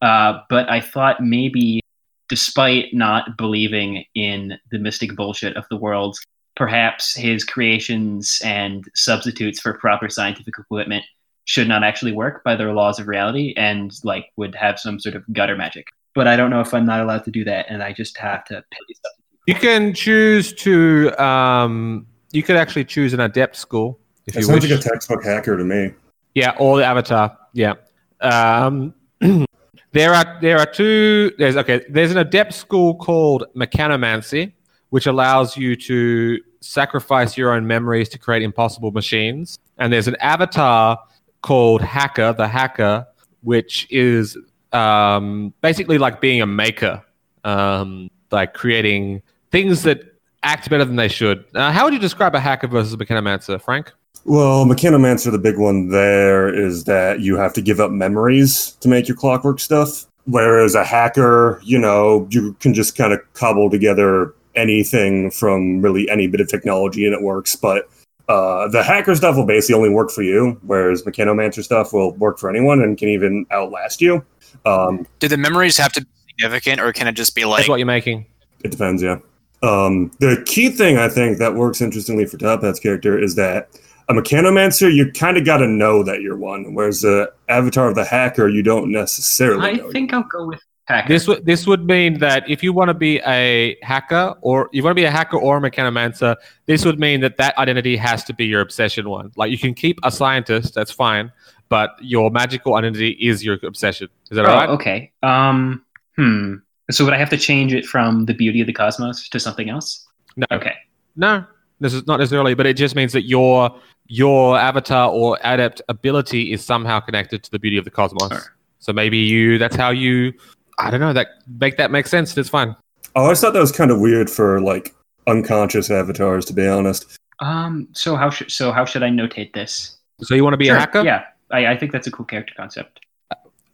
Uh, 0.00 0.40
but 0.48 0.68
I 0.68 0.80
thought 0.80 1.22
maybe, 1.22 1.80
despite 2.28 2.92
not 2.92 3.36
believing 3.36 4.04
in 4.14 4.58
the 4.70 4.78
mystic 4.78 5.14
bullshit 5.14 5.56
of 5.56 5.64
the 5.70 5.76
world, 5.76 6.18
perhaps 6.56 7.14
his 7.14 7.44
creations 7.44 8.40
and 8.44 8.88
substitutes 8.94 9.60
for 9.60 9.74
proper 9.74 10.08
scientific 10.08 10.54
equipment 10.58 11.04
should 11.44 11.68
not 11.68 11.84
actually 11.84 12.12
work 12.12 12.42
by 12.44 12.56
their 12.56 12.72
laws 12.72 12.98
of 12.98 13.08
reality 13.08 13.54
and 13.56 13.92
like 14.04 14.26
would 14.36 14.54
have 14.54 14.78
some 14.78 14.98
sort 14.98 15.14
of 15.14 15.24
gutter 15.32 15.56
magic. 15.56 15.86
But 16.14 16.28
I 16.28 16.36
don't 16.36 16.50
know 16.50 16.60
if 16.60 16.74
I'm 16.74 16.84
not 16.84 17.00
allowed 17.00 17.24
to 17.24 17.30
do 17.30 17.44
that, 17.44 17.66
and 17.68 17.82
I 17.82 17.92
just 17.92 18.16
have 18.18 18.44
to 18.46 18.54
pick 18.70 18.80
a 18.90 18.94
substitute. 18.94 19.22
You 19.46 19.54
can 19.54 19.94
choose 19.94 20.52
to. 20.54 21.10
Um, 21.22 22.06
you 22.32 22.42
could 22.42 22.56
actually 22.56 22.84
choose 22.84 23.12
an 23.12 23.20
adept 23.20 23.56
school 23.56 23.98
if 24.26 24.34
That 24.34 24.40
you 24.40 24.46
sounds 24.46 24.62
wish. 24.62 24.70
like 24.70 24.80
a 24.80 24.82
textbook 24.82 25.24
hacker 25.24 25.56
to 25.56 25.64
me. 25.64 25.92
Yeah, 26.34 26.54
or 26.58 26.78
the 26.78 26.84
avatar. 26.84 27.36
Yeah. 27.52 27.74
Um, 28.20 28.94
there 29.92 30.14
are 30.14 30.38
there 30.40 30.58
are 30.58 30.66
two. 30.66 31.32
There's 31.38 31.56
okay. 31.56 31.84
There's 31.88 32.10
an 32.10 32.18
adept 32.18 32.54
school 32.54 32.94
called 32.94 33.44
Mechanomancy, 33.56 34.52
which 34.90 35.06
allows 35.06 35.56
you 35.56 35.76
to 35.76 36.38
sacrifice 36.60 37.36
your 37.36 37.52
own 37.52 37.66
memories 37.66 38.08
to 38.10 38.18
create 38.18 38.42
impossible 38.42 38.92
machines. 38.92 39.58
And 39.78 39.92
there's 39.92 40.08
an 40.08 40.16
avatar 40.16 40.98
called 41.42 41.82
Hacker, 41.82 42.32
the 42.32 42.46
Hacker, 42.46 43.06
which 43.42 43.86
is 43.90 44.36
um, 44.72 45.52
basically 45.60 45.98
like 45.98 46.20
being 46.20 46.40
a 46.40 46.46
maker, 46.46 47.02
um, 47.44 48.10
like 48.30 48.54
creating 48.54 49.22
things 49.50 49.82
that 49.82 50.12
act 50.42 50.68
better 50.70 50.84
than 50.84 50.96
they 50.96 51.08
should. 51.08 51.44
Uh, 51.54 51.70
how 51.72 51.84
would 51.84 51.94
you 51.94 52.00
describe 52.00 52.34
a 52.34 52.40
hacker 52.40 52.66
versus 52.66 52.92
a 52.92 52.96
mechanomancer, 52.96 53.60
Frank? 53.60 53.92
Well, 54.24 54.64
Mechanomancer, 54.66 55.32
the 55.32 55.38
big 55.38 55.58
one 55.58 55.88
there 55.88 56.52
is 56.52 56.84
that 56.84 57.20
you 57.20 57.36
have 57.36 57.52
to 57.54 57.62
give 57.62 57.80
up 57.80 57.90
memories 57.90 58.72
to 58.80 58.88
make 58.88 59.08
your 59.08 59.16
clockwork 59.16 59.58
stuff. 59.58 60.06
Whereas 60.26 60.76
a 60.76 60.84
hacker, 60.84 61.60
you 61.64 61.78
know, 61.78 62.28
you 62.30 62.52
can 62.60 62.74
just 62.74 62.96
kind 62.96 63.12
of 63.12 63.20
cobble 63.34 63.68
together 63.68 64.32
anything 64.54 65.30
from 65.32 65.80
really 65.80 66.08
any 66.08 66.28
bit 66.28 66.40
of 66.40 66.48
technology 66.48 67.04
and 67.04 67.14
it 67.14 67.22
works. 67.22 67.56
But 67.56 67.88
uh, 68.32 68.68
the 68.68 68.82
hacker 68.82 69.14
stuff 69.14 69.36
will 69.36 69.46
basically 69.46 69.74
only 69.74 69.90
work 69.90 70.10
for 70.10 70.22
you, 70.22 70.58
whereas 70.62 71.02
Mechanomancer 71.02 71.62
stuff 71.62 71.92
will 71.92 72.12
work 72.14 72.38
for 72.38 72.48
anyone 72.48 72.80
and 72.82 72.96
can 72.96 73.08
even 73.08 73.44
outlast 73.50 74.00
you. 74.00 74.24
Um, 74.64 75.06
Do 75.18 75.28
the 75.28 75.36
memories 75.36 75.76
have 75.76 75.92
to 75.92 76.00
be 76.00 76.08
significant, 76.28 76.80
or 76.80 76.92
can 76.92 77.06
it 77.08 77.12
just 77.12 77.34
be 77.34 77.44
like? 77.44 77.58
That's 77.58 77.68
what 77.68 77.78
you're 77.78 77.86
making. 77.86 78.24
It 78.64 78.70
depends, 78.70 79.02
yeah. 79.02 79.18
Um, 79.62 80.10
the 80.18 80.42
key 80.46 80.70
thing 80.70 80.96
I 80.96 81.08
think 81.08 81.38
that 81.38 81.54
works 81.54 81.80
interestingly 81.80 82.24
for 82.24 82.38
Top 82.38 82.62
Hat's 82.62 82.80
character 82.80 83.18
is 83.18 83.34
that 83.34 83.68
a 84.08 84.14
mechanomancer, 84.14 84.92
you 84.92 85.12
kind 85.12 85.36
of 85.36 85.44
got 85.44 85.58
to 85.58 85.68
know 85.68 86.02
that 86.02 86.22
you're 86.22 86.36
one, 86.36 86.74
whereas 86.74 87.02
the 87.02 87.32
avatar 87.48 87.88
of 87.88 87.94
the 87.94 88.04
hacker, 88.04 88.48
you 88.48 88.62
don't 88.62 88.90
necessarily 88.90 89.68
I 89.68 89.72
know. 89.74 89.90
think 89.90 90.12
I'll 90.14 90.22
go 90.24 90.46
with 90.46 90.60
hacker. 90.92 91.08
This 91.08 91.26
would 91.26 91.44
this 91.44 91.66
would 91.66 91.86
mean 91.86 92.18
that 92.18 92.48
if 92.48 92.62
you 92.62 92.72
want 92.72 92.88
to 92.88 92.94
be 92.94 93.18
a 93.26 93.76
hacker 93.82 94.34
or 94.40 94.68
you 94.72 94.82
want 94.82 94.92
to 94.92 95.00
be 95.00 95.04
a 95.04 95.10
hacker 95.10 95.38
or 95.38 95.56
a 95.56 95.60
mechanomancer, 95.60 96.36
this 96.66 96.84
would 96.84 96.98
mean 96.98 97.20
that 97.20 97.36
that 97.38 97.56
identity 97.58 97.96
has 97.96 98.24
to 98.24 98.34
be 98.34 98.46
your 98.46 98.60
obsession 98.60 99.08
one. 99.08 99.32
Like 99.36 99.50
you 99.50 99.58
can 99.58 99.74
keep 99.74 99.98
a 100.02 100.10
scientist, 100.10 100.74
that's 100.74 100.92
fine, 100.92 101.32
but 101.68 101.90
your 102.00 102.30
magical 102.30 102.74
identity 102.74 103.10
is 103.12 103.44
your 103.44 103.58
obsession. 103.62 104.08
Is 104.30 104.36
that 104.36 104.44
oh, 104.44 104.48
right? 104.48 104.68
okay. 104.70 105.12
Um, 105.22 105.84
hmm. 106.16 106.56
So 106.90 107.04
would 107.04 107.14
I 107.14 107.18
have 107.18 107.30
to 107.30 107.38
change 107.38 107.72
it 107.72 107.86
from 107.86 108.26
the 108.26 108.34
beauty 108.34 108.60
of 108.60 108.66
the 108.66 108.72
cosmos 108.72 109.28
to 109.28 109.40
something 109.40 109.70
else? 109.70 110.06
No, 110.36 110.46
Okay. 110.50 110.74
no, 111.16 111.44
this 111.80 111.94
is 111.94 112.06
not 112.06 112.18
necessarily, 112.18 112.54
but 112.54 112.66
it 112.66 112.74
just 112.74 112.94
means 112.94 113.12
that 113.12 113.22
your 113.22 113.70
your 114.06 114.58
avatar 114.58 115.10
or 115.10 115.38
adept 115.42 115.80
ability 115.88 116.52
is 116.52 116.64
somehow 116.64 117.00
connected 117.00 117.42
to 117.42 117.50
the 117.50 117.58
beauty 117.58 117.76
of 117.78 117.84
the 117.84 117.90
cosmos. 117.90 118.30
Sure. 118.30 118.56
So 118.78 118.92
maybe 118.92 119.18
you 119.18 119.58
that's 119.58 119.76
how 119.76 119.90
you 119.90 120.32
I 120.78 120.90
don't 120.90 121.00
know 121.00 121.12
that 121.12 121.28
make 121.58 121.76
that 121.76 121.90
make 121.90 122.06
sense. 122.06 122.36
It's 122.36 122.48
fine. 122.48 122.74
I 123.14 123.20
always 123.20 123.40
thought 123.40 123.52
that 123.52 123.60
was 123.60 123.72
kind 123.72 123.90
of 123.90 124.00
weird 124.00 124.30
for 124.30 124.60
like 124.60 124.94
unconscious 125.26 125.90
avatars, 125.90 126.44
to 126.46 126.52
be 126.52 126.66
honest. 126.66 127.18
Um. 127.40 127.88
So 127.92 128.16
how 128.16 128.30
should 128.30 128.50
so 128.50 128.72
how 128.72 128.84
should 128.84 129.02
I 129.02 129.08
notate 129.08 129.52
this? 129.52 129.98
So 130.22 130.34
you 130.34 130.44
want 130.44 130.54
to 130.54 130.58
be 130.58 130.66
Sure, 130.66 130.76
a 130.76 130.80
hacker? 130.80 131.02
Yeah. 131.02 131.24
I, 131.50 131.66
I 131.66 131.76
think 131.76 131.92
that's 131.92 132.06
a 132.06 132.10
cool 132.10 132.24
character 132.24 132.54
concept. 132.56 133.00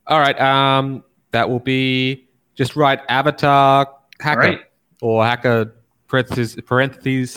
All 0.07 0.19
right. 0.19 0.39
Um, 0.41 1.05
that 1.33 1.49
will 1.49 1.61
be 1.61 2.27
just 2.55 2.75
write 2.75 3.01
avatar 3.09 3.87
hacker 4.21 4.41
All 4.43 4.49
right. 4.49 4.61
or 5.03 5.25
hacker 5.25 5.75
parentheses 6.09 6.57
parentheses 6.65 7.37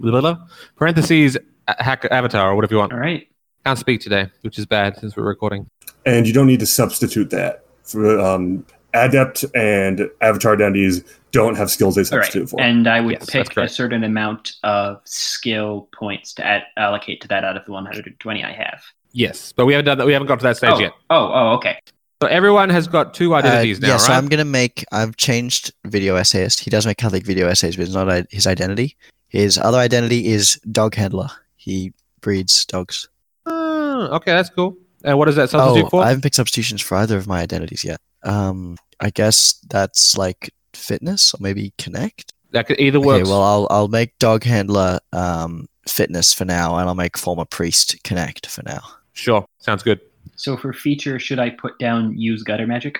blah, 0.00 0.10
blah, 0.10 0.20
blah, 0.20 0.46
parentheses 0.76 1.38
a- 1.66 1.82
hacker 1.82 2.12
avatar 2.12 2.50
or 2.50 2.54
whatever 2.54 2.74
you 2.74 2.78
want. 2.78 2.92
All 2.92 2.98
right. 2.98 3.26
Can't 3.64 3.78
speak 3.78 4.00
today, 4.00 4.30
which 4.42 4.58
is 4.58 4.66
bad 4.66 4.96
since 4.98 5.16
we're 5.16 5.24
recording. 5.24 5.66
And 6.06 6.26
you 6.26 6.32
don't 6.32 6.46
need 6.46 6.60
to 6.60 6.66
substitute 6.66 7.30
that. 7.30 7.64
For, 7.82 8.18
um, 8.20 8.64
adept 8.94 9.44
and 9.54 10.08
avatar 10.20 10.54
identities 10.54 11.04
don't 11.32 11.56
have 11.56 11.70
skills 11.70 11.94
they 11.94 12.00
All 12.00 12.18
right. 12.18 12.24
substitute 12.24 12.50
for. 12.50 12.60
And 12.60 12.86
I 12.88 13.00
would 13.00 13.12
Yes, 13.12 13.30
pick 13.30 13.56
a 13.56 13.68
certain 13.68 14.02
amount 14.04 14.54
of 14.64 15.00
skill 15.04 15.88
points 15.96 16.34
to 16.34 16.44
add, 16.44 16.62
allocate 16.76 17.20
to 17.22 17.28
that 17.28 17.44
out 17.44 17.56
of 17.56 17.64
the 17.64 17.72
120 17.72 18.44
I 18.44 18.52
have. 18.52 18.82
Yes, 19.12 19.52
but 19.52 19.66
we 19.66 19.72
haven't 19.72 19.86
done 19.86 19.98
that. 19.98 20.06
We 20.06 20.12
haven't 20.12 20.28
got 20.28 20.38
to 20.40 20.44
that 20.44 20.56
stage 20.56 20.72
oh, 20.74 20.78
yet. 20.80 20.92
oh, 21.10 21.30
oh, 21.32 21.48
okay. 21.56 21.78
So 22.22 22.28
everyone 22.28 22.68
has 22.68 22.86
got 22.86 23.14
two 23.14 23.34
Uh, 23.34 23.38
identities 23.38 23.80
now, 23.80 23.88
yeah, 23.88 23.92
right? 23.94 24.00
so 24.02 24.12
I'm 24.12 24.28
gonna 24.28 24.44
make. 24.44 24.84
I've 24.92 25.16
changed 25.16 25.72
video 25.86 26.16
essayist. 26.16 26.60
He 26.60 26.68
does 26.70 26.86
make 26.86 26.98
Catholic 26.98 27.24
video 27.24 27.48
essays, 27.48 27.76
but 27.76 27.84
it's 27.86 27.94
not 27.94 28.10
i- 28.10 28.26
his 28.30 28.46
identity. 28.46 28.96
His 29.28 29.56
other 29.56 29.78
identity 29.78 30.26
is 30.26 30.60
dog 30.70 30.94
handler. 30.94 31.28
He 31.56 31.92
breeds 32.20 32.64
dogs. 32.66 33.08
Ah, 33.46 34.08
okay, 34.16 34.32
that's 34.32 34.50
cool. 34.50 34.76
And 35.02 35.16
what 35.18 35.26
does 35.26 35.36
that 35.36 35.48
substitute 35.50 35.86
oh, 35.86 35.90
for? 35.90 36.02
I 36.02 36.08
haven't 36.08 36.22
picked 36.22 36.34
substitutions 36.36 36.82
for 36.82 36.96
either 36.96 37.16
of 37.16 37.26
my 37.26 37.40
identities 37.40 37.84
yet. 37.84 37.98
Um, 38.22 38.76
I 39.00 39.10
guess 39.10 39.54
that's 39.68 40.16
like 40.16 40.50
fitness 40.74 41.34
or 41.34 41.38
maybe 41.40 41.72
connect. 41.78 42.32
that 42.52 42.66
could 42.66 42.78
either 42.80 43.00
works. 43.00 43.22
Okay, 43.22 43.30
well, 43.30 43.42
I'll 43.42 43.66
I'll 43.70 43.88
make 43.88 44.18
dog 44.18 44.44
handler 44.44 44.98
um 45.12 45.68
fitness 45.88 46.32
for 46.34 46.44
now, 46.44 46.76
and 46.76 46.88
I'll 46.88 46.94
make 46.94 47.16
former 47.16 47.44
priest 47.44 47.96
connect 48.04 48.46
for 48.46 48.62
now. 48.66 48.82
sure, 49.12 49.46
sounds 49.58 49.82
good. 49.82 50.00
So 50.36 50.56
for 50.56 50.72
feature, 50.72 51.18
should 51.18 51.38
I 51.38 51.50
put 51.50 51.78
down 51.78 52.16
use 52.18 52.42
gutter 52.42 52.66
magic 52.66 52.98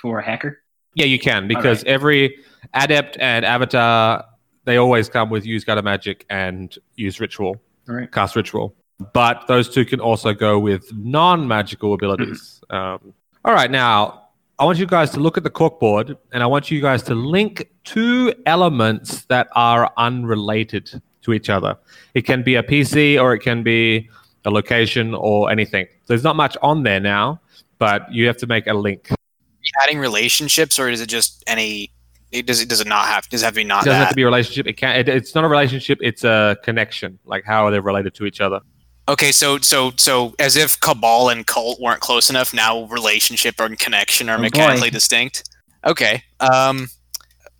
for 0.00 0.20
hacker? 0.20 0.60
Yeah, 0.94 1.06
you 1.06 1.18
can 1.18 1.48
because 1.48 1.82
every 1.84 2.36
adept 2.72 3.16
and 3.18 3.44
avatar 3.44 4.24
they 4.64 4.76
always 4.78 5.08
come 5.08 5.28
with 5.30 5.44
use 5.44 5.64
gutter 5.64 5.82
magic 5.82 6.24
and 6.30 6.76
use 6.96 7.20
ritual, 7.20 7.60
All 7.88 7.94
right. 7.94 8.10
cast 8.10 8.34
ritual. 8.36 8.74
But 9.12 9.46
those 9.46 9.68
two 9.68 9.84
can 9.84 10.00
also 10.00 10.32
go 10.32 10.58
with 10.58 10.90
non-magical 10.94 11.94
abilities. 11.94 12.60
Um, 12.70 13.12
all 13.44 13.52
right, 13.52 13.70
now 13.70 14.23
I 14.58 14.64
want 14.64 14.78
you 14.78 14.86
guys 14.86 15.10
to 15.10 15.20
look 15.20 15.36
at 15.36 15.42
the 15.42 15.50
corkboard, 15.50 16.16
and 16.32 16.42
I 16.42 16.46
want 16.46 16.70
you 16.70 16.80
guys 16.80 17.02
to 17.04 17.14
link 17.14 17.68
two 17.82 18.32
elements 18.46 19.24
that 19.24 19.48
are 19.52 19.92
unrelated 19.96 21.02
to 21.22 21.32
each 21.32 21.50
other. 21.50 21.76
It 22.14 22.22
can 22.22 22.42
be 22.44 22.54
a 22.54 22.62
PC, 22.62 23.20
or 23.20 23.34
it 23.34 23.40
can 23.40 23.64
be 23.64 24.08
a 24.44 24.50
location, 24.50 25.12
or 25.14 25.50
anything. 25.50 25.88
There's 26.06 26.22
not 26.22 26.36
much 26.36 26.56
on 26.62 26.84
there 26.84 27.00
now, 27.00 27.40
but 27.78 28.12
you 28.12 28.26
have 28.28 28.36
to 28.38 28.46
make 28.46 28.66
a 28.68 28.74
link. 28.74 29.10
adding 29.82 29.98
relationships, 29.98 30.78
or 30.78 30.88
is 30.88 31.00
it 31.00 31.08
just 31.08 31.42
any? 31.48 31.90
It 32.30 32.46
does 32.46 32.60
it 32.60 32.68
does 32.68 32.80
it 32.80 32.86
not 32.86 33.06
have? 33.06 33.28
Does 33.28 33.42
it 33.42 33.46
have 33.46 33.54
to 33.54 33.56
be 33.56 33.64
not 33.64 33.82
It 33.82 33.86
doesn't 33.86 33.98
that? 33.98 34.04
have 34.04 34.08
to 34.10 34.16
be 34.16 34.22
a 34.22 34.26
relationship. 34.26 34.66
It 34.68 34.74
can. 34.74 34.96
It, 34.96 35.08
it's 35.08 35.34
not 35.34 35.44
a 35.44 35.48
relationship. 35.48 35.98
It's 36.00 36.22
a 36.22 36.56
connection. 36.62 37.18
Like 37.24 37.44
how 37.44 37.66
are 37.66 37.70
they 37.72 37.80
related 37.80 38.14
to 38.16 38.26
each 38.26 38.40
other? 38.40 38.60
Okay, 39.06 39.32
so 39.32 39.58
so 39.58 39.92
so 39.96 40.34
as 40.38 40.56
if 40.56 40.80
Cabal 40.80 41.28
and 41.28 41.46
Cult 41.46 41.78
weren't 41.80 42.00
close 42.00 42.30
enough, 42.30 42.54
now 42.54 42.84
relationship 42.86 43.60
and 43.60 43.78
connection 43.78 44.28
are 44.30 44.34
Oh, 44.34 44.38
boy. 44.38 44.42
mechanically 44.42 44.90
distinct. 44.90 45.44
Okay. 45.84 46.22
Um 46.40 46.88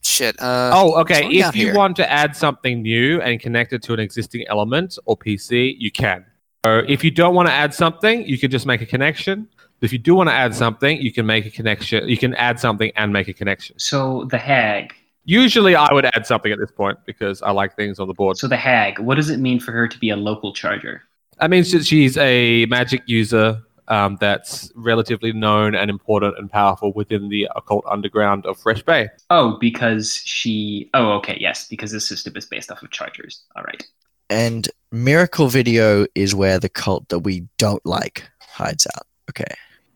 shit. 0.03 0.40
Uh 0.40 0.70
Oh, 0.72 1.01
okay. 1.03 1.26
If 1.28 1.55
you 1.55 1.66
here? 1.66 1.74
want 1.74 1.97
to 1.97 2.11
add 2.11 2.34
something 2.34 2.80
new 2.80 3.20
and 3.20 3.38
connect 3.40 3.74
it 3.74 3.82
to 3.84 3.92
an 3.92 4.01
existing 4.01 4.45
element 4.49 4.97
or 5.05 5.16
PC, 5.18 5.74
you 5.78 5.90
can. 5.90 6.24
So 6.64 6.78
if 6.88 7.05
you 7.05 7.11
don't 7.11 7.34
want 7.34 7.49
to 7.49 7.53
add 7.53 7.74
something, 7.74 8.26
you 8.26 8.38
can 8.38 8.51
just 8.51 8.64
make 8.64 8.80
a 8.80 8.86
connection. 8.86 9.47
If 9.82 9.92
you 9.92 9.99
do 9.99 10.14
want 10.14 10.30
to 10.30 10.32
add 10.34 10.55
something, 10.55 10.97
you 10.99 11.12
can 11.12 11.26
make 11.26 11.45
a 11.45 11.51
connection. 11.51 12.09
You 12.09 12.16
can 12.16 12.32
add 12.36 12.59
something 12.59 12.90
and 12.97 13.12
make 13.12 13.28
a 13.28 13.34
connection. 13.34 13.78
So 13.78 14.24
the 14.30 14.38
hag. 14.38 14.95
Usually, 15.26 15.74
I 15.76 15.92
would 15.92 16.07
add 16.07 16.26
something 16.26 16.51
at 16.53 16.59
this 16.59 16.70
point 16.70 16.99
because 17.05 17.42
I 17.42 17.51
like 17.51 17.76
things 17.76 17.99
on 17.99 18.09
the 18.09 18.14
board. 18.14 18.38
So 18.38 18.49
the 18.49 18.57
hag. 18.57 18.99
What 18.99 19.16
does 19.16 19.28
it 19.28 19.40
mean 19.40 19.61
for 19.61 19.72
her 19.72 19.86
to 19.88 19.99
be 19.99 20.09
a 20.09 20.16
local 20.16 20.55
charger? 20.55 21.03
That 21.41 21.51
mean, 21.51 21.64
she's 21.64 22.16
a 22.16 22.66
magic 22.66 23.03
user 23.07 23.62
um, 23.89 24.16
that's 24.20 24.72
relatively 24.74 25.32
known 25.32 25.74
and 25.74 25.91
important 25.91 26.39
and 26.39 26.51
powerful 26.51 26.93
within 26.93 27.28
the 27.28 27.49
occult 27.57 27.85
underground 27.89 28.47
of 28.47 28.59
Fresh 28.59 28.82
Bay. 28.82 29.09
Oh, 29.30 29.57
because 29.61 30.16
she. 30.24 30.91
Oh, 30.95 31.12
okay. 31.12 31.37
Yes, 31.41 31.66
because 31.68 31.93
this 31.93 32.09
system 32.09 32.37
is 32.37 32.47
based 32.47 32.70
off 32.70 32.82
of 32.82 32.91
chargers. 32.91 33.43
All 33.57 33.64
right. 33.64 33.87
And 34.30 34.68
miracle 34.91 35.49
video 35.49 36.07
is 36.14 36.35
where 36.35 36.59
the 36.59 36.68
cult 36.68 37.09
that 37.11 37.20
we 37.20 37.47
don't 37.59 37.85
like 37.85 38.28
hides 38.41 38.87
out. 38.95 39.07
Okay. 39.30 39.53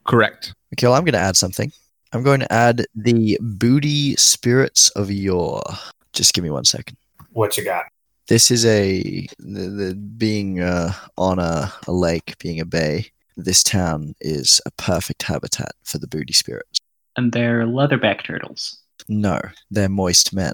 Correct. 0.07 0.55
Okay, 0.74 0.86
well, 0.86 0.95
I'm 0.95 1.05
going 1.05 1.12
to 1.12 1.18
add 1.18 1.36
something. 1.36 1.72
I'm 2.12 2.22
going 2.22 2.41
to 2.41 2.53
add 2.53 2.86
the 2.95 3.39
booty 3.41 4.16
spirits 4.16 4.89
of 4.91 5.11
yore. 5.11 5.62
Just 6.12 6.34
give 6.34 6.45
me 6.45 6.51
one 6.51 6.64
second. 6.64 6.97
What 7.32 7.57
you 7.57 7.64
got? 7.64 7.84
This 8.29 8.51
is 8.51 8.66
a 8.66 9.26
the, 9.39 9.68
the 9.70 9.95
being 9.95 10.61
uh, 10.61 10.93
on 11.16 11.39
a, 11.39 11.72
a 11.87 11.93
lake, 11.93 12.37
being 12.39 12.61
a 12.61 12.66
bay. 12.66 13.07
This 13.37 13.62
town 13.62 14.14
is 14.20 14.61
a 14.66 14.70
perfect 14.72 15.22
habitat 15.22 15.72
for 15.85 15.99
the 15.99 16.07
booty 16.07 16.35
spirits. 16.35 16.79
And 17.16 17.33
they're 17.33 17.64
leatherback 17.64 18.24
turtles. 18.24 18.81
No, 19.09 19.41
they're 19.70 19.89
moist 19.89 20.35
men. 20.35 20.53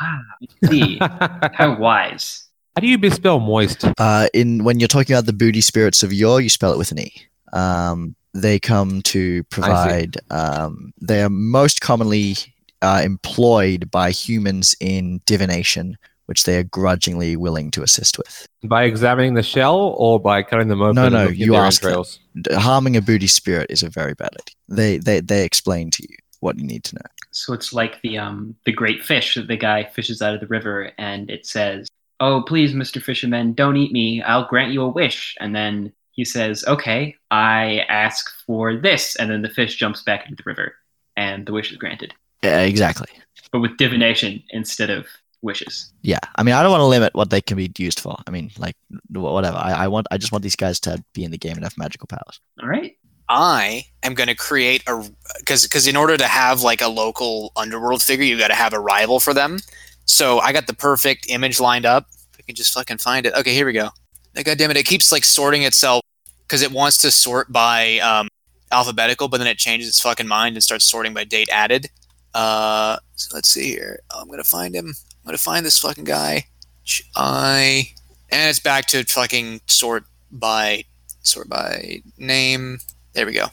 Ah, 0.00 0.20
I 0.42 0.68
see. 0.68 0.98
How 1.00 1.76
wise. 1.78 2.48
How 2.74 2.80
do 2.80 2.88
you 2.88 2.98
misspell 2.98 3.38
moist? 3.38 3.84
Uh, 3.98 4.28
in 4.34 4.64
when 4.64 4.80
you're 4.80 4.88
talking 4.88 5.14
about 5.14 5.26
the 5.26 5.32
booty 5.32 5.60
spirits 5.60 6.02
of 6.02 6.12
yore, 6.12 6.40
you 6.40 6.48
spell 6.48 6.72
it 6.72 6.78
with 6.78 6.90
an 6.90 7.00
e. 7.00 7.12
Um, 7.52 8.16
they 8.34 8.58
come 8.58 9.02
to 9.02 9.44
provide. 9.44 10.16
Um, 10.30 10.92
they 11.00 11.22
are 11.22 11.30
most 11.30 11.80
commonly 11.82 12.36
uh, 12.80 13.02
employed 13.04 13.90
by 13.90 14.10
humans 14.10 14.74
in 14.80 15.20
divination, 15.26 15.98
which 16.32 16.44
they 16.44 16.56
are 16.56 16.62
grudgingly 16.62 17.36
willing 17.36 17.70
to 17.70 17.82
assist 17.82 18.16
with. 18.16 18.46
By 18.64 18.84
examining 18.84 19.34
the 19.34 19.42
shell 19.42 19.94
or 19.98 20.18
by 20.18 20.42
cutting 20.42 20.68
them 20.68 20.80
open? 20.80 20.94
No, 20.94 21.10
no, 21.10 21.28
you 21.28 21.52
their 21.52 21.60
ask 21.60 21.84
entrails? 21.84 22.20
D- 22.40 22.54
Harming 22.54 22.96
a 22.96 23.02
booty 23.02 23.26
spirit 23.26 23.66
is 23.70 23.82
a 23.82 23.90
very 23.90 24.14
bad 24.14 24.30
idea. 24.32 24.54
They 24.66 24.96
they 24.96 25.20
they 25.20 25.44
explain 25.44 25.90
to 25.90 26.02
you 26.08 26.16
what 26.40 26.58
you 26.58 26.64
need 26.64 26.84
to 26.84 26.94
know. 26.94 27.08
So 27.32 27.52
it's 27.52 27.74
like 27.74 28.00
the 28.00 28.16
um 28.16 28.56
the 28.64 28.72
great 28.72 29.04
fish 29.04 29.34
that 29.34 29.46
the 29.46 29.58
guy 29.58 29.84
fishes 29.84 30.22
out 30.22 30.32
of 30.32 30.40
the 30.40 30.46
river, 30.46 30.90
and 30.96 31.28
it 31.28 31.44
says, 31.44 31.86
"Oh, 32.18 32.40
please, 32.46 32.72
Mister 32.72 32.98
Fisherman, 32.98 33.52
don't 33.52 33.76
eat 33.76 33.92
me. 33.92 34.22
I'll 34.22 34.48
grant 34.48 34.72
you 34.72 34.80
a 34.80 34.88
wish." 34.88 35.36
And 35.38 35.54
then 35.54 35.92
he 36.12 36.24
says, 36.24 36.64
"Okay, 36.66 37.14
I 37.30 37.84
ask 37.90 38.30
for 38.46 38.74
this," 38.74 39.16
and 39.16 39.30
then 39.30 39.42
the 39.42 39.50
fish 39.50 39.76
jumps 39.76 40.02
back 40.02 40.24
into 40.24 40.36
the 40.42 40.48
river, 40.48 40.76
and 41.14 41.44
the 41.44 41.52
wish 41.52 41.70
is 41.70 41.76
granted, 41.76 42.14
Yeah, 42.42 42.60
exactly. 42.60 43.08
but 43.52 43.60
with 43.60 43.76
divination 43.76 44.42
instead 44.48 44.88
of 44.88 45.06
wishes. 45.42 45.92
Yeah, 46.02 46.20
I 46.36 46.42
mean, 46.42 46.54
I 46.54 46.62
don't 46.62 46.70
want 46.70 46.80
to 46.80 46.86
limit 46.86 47.14
what 47.14 47.30
they 47.30 47.40
can 47.40 47.56
be 47.56 47.70
used 47.76 48.00
for. 48.00 48.16
I 48.26 48.30
mean, 48.30 48.50
like 48.58 48.76
whatever. 49.10 49.56
I, 49.56 49.72
I 49.72 49.88
want. 49.88 50.06
I 50.10 50.18
just 50.18 50.32
want 50.32 50.42
these 50.42 50.56
guys 50.56 50.80
to 50.80 51.02
be 51.12 51.24
in 51.24 51.30
the 51.30 51.38
game 51.38 51.54
and 51.54 51.64
have 51.64 51.76
magical 51.76 52.06
powers. 52.06 52.40
All 52.62 52.68
right. 52.68 52.96
I 53.28 53.86
am 54.02 54.14
going 54.14 54.28
to 54.28 54.34
create 54.34 54.82
a 54.86 55.08
because 55.38 55.62
because 55.62 55.86
in 55.86 55.96
order 55.96 56.16
to 56.16 56.26
have 56.26 56.62
like 56.62 56.82
a 56.82 56.88
local 56.88 57.52
underworld 57.56 58.02
figure, 58.02 58.24
you 58.24 58.38
got 58.38 58.48
to 58.48 58.54
have 58.54 58.74
a 58.74 58.80
rival 58.80 59.20
for 59.20 59.32
them. 59.32 59.58
So 60.04 60.40
I 60.40 60.52
got 60.52 60.66
the 60.66 60.74
perfect 60.74 61.26
image 61.28 61.60
lined 61.60 61.86
up. 61.86 62.08
If 62.32 62.40
I 62.40 62.42
can 62.42 62.54
just 62.54 62.74
fucking 62.74 62.98
find 62.98 63.24
it. 63.24 63.34
Okay, 63.34 63.54
here 63.54 63.66
we 63.66 63.72
go. 63.72 63.90
God 64.34 64.58
damn 64.58 64.70
it! 64.70 64.76
It 64.76 64.86
keeps 64.86 65.12
like 65.12 65.24
sorting 65.24 65.62
itself 65.62 66.02
because 66.46 66.62
it 66.62 66.72
wants 66.72 66.98
to 66.98 67.10
sort 67.10 67.52
by 67.52 67.98
um, 68.00 68.28
alphabetical, 68.70 69.28
but 69.28 69.38
then 69.38 69.46
it 69.46 69.58
changes 69.58 69.88
its 69.88 70.00
fucking 70.00 70.28
mind 70.28 70.56
and 70.56 70.62
starts 70.62 70.84
sorting 70.84 71.14
by 71.14 71.24
date 71.24 71.48
added. 71.50 71.88
Uh, 72.34 72.96
so 73.14 73.34
let's 73.34 73.48
see 73.48 73.68
here. 73.68 74.00
I'm 74.14 74.28
gonna 74.28 74.44
find 74.44 74.74
him. 74.74 74.94
I'm 75.22 75.26
gonna 75.28 75.38
find 75.38 75.64
this 75.64 75.78
fucking 75.78 76.04
guy. 76.04 76.46
I 77.16 77.90
and 78.30 78.50
it's 78.50 78.58
back 78.58 78.86
to 78.86 79.04
fucking 79.04 79.60
sort 79.66 80.04
by 80.30 80.84
sort 81.22 81.48
by 81.48 82.02
name. 82.18 82.78
There 83.12 83.26
we 83.26 83.32
go. 83.32 83.46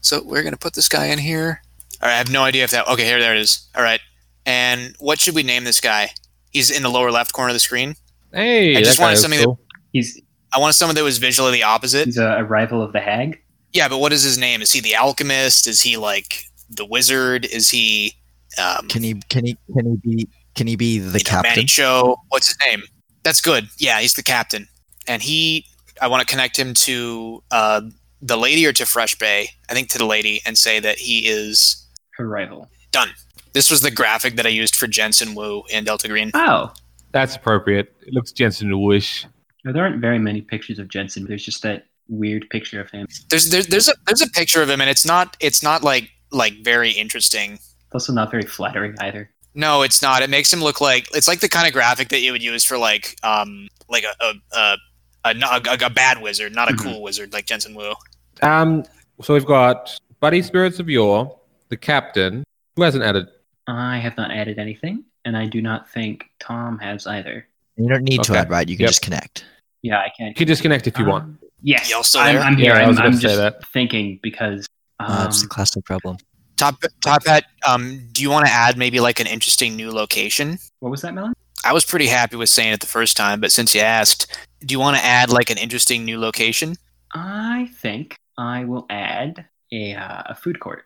So 0.00 0.22
we're 0.22 0.42
gonna 0.42 0.56
put 0.56 0.74
this 0.74 0.88
guy 0.88 1.06
in 1.06 1.18
here. 1.18 1.62
All 2.02 2.08
right, 2.08 2.14
I 2.14 2.18
have 2.18 2.30
no 2.30 2.42
idea 2.42 2.64
if 2.64 2.70
that. 2.72 2.86
Okay, 2.88 3.04
here, 3.04 3.18
there 3.18 3.34
it 3.34 3.40
is. 3.40 3.66
All 3.74 3.82
right, 3.82 4.00
and 4.44 4.94
what 4.98 5.18
should 5.18 5.34
we 5.34 5.42
name 5.42 5.64
this 5.64 5.80
guy? 5.80 6.10
He's 6.50 6.70
in 6.70 6.82
the 6.82 6.90
lower 6.90 7.10
left 7.10 7.32
corner 7.32 7.48
of 7.50 7.54
the 7.54 7.60
screen. 7.60 7.96
Hey, 8.32 8.76
I 8.76 8.82
just 8.82 8.98
wanted 8.98 9.12
was 9.12 9.22
something 9.22 9.40
that- 9.40 9.56
He's 9.92 10.20
I 10.52 10.58
wanted 10.58 10.74
someone 10.74 10.94
that 10.96 11.02
was 11.04 11.16
visually 11.18 11.52
the 11.52 11.62
opposite. 11.62 12.04
he's 12.06 12.18
a, 12.18 12.26
a 12.38 12.44
rival 12.44 12.82
of 12.82 12.92
the 12.92 13.00
hag. 13.00 13.40
Yeah, 13.72 13.88
but 13.88 13.98
what 13.98 14.12
is 14.12 14.22
his 14.22 14.36
name? 14.36 14.60
Is 14.62 14.72
he 14.72 14.80
the 14.80 14.94
alchemist? 14.94 15.66
Is 15.66 15.80
he 15.82 15.96
like 15.96 16.44
the 16.68 16.84
wizard? 16.84 17.46
Is 17.46 17.70
he 17.70 18.14
um, 18.62 18.88
Can 18.88 19.02
he 19.02 19.14
can 19.30 19.46
he 19.46 19.56
can 19.72 19.86
he 19.86 19.96
be 19.96 20.28
can 20.56 20.66
he 20.66 20.76
be 20.76 20.98
the 20.98 21.06
you 21.06 21.12
know, 21.24 21.30
captain? 21.30 21.50
Manny 21.52 21.64
Cho? 21.64 22.16
What's 22.28 22.48
his 22.48 22.56
name? 22.66 22.82
That's 23.22 23.40
good. 23.40 23.68
Yeah, 23.78 24.00
he's 24.00 24.14
the 24.14 24.22
captain, 24.22 24.66
and 25.06 25.22
he. 25.22 25.66
I 26.00 26.08
want 26.08 26.26
to 26.26 26.30
connect 26.30 26.58
him 26.58 26.74
to 26.74 27.42
uh, 27.50 27.80
the 28.20 28.36
lady 28.36 28.66
or 28.66 28.72
to 28.74 28.84
Fresh 28.86 29.18
Bay. 29.18 29.48
I 29.70 29.74
think 29.74 29.88
to 29.90 29.98
the 29.98 30.04
lady, 30.06 30.40
and 30.46 30.56
say 30.58 30.80
that 30.80 30.98
he 30.98 31.26
is 31.26 31.86
Her 32.16 32.28
rival. 32.28 32.68
done. 32.92 33.10
This 33.52 33.70
was 33.70 33.80
the 33.80 33.90
graphic 33.90 34.36
that 34.36 34.44
I 34.44 34.50
used 34.50 34.76
for 34.76 34.86
Jensen 34.86 35.34
Wu 35.34 35.62
in 35.70 35.84
Delta 35.84 36.08
Green. 36.08 36.30
Oh, 36.34 36.72
That's 37.12 37.34
appropriate. 37.36 37.94
It 38.06 38.12
looks 38.12 38.30
Jensen 38.32 38.78
Wish. 38.82 39.24
no, 39.64 39.72
there 39.72 39.82
aren't 39.82 40.00
very 40.02 40.18
many 40.18 40.42
pictures 40.42 40.78
of 40.78 40.88
Jensen. 40.88 41.26
There's 41.26 41.42
just 41.44 41.62
that 41.62 41.86
weird 42.08 42.48
picture 42.50 42.80
of 42.80 42.90
him. 42.90 43.06
There's 43.30 43.48
there's 43.50 43.66
there's 43.68 43.88
a 43.88 43.94
there's 44.06 44.20
a 44.22 44.28
picture 44.30 44.60
of 44.62 44.68
him, 44.70 44.80
and 44.82 44.90
it's 44.90 45.06
not 45.06 45.36
it's 45.40 45.62
not 45.62 45.82
like 45.82 46.10
like 46.30 46.52
very 46.62 46.90
interesting. 46.90 47.54
It's 47.54 47.94
also 47.94 48.12
not 48.12 48.30
very 48.30 48.42
flattering 48.44 48.94
either. 49.00 49.30
No, 49.56 49.82
it's 49.82 50.02
not. 50.02 50.22
It 50.22 50.28
makes 50.30 50.52
him 50.52 50.60
look 50.60 50.80
like 50.80 51.08
it's 51.14 51.26
like 51.26 51.40
the 51.40 51.48
kind 51.48 51.66
of 51.66 51.72
graphic 51.72 52.08
that 52.10 52.20
you 52.20 52.30
would 52.32 52.42
use 52.42 52.62
for 52.62 52.76
like 52.78 53.16
um 53.24 53.66
like 53.88 54.04
a 54.04 54.24
a 54.24 54.34
a, 54.52 54.76
a, 55.24 55.34
a, 55.34 55.86
a 55.86 55.90
bad 55.90 56.20
wizard, 56.22 56.54
not 56.54 56.70
a 56.70 56.74
Mhm. 56.74 56.82
cool 56.82 57.02
wizard 57.02 57.32
like 57.32 57.46
Jensen 57.46 57.74
Wu. 57.74 57.94
Um, 58.42 58.84
so 59.22 59.32
we've 59.34 59.46
got 59.46 59.98
Booty 60.20 60.42
Spirits 60.42 60.78
of 60.78 60.88
Yore, 60.90 61.38
the 61.70 61.76
captain. 61.76 62.44
Who 62.76 62.82
hasn't 62.82 63.02
added? 63.02 63.26
I 63.66 63.98
have 63.98 64.16
not 64.18 64.30
added 64.30 64.58
anything, 64.58 65.04
and 65.24 65.36
I 65.36 65.46
do 65.46 65.62
not 65.62 65.90
think 65.90 66.24
Tom 66.38 66.78
has 66.78 67.06
either. 67.06 67.48
You 67.76 67.88
don't 67.88 68.02
need 68.04 68.22
to 68.24 68.36
add, 68.36 68.50
right? 68.50 68.68
You 68.68 68.76
can 68.76 68.82
Yep. 68.84 68.90
just 68.90 69.02
connect. 69.02 69.44
Yeah, 69.82 69.98
I 69.98 70.10
can't. 70.16 70.28
You 70.30 70.34
can 70.34 70.46
disconnect 70.46 70.86
if 70.86 70.98
you 70.98 71.06
want. 71.06 71.24
Um, 71.24 71.38
Yes, 71.62 72.14
I'm. 72.14 72.36
I'm 72.38 72.56
here. 72.56 72.74
Yeah, 72.74 72.84
I 72.84 72.86
was 72.86 72.98
I'm, 72.98 73.06
I'm 73.06 73.18
just 73.18 73.36
that. 73.38 73.66
thinking 73.72 74.20
because 74.22 74.66
um, 75.00 75.10
Uh, 75.10 75.24
it's 75.26 75.40
the 75.42 75.48
classic 75.48 75.84
problem. 75.84 76.18
Top 76.56 76.82
Top 77.02 77.26
Hat, 77.26 77.44
um, 77.66 78.00
do 78.12 78.22
you 78.22 78.30
want 78.30 78.46
to 78.46 78.52
add 78.52 78.76
maybe 78.76 79.00
like 79.00 79.20
an 79.20 79.26
interesting 79.26 79.76
new 79.76 79.90
location? 79.90 80.58
what 80.80 80.90
was 80.90 81.02
that, 81.02 81.14
Melon? 81.14 81.32
I 81.64 81.72
was 81.72 81.84
pretty 81.84 82.06
happy 82.06 82.36
with 82.36 82.48
saying 82.48 82.72
it 82.72 82.80
the 82.80 82.86
first 82.86 83.16
time, 83.16 83.40
but 83.40 83.50
since 83.50 83.74
you 83.74 83.80
asked, 83.80 84.36
do 84.60 84.72
you 84.72 84.78
want 84.78 84.96
to 84.96 85.04
add 85.04 85.30
like 85.30 85.50
an 85.50 85.58
interesting 85.58 86.04
new 86.04 86.18
location? 86.18 86.76
I 87.12 87.70
think 87.74 88.16
I 88.38 88.64
will 88.64 88.86
add 88.90 89.46
a, 89.72 89.94
uh, 89.94 90.22
a 90.26 90.34
food 90.34 90.60
court. 90.60 90.84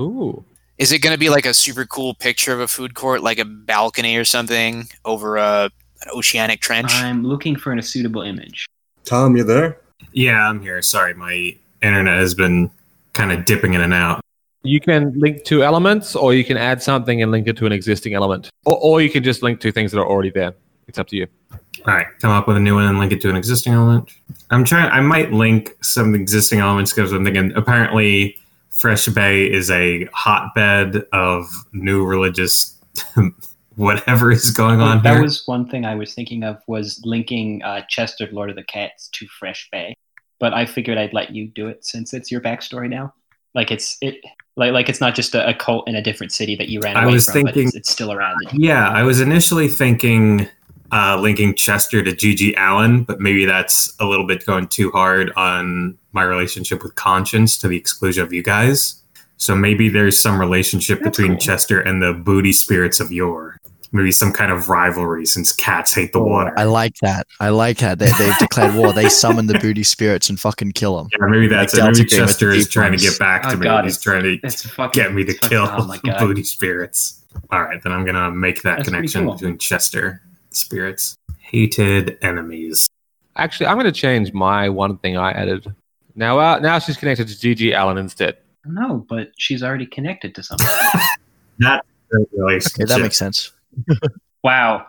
Ooh. 0.00 0.44
Is 0.78 0.92
it 0.92 0.98
going 0.98 1.14
to 1.14 1.18
be 1.18 1.30
like 1.30 1.46
a 1.46 1.54
super 1.54 1.86
cool 1.86 2.14
picture 2.14 2.52
of 2.52 2.60
a 2.60 2.68
food 2.68 2.94
court, 2.94 3.22
like 3.22 3.38
a 3.38 3.44
balcony 3.44 4.16
or 4.16 4.24
something 4.24 4.88
over 5.04 5.36
a 5.36 5.70
an 6.02 6.10
oceanic 6.14 6.60
trench? 6.60 6.92
I'm 6.94 7.22
looking 7.22 7.56
for 7.56 7.72
a 7.72 7.82
suitable 7.82 8.22
image. 8.22 8.66
Tom, 9.04 9.36
you 9.36 9.44
there? 9.44 9.80
Yeah, 10.12 10.48
I'm 10.48 10.60
here. 10.60 10.82
Sorry, 10.82 11.14
my 11.14 11.56
internet 11.82 12.18
has 12.18 12.34
been 12.34 12.70
kind 13.12 13.32
of 13.32 13.44
dipping 13.44 13.74
in 13.74 13.80
and 13.80 13.94
out. 13.94 14.20
You 14.66 14.80
can 14.80 15.12
link 15.16 15.44
to 15.44 15.62
elements, 15.62 16.16
or 16.16 16.34
you 16.34 16.44
can 16.44 16.56
add 16.56 16.82
something 16.82 17.22
and 17.22 17.30
link 17.30 17.46
it 17.46 17.56
to 17.58 17.66
an 17.66 17.72
existing 17.72 18.14
element, 18.14 18.50
or, 18.64 18.76
or 18.76 19.00
you 19.00 19.10
can 19.10 19.22
just 19.22 19.42
link 19.42 19.60
to 19.60 19.72
things 19.72 19.92
that 19.92 19.98
are 19.98 20.06
already 20.06 20.30
there. 20.30 20.54
It's 20.88 20.98
up 20.98 21.08
to 21.08 21.16
you. 21.16 21.26
All 21.52 21.94
right, 21.94 22.06
come 22.20 22.30
up 22.30 22.48
with 22.48 22.56
a 22.56 22.60
new 22.60 22.74
one 22.74 22.84
and 22.84 22.98
link 22.98 23.12
it 23.12 23.20
to 23.22 23.30
an 23.30 23.36
existing 23.36 23.72
element. 23.72 24.10
I'm 24.50 24.64
trying. 24.64 24.90
I 24.90 25.00
might 25.00 25.32
link 25.32 25.76
some 25.82 26.14
existing 26.14 26.60
elements 26.60 26.92
because 26.92 27.12
I'm 27.12 27.24
thinking 27.24 27.52
apparently 27.54 28.36
Fresh 28.70 29.06
Bay 29.08 29.50
is 29.50 29.70
a 29.70 30.04
hotbed 30.12 31.04
of 31.12 31.46
new 31.72 32.04
religious 32.04 32.78
whatever 33.76 34.32
is 34.32 34.50
going 34.50 34.80
on 34.80 35.02
that 35.02 35.14
here. 35.14 35.22
was 35.22 35.46
one 35.46 35.68
thing 35.68 35.84
I 35.84 35.94
was 35.94 36.14
thinking 36.14 36.42
of 36.42 36.60
was 36.66 37.00
linking 37.04 37.62
uh, 37.62 37.82
Chester, 37.88 38.28
Lord 38.32 38.50
of 38.50 38.56
the 38.56 38.64
Cats, 38.64 39.08
to 39.12 39.26
Fresh 39.38 39.68
Bay. 39.70 39.94
But 40.38 40.52
I 40.52 40.66
figured 40.66 40.98
I'd 40.98 41.14
let 41.14 41.30
you 41.30 41.48
do 41.48 41.68
it 41.68 41.84
since 41.84 42.12
it's 42.12 42.30
your 42.30 42.40
backstory 42.40 42.90
now. 42.90 43.14
Like 43.54 43.70
it's 43.70 43.96
it 44.02 44.16
like 44.56 44.72
like 44.72 44.88
it's 44.88 45.00
not 45.00 45.14
just 45.14 45.34
a, 45.34 45.48
a 45.48 45.54
cult 45.54 45.86
in 45.88 45.94
a 45.94 46.02
different 46.02 46.32
city 46.32 46.56
that 46.56 46.68
you 46.68 46.80
ran 46.80 46.96
I 46.96 47.04
away 47.04 47.12
was 47.14 47.26
from, 47.26 47.42
but 47.42 47.54
thinking- 47.54 47.68
it's, 47.68 47.76
it's 47.76 47.90
still 47.92 48.12
around. 48.12 48.36
yeah, 48.54 48.88
I 48.88 49.02
was 49.02 49.20
initially 49.20 49.68
thinking 49.68 50.48
uh, 50.92 51.18
linking 51.20 51.54
Chester 51.54 52.02
to 52.02 52.12
GG 52.12 52.54
Allin, 52.56 53.02
but 53.02 53.20
maybe 53.20 53.44
that's 53.44 53.94
a 54.00 54.06
little 54.06 54.26
bit 54.26 54.46
going 54.46 54.68
too 54.68 54.90
hard 54.92 55.32
on 55.36 55.98
my 56.12 56.22
relationship 56.22 56.82
with 56.82 56.94
Conscience 56.94 57.56
to 57.58 57.68
the 57.68 57.76
exclusion 57.76 58.22
of 58.24 58.32
you 58.32 58.42
guys. 58.42 59.02
So 59.36 59.54
maybe 59.54 59.88
there's 59.90 60.16
some 60.16 60.40
relationship 60.40 61.00
That's 61.02 61.16
between 61.18 61.32
cool. 61.36 61.40
Chester 61.40 61.80
and 61.80 62.00
the 62.02 62.14
booty 62.14 62.52
spirits 62.52 63.00
of 63.00 63.12
yore. 63.12 63.55
Maybe 63.92 64.10
some 64.12 64.32
kind 64.32 64.50
of 64.50 64.68
rivalry 64.68 65.26
since 65.26 65.52
cats 65.52 65.94
hate 65.94 66.12
the 66.12 66.22
water. 66.22 66.52
I 66.58 66.64
like 66.64 66.94
that. 67.02 67.26
I 67.40 67.50
like 67.50 67.78
that. 67.78 67.98
They, 67.98 68.10
they've 68.18 68.36
declared 68.38 68.74
war. 68.74 68.92
They 68.92 69.08
summon 69.08 69.46
the 69.46 69.58
booty 69.58 69.82
spirits 69.84 70.28
and 70.28 70.38
fucking 70.38 70.72
kill 70.72 70.96
them. 70.96 71.08
Yeah, 71.12 71.26
maybe 71.28 71.46
that's 71.48 71.74
Like 71.74 71.82
it. 71.82 71.86
Maybe 71.86 71.96
Delta 71.96 72.08
Green 72.08 72.20
with 72.22 72.28
Chester 72.30 72.50
is 72.50 72.68
trying 72.68 72.92
to 72.92 72.98
get 72.98 73.18
back 73.18 73.42
to 73.42 73.48
Oh, 73.50 73.56
me. 73.56 73.64
God, 73.64 73.84
He's 73.84 74.00
trying 74.00 74.40
to 74.40 74.50
fucking 74.50 75.02
get 75.02 75.14
me 75.14 75.24
to 75.24 75.32
fucking- 75.34 75.48
kill 75.48 75.66
Oh 75.70 76.18
booty 76.26 76.42
spirits. 76.42 77.22
All 77.50 77.62
right, 77.62 77.82
then 77.82 77.92
I'm 77.92 78.04
gonna 78.04 78.30
make 78.30 78.62
that 78.62 78.78
That's 78.78 78.88
connection 78.88 79.24
cool. 79.26 79.34
between 79.34 79.58
Chester 79.58 80.22
spirits, 80.50 81.16
hated 81.38 82.18
enemies. 82.22 82.88
Actually, 83.36 83.66
I'm 83.66 83.74
going 83.76 83.84
to 83.84 83.92
change 83.92 84.32
my 84.32 84.70
one 84.70 84.96
thing 84.96 85.18
I 85.18 85.30
added. 85.32 85.70
Now, 86.14 86.38
uh, 86.38 86.58
now 86.58 86.78
she's 86.78 86.96
connected 86.96 87.28
to 87.28 87.34
GG 87.34 87.78
Allin 87.78 87.98
instead. 87.98 88.38
No, 88.64 89.04
but 89.10 89.32
she's 89.36 89.62
already 89.62 89.84
connected 89.84 90.34
to 90.36 90.42
something. 90.42 90.66
That 91.58 91.84
relationship. 92.32 92.80
Okay, 92.82 92.84
that 92.94 93.00
makes 93.02 93.16
sense. 93.18 93.50
Wow. 94.42 94.86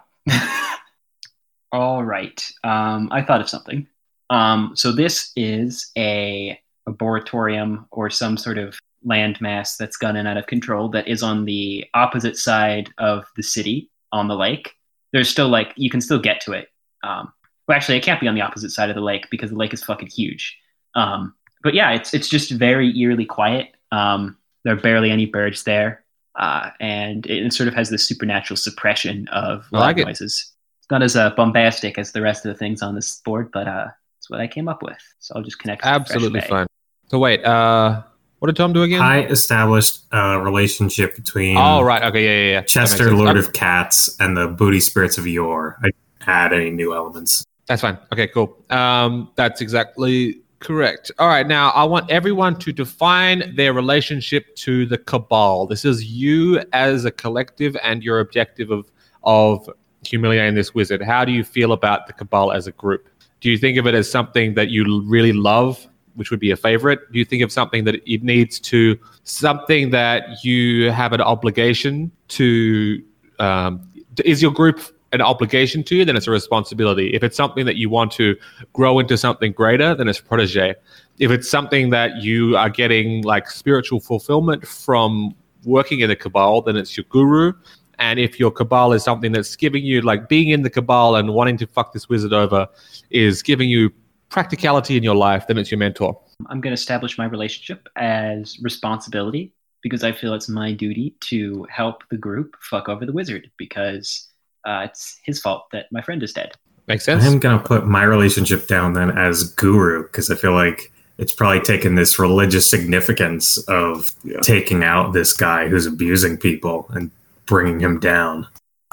All 1.71 2.03
right. 2.03 2.43
Um, 2.63 3.09
I 3.11 3.21
thought 3.21 3.41
of 3.41 3.49
something. 3.49 3.87
Um, 4.29 4.73
so 4.75 4.91
this 4.91 5.31
is 5.35 5.91
a 5.97 6.59
arboretorium 6.87 7.85
or 7.91 8.09
some 8.09 8.37
sort 8.37 8.57
of 8.57 8.77
landmass 9.05 9.77
that's 9.77 9.97
gotten 9.97 10.27
out 10.27 10.37
of 10.37 10.47
control 10.47 10.89
that 10.89 11.07
is 11.07 11.23
on 11.23 11.45
the 11.45 11.85
opposite 11.93 12.37
side 12.37 12.89
of 12.97 13.25
the 13.35 13.43
city 13.43 13.89
on 14.11 14.27
the 14.27 14.35
lake. 14.35 14.73
There's 15.13 15.29
still 15.29 15.49
like 15.49 15.73
you 15.75 15.89
can 15.89 16.01
still 16.01 16.19
get 16.19 16.41
to 16.41 16.53
it. 16.53 16.69
Um, 17.03 17.31
well, 17.67 17.75
actually, 17.75 17.97
it 17.97 18.03
can't 18.03 18.19
be 18.21 18.27
on 18.27 18.35
the 18.35 18.41
opposite 18.41 18.71
side 18.71 18.89
of 18.89 18.95
the 18.95 19.01
lake 19.01 19.27
because 19.29 19.49
the 19.49 19.57
lake 19.57 19.73
is 19.73 19.83
fucking 19.83 20.09
huge. 20.09 20.57
Um, 20.95 21.33
but 21.63 21.73
yeah, 21.73 21.91
it's 21.91 22.13
it's 22.13 22.29
just 22.29 22.51
very 22.51 22.97
eerily 22.97 23.25
quiet. 23.25 23.75
Um, 23.91 24.37
there 24.63 24.73
are 24.73 24.79
barely 24.79 25.11
any 25.11 25.25
birds 25.25 25.63
there, 25.63 26.03
uh, 26.37 26.69
and 26.79 27.25
it 27.25 27.51
sort 27.53 27.67
of 27.67 27.73
has 27.73 27.89
this 27.89 28.07
supernatural 28.07 28.57
suppression 28.57 29.27
of 29.29 29.67
I 29.73 29.77
like 29.77 29.97
loud 29.97 29.99
it. 29.99 30.05
noises. 30.05 30.53
It's 30.79 30.91
not 30.91 31.03
as 31.03 31.15
uh, 31.15 31.31
bombastic 31.31 31.97
as 31.97 32.11
the 32.11 32.21
rest 32.21 32.45
of 32.45 32.53
the 32.53 32.57
things 32.57 32.81
on 32.81 32.95
this 32.95 33.21
board, 33.25 33.51
but 33.51 33.67
uh, 33.67 33.87
it's 34.19 34.29
what 34.29 34.39
I 34.39 34.47
came 34.47 34.67
up 34.67 34.81
with. 34.83 34.97
So 35.19 35.33
I'll 35.35 35.43
just 35.43 35.59
connect. 35.59 35.83
Absolutely 35.83 36.39
Bay. 36.41 36.47
fine. 36.47 36.67
So 37.09 37.19
wait, 37.19 37.43
uh, 37.43 38.03
what 38.39 38.47
did 38.47 38.55
Tom 38.55 38.71
do 38.73 38.83
again? 38.83 39.01
I 39.01 39.23
established 39.25 40.03
a 40.11 40.39
relationship 40.39 41.15
between 41.15 41.57
oh, 41.57 41.81
right. 41.81 42.03
Okay, 42.03 42.23
yeah, 42.23 42.45
yeah, 42.45 42.51
yeah. 42.59 42.61
Chester, 42.61 43.05
sense. 43.05 43.17
Lord 43.17 43.35
Uh, 43.35 43.39
of 43.39 43.53
Cats, 43.53 44.15
and 44.19 44.37
the 44.37 44.47
booty 44.47 44.79
spirits 44.79 45.17
of 45.17 45.25
yore. 45.25 45.77
I 45.79 45.85
didn't 45.85 46.27
add 46.27 46.53
any 46.53 46.69
new 46.69 46.93
elements. 46.93 47.43
That's 47.67 47.81
fine. 47.81 47.97
Okay, 48.13 48.27
cool. 48.27 48.63
Um, 48.69 49.31
that's 49.35 49.59
exactly 49.61 50.41
correct. 50.59 51.11
All 51.19 51.27
right, 51.27 51.47
now 51.47 51.69
I 51.71 51.83
want 51.83 52.09
everyone 52.09 52.57
to 52.59 52.71
define 52.71 53.55
their 53.55 53.73
relationship 53.73 54.55
to 54.57 54.85
the 54.85 54.97
cabal. 54.97 55.67
This 55.67 55.85
is 55.85 56.05
you 56.05 56.61
as 56.73 57.05
a 57.05 57.11
collective 57.11 57.77
and 57.83 58.03
your 58.03 58.19
objective 58.19 58.71
of 58.71 58.89
of 59.23 59.69
humiliating 60.05 60.55
this 60.55 60.73
wizard. 60.73 61.01
How 61.01 61.25
do 61.25 61.31
you 61.31 61.43
feel 61.43 61.73
about 61.73 62.07
the 62.07 62.13
cabal 62.13 62.51
as 62.51 62.67
a 62.67 62.71
group? 62.71 63.09
Do 63.41 63.51
you 63.51 63.57
think 63.57 63.77
of 63.77 63.85
it 63.87 63.93
as 63.93 64.09
something 64.09 64.53
that 64.53 64.69
you 64.69 65.03
really 65.03 65.33
love, 65.33 65.85
which 66.15 66.31
would 66.31 66.39
be 66.39 66.51
a 66.51 66.55
favorite? 66.55 67.11
Do 67.11 67.19
you 67.19 67.25
think 67.25 67.43
of 67.43 67.51
something 67.51 67.83
that 67.83 67.95
it 67.95 68.23
needs 68.23 68.59
to 68.61 68.97
something 69.23 69.89
that 69.91 70.43
you 70.43 70.91
have 70.91 71.13
an 71.13 71.21
obligation 71.21 72.11
to? 72.29 73.03
Um, 73.39 73.87
is 74.25 74.41
your 74.41 74.51
group 74.51 74.81
an 75.11 75.21
obligation 75.21 75.83
to 75.83 75.95
you? 75.95 76.05
Then 76.05 76.15
it's 76.15 76.27
a 76.27 76.31
responsibility. 76.31 77.13
If 77.13 77.23
it's 77.23 77.37
something 77.37 77.65
that 77.65 77.75
you 77.77 77.89
want 77.89 78.11
to 78.13 78.35
grow 78.73 78.99
into 78.99 79.17
something 79.17 79.51
greater, 79.51 79.95
then 79.95 80.07
it's 80.07 80.19
protege. 80.19 80.75
If 81.19 81.31
it's 81.31 81.49
something 81.49 81.89
that 81.91 82.17
you 82.17 82.57
are 82.57 82.69
getting 82.69 83.23
like 83.23 83.49
spiritual 83.49 83.99
fulfillment 83.99 84.67
from 84.67 85.35
working 85.63 86.01
in 86.01 86.09
the 86.09 86.15
cabal, 86.15 86.61
then 86.61 86.75
it's 86.75 86.95
your 86.97 87.05
guru. 87.09 87.53
And 87.99 88.19
if 88.19 88.39
your 88.39 88.51
cabal 88.51 88.93
is 88.93 89.03
something 89.03 89.31
that's 89.31 89.55
giving 89.55 89.83
you, 89.83 90.01
like 90.01 90.29
being 90.29 90.49
in 90.49 90.61
the 90.61 90.69
cabal 90.69 91.15
and 91.15 91.33
wanting 91.33 91.57
to 91.57 91.67
fuck 91.67 91.93
this 91.93 92.07
wizard 92.07 92.33
over, 92.33 92.67
is 93.09 93.41
giving 93.41 93.69
you 93.69 93.91
practicality 94.29 94.97
in 94.97 95.03
your 95.03 95.15
life, 95.15 95.47
then 95.47 95.57
it's 95.57 95.71
your 95.71 95.79
mentor. 95.79 96.19
I'm 96.47 96.61
going 96.61 96.71
to 96.71 96.79
establish 96.79 97.17
my 97.17 97.25
relationship 97.25 97.87
as 97.95 98.59
responsibility 98.61 99.53
because 99.81 100.03
I 100.03 100.11
feel 100.11 100.33
it's 100.33 100.49
my 100.49 100.73
duty 100.73 101.15
to 101.21 101.65
help 101.71 102.03
the 102.09 102.17
group 102.17 102.55
fuck 102.61 102.89
over 102.89 103.05
the 103.05 103.13
wizard 103.13 103.49
because 103.57 104.27
uh, 104.67 104.81
it's 104.83 105.17
his 105.23 105.39
fault 105.39 105.65
that 105.71 105.85
my 105.91 106.01
friend 106.01 106.21
is 106.21 106.33
dead. 106.33 106.51
Makes 106.87 107.05
sense. 107.05 107.25
I'm 107.25 107.39
gonna 107.39 107.59
put 107.59 107.85
my 107.87 108.03
relationship 108.03 108.67
down 108.67 108.93
then 108.93 109.09
as 109.17 109.43
guru 109.55 110.03
because 110.03 110.29
I 110.29 110.35
feel 110.35 110.53
like 110.53 110.91
it's 111.17 111.33
probably 111.33 111.59
taken 111.61 111.95
this 111.95 112.19
religious 112.19 112.69
significance 112.69 113.57
of 113.67 114.11
Yeah. 114.23 114.39
taking 114.41 114.83
out 114.83 115.13
this 115.13 115.33
guy 115.33 115.67
who's 115.67 115.85
abusing 115.85 116.37
people 116.37 116.85
and 116.93 117.09
bringing 117.45 117.79
him 117.79 117.99
down. 117.99 118.45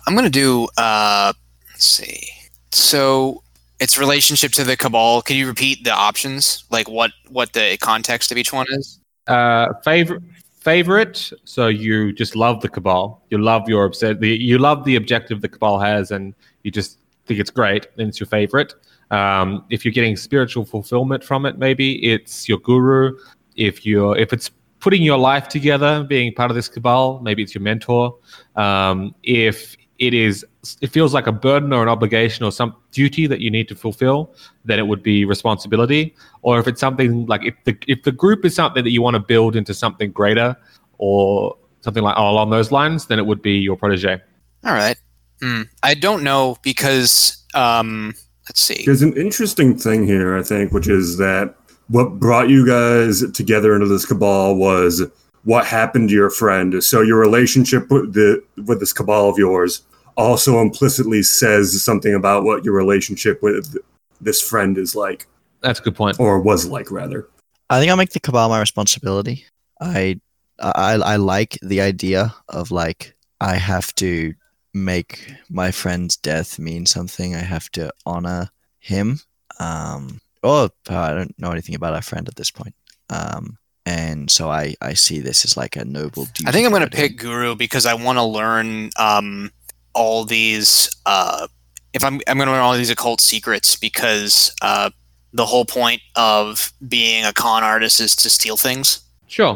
I'm 0.07 0.15
gonna 0.15 0.31
do. 0.31 0.69
Uh, 0.77 1.33
let's 1.73 1.85
see. 1.87 2.27
So 2.73 3.43
its 3.81 3.99
relationship 3.99 4.53
to 4.53 4.65
the 4.65 4.77
cabal. 4.77 5.21
Can 5.23 5.37
you 5.37 5.47
repeat 5.47 5.85
the 5.85 5.93
options? 5.93 6.65
Like 6.71 6.89
what 6.89 7.11
what 7.29 7.53
the 7.53 7.77
context 7.81 8.33
of 8.33 8.39
each 8.39 8.53
one 8.53 8.67
is? 8.71 8.99
uh, 9.27 9.73
favorite 9.85 10.23
favorite. 10.65 11.31
So 11.45 11.69
you 11.69 12.13
just 12.13 12.35
love 12.35 12.63
the 12.63 12.69
cabal. 12.69 13.23
You 13.29 13.39
love 13.39 13.69
your 13.69 13.85
obsessed 13.85 14.23
you 14.23 14.59
love 14.59 14.85
the 14.85 14.97
objective 14.97 15.43
the 15.43 15.49
cabal 15.49 15.79
has 15.79 16.11
and 16.11 16.35
you 16.63 16.71
just 16.71 16.99
think 17.27 17.39
it's 17.39 17.51
great 17.51 17.87
then 17.97 18.09
it's 18.09 18.19
your 18.19 18.27
favorite. 18.27 18.75
Um, 19.11 19.65
if 19.71 19.85
you're 19.85 19.93
getting 19.93 20.17
spiritual 20.17 20.65
fulfillment 20.65 21.23
from 21.23 21.45
it 21.45 21.59
maybe 21.59 22.03
it's 22.13 22.49
your 22.49 22.59
guru. 22.59 23.17
If 23.57 23.85
you're 23.85 24.17
if 24.17 24.33
it's 24.33 24.51
putting 24.81 25.03
your 25.03 25.19
life 25.19 25.49
together 25.49 26.03
being 26.05 26.35
part 26.35 26.51
of 26.51 26.55
this 26.55 26.69
cabal 26.69 27.21
maybe 27.21 27.43
it's 27.43 27.55
your 27.55 27.63
mentor. 27.63 28.17
Um, 28.57 29.15
if 29.23 29.77
it 29.99 30.15
is 30.15 30.45
it 30.81 30.89
feels 30.89 31.15
like 31.15 31.27
a 31.27 31.33
burden 31.33 31.73
or 31.73 31.83
an 31.83 31.89
obligation 31.89 32.45
or 32.45 32.51
some 32.51 32.75
duty 32.91 33.27
that 33.27 33.41
you 33.41 33.51
need 33.51 33.69
to 33.69 33.75
fulfill 33.75 34.35
then 34.65 34.79
it 34.79 34.87
would 34.87 35.03
be 35.03 35.25
responsibility 35.25 36.15
or 36.43 36.59
if 36.59 36.67
it's 36.67 36.81
something 36.81 37.27
like 37.27 37.45
if 37.45 37.55
the 37.65 37.77
if 37.87 38.03
the 38.03 38.13
group 38.13 38.45
is 38.45 38.55
something 38.55 38.83
that 38.83 38.91
you 38.91 39.03
want 39.03 39.15
to 39.15 39.21
build 39.21 39.55
into 39.57 39.73
something 39.73 40.11
greater 40.11 40.57
or 40.99 41.57
something 41.81 42.03
like 42.03 42.17
along 42.17 42.51
those 42.51 42.73
lines 42.73 43.07
then 43.07 43.19
it 43.19 43.27
would 43.27 43.43
be 43.43 43.53
your 43.53 43.77
protege 43.77 44.21
All 44.65 44.73
right. 44.73 44.97
Hmm. 45.43 45.63
I 45.83 45.95
don't 45.95 46.23
know 46.23 46.57
because 46.63 47.45
um, 47.55 48.15
let's 48.49 48.61
see. 48.61 48.85
There's 48.85 49.03
an 49.03 49.17
interesting 49.17 49.77
thing 49.77 50.07
here, 50.07 50.37
I 50.37 50.43
think, 50.43 50.73
which 50.73 50.89
is 50.89 51.19
that 51.19 51.55
what 51.89 52.19
brought 52.19 52.49
you 52.49 52.67
guys 52.67 53.23
together 53.33 53.75
into 53.75 53.87
this 53.87 54.07
cabal 54.07 54.57
was 54.57 55.03
what 55.45 55.67
happened 55.67 56.09
to 56.09 56.15
your 56.15 56.31
friend. 56.31 56.83
So 56.83 57.03
your 57.03 57.19
relationship 57.19 57.91
with 57.91 58.15
the 58.15 58.43
with 58.67 58.81
this 58.81 58.93
cabal 58.93 59.29
of 59.29 59.39
yours 59.39 59.83
also 60.17 60.61
implicitly 60.61 61.23
says 61.23 61.83
something 61.83 62.15
about 62.15 62.45
what 62.45 62.65
your 62.65 62.75
relationship 62.75 63.43
with 63.43 63.77
this 64.21 64.41
friend 64.41 64.79
is 64.79 64.95
like, 64.95 65.27
that's 65.61 65.81
a 65.81 65.83
good 65.83 65.97
point 65.97 66.19
or 66.21 66.41
was 66.41 66.67
like, 66.67 66.91
rather. 66.91 67.29
I 67.71 67.81
think 67.81 67.91
I'll 67.91 67.97
make 67.97 68.11
the 68.11 68.21
cabal 68.21 68.49
my 68.49 68.61
responsibility. 68.61 69.45
I 69.81 70.21
I 70.59 70.95
I 70.95 71.17
like 71.17 71.59
the 71.63 71.81
idea 71.81 72.35
of 72.49 72.71
like 72.71 73.15
I 73.41 73.57
have 73.57 73.95
to 73.97 74.35
make 74.73 75.33
my 75.51 75.71
friend's 75.71 76.17
death 76.17 76.59
mean 76.59 76.87
something. 76.87 77.35
I 77.35 77.39
have 77.39 77.71
to 77.71 77.93
honor 78.07 78.51
him. 78.79 79.21
Um 79.59 80.21
or 80.43 80.69
uh, 80.91 80.99
I 80.99 81.15
don't 81.15 81.39
know 81.39 81.51
anything 81.51 81.75
about 81.75 81.95
our 81.95 82.03
friend 82.03 82.29
at 82.29 82.37
this 82.37 82.51
point. 82.51 82.75
Um 83.11 83.59
and 83.87 84.31
so 84.31 84.51
I 84.51 84.75
I 84.81 84.95
see 84.95 85.21
this 85.21 85.45
as 85.45 85.57
like 85.57 85.77
a 85.77 85.85
noble 85.85 86.25
duty. 86.27 86.47
I 86.47 86.53
think 86.53 86.67
I'm 86.67 86.73
going 86.73 86.89
to 86.89 86.91
pick 86.91 87.19
Guru 87.19 87.55
because 87.55 87.87
I 87.87 87.95
want 87.95 88.19
to 88.19 88.25
learn 88.25 88.91
um, 88.99 89.51
all 89.95 90.25
these. 90.25 90.91
Uh, 91.07 91.47
if 91.93 92.03
I'm, 92.03 92.21
I'm 92.27 92.37
going 92.39 92.47
to 92.47 92.53
learn 92.53 92.61
all 92.61 92.75
these 92.77 92.91
occult 92.91 93.21
secrets 93.21 93.77
because 93.77 94.55
uh, 94.63 94.91
the 95.33 95.47
whole 95.47 95.65
point 95.65 96.01
of 96.17 96.73
being 96.89 97.25
a 97.25 97.33
con 97.33 97.63
artist 97.63 98.01
is 98.01 98.17
to 98.17 98.31
steal 98.31 98.57
things. 98.57 99.01
sure 99.27 99.47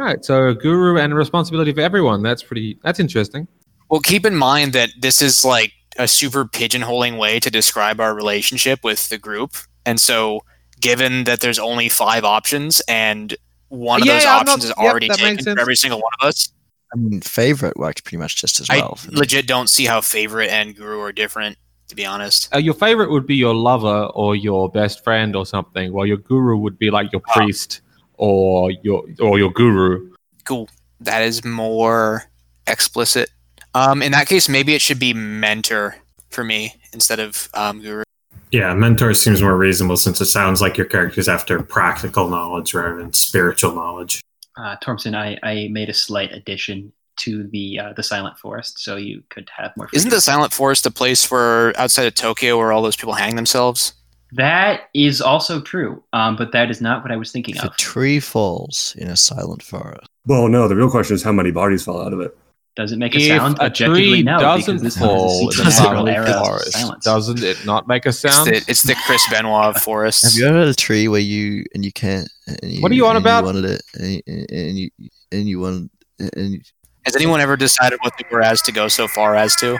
all 0.00 0.06
right 0.06 0.24
so 0.24 0.54
guru 0.54 0.96
and 0.96 1.14
responsibility 1.14 1.72
for 1.72 1.80
everyone 1.80 2.22
that's 2.22 2.42
pretty 2.42 2.78
that's 2.84 3.00
interesting 3.00 3.48
Well, 3.90 4.00
keep 4.00 4.24
in 4.26 4.36
mind 4.36 4.72
that 4.74 4.90
this 5.00 5.20
is 5.22 5.44
like 5.44 5.72
a 5.98 6.06
super 6.06 6.44
pigeonholing 6.44 7.18
way 7.18 7.40
to 7.40 7.50
describe 7.50 7.98
our 8.00 8.14
relationship 8.14 8.84
with 8.84 9.08
the 9.08 9.18
group, 9.18 9.56
and 9.84 9.98
so 10.00 10.40
given 10.80 11.24
that 11.24 11.40
there's 11.40 11.58
only 11.58 11.88
five 11.88 12.22
options 12.24 12.80
and 12.86 13.36
one 13.68 14.00
of 14.02 14.06
Yeah, 14.06 14.14
those 14.14 14.24
I'm 14.24 14.30
not- 14.30 14.48
options 14.48 14.64
is 14.64 14.72
already 14.72 15.08
that 15.08 15.18
taken 15.18 15.44
for 15.44 15.60
every 15.60 15.76
single 15.76 16.00
one 16.00 16.12
of 16.20 16.28
us, 16.28 16.52
I 16.92 16.96
mean 16.96 17.20
favorite 17.20 17.76
worked 17.76 18.04
pretty 18.04 18.16
much 18.16 18.36
just 18.36 18.60
as 18.60 18.68
well. 18.68 18.98
I 19.02 19.16
legit 19.16 19.46
don't 19.46 19.68
see 19.68 19.84
how 19.84 20.00
favorite 20.00 20.50
and 20.50 20.74
Guru 20.74 21.00
are 21.00 21.12
different. 21.12 21.58
To 21.88 21.94
be 21.96 22.04
honest. 22.04 22.54
uh, 22.54 22.58
your 22.58 22.74
favorite 22.74 23.10
would 23.10 23.26
be 23.26 23.34
your 23.36 23.54
lover 23.54 24.10
or 24.14 24.36
your 24.36 24.68
best 24.70 25.02
friend 25.02 25.34
or 25.34 25.46
something 25.46 25.90
while 25.90 26.04
your 26.04 26.18
guru 26.18 26.58
would 26.58 26.78
be 26.78 26.90
like 26.90 27.10
your 27.12 27.22
priest 27.32 27.80
or 28.18 28.70
your 28.82 29.04
or 29.20 29.38
your 29.38 29.50
guru 29.50 30.10
Cool. 30.44 30.68
That 31.00 31.22
is 31.22 31.44
more 31.46 32.24
explicit. 32.66 33.30
Um, 33.74 34.02
in 34.02 34.12
that 34.12 34.26
case, 34.26 34.50
maybe 34.50 34.74
it 34.74 34.82
should 34.82 34.98
be 34.98 35.14
mentor 35.14 35.96
for 36.28 36.44
me 36.44 36.74
instead 36.92 37.20
of 37.20 37.48
um, 37.54 37.80
guru. 37.80 38.02
Yeah, 38.50 38.74
mentor 38.74 39.14
seems 39.14 39.42
more 39.42 39.56
reasonable 39.56 39.96
since 39.96 40.20
it 40.20 40.26
sounds 40.26 40.60
like 40.60 40.76
your 40.76 40.86
character's 40.86 41.28
after 41.28 41.62
practical 41.62 42.28
knowledge 42.28 42.72
rather 42.74 42.96
than 42.96 43.12
spiritual 43.12 43.74
knowledge. 43.74 44.20
Uh, 44.56 44.76
Thompson, 44.76 45.14
I, 45.14 45.38
I 45.42 45.68
made 45.70 45.88
a 45.88 45.94
slight 45.94 46.32
addition 46.32 46.92
to 47.18 47.46
the 47.48 47.78
uh, 47.78 47.92
the 47.94 48.02
Silent 48.02 48.38
Forest, 48.38 48.78
so 48.78 48.96
you 48.96 49.22
could 49.28 49.50
have 49.56 49.72
more. 49.76 49.88
Isn't 49.92 50.10
the 50.10 50.20
Silent 50.20 50.52
Forest 50.52 50.86
a 50.86 50.90
place 50.90 51.30
where 51.30 51.78
outside 51.78 52.06
of 52.06 52.14
Tokyo 52.14 52.56
where 52.56 52.72
all 52.72 52.82
those 52.82 52.96
people 52.96 53.14
hang 53.14 53.36
themselves? 53.36 53.92
That 54.32 54.82
is 54.94 55.20
also 55.20 55.60
true, 55.60 56.02
um, 56.12 56.36
but 56.36 56.52
that 56.52 56.70
is 56.70 56.80
not 56.80 57.02
what 57.02 57.10
I 57.10 57.16
was 57.16 57.32
thinking 57.32 57.56
If 57.56 57.64
a 57.64 57.70
tree 57.70 58.20
falls 58.20 58.94
in 58.98 59.08
a 59.08 59.16
silent 59.16 59.62
forest. 59.62 60.06
Well, 60.26 60.48
no, 60.48 60.68
the 60.68 60.76
real 60.76 60.90
question 60.90 61.14
is 61.14 61.22
how 61.22 61.32
many 61.32 61.50
bodies 61.50 61.84
fell 61.84 62.02
out 62.02 62.12
of 62.12 62.20
it. 62.20 62.36
Does 62.78 62.92
it 62.92 62.98
make 62.98 63.14
a 63.16 63.18
if 63.18 63.26
sound? 63.26 63.58
a 63.58 63.62
Objectively, 63.64 64.08
tree 64.08 64.22
no, 64.22 64.38
doesn't 64.38 64.76
because 64.78 64.96
fall 64.96 65.50
has 65.50 65.58
in 65.58 65.66
a 65.66 65.68
a 65.68 65.72
sequential 65.72 65.72
silent 65.72 66.08
era 66.16 66.30
of 66.30 66.46
forest, 66.46 67.02
doesn't 67.02 67.42
it 67.42 67.66
not 67.66 67.88
make 67.88 68.06
a 68.06 68.10
It's 68.10 68.18
sound? 68.20 68.48
the, 68.48 68.64
it's 68.68 68.84
the 68.84 68.94
Chris 69.04 69.20
Benoit 69.32 69.76
forest. 69.80 70.22
Have 70.22 70.32
you 70.34 70.46
ever 70.46 70.60
had 70.60 70.68
a 70.68 70.74
tree 70.74 71.08
where 71.08 71.20
you 71.20 71.64
and 71.74 71.84
you 71.84 71.90
can't? 71.92 72.30
And 72.46 72.70
you, 72.72 72.80
What 72.80 72.92
are 72.92 72.94
you 72.94 73.04
on 73.06 73.16
and 73.16 73.24
about? 73.24 73.40
You 73.40 73.44
wanted 73.46 73.64
it, 73.64 73.82
and, 73.94 74.12
you- 74.12 74.46
and 74.48 74.78
you 74.78 74.90
and 75.32 75.48
you 75.48 75.58
wanted, 75.60 75.90
and 76.36 76.52
you, 76.54 76.60
Has 77.04 77.16
anyone 77.16 77.40
ever 77.40 77.56
decided 77.56 77.98
what 78.02 78.16
the 78.16 78.24
whereas 78.30 78.62
to 78.62 78.70
go 78.72 78.86
so 78.86 79.08
far 79.08 79.34
as 79.34 79.56
to? 79.56 79.76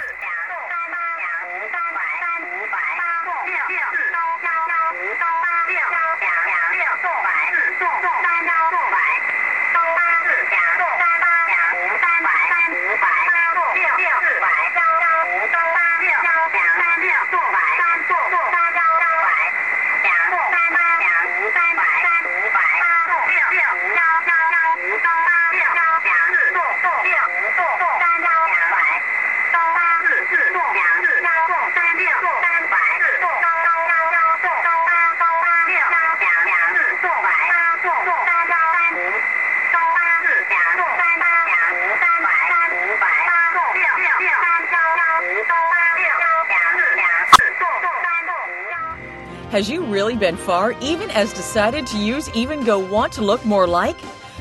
Has 49.51 49.71
you 49.71 49.83
really 49.83 50.15
been 50.15 50.37
far, 50.37 50.73
even 50.83 51.11
as 51.11 51.33
decided 51.33 51.87
to 51.87 51.99
use 51.99 52.29
Even 52.35 52.65
Go 52.65 52.79
Want 52.79 53.15
to 53.15 53.23
look 53.23 53.43
more 53.47 53.67
like? 53.67 53.97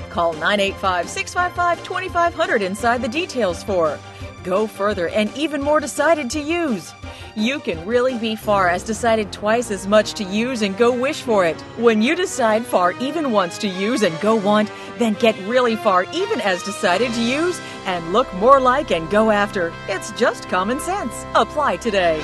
Call 0.09 0.33
985 0.33 1.07
655 1.07 1.81
2500 1.85 2.61
inside 2.61 3.01
the 3.01 3.07
details 3.07 3.63
for 3.63 3.97
Go 4.43 4.67
further 4.67 5.07
and 5.07 5.33
even 5.37 5.61
more 5.61 5.79
decided 5.79 6.29
to 6.31 6.41
use. 6.41 6.93
You 7.37 7.59
can 7.59 7.85
really 7.85 8.17
be 8.17 8.35
far 8.35 8.67
as 8.67 8.83
decided 8.83 9.31
twice 9.31 9.71
as 9.71 9.87
much 9.87 10.13
to 10.15 10.25
use 10.25 10.61
and 10.61 10.77
go 10.77 10.91
wish 10.91 11.21
for 11.21 11.45
it. 11.45 11.59
When 11.77 12.01
you 12.01 12.13
decide 12.13 12.65
far 12.65 12.91
even 12.93 13.31
once 13.31 13.57
to 13.59 13.67
use 13.69 14.03
and 14.03 14.19
go 14.19 14.35
want, 14.35 14.69
then 14.97 15.13
get 15.13 15.39
really 15.47 15.77
far 15.77 16.03
even 16.13 16.41
as 16.41 16.63
decided 16.63 17.13
to 17.13 17.21
use 17.21 17.61
and 17.85 18.11
look 18.11 18.31
more 18.35 18.59
like 18.59 18.91
and 18.91 19.09
go 19.09 19.31
after. 19.31 19.71
It's 19.87 20.11
just 20.13 20.49
common 20.49 20.81
sense. 20.81 21.25
Apply 21.33 21.77
today. 21.77 22.21